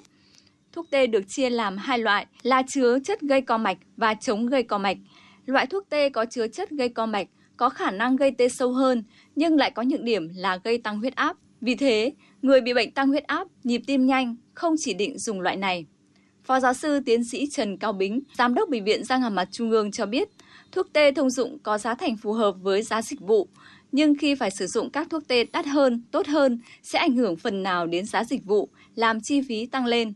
Thuốc 0.72 0.90
tê 0.90 1.08
được 1.08 1.24
chia 1.28 1.50
làm 1.50 1.78
hai 1.78 2.00
loại 2.00 2.26
là 2.44 2.64
chứa 2.68 3.00
chất 3.00 3.22
gây 3.22 3.42
co 3.42 3.58
mạch 3.58 3.78
và 3.98 4.14
chống 4.14 4.46
gây 4.46 4.64
co 4.64 4.78
mạch. 4.78 4.98
Loại 5.46 5.66
thuốc 5.66 5.90
tê 5.90 6.10
có 6.10 6.26
chứa 6.26 6.48
chất 6.48 6.70
gây 6.70 6.90
co 6.90 7.06
mạch 7.06 7.28
có 7.58 7.70
khả 7.70 7.92
năng 7.92 8.16
gây 8.16 8.32
tê 8.32 8.50
sâu 8.50 8.74
hơn 8.74 9.04
nhưng 9.36 9.58
lại 9.58 9.72
có 9.72 9.82
nhược 9.82 10.02
điểm 10.02 10.30
là 10.36 10.60
gây 10.64 10.78
tăng 10.78 11.00
huyết 11.00 11.16
áp. 11.16 11.38
Vì 11.62 11.76
thế, 11.76 12.14
người 12.42 12.62
bị 12.62 12.74
bệnh 12.74 12.92
tăng 12.92 13.08
huyết 13.08 13.24
áp, 13.24 13.48
nhịp 13.64 13.82
tim 13.88 14.06
nhanh 14.06 14.36
không 14.54 14.76
chỉ 14.80 14.94
định 14.94 15.20
dùng 15.20 15.42
loại 15.42 15.56
này. 15.56 15.86
Phó 16.44 16.60
giáo 16.60 16.74
sư 16.74 17.00
tiến 17.06 17.24
sĩ 17.24 17.48
Trần 17.52 17.78
Cao 17.78 17.94
Bính, 17.94 18.22
Giám 18.38 18.54
đốc 18.54 18.70
Bệnh 18.70 18.84
viện 18.84 19.04
Răng 19.04 19.22
Hàm 19.22 19.36
Mặt 19.36 19.48
Trung 19.52 19.72
ương 19.72 19.92
cho 19.92 20.06
biết, 20.06 20.30
thuốc 20.72 20.94
tê 20.94 21.12
thông 21.12 21.30
dụng 21.30 21.58
có 21.64 21.78
giá 21.78 21.96
thành 21.96 22.18
phù 22.18 22.34
hợp 22.34 22.56
với 22.62 22.84
giá 22.84 23.02
dịch 23.02 23.20
vụ, 23.20 23.48
nhưng 23.92 24.16
khi 24.16 24.36
phải 24.36 24.52
sử 24.52 24.68
dụng 24.68 24.90
các 24.90 25.08
thuốc 25.10 25.28
tê 25.28 25.44
đắt 25.44 25.66
hơn, 25.66 26.04
tốt 26.12 26.28
hơn 26.28 26.60
sẽ 26.84 27.00
ảnh 27.00 27.16
hưởng 27.16 27.38
phần 27.38 27.64
nào 27.64 27.88
đến 27.88 28.06
giá 28.06 28.24
dịch 28.24 28.46
vụ, 28.46 28.70
làm 28.96 29.22
chi 29.22 29.42
phí 29.50 29.66
tăng 29.66 29.86
lên. 29.86 30.14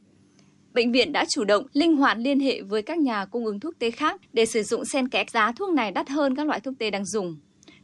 Bệnh 0.73 0.91
viện 0.91 1.11
đã 1.11 1.25
chủ 1.29 1.43
động, 1.43 1.67
linh 1.73 1.95
hoạt 1.95 2.17
liên 2.17 2.39
hệ 2.39 2.61
với 2.61 2.81
các 2.81 2.97
nhà 2.97 3.25
cung 3.25 3.45
ứng 3.45 3.59
thuốc 3.59 3.73
tê 3.79 3.91
khác 3.91 4.21
để 4.33 4.45
sử 4.45 4.63
dụng 4.63 4.85
xen 4.85 5.07
kẽ 5.07 5.25
giá 5.31 5.51
thuốc 5.51 5.69
này 5.69 5.91
đắt 5.91 6.09
hơn 6.09 6.35
các 6.35 6.47
loại 6.47 6.59
thuốc 6.59 6.73
tê 6.79 6.89
đang 6.89 7.05
dùng. 7.05 7.37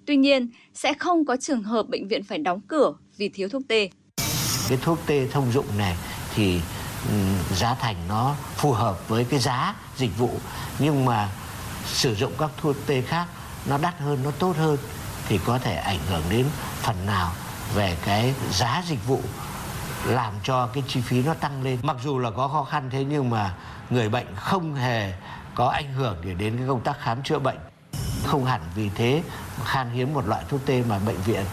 Tuy 0.06 0.16
nhiên, 0.16 0.50
sẽ 0.74 0.94
không 0.94 1.26
có 1.26 1.38
trường 1.38 1.64
hợp 1.64 1.90
bệnh 1.90 2.08
viện 2.08 2.24
phải 2.24 2.38
đóng 2.38 2.62
cửa 2.68 2.94
vì 3.18 3.30
thiếu 3.30 3.50
thuốc 3.50 3.62
tê. 3.68 3.90
Cái 4.70 4.78
thuốc 4.82 5.00
tê 5.06 5.28
thông 5.28 5.52
dụng 5.52 5.66
này 5.78 5.96
thì 6.36 6.60
ừ, 7.10 7.16
giá 7.56 7.76
thành 7.76 7.96
nó 8.08 8.36
phù 8.56 8.72
hợp 8.72 9.10
với 9.10 9.26
cái 9.30 9.40
giá 9.40 9.76
dịch 9.98 10.18
vụ 10.18 10.30
nhưng 10.80 11.06
mà 11.06 11.30
sử 11.86 12.16
dụng 12.16 12.34
các 12.38 12.52
thuốc 12.58 12.76
tê 12.86 13.02
khác 13.02 13.26
nó 13.70 13.78
đắt 13.78 13.98
hơn, 14.00 14.20
nó 14.24 14.32
tốt 14.32 14.56
hơn 14.58 14.78
thì 15.32 15.40
có 15.46 15.58
thể 15.58 15.76
ảnh 15.76 16.00
hưởng 16.10 16.24
đến 16.30 16.46
phần 16.82 17.06
nào 17.06 17.32
về 17.76 17.98
cái 18.06 18.34
giá 18.52 18.84
dịch 18.88 19.08
vụ 19.08 19.22
làm 20.06 20.34
cho 20.44 20.68
cái 20.68 20.84
chi 20.88 21.02
phí 21.02 21.24
nó 21.24 21.34
tăng 21.34 21.64
lên. 21.64 21.80
Mặc 21.84 21.98
dù 22.04 22.20
là 22.20 22.32
có 22.32 22.48
khó 22.48 22.64
khăn 22.64 22.90
thế 22.90 23.04
nhưng 23.04 23.30
mà 23.30 23.54
người 23.90 24.10
bệnh 24.10 24.36
không 24.36 24.76
hề 24.76 25.14
có 25.56 25.68
ảnh 25.68 25.94
hưởng 25.94 26.18
để 26.24 26.34
đến 26.34 26.58
cái 26.58 26.68
công 26.68 26.82
tác 26.82 27.00
khám 27.00 27.24
chữa 27.24 27.40
bệnh. 27.40 27.58
không 28.26 28.46
hẳn 28.46 28.62
vì 28.76 28.90
thế 28.96 29.24
khan 29.66 29.90
hiếm 29.90 30.14
một 30.14 30.28
loại 30.28 30.44
thuốc 30.50 30.62
tê 30.66 30.84
mà 30.90 31.00
bệnh 31.00 31.22
viện 31.22 31.46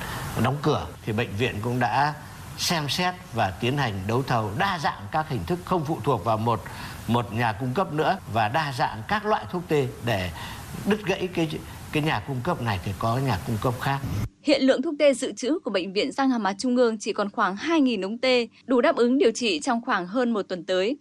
đóng 0.43 0.57
cửa 0.63 0.87
thì 1.03 1.13
bệnh 1.13 1.37
viện 1.37 1.61
cũng 1.63 1.81
đã 1.81 2.15
xem 2.57 2.89
xét 2.89 3.15
và 3.33 3.51
tiến 3.51 3.79
hành 3.79 4.01
đấu 4.07 4.23
thầu 4.23 4.51
đa 4.59 4.79
dạng 4.79 5.07
các 5.11 5.29
hình 5.29 5.45
thức 5.45 5.59
không 5.65 5.85
phụ 5.85 5.99
thuộc 6.05 6.25
vào 6.25 6.37
một 6.37 6.63
một 7.07 7.33
nhà 7.33 7.53
cung 7.53 7.75
cấp 7.75 7.93
nữa 7.93 8.19
và 8.33 8.49
đa 8.49 8.73
dạng 8.73 9.03
các 9.09 9.25
loại 9.25 9.45
thuốc 9.53 9.63
tê 9.69 9.87
để 10.05 10.31
đứt 10.85 11.05
gãy 11.05 11.29
cái 11.35 11.49
cái 11.93 12.03
nhà 12.03 12.23
cung 12.27 12.41
cấp 12.45 12.63
này 12.63 12.81
thì 12.85 12.93
có 12.99 13.19
nhà 13.27 13.39
cung 13.47 13.57
cấp 13.63 13.75
khác. 13.81 14.01
Hiện 14.43 14.63
lượng 14.63 14.83
thuốc 14.83 14.95
tê 14.99 15.15
dự 15.15 15.33
trữ 15.33 15.59
của 15.59 15.71
Bệnh 15.71 15.93
viện 15.93 16.13
Răng 16.13 16.31
Hàm 16.31 16.43
Mặt 16.43 16.55
Trung 16.59 16.77
ương 16.77 16.99
chỉ 16.99 17.13
còn 17.13 17.31
khoảng 17.31 17.57
2.000 17.57 18.03
ống 18.03 18.19
tê, 18.19 18.49
đủ 18.67 18.81
đáp 18.81 18.97
ứng 18.97 19.19
điều 19.19 19.31
trị 19.31 19.61
trong 19.61 19.81
khoảng 19.85 20.07
hơn 20.07 20.31
một 20.31 20.43
tuần 20.43 20.65
tới. 20.65 20.97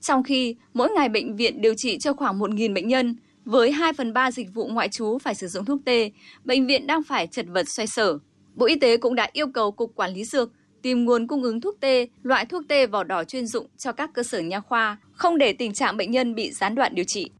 Trong 0.00 0.22
khi 0.22 0.56
mỗi 0.74 0.90
ngày 0.90 1.08
bệnh 1.08 1.36
viện 1.36 1.60
điều 1.60 1.74
trị 1.74 1.98
cho 1.98 2.12
khoảng 2.12 2.38
1.000 2.38 2.74
bệnh 2.74 2.88
nhân, 2.88 3.16
với 3.44 3.72
2 3.72 3.92
phần 3.92 4.12
3 4.12 4.30
dịch 4.30 4.54
vụ 4.54 4.68
ngoại 4.68 4.88
trú 4.88 5.18
phải 5.18 5.34
sử 5.34 5.46
dụng 5.46 5.64
thuốc 5.64 5.80
tê, 5.84 6.10
bệnh 6.44 6.66
viện 6.66 6.86
đang 6.86 7.02
phải 7.02 7.26
chật 7.26 7.46
vật 7.48 7.68
xoay 7.68 7.86
sở. 7.86 8.18
Bộ 8.54 8.66
Y 8.66 8.78
tế 8.78 8.96
cũng 8.96 9.14
đã 9.14 9.28
yêu 9.32 9.46
cầu 9.54 9.72
Cục 9.72 9.92
Quản 9.94 10.12
lý 10.12 10.24
Dược 10.24 10.52
tìm 10.82 11.04
nguồn 11.04 11.26
cung 11.26 11.42
ứng 11.42 11.60
thuốc 11.60 11.76
tê, 11.80 12.06
loại 12.22 12.46
thuốc 12.46 12.62
tê 12.68 12.86
vỏ 12.86 13.04
đỏ 13.04 13.24
chuyên 13.24 13.46
dụng 13.46 13.66
cho 13.78 13.92
các 13.92 14.10
cơ 14.14 14.22
sở 14.22 14.40
nha 14.40 14.60
khoa, 14.60 14.96
không 15.12 15.38
để 15.38 15.52
tình 15.52 15.72
trạng 15.72 15.96
bệnh 15.96 16.10
nhân 16.10 16.34
bị 16.34 16.50
gián 16.50 16.74
đoạn 16.74 16.94
điều 16.94 17.04
trị. 17.04 17.30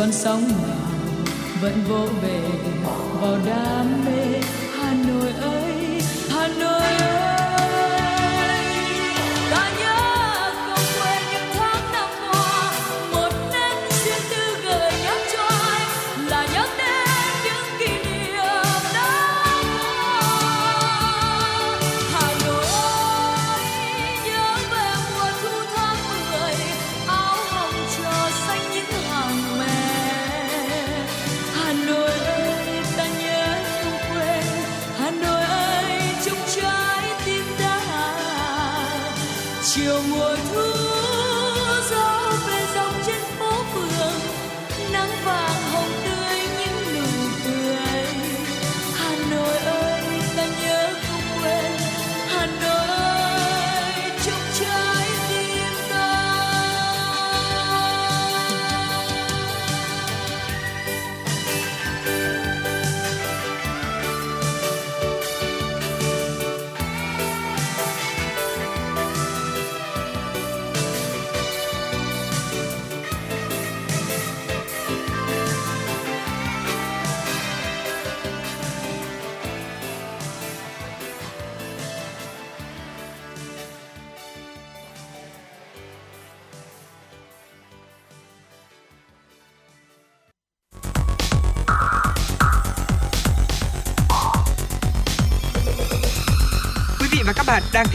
Con 0.00 0.12
sóng 0.12 0.48
nào 0.48 0.76
vẫn 1.60 1.72
vỗ 1.88 2.06
về 2.22 2.40
vào 3.20 3.38
đam 3.46 4.04
mê. 4.04 4.39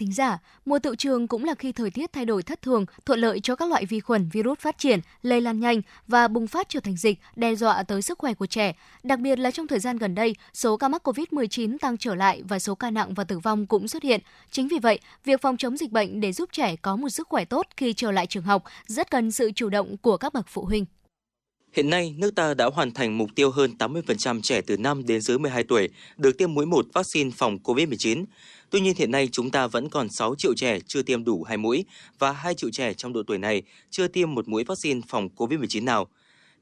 thính 0.00 0.12
giả, 0.12 0.38
mùa 0.64 0.78
tự 0.78 0.96
trường 0.96 1.28
cũng 1.28 1.44
là 1.44 1.54
khi 1.54 1.72
thời 1.72 1.90
tiết 1.90 2.12
thay 2.12 2.24
đổi 2.24 2.42
thất 2.42 2.62
thường, 2.62 2.84
thuận 3.06 3.20
lợi 3.20 3.40
cho 3.40 3.56
các 3.56 3.68
loại 3.68 3.84
vi 3.86 4.00
khuẩn, 4.00 4.28
virus 4.28 4.58
phát 4.58 4.78
triển, 4.78 5.00
lây 5.22 5.40
lan 5.40 5.60
nhanh 5.60 5.82
và 6.08 6.28
bùng 6.28 6.46
phát 6.46 6.68
trở 6.68 6.80
thành 6.80 6.96
dịch, 6.96 7.18
đe 7.36 7.54
dọa 7.54 7.82
tới 7.82 8.02
sức 8.02 8.18
khỏe 8.18 8.34
của 8.34 8.46
trẻ. 8.46 8.72
Đặc 9.02 9.20
biệt 9.20 9.38
là 9.38 9.50
trong 9.50 9.66
thời 9.66 9.78
gian 9.78 9.96
gần 9.96 10.14
đây, 10.14 10.34
số 10.52 10.76
ca 10.76 10.88
mắc 10.88 11.08
COVID-19 11.08 11.78
tăng 11.78 11.96
trở 11.96 12.14
lại 12.14 12.42
và 12.48 12.58
số 12.58 12.74
ca 12.74 12.90
nặng 12.90 13.14
và 13.14 13.24
tử 13.24 13.38
vong 13.38 13.66
cũng 13.66 13.88
xuất 13.88 14.02
hiện. 14.02 14.20
Chính 14.50 14.68
vì 14.68 14.78
vậy, 14.78 14.98
việc 15.24 15.42
phòng 15.42 15.56
chống 15.56 15.76
dịch 15.76 15.90
bệnh 15.90 16.20
để 16.20 16.32
giúp 16.32 16.48
trẻ 16.52 16.76
có 16.76 16.96
một 16.96 17.08
sức 17.08 17.28
khỏe 17.28 17.44
tốt 17.44 17.66
khi 17.76 17.92
trở 17.92 18.10
lại 18.10 18.26
trường 18.26 18.44
học 18.44 18.64
rất 18.86 19.10
cần 19.10 19.30
sự 19.30 19.50
chủ 19.54 19.68
động 19.68 19.96
của 19.96 20.16
các 20.16 20.32
bậc 20.32 20.46
phụ 20.48 20.64
huynh. 20.64 20.84
Hiện 21.76 21.90
nay, 21.90 22.14
nước 22.18 22.34
ta 22.34 22.54
đã 22.54 22.66
hoàn 22.74 22.90
thành 22.90 23.18
mục 23.18 23.30
tiêu 23.34 23.50
hơn 23.50 23.74
80% 23.78 24.40
trẻ 24.42 24.60
từ 24.60 24.76
5 24.76 25.06
đến 25.06 25.20
dưới 25.20 25.38
12 25.38 25.64
tuổi 25.64 25.88
được 26.16 26.38
tiêm 26.38 26.54
mũi 26.54 26.66
1 26.66 26.86
vaccine 26.94 27.30
phòng 27.30 27.58
COVID-19. 27.64 28.24
Tuy 28.70 28.80
nhiên 28.80 28.94
hiện 28.96 29.10
nay 29.10 29.28
chúng 29.32 29.50
ta 29.50 29.66
vẫn 29.66 29.88
còn 29.88 30.08
6 30.08 30.34
triệu 30.38 30.54
trẻ 30.54 30.78
chưa 30.86 31.02
tiêm 31.02 31.24
đủ 31.24 31.42
hai 31.42 31.56
mũi 31.56 31.84
và 32.18 32.32
2 32.32 32.54
triệu 32.54 32.70
trẻ 32.70 32.94
trong 32.94 33.12
độ 33.12 33.22
tuổi 33.26 33.38
này 33.38 33.62
chưa 33.90 34.08
tiêm 34.08 34.34
một 34.34 34.48
mũi 34.48 34.64
vaccine 34.64 35.00
phòng 35.08 35.28
COVID-19 35.36 35.84
nào. 35.84 36.08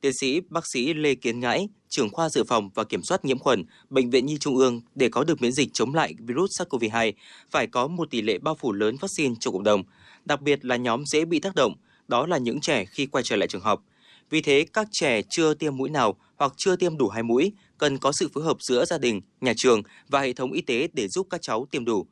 Tiến 0.00 0.12
sĩ 0.12 0.40
bác 0.48 0.66
sĩ 0.66 0.94
Lê 0.94 1.14
Kiến 1.14 1.40
Ngãi, 1.40 1.68
trưởng 1.88 2.10
khoa 2.10 2.28
dự 2.28 2.44
phòng 2.44 2.70
và 2.74 2.84
kiểm 2.84 3.02
soát 3.02 3.24
nhiễm 3.24 3.38
khuẩn, 3.38 3.64
Bệnh 3.90 4.10
viện 4.10 4.26
Nhi 4.26 4.36
Trung 4.40 4.56
ương 4.56 4.80
để 4.94 5.08
có 5.08 5.24
được 5.24 5.42
miễn 5.42 5.52
dịch 5.52 5.68
chống 5.72 5.94
lại 5.94 6.14
virus 6.18 6.60
SARS-CoV-2 6.60 7.12
phải 7.50 7.66
có 7.66 7.86
một 7.86 8.10
tỷ 8.10 8.22
lệ 8.22 8.38
bao 8.38 8.54
phủ 8.54 8.72
lớn 8.72 8.96
vaccine 9.00 9.34
cho 9.40 9.50
cộng 9.50 9.64
đồng, 9.64 9.82
đặc 10.24 10.40
biệt 10.40 10.64
là 10.64 10.76
nhóm 10.76 11.06
dễ 11.06 11.24
bị 11.24 11.40
tác 11.40 11.54
động, 11.54 11.74
đó 12.08 12.26
là 12.26 12.38
những 12.38 12.60
trẻ 12.60 12.84
khi 12.84 13.06
quay 13.06 13.24
trở 13.24 13.36
lại 13.36 13.48
trường 13.48 13.60
học. 13.60 13.84
Vì 14.30 14.40
thế, 14.40 14.66
các 14.72 14.88
trẻ 14.90 15.22
chưa 15.30 15.54
tiêm 15.54 15.76
mũi 15.76 15.90
nào 15.90 16.16
hoặc 16.36 16.52
chưa 16.56 16.76
tiêm 16.76 16.96
đủ 16.96 17.08
hai 17.08 17.22
mũi 17.22 17.52
cần 17.78 17.98
có 17.98 18.12
sự 18.12 18.28
phối 18.34 18.44
hợp 18.44 18.56
giữa 18.60 18.84
gia 18.84 18.98
đình, 18.98 19.20
nhà 19.40 19.52
trường 19.56 19.82
và 20.08 20.20
hệ 20.20 20.32
thống 20.32 20.52
y 20.52 20.60
tế 20.60 20.88
để 20.92 21.08
giúp 21.08 21.26
các 21.30 21.42
cháu 21.42 21.66
tiêm 21.70 21.84
đủ. 21.84 22.06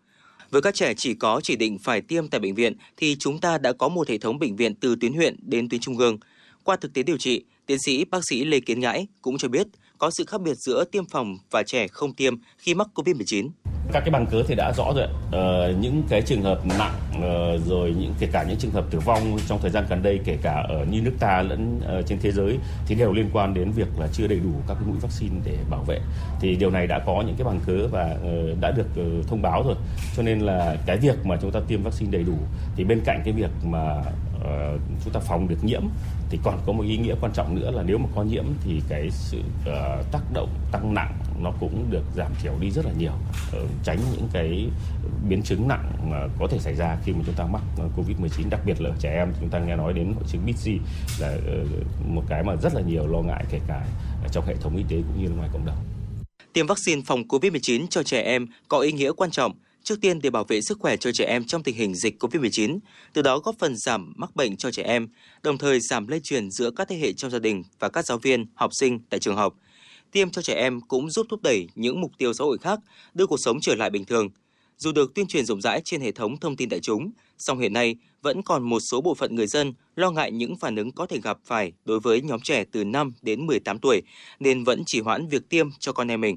Với 0.50 0.62
các 0.62 0.74
trẻ 0.74 0.94
chỉ 0.94 1.14
có 1.14 1.40
chỉ 1.42 1.56
định 1.56 1.78
phải 1.78 2.00
tiêm 2.00 2.28
tại 2.28 2.40
bệnh 2.40 2.54
viện 2.54 2.76
thì 2.96 3.16
chúng 3.18 3.40
ta 3.40 3.58
đã 3.58 3.72
có 3.72 3.88
một 3.88 4.08
hệ 4.08 4.18
thống 4.18 4.38
bệnh 4.38 4.56
viện 4.56 4.74
từ 4.74 4.96
tuyến 5.00 5.12
huyện 5.12 5.36
đến 5.42 5.68
tuyến 5.68 5.80
trung 5.80 5.98
ương. 5.98 6.18
Qua 6.64 6.76
thực 6.76 6.94
tế 6.94 7.02
điều 7.02 7.16
trị, 7.16 7.44
tiến 7.66 7.78
sĩ 7.78 8.04
bác 8.04 8.20
sĩ 8.28 8.44
Lê 8.44 8.60
Kiến 8.60 8.80
Ngãi 8.80 9.06
cũng 9.22 9.38
cho 9.38 9.48
biết 9.48 9.66
có 9.98 10.10
sự 10.10 10.24
khác 10.24 10.40
biệt 10.40 10.54
giữa 10.54 10.84
tiêm 10.84 11.06
phòng 11.06 11.36
và 11.50 11.62
trẻ 11.62 11.88
không 11.88 12.14
tiêm 12.14 12.34
khi 12.58 12.74
mắc 12.74 12.88
COVID-19 12.94 13.48
các 13.92 14.00
cái 14.00 14.10
bằng 14.10 14.26
cớ 14.26 14.42
thì 14.48 14.54
đã 14.54 14.72
rõ 14.72 14.92
rồi 14.94 15.04
ạ. 15.04 15.10
Ờ, 15.30 15.74
những 15.80 16.02
cái 16.08 16.22
trường 16.22 16.42
hợp 16.42 16.66
nặng 16.78 16.94
ờ, 17.22 17.58
rồi 17.58 17.94
những 17.98 18.14
kể 18.18 18.28
cả 18.32 18.44
những 18.48 18.58
trường 18.58 18.70
hợp 18.70 18.84
tử 18.90 18.98
vong 18.98 19.38
trong 19.48 19.58
thời 19.62 19.70
gian 19.70 19.84
gần 19.88 20.02
đây 20.02 20.20
kể 20.24 20.36
cả 20.42 20.64
ở 20.68 20.84
như 20.90 21.00
nước 21.00 21.14
ta 21.20 21.42
lẫn 21.42 21.80
ờ, 21.84 22.02
trên 22.02 22.18
thế 22.22 22.32
giới 22.32 22.58
thì 22.86 22.94
đều 22.94 23.12
liên 23.12 23.30
quan 23.32 23.54
đến 23.54 23.70
việc 23.70 23.88
là 23.98 24.06
chưa 24.12 24.26
đầy 24.26 24.38
đủ 24.38 24.50
các 24.68 24.74
cái 24.74 24.82
mũi 24.86 24.96
vaccine 25.00 25.34
để 25.44 25.56
bảo 25.70 25.82
vệ 25.82 26.00
thì 26.40 26.56
điều 26.56 26.70
này 26.70 26.86
đã 26.86 26.98
có 27.06 27.22
những 27.26 27.36
cái 27.38 27.44
bằng 27.44 27.60
cớ 27.66 27.88
và 27.90 28.16
ờ, 28.22 28.54
đã 28.60 28.70
được 28.70 28.86
ờ, 28.96 29.04
thông 29.26 29.42
báo 29.42 29.62
rồi 29.66 29.76
cho 30.16 30.22
nên 30.22 30.40
là 30.40 30.76
cái 30.86 30.96
việc 30.96 31.26
mà 31.26 31.36
chúng 31.42 31.52
ta 31.52 31.60
tiêm 31.68 31.82
vaccine 31.82 32.10
đầy 32.10 32.22
đủ 32.22 32.36
thì 32.76 32.84
bên 32.84 33.00
cạnh 33.04 33.20
cái 33.24 33.32
việc 33.32 33.50
mà 33.64 34.02
Ờ, 34.46 34.78
chúng 35.04 35.12
ta 35.12 35.20
phòng 35.20 35.48
được 35.48 35.64
nhiễm. 35.64 35.82
Thì 36.30 36.38
còn 36.42 36.58
có 36.66 36.72
một 36.72 36.82
ý 36.82 36.96
nghĩa 36.96 37.14
quan 37.20 37.32
trọng 37.32 37.54
nữa 37.54 37.70
là 37.70 37.82
nếu 37.82 37.98
mà 37.98 38.06
có 38.14 38.22
nhiễm 38.22 38.44
thì 38.60 38.82
cái 38.88 39.10
sự 39.10 39.38
uh, 39.38 40.12
tác 40.12 40.22
động 40.34 40.48
tăng 40.72 40.94
nặng 40.94 41.18
nó 41.40 41.52
cũng 41.60 41.86
được 41.90 42.02
giảm 42.16 42.32
thiểu 42.42 42.52
đi 42.60 42.70
rất 42.70 42.84
là 42.84 42.92
nhiều. 42.98 43.12
Uh, 43.56 43.68
tránh 43.84 43.98
những 44.12 44.28
cái 44.32 44.68
biến 45.28 45.42
chứng 45.42 45.68
nặng 45.68 45.92
mà 46.10 46.28
có 46.38 46.46
thể 46.50 46.58
xảy 46.58 46.74
ra 46.74 46.98
khi 47.04 47.12
mà 47.12 47.20
chúng 47.26 47.34
ta 47.34 47.46
mắc 47.46 47.62
Covid-19 47.96 48.50
đặc 48.50 48.60
biệt 48.66 48.80
là 48.80 48.90
ở 48.90 48.96
trẻ 48.98 49.14
em. 49.14 49.32
Chúng 49.40 49.48
ta 49.48 49.58
nghe 49.58 49.76
nói 49.76 49.92
đến 49.92 50.12
hội 50.12 50.24
chứng 50.26 50.46
BITSI 50.46 50.78
là 51.20 51.34
uh, 51.34 52.08
một 52.08 52.22
cái 52.28 52.42
mà 52.42 52.56
rất 52.56 52.74
là 52.74 52.80
nhiều 52.80 53.06
lo 53.06 53.18
ngại 53.18 53.44
kể 53.50 53.60
cả 53.68 53.86
trong 54.32 54.46
hệ 54.46 54.54
thống 54.54 54.76
y 54.76 54.82
tế 54.88 54.96
cũng 54.96 55.22
như 55.22 55.28
là 55.28 55.36
ngoài 55.36 55.48
cộng 55.52 55.66
đồng. 55.66 55.76
Tiêm 56.52 56.66
vaccine 56.66 57.02
phòng 57.06 57.22
COVID-19 57.22 57.86
cho 57.90 58.02
trẻ 58.02 58.22
em 58.22 58.46
có 58.68 58.78
ý 58.78 58.92
nghĩa 58.92 59.12
quan 59.12 59.30
trọng, 59.30 59.52
trước 59.86 60.00
tiên 60.00 60.18
để 60.22 60.30
bảo 60.30 60.44
vệ 60.44 60.60
sức 60.60 60.78
khỏe 60.80 60.96
cho 60.96 61.12
trẻ 61.12 61.24
em 61.24 61.44
trong 61.44 61.62
tình 61.62 61.76
hình 61.76 61.94
dịch 61.94 62.22
COVID-19, 62.22 62.78
từ 63.12 63.22
đó 63.22 63.38
góp 63.38 63.54
phần 63.58 63.76
giảm 63.76 64.12
mắc 64.16 64.36
bệnh 64.36 64.56
cho 64.56 64.70
trẻ 64.70 64.82
em, 64.82 65.08
đồng 65.42 65.58
thời 65.58 65.80
giảm 65.80 66.06
lây 66.06 66.20
truyền 66.20 66.50
giữa 66.50 66.70
các 66.70 66.88
thế 66.88 66.96
hệ 66.96 67.12
trong 67.12 67.30
gia 67.30 67.38
đình 67.38 67.62
và 67.78 67.88
các 67.88 68.06
giáo 68.06 68.18
viên, 68.18 68.46
học 68.54 68.70
sinh 68.74 68.98
tại 69.10 69.20
trường 69.20 69.36
học. 69.36 69.54
Tiêm 70.12 70.30
cho 70.30 70.42
trẻ 70.42 70.54
em 70.54 70.80
cũng 70.80 71.10
giúp 71.10 71.26
thúc 71.30 71.42
đẩy 71.42 71.68
những 71.74 72.00
mục 72.00 72.12
tiêu 72.18 72.32
xã 72.32 72.44
hội 72.44 72.58
khác, 72.58 72.80
đưa 73.14 73.26
cuộc 73.26 73.36
sống 73.40 73.60
trở 73.60 73.74
lại 73.74 73.90
bình 73.90 74.04
thường. 74.04 74.28
dù 74.78 74.92
được 74.92 75.14
tuyên 75.14 75.26
truyền 75.26 75.46
rộng 75.46 75.60
rãi 75.60 75.80
trên 75.84 76.00
hệ 76.00 76.12
thống 76.12 76.40
thông 76.40 76.56
tin 76.56 76.68
đại 76.68 76.80
chúng, 76.80 77.10
song 77.38 77.58
hiện 77.58 77.72
nay 77.72 77.96
vẫn 78.22 78.42
còn 78.42 78.62
một 78.62 78.80
số 78.80 79.00
bộ 79.00 79.14
phận 79.14 79.34
người 79.34 79.46
dân 79.46 79.72
lo 79.96 80.10
ngại 80.10 80.32
những 80.32 80.56
phản 80.56 80.76
ứng 80.76 80.92
có 80.92 81.06
thể 81.06 81.20
gặp 81.20 81.38
phải 81.44 81.72
đối 81.84 82.00
với 82.00 82.22
nhóm 82.22 82.40
trẻ 82.40 82.64
từ 82.72 82.84
5 82.84 83.12
đến 83.22 83.46
18 83.46 83.78
tuổi 83.78 84.02
nên 84.40 84.64
vẫn 84.64 84.82
chỉ 84.86 85.00
hoãn 85.00 85.28
việc 85.28 85.48
tiêm 85.48 85.68
cho 85.78 85.92
con 85.92 86.10
em 86.10 86.20
mình. 86.20 86.36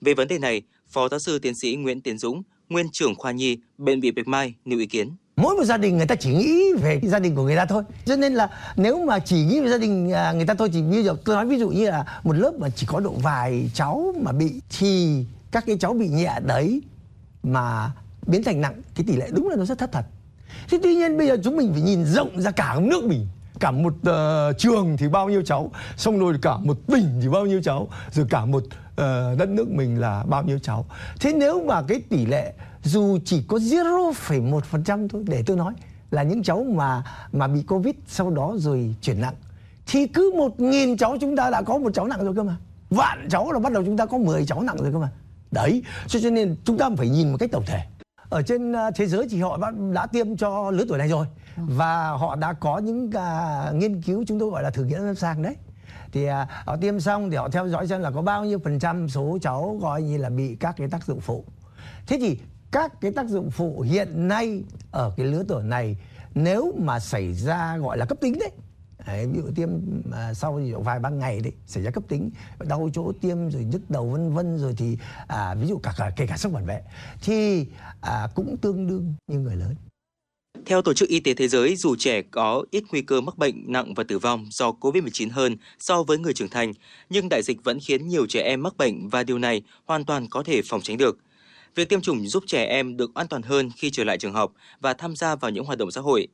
Về 0.00 0.14
vấn 0.14 0.28
đề 0.28 0.38
này, 0.38 0.62
Phó 0.88 1.08
giáo 1.08 1.18
sư 1.18 1.38
tiến 1.38 1.54
sĩ 1.54 1.76
Nguyễn 1.76 2.00
Tiến 2.00 2.18
Dũng, 2.18 2.42
nguyên 2.68 2.86
trưởng 2.92 3.14
khoa 3.14 3.32
nhi 3.32 3.58
bệnh 3.78 4.00
viện 4.00 4.14
Bạch 4.16 4.28
Mai 4.28 4.54
nêu 4.64 4.78
ý 4.78 4.86
kiến. 4.86 5.10
Mỗi 5.36 5.54
một 5.56 5.64
gia 5.64 5.76
đình 5.76 5.96
người 5.96 6.06
ta 6.06 6.14
chỉ 6.14 6.34
nghĩ 6.34 6.72
về 6.82 7.00
gia 7.02 7.18
đình 7.18 7.34
của 7.34 7.42
người 7.42 7.56
ta 7.56 7.64
thôi. 7.64 7.82
Cho 8.04 8.16
nên 8.16 8.34
là 8.34 8.48
nếu 8.76 9.04
mà 9.04 9.18
chỉ 9.18 9.44
nghĩ 9.44 9.60
về 9.60 9.68
gia 9.68 9.78
đình 9.78 10.12
à, 10.12 10.32
người 10.32 10.46
ta 10.46 10.54
thôi 10.54 10.70
thì 10.72 10.80
như 10.80 11.10
tôi 11.24 11.36
nói 11.36 11.46
ví 11.46 11.58
dụ 11.58 11.68
như 11.68 11.90
là 11.90 12.20
một 12.24 12.32
lớp 12.32 12.52
mà 12.58 12.68
chỉ 12.68 12.86
có 12.86 13.00
độ 13.00 13.12
vài 13.22 13.70
cháu 13.74 14.14
mà 14.20 14.32
bị 14.32 14.60
thì 14.78 15.24
các 15.50 15.66
cái 15.66 15.76
cháu 15.80 15.92
bị 15.92 16.08
nhẹ 16.08 16.34
đấy 16.46 16.82
mà 17.42 17.92
biến 18.26 18.44
thành 18.44 18.60
nặng 18.60 18.82
cái 18.94 19.04
tỷ 19.06 19.16
lệ 19.16 19.28
đúng 19.32 19.48
là 19.48 19.56
nó 19.56 19.64
rất 19.64 19.78
thấp 19.78 19.92
thật. 19.92 20.04
Thế 20.68 20.78
tuy 20.82 20.94
nhiên 20.94 21.18
bây 21.18 21.26
giờ 21.26 21.36
chúng 21.44 21.56
mình 21.56 21.72
phải 21.72 21.82
nhìn 21.82 22.04
rộng 22.04 22.40
ra 22.40 22.50
cả 22.50 22.76
nước 22.80 23.04
mình. 23.04 23.26
Cả 23.60 23.70
một 23.70 23.94
uh, 23.94 24.58
trường 24.58 24.96
thì 24.96 25.08
bao 25.08 25.28
nhiêu 25.28 25.42
cháu 25.42 25.70
xong 25.96 26.18
rồi 26.18 26.34
cả 26.42 26.56
một 26.56 26.78
tỉnh 26.86 27.20
thì 27.22 27.28
bao 27.28 27.46
nhiêu 27.46 27.62
cháu 27.62 27.88
rồi 28.12 28.26
cả 28.30 28.44
một 28.44 28.62
uh, 29.00 29.38
đất 29.38 29.48
nước 29.48 29.70
mình 29.70 30.00
là 30.00 30.24
bao 30.28 30.42
nhiêu 30.42 30.58
cháu. 30.58 30.86
Thế 31.20 31.32
nếu 31.32 31.64
mà 31.64 31.82
cái 31.82 32.00
tỷ 32.10 32.26
lệ 32.26 32.52
dù 32.82 33.18
chỉ 33.24 33.42
có 33.48 33.56
0,1% 33.56 35.08
thôi 35.08 35.24
để 35.26 35.42
tôi 35.46 35.56
nói 35.56 35.74
là 36.10 36.22
những 36.22 36.42
cháu 36.42 36.64
mà 36.64 37.02
mà 37.32 37.46
bị 37.46 37.62
covid 37.62 37.94
sau 38.06 38.30
đó 38.30 38.54
rồi 38.56 38.94
chuyển 39.02 39.20
nặng 39.20 39.34
thì 39.86 40.06
cứ 40.06 40.32
một 40.36 40.60
nghìn 40.60 40.96
cháu 40.96 41.16
chúng 41.20 41.36
ta 41.36 41.50
đã 41.50 41.62
có 41.62 41.78
một 41.78 41.94
cháu 41.94 42.06
nặng 42.06 42.24
rồi 42.24 42.34
cơ 42.36 42.42
mà. 42.42 42.56
Vạn 42.90 43.28
cháu 43.30 43.52
là 43.52 43.58
bắt 43.58 43.72
đầu 43.72 43.84
chúng 43.84 43.96
ta 43.96 44.06
có 44.06 44.18
10 44.18 44.46
cháu 44.46 44.62
nặng 44.62 44.76
rồi 44.82 44.92
cơ 44.92 44.98
mà. 44.98 45.08
Đấy 45.50 45.82
cho 46.06 46.20
cho 46.22 46.30
nên 46.30 46.56
chúng 46.64 46.78
ta 46.78 46.88
phải 46.96 47.08
nhìn 47.08 47.32
một 47.32 47.36
cách 47.40 47.50
tổng 47.52 47.64
thể. 47.66 47.80
Ở 48.28 48.42
trên 48.42 48.72
à, 48.72 48.90
thế 48.90 49.06
giới 49.06 49.28
thì 49.30 49.40
họ 49.40 49.56
đã, 49.56 49.72
đã 49.92 50.06
tiêm 50.06 50.36
cho 50.36 50.70
lứa 50.70 50.84
tuổi 50.88 50.98
này 50.98 51.08
rồi 51.08 51.26
và 51.56 52.10
họ 52.10 52.36
đã 52.36 52.52
có 52.52 52.78
những 52.78 53.06
uh, 53.06 53.74
nghiên 53.74 54.02
cứu 54.02 54.24
chúng 54.26 54.40
tôi 54.40 54.50
gọi 54.50 54.62
là 54.62 54.70
thử 54.70 54.84
nghiệm 54.84 55.02
lâm 55.02 55.14
sàng 55.14 55.42
đấy 55.42 55.56
thì 56.16 56.24
à, 56.24 56.46
họ 56.64 56.76
tiêm 56.76 57.00
xong 57.00 57.30
thì 57.30 57.36
họ 57.36 57.48
theo 57.48 57.68
dõi 57.68 57.88
xem 57.88 58.00
là 58.00 58.10
có 58.10 58.22
bao 58.22 58.44
nhiêu 58.44 58.58
phần 58.58 58.78
trăm 58.78 59.08
số 59.08 59.38
cháu 59.42 59.78
gọi 59.80 60.02
như 60.02 60.18
là 60.18 60.30
bị 60.30 60.56
các 60.60 60.74
cái 60.76 60.88
tác 60.88 61.06
dụng 61.06 61.20
phụ. 61.20 61.44
Thế 62.06 62.18
thì 62.20 62.38
các 62.70 63.00
cái 63.00 63.10
tác 63.10 63.26
dụng 63.26 63.50
phụ 63.50 63.80
hiện 63.80 64.28
nay 64.28 64.62
ở 64.90 65.12
cái 65.16 65.26
lứa 65.26 65.44
tuổi 65.48 65.62
này 65.62 65.96
nếu 66.34 66.72
mà 66.78 67.00
xảy 67.00 67.34
ra 67.34 67.76
gọi 67.76 67.98
là 67.98 68.06
cấp 68.06 68.18
tính 68.20 68.38
đấy 68.40 68.50
Đấy, 69.06 69.26
ví 69.26 69.38
dụ 69.38 69.50
tiêm 69.54 69.68
à, 70.12 70.34
sau 70.34 70.60
vài 70.84 70.98
ba 70.98 71.08
ngày 71.10 71.40
đấy 71.40 71.52
xảy 71.66 71.82
ra 71.82 71.90
cấp 71.90 72.02
tính 72.08 72.30
đau 72.58 72.88
chỗ 72.92 73.12
tiêm 73.20 73.48
rồi 73.48 73.64
nhức 73.64 73.90
đầu 73.90 74.08
vân 74.08 74.32
vân 74.32 74.58
rồi 74.58 74.74
thì 74.76 74.98
à, 75.26 75.54
ví 75.54 75.66
dụ 75.66 75.78
cả, 75.78 75.94
cả 75.96 76.10
kể 76.16 76.26
cả 76.26 76.36
sốc 76.36 76.52
phản 76.52 76.66
vệ 76.66 76.82
thì 77.22 77.66
à, 78.00 78.28
cũng 78.34 78.56
tương 78.56 78.86
đương 78.86 79.14
như 79.26 79.38
người 79.38 79.56
lớn 79.56 79.74
theo 80.66 80.82
Tổ 80.82 80.92
chức 80.92 81.08
Y 81.08 81.20
tế 81.20 81.34
Thế 81.34 81.48
giới, 81.48 81.76
dù 81.76 81.96
trẻ 81.96 82.22
có 82.22 82.64
ít 82.70 82.84
nguy 82.90 83.02
cơ 83.02 83.20
mắc 83.20 83.38
bệnh 83.38 83.72
nặng 83.72 83.94
và 83.94 84.04
tử 84.04 84.18
vong 84.18 84.46
do 84.50 84.70
COVID-19 84.80 85.30
hơn 85.30 85.56
so 85.78 86.02
với 86.02 86.18
người 86.18 86.32
trưởng 86.32 86.48
thành, 86.48 86.72
nhưng 87.10 87.28
đại 87.28 87.42
dịch 87.42 87.64
vẫn 87.64 87.78
khiến 87.80 88.08
nhiều 88.08 88.26
trẻ 88.26 88.42
em 88.42 88.62
mắc 88.62 88.76
bệnh 88.76 89.08
và 89.08 89.22
điều 89.22 89.38
này 89.38 89.62
hoàn 89.84 90.04
toàn 90.04 90.26
có 90.30 90.42
thể 90.42 90.62
phòng 90.62 90.80
tránh 90.82 90.96
được. 90.96 91.18
Việc 91.74 91.88
tiêm 91.88 92.00
chủng 92.00 92.26
giúp 92.26 92.44
trẻ 92.46 92.64
em 92.64 92.96
được 92.96 93.14
an 93.14 93.26
toàn 93.28 93.42
hơn 93.42 93.70
khi 93.76 93.90
trở 93.90 94.04
lại 94.04 94.18
trường 94.18 94.32
học 94.32 94.52
và 94.80 94.94
tham 94.94 95.16
gia 95.16 95.36
vào 95.36 95.50
những 95.50 95.64
hoạt 95.64 95.78
động 95.78 95.90
xã 95.90 96.00
hội. 96.00 96.28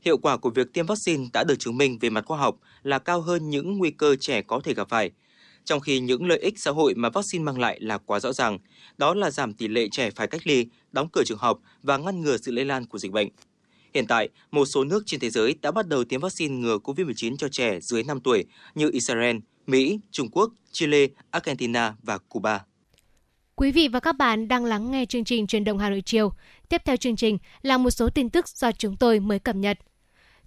Hiệu 0.00 0.18
quả 0.18 0.36
của 0.36 0.50
việc 0.50 0.72
tiêm 0.72 0.86
vaccine 0.86 1.26
đã 1.32 1.44
được 1.44 1.58
chứng 1.58 1.76
minh 1.76 1.98
về 2.00 2.10
mặt 2.10 2.24
khoa 2.26 2.38
học 2.38 2.56
là 2.82 2.98
cao 2.98 3.20
hơn 3.20 3.50
những 3.50 3.78
nguy 3.78 3.90
cơ 3.90 4.16
trẻ 4.16 4.42
có 4.42 4.60
thể 4.64 4.74
gặp 4.74 4.88
phải. 4.88 5.10
Trong 5.64 5.80
khi 5.80 6.00
những 6.00 6.26
lợi 6.26 6.38
ích 6.38 6.58
xã 6.58 6.70
hội 6.70 6.94
mà 6.94 7.10
vaccine 7.10 7.44
mang 7.44 7.60
lại 7.60 7.80
là 7.80 7.98
quá 7.98 8.20
rõ 8.20 8.32
ràng, 8.32 8.58
đó 8.98 9.14
là 9.14 9.30
giảm 9.30 9.54
tỷ 9.54 9.68
lệ 9.68 9.88
trẻ 9.92 10.10
phải 10.10 10.26
cách 10.26 10.40
ly, 10.44 10.66
đóng 10.92 11.08
cửa 11.12 11.22
trường 11.26 11.38
học 11.38 11.60
và 11.82 11.96
ngăn 11.96 12.20
ngừa 12.20 12.36
sự 12.36 12.52
lây 12.52 12.64
lan 12.64 12.86
của 12.86 12.98
dịch 12.98 13.12
bệnh. 13.12 13.28
Hiện 13.94 14.06
tại, 14.06 14.28
một 14.50 14.64
số 14.64 14.84
nước 14.84 15.02
trên 15.06 15.20
thế 15.20 15.30
giới 15.30 15.54
đã 15.62 15.70
bắt 15.70 15.88
đầu 15.88 16.04
tiêm 16.04 16.20
vaccine 16.20 16.54
ngừa 16.54 16.78
COVID-19 16.84 17.36
cho 17.36 17.48
trẻ 17.48 17.80
dưới 17.80 18.02
5 18.02 18.20
tuổi 18.20 18.44
như 18.74 18.90
Israel, 18.92 19.36
Mỹ, 19.66 20.00
Trung 20.10 20.28
Quốc, 20.30 20.52
Chile, 20.72 21.06
Argentina 21.30 21.94
và 22.02 22.18
Cuba. 22.18 22.64
Quý 23.56 23.72
vị 23.72 23.88
và 23.88 24.00
các 24.00 24.12
bạn 24.12 24.48
đang 24.48 24.64
lắng 24.64 24.90
nghe 24.90 25.04
chương 25.04 25.24
trình 25.24 25.46
Truyền 25.46 25.64
động 25.64 25.78
Hà 25.78 25.90
Nội 25.90 26.02
chiều. 26.04 26.32
Tiếp 26.68 26.82
theo 26.84 26.96
chương 26.96 27.16
trình 27.16 27.38
là 27.62 27.78
một 27.78 27.90
số 27.90 28.08
tin 28.10 28.30
tức 28.30 28.48
do 28.48 28.72
chúng 28.72 28.96
tôi 28.96 29.20
mới 29.20 29.38
cập 29.38 29.56
nhật. 29.56 29.78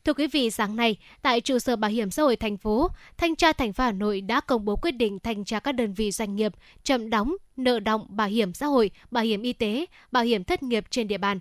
Thưa 0.06 0.14
quý 0.14 0.28
vị, 0.28 0.52
sáng 0.52 0.76
nay, 0.76 0.98
tại 1.22 1.42
trụ 1.42 1.60
sở 1.60 1.76
Bảo 1.76 1.92
hiểm 1.92 2.12
xã 2.12 2.24
hội 2.24 2.36
thành 2.36 2.58
phố, 2.58 2.88
Thanh 3.18 3.36
tra 3.36 3.54
thành 3.54 3.74
phố 3.74 3.84
Hà 3.84 3.92
Nội 3.92 4.22
đã 4.22 4.42
công 4.42 4.66
bố 4.66 4.76
quyết 4.76 4.92
định 4.92 5.20
thanh 5.20 5.46
tra 5.46 5.60
các 5.60 5.72
đơn 5.72 5.94
vị 5.94 6.12
doanh 6.12 6.36
nghiệp 6.36 6.54
chậm 6.84 7.10
đóng, 7.10 7.36
nợ 7.58 7.80
động 7.80 8.06
bảo 8.10 8.28
hiểm 8.28 8.54
xã 8.54 8.66
hội, 8.66 8.92
bảo 9.12 9.24
hiểm 9.24 9.42
y 9.42 9.54
tế, 9.54 9.86
bảo 10.12 10.24
hiểm 10.24 10.44
thất 10.44 10.64
nghiệp 10.64 10.86
trên 10.90 11.08
địa 11.08 11.18
bàn. 11.18 11.40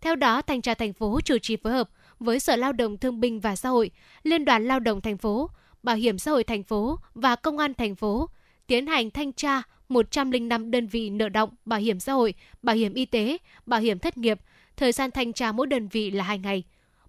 Theo 0.00 0.16
đó, 0.16 0.42
Thanh 0.42 0.62
tra 0.62 0.74
thành 0.74 0.92
phố 0.92 1.20
chủ 1.24 1.38
trì 1.38 1.56
phối 1.56 1.72
hợp 1.72 1.90
với 2.20 2.40
Sở 2.40 2.56
Lao 2.56 2.72
động 2.72 2.98
Thương 2.98 3.20
binh 3.20 3.40
và 3.40 3.56
Xã 3.56 3.68
hội, 3.68 3.90
Liên 4.22 4.44
đoàn 4.44 4.66
Lao 4.68 4.80
động 4.80 5.00
thành 5.00 5.18
phố, 5.18 5.50
Bảo 5.82 5.96
hiểm 5.96 6.18
xã 6.18 6.30
hội 6.30 6.44
thành 6.44 6.62
phố 6.62 6.98
và 7.14 7.36
Công 7.36 7.58
an 7.58 7.74
thành 7.74 7.94
phố 7.94 8.28
tiến 8.66 8.86
hành 8.86 9.10
thanh 9.10 9.32
tra 9.32 9.62
105 9.88 10.70
đơn 10.70 10.86
vị 10.86 11.10
nợ 11.10 11.28
động, 11.28 11.50
bảo 11.64 11.80
hiểm 11.80 12.00
xã 12.00 12.12
hội, 12.12 12.34
bảo 12.62 12.76
hiểm 12.76 12.94
y 12.94 13.04
tế, 13.04 13.36
bảo 13.66 13.80
hiểm 13.80 13.98
thất 13.98 14.18
nghiệp. 14.18 14.40
Thời 14.76 14.92
gian 14.92 15.10
thanh 15.10 15.32
tra 15.32 15.52
mỗi 15.52 15.66
đơn 15.66 15.88
vị 15.88 16.10
là 16.10 16.24
2 16.24 16.38
ngày. 16.38 16.64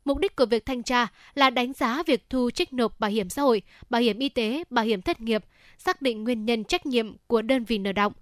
Mục 0.05 0.17
đích 0.17 0.35
của 0.35 0.45
việc 0.45 0.65
thanh 0.65 0.83
tra 0.83 1.07
là 1.35 1.49
đánh 1.49 1.73
giá 1.73 2.03
việc 2.03 2.29
thu 2.29 2.51
trích 2.51 2.73
nộp 2.73 2.99
bảo 2.99 3.09
hiểm 3.11 3.29
xã 3.29 3.41
hội, 3.41 3.61
bảo 3.89 4.01
hiểm 4.01 4.19
y 4.19 4.29
tế, 4.29 4.63
bảo 4.69 4.85
hiểm 4.85 5.01
thất 5.01 5.21
nghiệp, 5.21 5.45
xác 5.77 6.01
định 6.01 6.23
nguyên 6.23 6.45
nhân 6.45 6.63
trách 6.63 6.85
nhiệm 6.85 7.15
của 7.27 7.41
đơn 7.41 7.63
vị 7.63 7.77
nợ 7.77 7.91
động, 7.91 8.13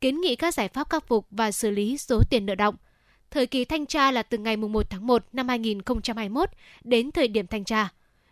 kiến 0.00 0.20
nghị 0.20 0.36
các 0.36 0.54
giải 0.54 0.68
pháp 0.68 0.90
khắc 0.90 1.06
phục 1.06 1.26
và 1.30 1.52
xử 1.52 1.70
lý 1.70 1.98
số 1.98 2.22
tiền 2.30 2.46
nợ 2.46 2.54
động. 2.54 2.74
Thời 3.34 3.46
kỳ 3.46 3.64
thanh 3.64 3.86
tra 3.86 4.10
là 4.10 4.22
từ 4.22 4.38
ngày 4.38 4.56
1 4.56 4.90
tháng 4.90 5.06
1 5.06 5.24
năm 5.32 5.48
2021 5.48 6.50
đến 6.84 7.10
thời 7.10 7.28
điểm 7.28 7.46
thanh 7.46 7.64
tra. 7.64 7.88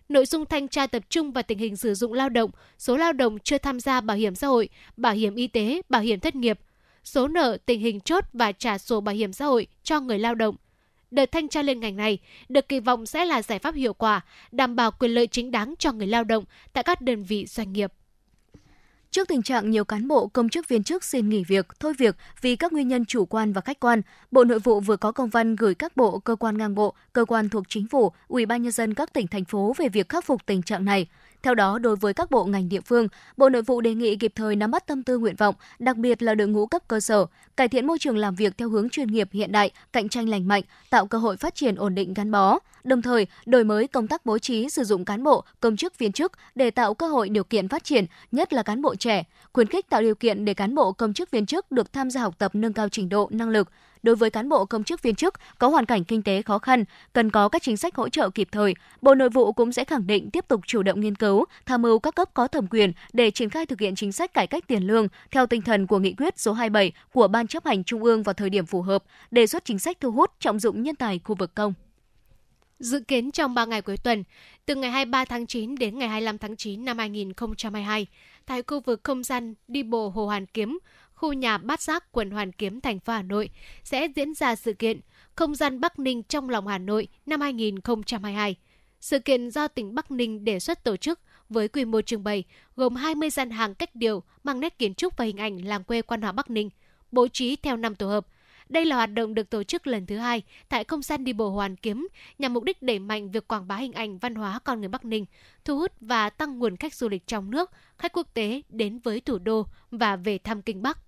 Nội 0.09 0.27
dung 0.27 0.47
thanh 0.47 0.69
tra 0.69 0.87
tập 0.87 1.03
trung 1.09 1.33
vào 1.33 1.43
tình 1.43 1.59
hình 1.59 1.77
sử 1.77 1.95
dụng 1.95 2.13
lao 2.13 2.29
động, 2.29 2.51
số 2.79 2.97
lao 2.97 3.13
động 3.13 3.39
chưa 3.39 3.59
tham 3.59 3.81
gia 3.81 4.01
bảo 4.01 4.17
hiểm 4.17 4.35
xã 4.35 4.47
hội, 4.47 4.69
bảo 4.97 5.13
hiểm 5.13 5.35
y 5.35 5.47
tế, 5.47 5.83
bảo 5.89 6.03
hiểm 6.03 6.21
thất 6.21 6.35
nghiệp, 6.35 6.59
số 7.05 7.29
nợ, 7.29 7.59
tình 7.67 7.81
hình 7.81 8.01
chốt 8.01 8.25
và 8.33 8.53
trả 8.53 8.79
sổ 8.79 9.01
bảo 9.01 9.15
hiểm 9.15 9.33
xã 9.33 9.45
hội 9.45 9.67
cho 9.83 10.01
người 10.01 10.19
lao 10.19 10.35
động. 10.35 10.57
Đợt 11.11 11.33
thanh 11.33 11.49
tra 11.49 11.63
liên 11.63 11.81
ngành 11.81 11.97
này 11.97 12.19
được 12.49 12.69
kỳ 12.69 12.81
vọng 12.81 13.07
sẽ 13.07 13.25
là 13.25 13.43
giải 13.43 13.59
pháp 13.59 13.75
hiệu 13.75 13.93
quả, 13.93 14.21
đảm 14.53 14.77
bảo 14.77 14.91
quyền 14.91 15.11
lợi 15.11 15.27
chính 15.27 15.51
đáng 15.51 15.75
cho 15.79 15.93
người 15.93 16.07
lao 16.07 16.25
động 16.25 16.45
tại 16.73 16.85
các 16.85 17.01
đơn 17.01 17.23
vị 17.23 17.47
doanh 17.47 17.73
nghiệp. 17.73 17.93
Trước 19.13 19.29
tình 19.29 19.43
trạng 19.43 19.71
nhiều 19.71 19.85
cán 19.85 20.09
bộ, 20.09 20.27
công 20.27 20.49
chức 20.49 20.69
viên 20.69 20.83
chức 20.83 21.05
xin 21.05 21.29
nghỉ 21.29 21.45
việc, 21.45 21.67
thôi 21.81 21.93
việc 21.99 22.17
vì 22.41 22.57
các 22.57 22.73
nguyên 22.73 22.89
nhân 22.89 23.05
chủ 23.05 23.25
quan 23.25 23.53
và 23.53 23.61
khách 23.61 23.81
quan, 23.81 24.03
Bộ 24.31 24.45
Nội 24.45 24.59
vụ 24.59 24.81
vừa 24.81 24.97
có 24.97 25.13
công 25.13 25.29
văn 25.29 25.57
gửi 25.57 25.75
các 25.75 25.97
bộ, 25.97 26.19
cơ 26.19 26.37
quan 26.37 26.59
ngang 26.59 26.75
bộ, 26.75 26.95
cơ 27.13 27.25
quan 27.25 27.49
thuộc 27.49 27.65
chính 27.69 27.87
phủ, 27.87 28.13
Ủy 28.29 28.47
ban 28.47 28.63
nhân 28.63 28.73
dân 28.73 28.95
các 28.95 29.13
tỉnh 29.13 29.27
thành 29.27 29.45
phố 29.45 29.75
về 29.79 29.89
việc 29.89 30.09
khắc 30.09 30.25
phục 30.25 30.47
tình 30.47 30.63
trạng 30.63 30.85
này. 30.85 31.07
Theo 31.43 31.55
đó, 31.55 31.79
đối 31.79 31.97
với 31.97 32.15
các 32.15 32.31
bộ 32.31 32.45
ngành 32.45 32.69
địa 32.69 32.81
phương, 32.81 33.09
Bộ 33.37 33.49
Nội 33.49 33.63
vụ 33.63 33.81
đề 33.81 33.95
nghị 33.95 34.17
kịp 34.17 34.33
thời 34.35 34.57
nắm 34.57 34.71
bắt 34.71 34.87
tâm 34.87 35.03
tư 35.03 35.19
nguyện 35.19 35.37
vọng, 35.37 35.55
đặc 35.79 35.97
biệt 35.97 36.23
là 36.23 36.35
đội 36.35 36.49
ngũ 36.49 36.67
cấp 36.67 36.83
cơ 36.89 37.01
sở, 37.01 37.27
cải 37.57 37.69
thiện 37.69 37.87
môi 37.87 37.99
trường 37.99 38.17
làm 38.17 38.35
việc 38.35 38.59
theo 38.59 38.69
hướng 38.69 38.89
chuyên 38.89 39.09
nghiệp 39.09 39.29
hiện 39.33 39.53
đại, 39.53 39.71
cạnh 39.93 40.09
tranh 40.09 40.29
lành 40.29 40.49
mạnh, 40.49 40.63
tạo 40.91 41.07
cơ 41.07 41.19
hội 41.19 41.37
phát 41.37 41.55
triển 41.55 41.75
ổn 41.75 41.95
định 41.95 42.15
gắn 42.15 42.31
bó. 42.31 42.59
Đồng 42.85 43.03
thời, 43.03 43.27
đổi 43.47 43.65
mới 43.65 43.89
công 43.89 44.09
tác 44.09 44.27
bố 44.27 44.39
trí 44.39 44.69
sử 44.69 44.85
dụng 44.85 45.05
cán 45.05 45.25
bộ, 45.25 45.45
công 45.61 45.77
chức 45.77 45.99
viên 45.99 46.13
chức 46.13 46.33
để 46.55 46.71
tạo 46.71 46.95
cơ 46.95 47.07
hội 47.07 47.29
điều 47.29 47.45
kiện 47.45 47.69
phát 47.69 47.85
triển, 47.85 48.07
nhất 48.33 48.53
là 48.53 48.63
cán 48.63 48.83
bộ 48.83 48.95
trẻ, 48.95 49.25
khuyến 49.53 49.67
khích 49.67 49.89
tạo 49.91 50.03
điều 50.03 50.15
kiện 50.15 50.45
để 50.45 50.55
cán 50.55 50.75
bộ 50.75 50.93
công 50.93 51.15
chức 51.15 51.31
viên 51.31 51.47
chức 51.47 51.73
được 51.73 51.93
tham 51.93 52.11
gia 52.11 52.21
học 52.21 52.35
tập 52.39 52.55
nâng 52.55 52.73
cao 52.73 52.89
trình 52.89 53.09
độ, 53.09 53.29
năng 53.33 53.49
lực, 53.49 53.69
đối 54.03 54.17
với 54.17 54.31
cán 54.31 54.49
bộ 54.49 54.65
công 54.65 54.85
chức 54.85 55.03
viên 55.03 55.15
chức 55.15 55.35
có 55.59 55.69
hoàn 55.69 55.87
cảnh 55.87 56.05
kinh 56.05 56.23
tế 56.23 56.43
khó 56.43 56.59
khăn, 56.59 56.85
cần 57.13 57.31
có 57.31 57.49
các 57.49 57.63
chính 57.63 57.77
sách 57.77 57.97
hỗ 57.97 58.09
trợ 58.09 58.31
kịp 58.31 58.49
thời. 58.53 58.75
Bộ 59.03 59.15
Nội 59.15 59.29
vụ 59.29 59.53
cũng 59.53 59.73
sẽ 59.73 59.85
khẳng 59.85 60.07
định 60.07 60.31
tiếp 60.31 60.45
tục 60.49 60.61
chủ 60.67 60.83
động 60.83 61.01
nghiên 61.01 61.15
cứu, 61.15 61.45
tham 61.67 61.83
mưu 61.83 61.99
các 61.99 62.15
cấp 62.15 62.29
có 62.35 62.49
thẩm 62.49 62.67
quyền 62.67 62.93
để 63.13 63.31
triển 63.31 63.51
khai 63.51 63.67
thực 63.67 63.81
hiện 63.81 63.95
chính 63.95 64.13
sách 64.13 64.35
cải 64.35 64.47
cách 64.47 64.65
tiền 64.67 64.83
lương 64.83 65.09
theo 65.31 65.47
tinh 65.47 65.63
thần 65.63 65.87
của 65.87 65.99
nghị 65.99 66.13
quyết 66.13 66.39
số 66.39 66.53
27 66.53 66.93
của 67.13 67.29
Ban 67.29 67.47
chấp 67.47 67.67
hành 67.67 67.85
Trung 67.85 68.05
ương 68.05 68.23
vào 68.23 68.33
thời 68.33 68.51
điểm 68.51 68.67
phù 68.67 68.83
hợp, 68.83 69.05
đề 69.31 69.47
xuất 69.47 69.65
chính 69.65 69.79
sách 69.79 70.01
thu 70.01 70.11
hút 70.11 70.31
trọng 70.41 70.59
dụng 70.59 70.83
nhân 70.83 70.97
tài 70.97 71.21
khu 71.25 71.35
vực 71.35 71.55
công. 71.55 71.75
Dự 72.79 73.01
kiến 73.01 73.31
trong 73.31 73.55
3 73.55 73.65
ngày 73.65 73.83
cuối 73.83 73.97
tuần, 73.97 74.25
từ 74.67 74.75
ngày 74.75 74.91
23 74.91 75.25
tháng 75.25 75.47
9 75.47 75.75
đến 75.75 75.99
ngày 75.99 76.09
25 76.09 76.39
tháng 76.39 76.57
9 76.57 76.85
năm 76.85 76.99
2022, 76.99 78.07
tại 78.47 78.63
khu 78.67 78.81
vực 78.81 79.01
không 79.05 79.23
gian 79.23 79.55
đi 79.69 79.83
bộ 79.83 80.09
Hồ 80.09 80.27
Hoàn 80.27 80.47
Kiếm, 80.47 80.79
khu 81.23 81.33
nhà 81.33 81.59
Bát 81.59 81.81
Giác, 81.81 82.13
quận 82.13 82.31
Hoàn 82.31 82.53
Kiếm, 82.53 82.81
thành 82.81 83.01
phố 83.01 83.13
Hà 83.13 83.23
Nội 83.23 83.51
sẽ 83.85 84.09
diễn 84.17 84.35
ra 84.35 84.57
sự 84.57 84.73
kiện 84.73 85.01
Không 85.35 85.55
gian 85.55 85.81
Bắc 85.81 85.99
Ninh 85.99 86.23
trong 86.23 86.51
lòng 86.51 86.67
Hà 86.67 86.79
Nội 86.79 87.09
năm 87.27 87.41
2022. 87.41 88.57
Sự 89.01 89.19
kiện 89.19 89.51
do 89.51 89.69
tỉnh 89.69 89.95
Bắc 89.95 90.11
Ninh 90.11 90.45
đề 90.45 90.61
xuất 90.61 90.85
tổ 90.85 90.97
chức 90.97 91.21
với 91.49 91.69
quy 91.69 91.85
mô 91.85 92.03
trưng 92.03 92.25
bày 92.25 92.45
gồm 92.77 92.95
20 92.95 93.31
gian 93.31 93.51
hàng 93.51 93.75
cách 93.75 93.95
điệu 93.95 94.23
mang 94.45 94.61
nét 94.61 94.79
kiến 94.79 94.95
trúc 94.95 95.17
và 95.17 95.25
hình 95.25 95.37
ảnh 95.37 95.65
làng 95.65 95.85
quê 95.85 96.03
quan 96.03 96.23
họ 96.23 96.33
Bắc 96.33 96.51
Ninh, 96.51 96.71
bố 97.13 97.29
trí 97.29 97.57
theo 97.57 97.77
năm 97.77 97.95
tổ 97.95 98.09
hợp. 98.09 98.27
Đây 98.69 98.85
là 98.85 98.97
hoạt 98.97 99.13
động 99.13 99.35
được 99.35 99.51
tổ 99.51 99.63
chức 99.63 99.87
lần 99.87 100.07
thứ 100.07 100.17
hai 100.17 100.43
tại 100.69 100.85
không 100.85 101.03
gian 101.03 101.25
đi 101.25 101.33
bộ 101.33 101.51
Hoàn 101.51 101.77
Kiếm 101.77 102.09
nhằm 102.39 102.53
mục 102.53 102.65
đích 102.65 102.83
đẩy 102.83 102.99
mạnh 102.99 103.31
việc 103.31 103.49
quảng 103.49 103.69
bá 103.69 103.77
hình 103.77 103.93
ảnh 103.93 104.19
văn 104.19 104.35
hóa 104.35 104.59
con 104.65 104.81
người 104.81 104.89
Bắc 104.89 105.05
Ninh, 105.05 105.27
thu 105.65 105.79
hút 105.79 105.93
và 106.01 106.31
tăng 106.31 106.59
nguồn 106.59 106.77
khách 106.77 106.95
du 106.95 107.09
lịch 107.09 107.27
trong 107.27 107.51
nước, 107.51 107.71
khách 107.99 108.13
quốc 108.13 108.27
tế 108.35 108.63
đến 108.69 108.99
với 108.99 109.21
thủ 109.21 109.39
đô 109.39 109.67
và 109.91 110.17
về 110.17 110.39
thăm 110.39 110.63
Kinh 110.63 110.83
Bắc. 110.83 110.99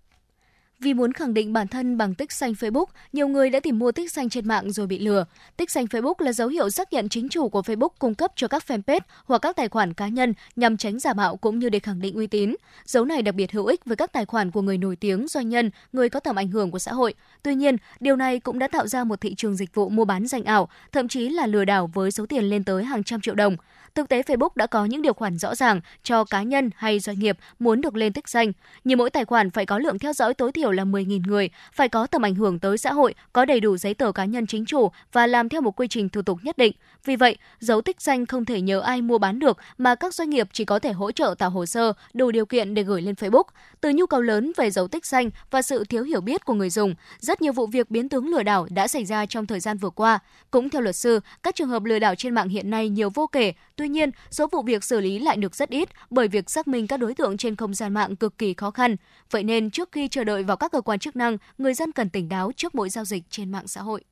Vì 0.84 0.94
muốn 0.94 1.12
khẳng 1.12 1.34
định 1.34 1.52
bản 1.52 1.68
thân 1.68 1.96
bằng 1.96 2.14
tích 2.14 2.32
xanh 2.32 2.52
Facebook, 2.52 2.84
nhiều 3.12 3.28
người 3.28 3.50
đã 3.50 3.60
tìm 3.60 3.78
mua 3.78 3.92
tích 3.92 4.12
xanh 4.12 4.28
trên 4.28 4.48
mạng 4.48 4.72
rồi 4.72 4.86
bị 4.86 4.98
lừa. 4.98 5.24
Tích 5.56 5.70
xanh 5.70 5.84
Facebook 5.84 6.14
là 6.18 6.32
dấu 6.32 6.48
hiệu 6.48 6.70
xác 6.70 6.92
nhận 6.92 7.08
chính 7.08 7.28
chủ 7.28 7.48
của 7.48 7.60
Facebook 7.60 7.88
cung 7.98 8.14
cấp 8.14 8.32
cho 8.36 8.48
các 8.48 8.64
fanpage 8.66 9.00
hoặc 9.24 9.38
các 9.38 9.56
tài 9.56 9.68
khoản 9.68 9.94
cá 9.94 10.08
nhân 10.08 10.34
nhằm 10.56 10.76
tránh 10.76 10.98
giả 10.98 11.14
mạo 11.14 11.36
cũng 11.36 11.58
như 11.58 11.68
để 11.68 11.78
khẳng 11.78 12.00
định 12.00 12.14
uy 12.14 12.26
tín. 12.26 12.54
Dấu 12.84 13.04
này 13.04 13.22
đặc 13.22 13.34
biệt 13.34 13.52
hữu 13.52 13.66
ích 13.66 13.84
với 13.84 13.96
các 13.96 14.12
tài 14.12 14.24
khoản 14.24 14.50
của 14.50 14.62
người 14.62 14.78
nổi 14.78 14.96
tiếng, 14.96 15.28
doanh 15.28 15.48
nhân, 15.48 15.70
người 15.92 16.08
có 16.08 16.20
tầm 16.20 16.36
ảnh 16.36 16.48
hưởng 16.48 16.70
của 16.70 16.78
xã 16.78 16.92
hội. 16.92 17.14
Tuy 17.42 17.54
nhiên, 17.54 17.76
điều 18.00 18.16
này 18.16 18.40
cũng 18.40 18.58
đã 18.58 18.68
tạo 18.68 18.86
ra 18.86 19.04
một 19.04 19.20
thị 19.20 19.34
trường 19.34 19.56
dịch 19.56 19.74
vụ 19.74 19.88
mua 19.88 20.04
bán 20.04 20.26
danh 20.26 20.44
ảo, 20.44 20.68
thậm 20.92 21.08
chí 21.08 21.28
là 21.28 21.46
lừa 21.46 21.64
đảo 21.64 21.90
với 21.94 22.10
số 22.10 22.26
tiền 22.26 22.44
lên 22.44 22.64
tới 22.64 22.84
hàng 22.84 23.04
trăm 23.04 23.20
triệu 23.20 23.34
đồng. 23.34 23.56
Thực 23.94 24.08
tế 24.08 24.22
Facebook 24.22 24.48
đã 24.54 24.66
có 24.66 24.84
những 24.84 25.02
điều 25.02 25.12
khoản 25.12 25.38
rõ 25.38 25.54
ràng 25.54 25.80
cho 26.02 26.24
cá 26.24 26.42
nhân 26.42 26.70
hay 26.76 27.00
doanh 27.00 27.18
nghiệp 27.18 27.38
muốn 27.58 27.80
được 27.80 27.96
lên 27.96 28.12
tích 28.12 28.28
danh. 28.28 28.52
Như 28.84 28.96
mỗi 28.96 29.10
tài 29.10 29.24
khoản 29.24 29.50
phải 29.50 29.66
có 29.66 29.78
lượng 29.78 29.98
theo 29.98 30.12
dõi 30.12 30.34
tối 30.34 30.52
thiểu 30.52 30.70
là 30.70 30.84
10.000 30.84 31.22
người, 31.26 31.50
phải 31.72 31.88
có 31.88 32.06
tầm 32.06 32.22
ảnh 32.22 32.34
hưởng 32.34 32.58
tới 32.58 32.78
xã 32.78 32.92
hội, 32.92 33.14
có 33.32 33.44
đầy 33.44 33.60
đủ 33.60 33.76
giấy 33.76 33.94
tờ 33.94 34.12
cá 34.12 34.24
nhân 34.24 34.46
chính 34.46 34.64
chủ 34.66 34.88
và 35.12 35.26
làm 35.26 35.48
theo 35.48 35.60
một 35.60 35.80
quy 35.80 35.88
trình 35.88 36.08
thủ 36.08 36.22
tục 36.22 36.38
nhất 36.42 36.58
định. 36.58 36.72
Vì 37.04 37.16
vậy, 37.16 37.36
dấu 37.60 37.80
tích 37.80 38.00
danh 38.00 38.26
không 38.26 38.44
thể 38.44 38.60
nhờ 38.60 38.80
ai 38.80 39.02
mua 39.02 39.18
bán 39.18 39.38
được 39.38 39.58
mà 39.78 39.94
các 39.94 40.14
doanh 40.14 40.30
nghiệp 40.30 40.48
chỉ 40.52 40.64
có 40.64 40.78
thể 40.78 40.92
hỗ 40.92 41.12
trợ 41.12 41.34
tạo 41.38 41.50
hồ 41.50 41.66
sơ 41.66 41.92
đủ 42.14 42.30
điều 42.30 42.46
kiện 42.46 42.74
để 42.74 42.82
gửi 42.82 43.02
lên 43.02 43.14
Facebook. 43.14 43.44
Từ 43.80 43.90
nhu 43.94 44.06
cầu 44.06 44.20
lớn 44.20 44.52
về 44.56 44.70
dấu 44.70 44.88
tích 44.88 45.06
danh 45.06 45.30
và 45.50 45.62
sự 45.62 45.84
thiếu 45.84 46.04
hiểu 46.04 46.20
biết 46.20 46.44
của 46.44 46.54
người 46.54 46.70
dùng, 46.70 46.94
rất 47.18 47.42
nhiều 47.42 47.52
vụ 47.52 47.66
việc 47.66 47.90
biến 47.90 48.08
tướng 48.08 48.28
lừa 48.28 48.42
đảo 48.42 48.66
đã 48.70 48.88
xảy 48.88 49.04
ra 49.04 49.26
trong 49.26 49.46
thời 49.46 49.60
gian 49.60 49.78
vừa 49.78 49.90
qua. 49.90 50.18
Cũng 50.50 50.70
theo 50.70 50.82
luật 50.82 50.96
sư, 50.96 51.20
các 51.42 51.54
trường 51.54 51.68
hợp 51.68 51.84
lừa 51.84 51.98
đảo 51.98 52.14
trên 52.14 52.34
mạng 52.34 52.48
hiện 52.48 52.70
nay 52.70 52.88
nhiều 52.88 53.10
vô 53.14 53.26
kể, 53.26 53.52
tuy 53.76 53.83
tuy 53.84 53.88
nhiên, 53.88 54.10
số 54.30 54.46
vụ 54.46 54.62
việc 54.62 54.84
xử 54.84 55.00
lý 55.00 55.18
lại 55.18 55.36
được 55.36 55.54
rất 55.54 55.68
ít 55.68 55.88
bởi 56.10 56.28
việc 56.28 56.50
xác 56.50 56.68
minh 56.68 56.86
các 56.86 56.96
đối 56.96 57.14
tượng 57.14 57.36
trên 57.36 57.56
không 57.56 57.74
gian 57.74 57.94
mạng 57.94 58.16
cực 58.16 58.38
kỳ 58.38 58.54
khó 58.54 58.70
khăn. 58.70 58.96
Vậy 59.30 59.42
nên 59.42 59.70
trước 59.70 59.92
khi 59.92 60.08
chờ 60.08 60.24
đợi 60.24 60.42
vào 60.42 60.56
các 60.56 60.72
cơ 60.72 60.80
quan 60.80 60.98
chức 60.98 61.16
năng, 61.16 61.36
người 61.58 61.74
dân 61.74 61.92
cần 61.92 62.10
tỉnh 62.10 62.28
táo 62.28 62.52
trước 62.56 62.74
mỗi 62.74 62.90
giao 62.90 63.04
dịch 63.04 63.22
trên 63.30 63.52
mạng 63.52 63.66
xã 63.66 63.82
hội. 63.82 64.04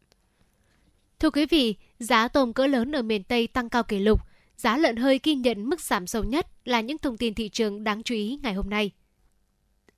Thưa 1.18 1.30
quý 1.30 1.46
vị, 1.46 1.74
giá 1.98 2.28
tôm 2.28 2.52
cỡ 2.52 2.66
lớn 2.66 2.96
ở 2.96 3.02
miền 3.02 3.24
Tây 3.24 3.46
tăng 3.46 3.68
cao 3.68 3.82
kỷ 3.82 3.98
lục. 3.98 4.20
Giá 4.56 4.76
lợn 4.76 4.96
hơi 4.96 5.20
ghi 5.22 5.34
nhận 5.34 5.70
mức 5.70 5.80
giảm 5.80 6.06
sâu 6.06 6.24
nhất 6.24 6.46
là 6.64 6.80
những 6.80 6.98
thông 6.98 7.16
tin 7.16 7.34
thị 7.34 7.48
trường 7.48 7.84
đáng 7.84 8.02
chú 8.02 8.14
ý 8.14 8.38
ngày 8.42 8.54
hôm 8.54 8.70
nay. 8.70 8.90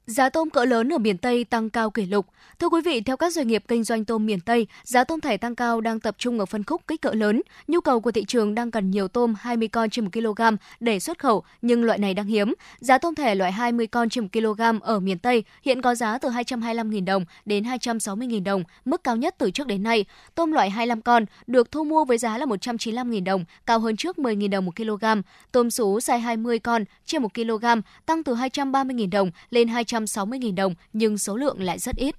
Giá 0.07 0.29
tôm 0.29 0.51
cỡ 0.51 0.65
lớn 0.65 0.93
ở 0.93 0.99
miền 0.99 1.19
Tây 1.19 1.45
tăng 1.45 1.71
cao 1.71 1.91
kỷ 1.91 2.07
lục. 2.07 2.27
Thưa 2.59 2.69
quý 2.69 2.81
vị, 2.85 3.01
theo 3.01 3.17
các 3.17 3.33
doanh 3.33 3.49
nghiệp 3.49 3.65
kinh 3.69 3.85
doanh 3.85 4.05
tôm 4.05 4.27
miền 4.27 4.41
Tây, 4.41 4.67
giá 4.83 5.05
tôm 5.05 5.21
thẻ 5.21 5.37
tăng 5.37 5.55
cao 5.55 5.81
đang 5.81 6.01
tập 6.01 6.15
trung 6.19 6.39
ở 6.39 6.47
phân 6.47 6.65
khúc 6.65 6.83
kích 6.89 7.03
cỡ 7.03 7.11
lớn. 7.13 7.43
Nhu 7.69 7.81
cầu 7.81 8.01
của 8.01 8.13
thị 8.13 8.25
trường 8.29 8.55
đang 8.55 8.71
cần 8.71 8.91
nhiều 8.91 9.09
tôm 9.09 9.35
20 9.41 9.69
con 9.69 9.91
trên 9.91 10.05
1 10.05 10.11
kg 10.13 10.43
để 10.81 11.01
xuất 11.01 11.19
khẩu, 11.19 11.43
nhưng 11.63 11.85
loại 11.85 11.99
này 11.99 12.15
đang 12.15 12.27
hiếm. 12.27 12.55
Giá 12.79 12.99
tôm 12.99 13.15
thẻ 13.15 13.35
loại 13.35 13.53
20 13.53 13.87
con 13.87 14.09
trên 14.09 14.25
1 14.25 14.29
kg 14.33 14.81
ở 14.81 15.01
miền 15.01 15.19
Tây 15.19 15.45
hiện 15.63 15.83
có 15.83 15.95
giá 15.95 16.19
từ 16.19 16.29
225.000 16.29 17.05
đồng 17.05 17.25
đến 17.45 17.65
260.000 17.65 18.45
đồng, 18.45 18.65
mức 18.85 19.05
cao 19.05 19.17
nhất 19.17 19.35
từ 19.39 19.51
trước 19.51 19.67
đến 19.67 19.83
nay. 19.83 20.05
Tôm 20.35 20.53
loại 20.53 20.71
25 20.71 21.03
con 21.03 21.25
được 21.47 21.71
thu 21.71 21.85
mua 21.85 22.05
với 22.05 22.19
giá 22.19 22.39
là 22.39 22.47
195.000 22.47 23.25
đồng, 23.25 23.45
cao 23.67 23.79
hơn 23.79 23.97
trước 23.97 24.17
10.000 24.17 24.51
đồng 24.51 24.65
1 24.65 24.77
kg. 24.77 25.05
Tôm 25.53 25.71
sú 25.71 25.99
size 25.99 26.19
20 26.19 26.59
con 26.59 26.85
trên 27.07 27.23
1 27.23 27.35
kg 27.35 27.65
tăng 28.07 28.23
từ 28.23 28.35
230.000 28.35 29.11
đồng 29.11 29.31
lên 29.51 29.69
200 29.69 29.94
160.000 29.95 30.55
đồng 30.55 30.75
nhưng 30.93 31.19
số 31.19 31.37
lượng 31.37 31.63
lại 31.63 31.79
rất 31.79 31.97
ít. 31.97 32.15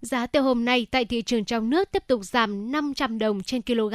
Giá 0.00 0.26
tiêu 0.26 0.42
hôm 0.42 0.64
nay 0.64 0.86
tại 0.90 1.04
thị 1.04 1.22
trường 1.22 1.44
trong 1.44 1.70
nước 1.70 1.88
tiếp 1.92 2.02
tục 2.06 2.24
giảm 2.24 2.72
500 2.72 3.18
đồng 3.18 3.42
trên 3.42 3.62
kg 3.62 3.94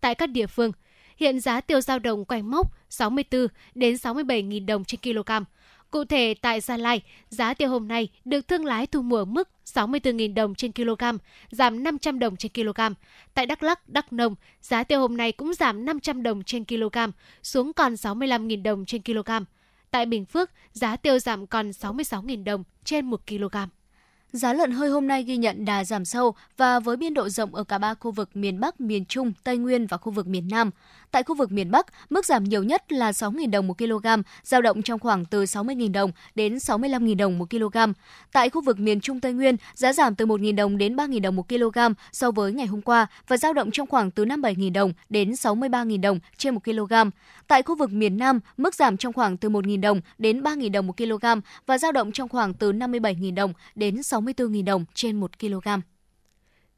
tại 0.00 0.14
các 0.14 0.26
địa 0.26 0.46
phương. 0.46 0.72
Hiện 1.16 1.40
giá 1.40 1.60
tiêu 1.60 1.80
giao 1.80 1.98
động 1.98 2.24
quanh 2.24 2.50
mốc 2.50 2.72
64 2.90 3.46
đến 3.74 3.94
67.000 3.94 4.66
đồng 4.66 4.84
trên 4.84 5.00
kg. 5.00 5.30
Cụ 5.90 6.04
thể 6.04 6.34
tại 6.42 6.60
Gia 6.60 6.76
Lai, 6.76 7.02
giá 7.28 7.54
tiêu 7.54 7.68
hôm 7.68 7.88
nay 7.88 8.08
được 8.24 8.48
thương 8.48 8.64
lái 8.64 8.86
thu 8.86 9.02
mua 9.02 9.24
mức 9.24 9.48
64.000 9.64 10.34
đồng 10.34 10.54
trên 10.54 10.72
kg, 10.72 11.02
giảm 11.50 11.82
500 11.82 12.18
đồng 12.18 12.36
trên 12.36 12.52
kg. 12.52 12.80
Tại 13.34 13.46
Đắk 13.46 13.62
Lắk, 13.62 13.88
Đắk 13.88 14.12
Nông, 14.12 14.34
giá 14.60 14.84
tiêu 14.84 15.00
hôm 15.00 15.16
nay 15.16 15.32
cũng 15.32 15.54
giảm 15.54 15.84
500 15.84 16.22
đồng 16.22 16.42
trên 16.42 16.64
kg, 16.64 16.98
xuống 17.42 17.72
còn 17.72 17.94
65.000 17.94 18.62
đồng 18.62 18.84
trên 18.84 19.02
kg. 19.02 19.30
Tại 19.90 20.06
Bình 20.06 20.24
Phước, 20.24 20.50
giá 20.72 20.96
tiêu 20.96 21.18
giảm 21.18 21.46
còn 21.46 21.70
66.000 21.70 22.44
đồng 22.44 22.64
trên 22.84 23.06
1 23.06 23.20
kg. 23.26 23.56
Giá 24.32 24.52
lợn 24.52 24.70
hơi 24.70 24.88
hôm 24.88 25.06
nay 25.06 25.22
ghi 25.22 25.36
nhận 25.36 25.64
đà 25.64 25.84
giảm 25.84 26.04
sâu 26.04 26.34
và 26.56 26.80
với 26.80 26.96
biên 26.96 27.14
độ 27.14 27.28
rộng 27.28 27.54
ở 27.54 27.64
cả 27.64 27.78
ba 27.78 27.94
khu 27.94 28.10
vực 28.10 28.30
miền 28.34 28.60
Bắc, 28.60 28.80
miền 28.80 29.04
Trung, 29.04 29.32
Tây 29.44 29.56
Nguyên 29.56 29.86
và 29.86 29.96
khu 29.96 30.12
vực 30.12 30.26
miền 30.26 30.48
Nam. 30.50 30.70
Tại 31.10 31.22
khu 31.22 31.34
vực 31.34 31.52
miền 31.52 31.70
Bắc, 31.70 31.86
mức 32.10 32.26
giảm 32.26 32.44
nhiều 32.44 32.62
nhất 32.62 32.92
là 32.92 33.10
6.000 33.10 33.50
đồng 33.50 33.66
một 33.66 33.78
kg, 33.78 34.06
giao 34.42 34.62
động 34.62 34.82
trong 34.82 34.98
khoảng 34.98 35.24
từ 35.24 35.44
60.000 35.44 35.92
đồng 35.92 36.12
đến 36.34 36.56
65.000 36.56 37.16
đồng 37.16 37.38
một 37.38 37.50
kg. 37.50 37.78
Tại 38.32 38.50
khu 38.50 38.60
vực 38.60 38.78
miền 38.78 39.00
Trung 39.00 39.20
Tây 39.20 39.32
Nguyên, 39.32 39.56
giá 39.74 39.92
giảm 39.92 40.14
từ 40.14 40.26
1.000 40.26 40.54
đồng 40.54 40.78
đến 40.78 40.96
3.000 40.96 41.20
đồng 41.20 41.36
một 41.36 41.48
kg 41.48 41.78
so 42.12 42.30
với 42.30 42.52
ngày 42.52 42.66
hôm 42.66 42.82
qua 42.82 43.06
và 43.28 43.36
giao 43.36 43.52
động 43.52 43.70
trong 43.70 43.86
khoảng 43.86 44.10
từ 44.10 44.24
57.000 44.24 44.72
đồng 44.72 44.92
đến 45.08 45.30
63.000 45.30 46.00
đồng 46.00 46.18
trên 46.36 46.54
một 46.54 46.64
kg. 46.64 46.92
Tại 47.48 47.62
khu 47.62 47.76
vực 47.76 47.92
miền 47.92 48.18
Nam, 48.18 48.40
mức 48.56 48.74
giảm 48.74 48.96
trong 48.96 49.12
khoảng 49.12 49.36
từ 49.36 49.48
1.000 49.48 49.80
đồng 49.80 50.00
đến 50.18 50.42
3.000 50.42 50.72
đồng 50.72 50.86
một 50.86 50.96
kg 50.96 51.26
và 51.66 51.78
giao 51.78 51.92
động 51.92 52.12
trong 52.12 52.28
khoảng 52.28 52.54
từ 52.54 52.72
57.000 52.72 53.34
đồng 53.34 53.52
đến 53.74 53.96
64.000 53.96 54.64
đồng 54.64 54.84
trên 54.94 55.20
1 55.20 55.38
kg. 55.40 55.68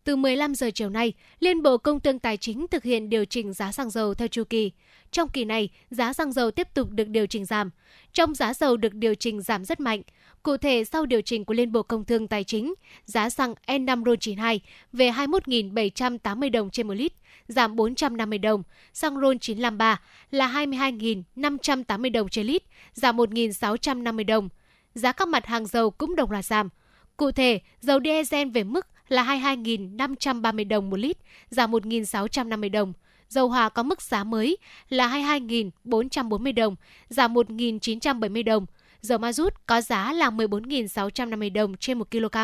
Từ 0.04 0.16
15 0.16 0.54
giờ 0.54 0.70
chiều 0.74 0.90
nay, 0.90 1.12
Liên 1.40 1.62
Bộ 1.62 1.78
Công 1.78 2.00
Thương 2.00 2.18
Tài 2.18 2.36
chính 2.36 2.66
thực 2.68 2.82
hiện 2.82 3.08
điều 3.08 3.24
chỉnh 3.24 3.52
giá 3.52 3.72
xăng 3.72 3.90
dầu 3.90 4.14
theo 4.14 4.28
chu 4.28 4.44
kỳ. 4.44 4.70
Trong 5.10 5.28
kỳ 5.28 5.44
này, 5.44 5.68
giá 5.90 6.12
xăng 6.12 6.32
dầu 6.32 6.50
tiếp 6.50 6.68
tục 6.74 6.90
được 6.90 7.08
điều 7.08 7.26
chỉnh 7.26 7.44
giảm. 7.44 7.70
Trong 8.12 8.34
giá 8.34 8.54
dầu 8.54 8.76
được 8.76 8.94
điều 8.94 9.14
chỉnh 9.14 9.42
giảm 9.42 9.64
rất 9.64 9.80
mạnh. 9.80 10.02
Cụ 10.42 10.56
thể, 10.56 10.84
sau 10.84 11.06
điều 11.06 11.20
chỉnh 11.20 11.44
của 11.44 11.54
Liên 11.54 11.72
Bộ 11.72 11.82
Công 11.82 12.04
Thương 12.04 12.28
Tài 12.28 12.44
chính, 12.44 12.74
giá 13.04 13.30
xăng 13.30 13.54
E5 13.66 14.02
RON92 14.02 14.58
về 14.92 15.10
21.780 15.10 16.50
đồng 16.50 16.70
trên 16.70 16.88
một 16.88 16.94
lít, 16.94 17.12
giảm 17.48 17.76
450 17.76 18.38
đồng. 18.38 18.62
Xăng 18.92 19.14
RON953 19.16 19.96
là 20.30 20.48
22.580 20.48 22.12
đồng 22.12 22.28
trên 22.28 22.46
lít, 22.46 22.62
giảm 22.92 23.16
1.650 23.16 24.26
đồng. 24.26 24.48
Giá 24.94 25.12
các 25.12 25.28
mặt 25.28 25.46
hàng 25.46 25.66
dầu 25.66 25.90
cũng 25.90 26.16
đồng 26.16 26.30
loạt 26.30 26.44
giảm. 26.44 26.68
Cụ 27.16 27.30
thể, 27.30 27.60
dầu 27.80 27.98
diesel 28.04 28.48
về 28.48 28.64
mức 28.64 28.86
là 29.08 29.24
22.530 29.24 30.68
đồng 30.68 30.90
một 30.90 30.98
lít, 30.98 31.18
giảm 31.50 31.72
1.650 31.72 32.70
đồng. 32.70 32.92
Dầu 33.28 33.48
hỏa 33.48 33.68
có 33.68 33.82
mức 33.82 34.02
giá 34.02 34.24
mới 34.24 34.56
là 34.88 35.08
22.440 35.08 36.54
đồng, 36.54 36.76
giảm 37.08 37.34
1.970 37.34 38.44
đồng. 38.44 38.66
Dầu 39.00 39.18
ma 39.18 39.32
rút 39.32 39.66
có 39.66 39.80
giá 39.80 40.12
là 40.12 40.30
14.650 40.30 41.52
đồng 41.52 41.76
trên 41.76 41.98
1 41.98 42.10
kg, 42.10 42.36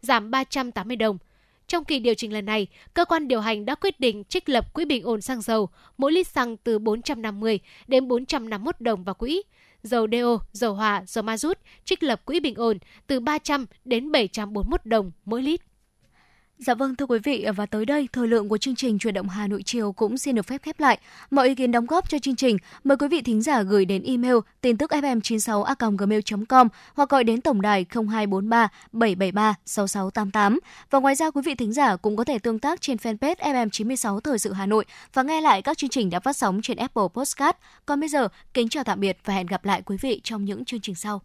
giảm 0.00 0.30
380 0.30 0.96
đồng. 0.96 1.18
Trong 1.66 1.84
kỳ 1.84 1.98
điều 1.98 2.14
chỉnh 2.14 2.32
lần 2.32 2.44
này, 2.44 2.66
cơ 2.94 3.04
quan 3.04 3.28
điều 3.28 3.40
hành 3.40 3.64
đã 3.64 3.74
quyết 3.74 4.00
định 4.00 4.24
trích 4.24 4.48
lập 4.48 4.74
quỹ 4.74 4.84
bình 4.84 5.02
ổn 5.04 5.20
xăng 5.20 5.40
dầu, 5.40 5.68
mỗi 5.98 6.12
lít 6.12 6.26
xăng 6.26 6.56
từ 6.56 6.78
450 6.78 7.60
đến 7.86 8.08
451 8.08 8.80
đồng 8.80 9.04
vào 9.04 9.14
quỹ. 9.14 9.42
Dầu 9.82 10.06
DO, 10.12 10.38
dầu 10.52 10.74
hỏa, 10.74 11.02
dầu 11.06 11.22
ma 11.22 11.36
rút 11.36 11.58
trích 11.84 12.02
lập 12.02 12.24
quỹ 12.24 12.40
bình 12.40 12.54
ổn 12.54 12.78
từ 13.06 13.20
300 13.20 13.66
đến 13.84 14.12
741 14.12 14.86
đồng 14.86 15.10
mỗi 15.24 15.42
lít. 15.42 15.60
Dạ 16.66 16.74
vâng 16.74 16.96
thưa 16.96 17.06
quý 17.06 17.18
vị 17.18 17.46
và 17.56 17.66
tới 17.66 17.84
đây 17.84 18.08
thời 18.12 18.28
lượng 18.28 18.48
của 18.48 18.58
chương 18.58 18.74
trình 18.74 18.98
chuyển 18.98 19.14
động 19.14 19.28
Hà 19.28 19.46
Nội 19.46 19.62
chiều 19.64 19.92
cũng 19.92 20.18
xin 20.18 20.34
được 20.34 20.46
phép 20.46 20.62
khép 20.62 20.80
lại. 20.80 20.98
Mọi 21.30 21.48
ý 21.48 21.54
kiến 21.54 21.72
đóng 21.72 21.86
góp 21.86 22.10
cho 22.10 22.18
chương 22.18 22.36
trình 22.36 22.56
mời 22.84 22.96
quý 22.96 23.08
vị 23.08 23.22
thính 23.22 23.42
giả 23.42 23.62
gửi 23.62 23.84
đến 23.84 24.02
email 24.02 24.34
tin 24.60 24.76
tức 24.76 24.90
fm96a@gmail.com 24.90 26.68
hoặc 26.94 27.08
gọi 27.08 27.24
đến 27.24 27.40
tổng 27.40 27.62
đài 27.62 27.86
0243 27.90 28.68
773 28.92 29.54
6688. 29.64 30.60
Và 30.90 31.00
ngoài 31.00 31.14
ra 31.14 31.30
quý 31.30 31.42
vị 31.44 31.54
thính 31.54 31.72
giả 31.72 31.96
cũng 31.96 32.16
có 32.16 32.24
thể 32.24 32.38
tương 32.38 32.58
tác 32.58 32.80
trên 32.80 32.96
fanpage 32.96 33.36
FM96 33.36 34.20
Thời 34.20 34.38
sự 34.38 34.52
Hà 34.52 34.66
Nội 34.66 34.84
và 35.14 35.22
nghe 35.22 35.40
lại 35.40 35.62
các 35.62 35.78
chương 35.78 35.90
trình 35.90 36.10
đã 36.10 36.20
phát 36.20 36.36
sóng 36.36 36.62
trên 36.62 36.76
Apple 36.76 37.04
Podcast. 37.14 37.56
Còn 37.86 38.00
bây 38.00 38.08
giờ, 38.08 38.28
kính 38.54 38.68
chào 38.68 38.84
tạm 38.84 39.00
biệt 39.00 39.18
và 39.24 39.34
hẹn 39.34 39.46
gặp 39.46 39.64
lại 39.64 39.82
quý 39.82 39.96
vị 40.00 40.20
trong 40.24 40.44
những 40.44 40.64
chương 40.64 40.80
trình 40.80 40.94
sau. 40.94 41.22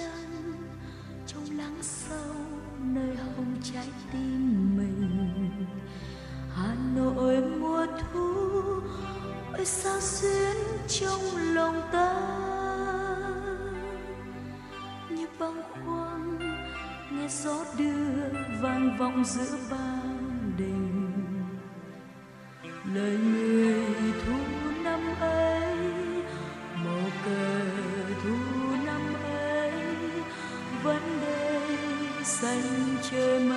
Chân 0.00 0.54
trong 1.26 1.58
lắng 1.58 1.76
sâu 1.82 2.34
nơi 2.80 3.16
hồng 3.16 3.54
trái 3.62 3.88
tim 4.12 4.76
mình. 4.76 5.66
Hà 6.54 6.74
nội 6.94 7.40
mùa 7.40 7.86
thu, 8.12 8.60
ơi 9.52 9.64
sao 9.64 10.00
xuyến 10.00 10.56
trong 10.88 11.20
lòng 11.54 11.82
ta? 11.92 12.16
Như 15.10 15.26
băng 15.38 15.62
khoăn 15.70 16.38
nghe 17.10 17.28
gió 17.28 17.64
đưa 17.78 18.28
vang 18.62 18.96
vọng 18.98 19.24
giữa 19.24 19.56
ban 19.70 20.52
đình. 20.58 21.12
Lời 22.94 23.18
người 23.18 23.99
xanh 32.40 32.96
trên 33.10 33.49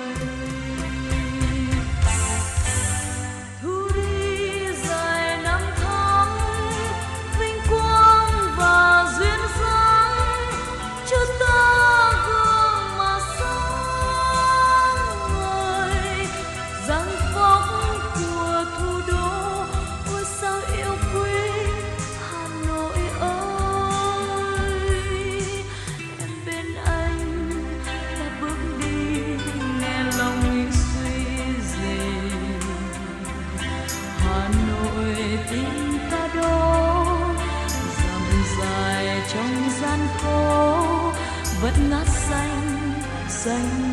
vẫn 41.64 41.90
ngát 41.90 42.06
xanh 42.06 42.92
xanh 43.28 43.83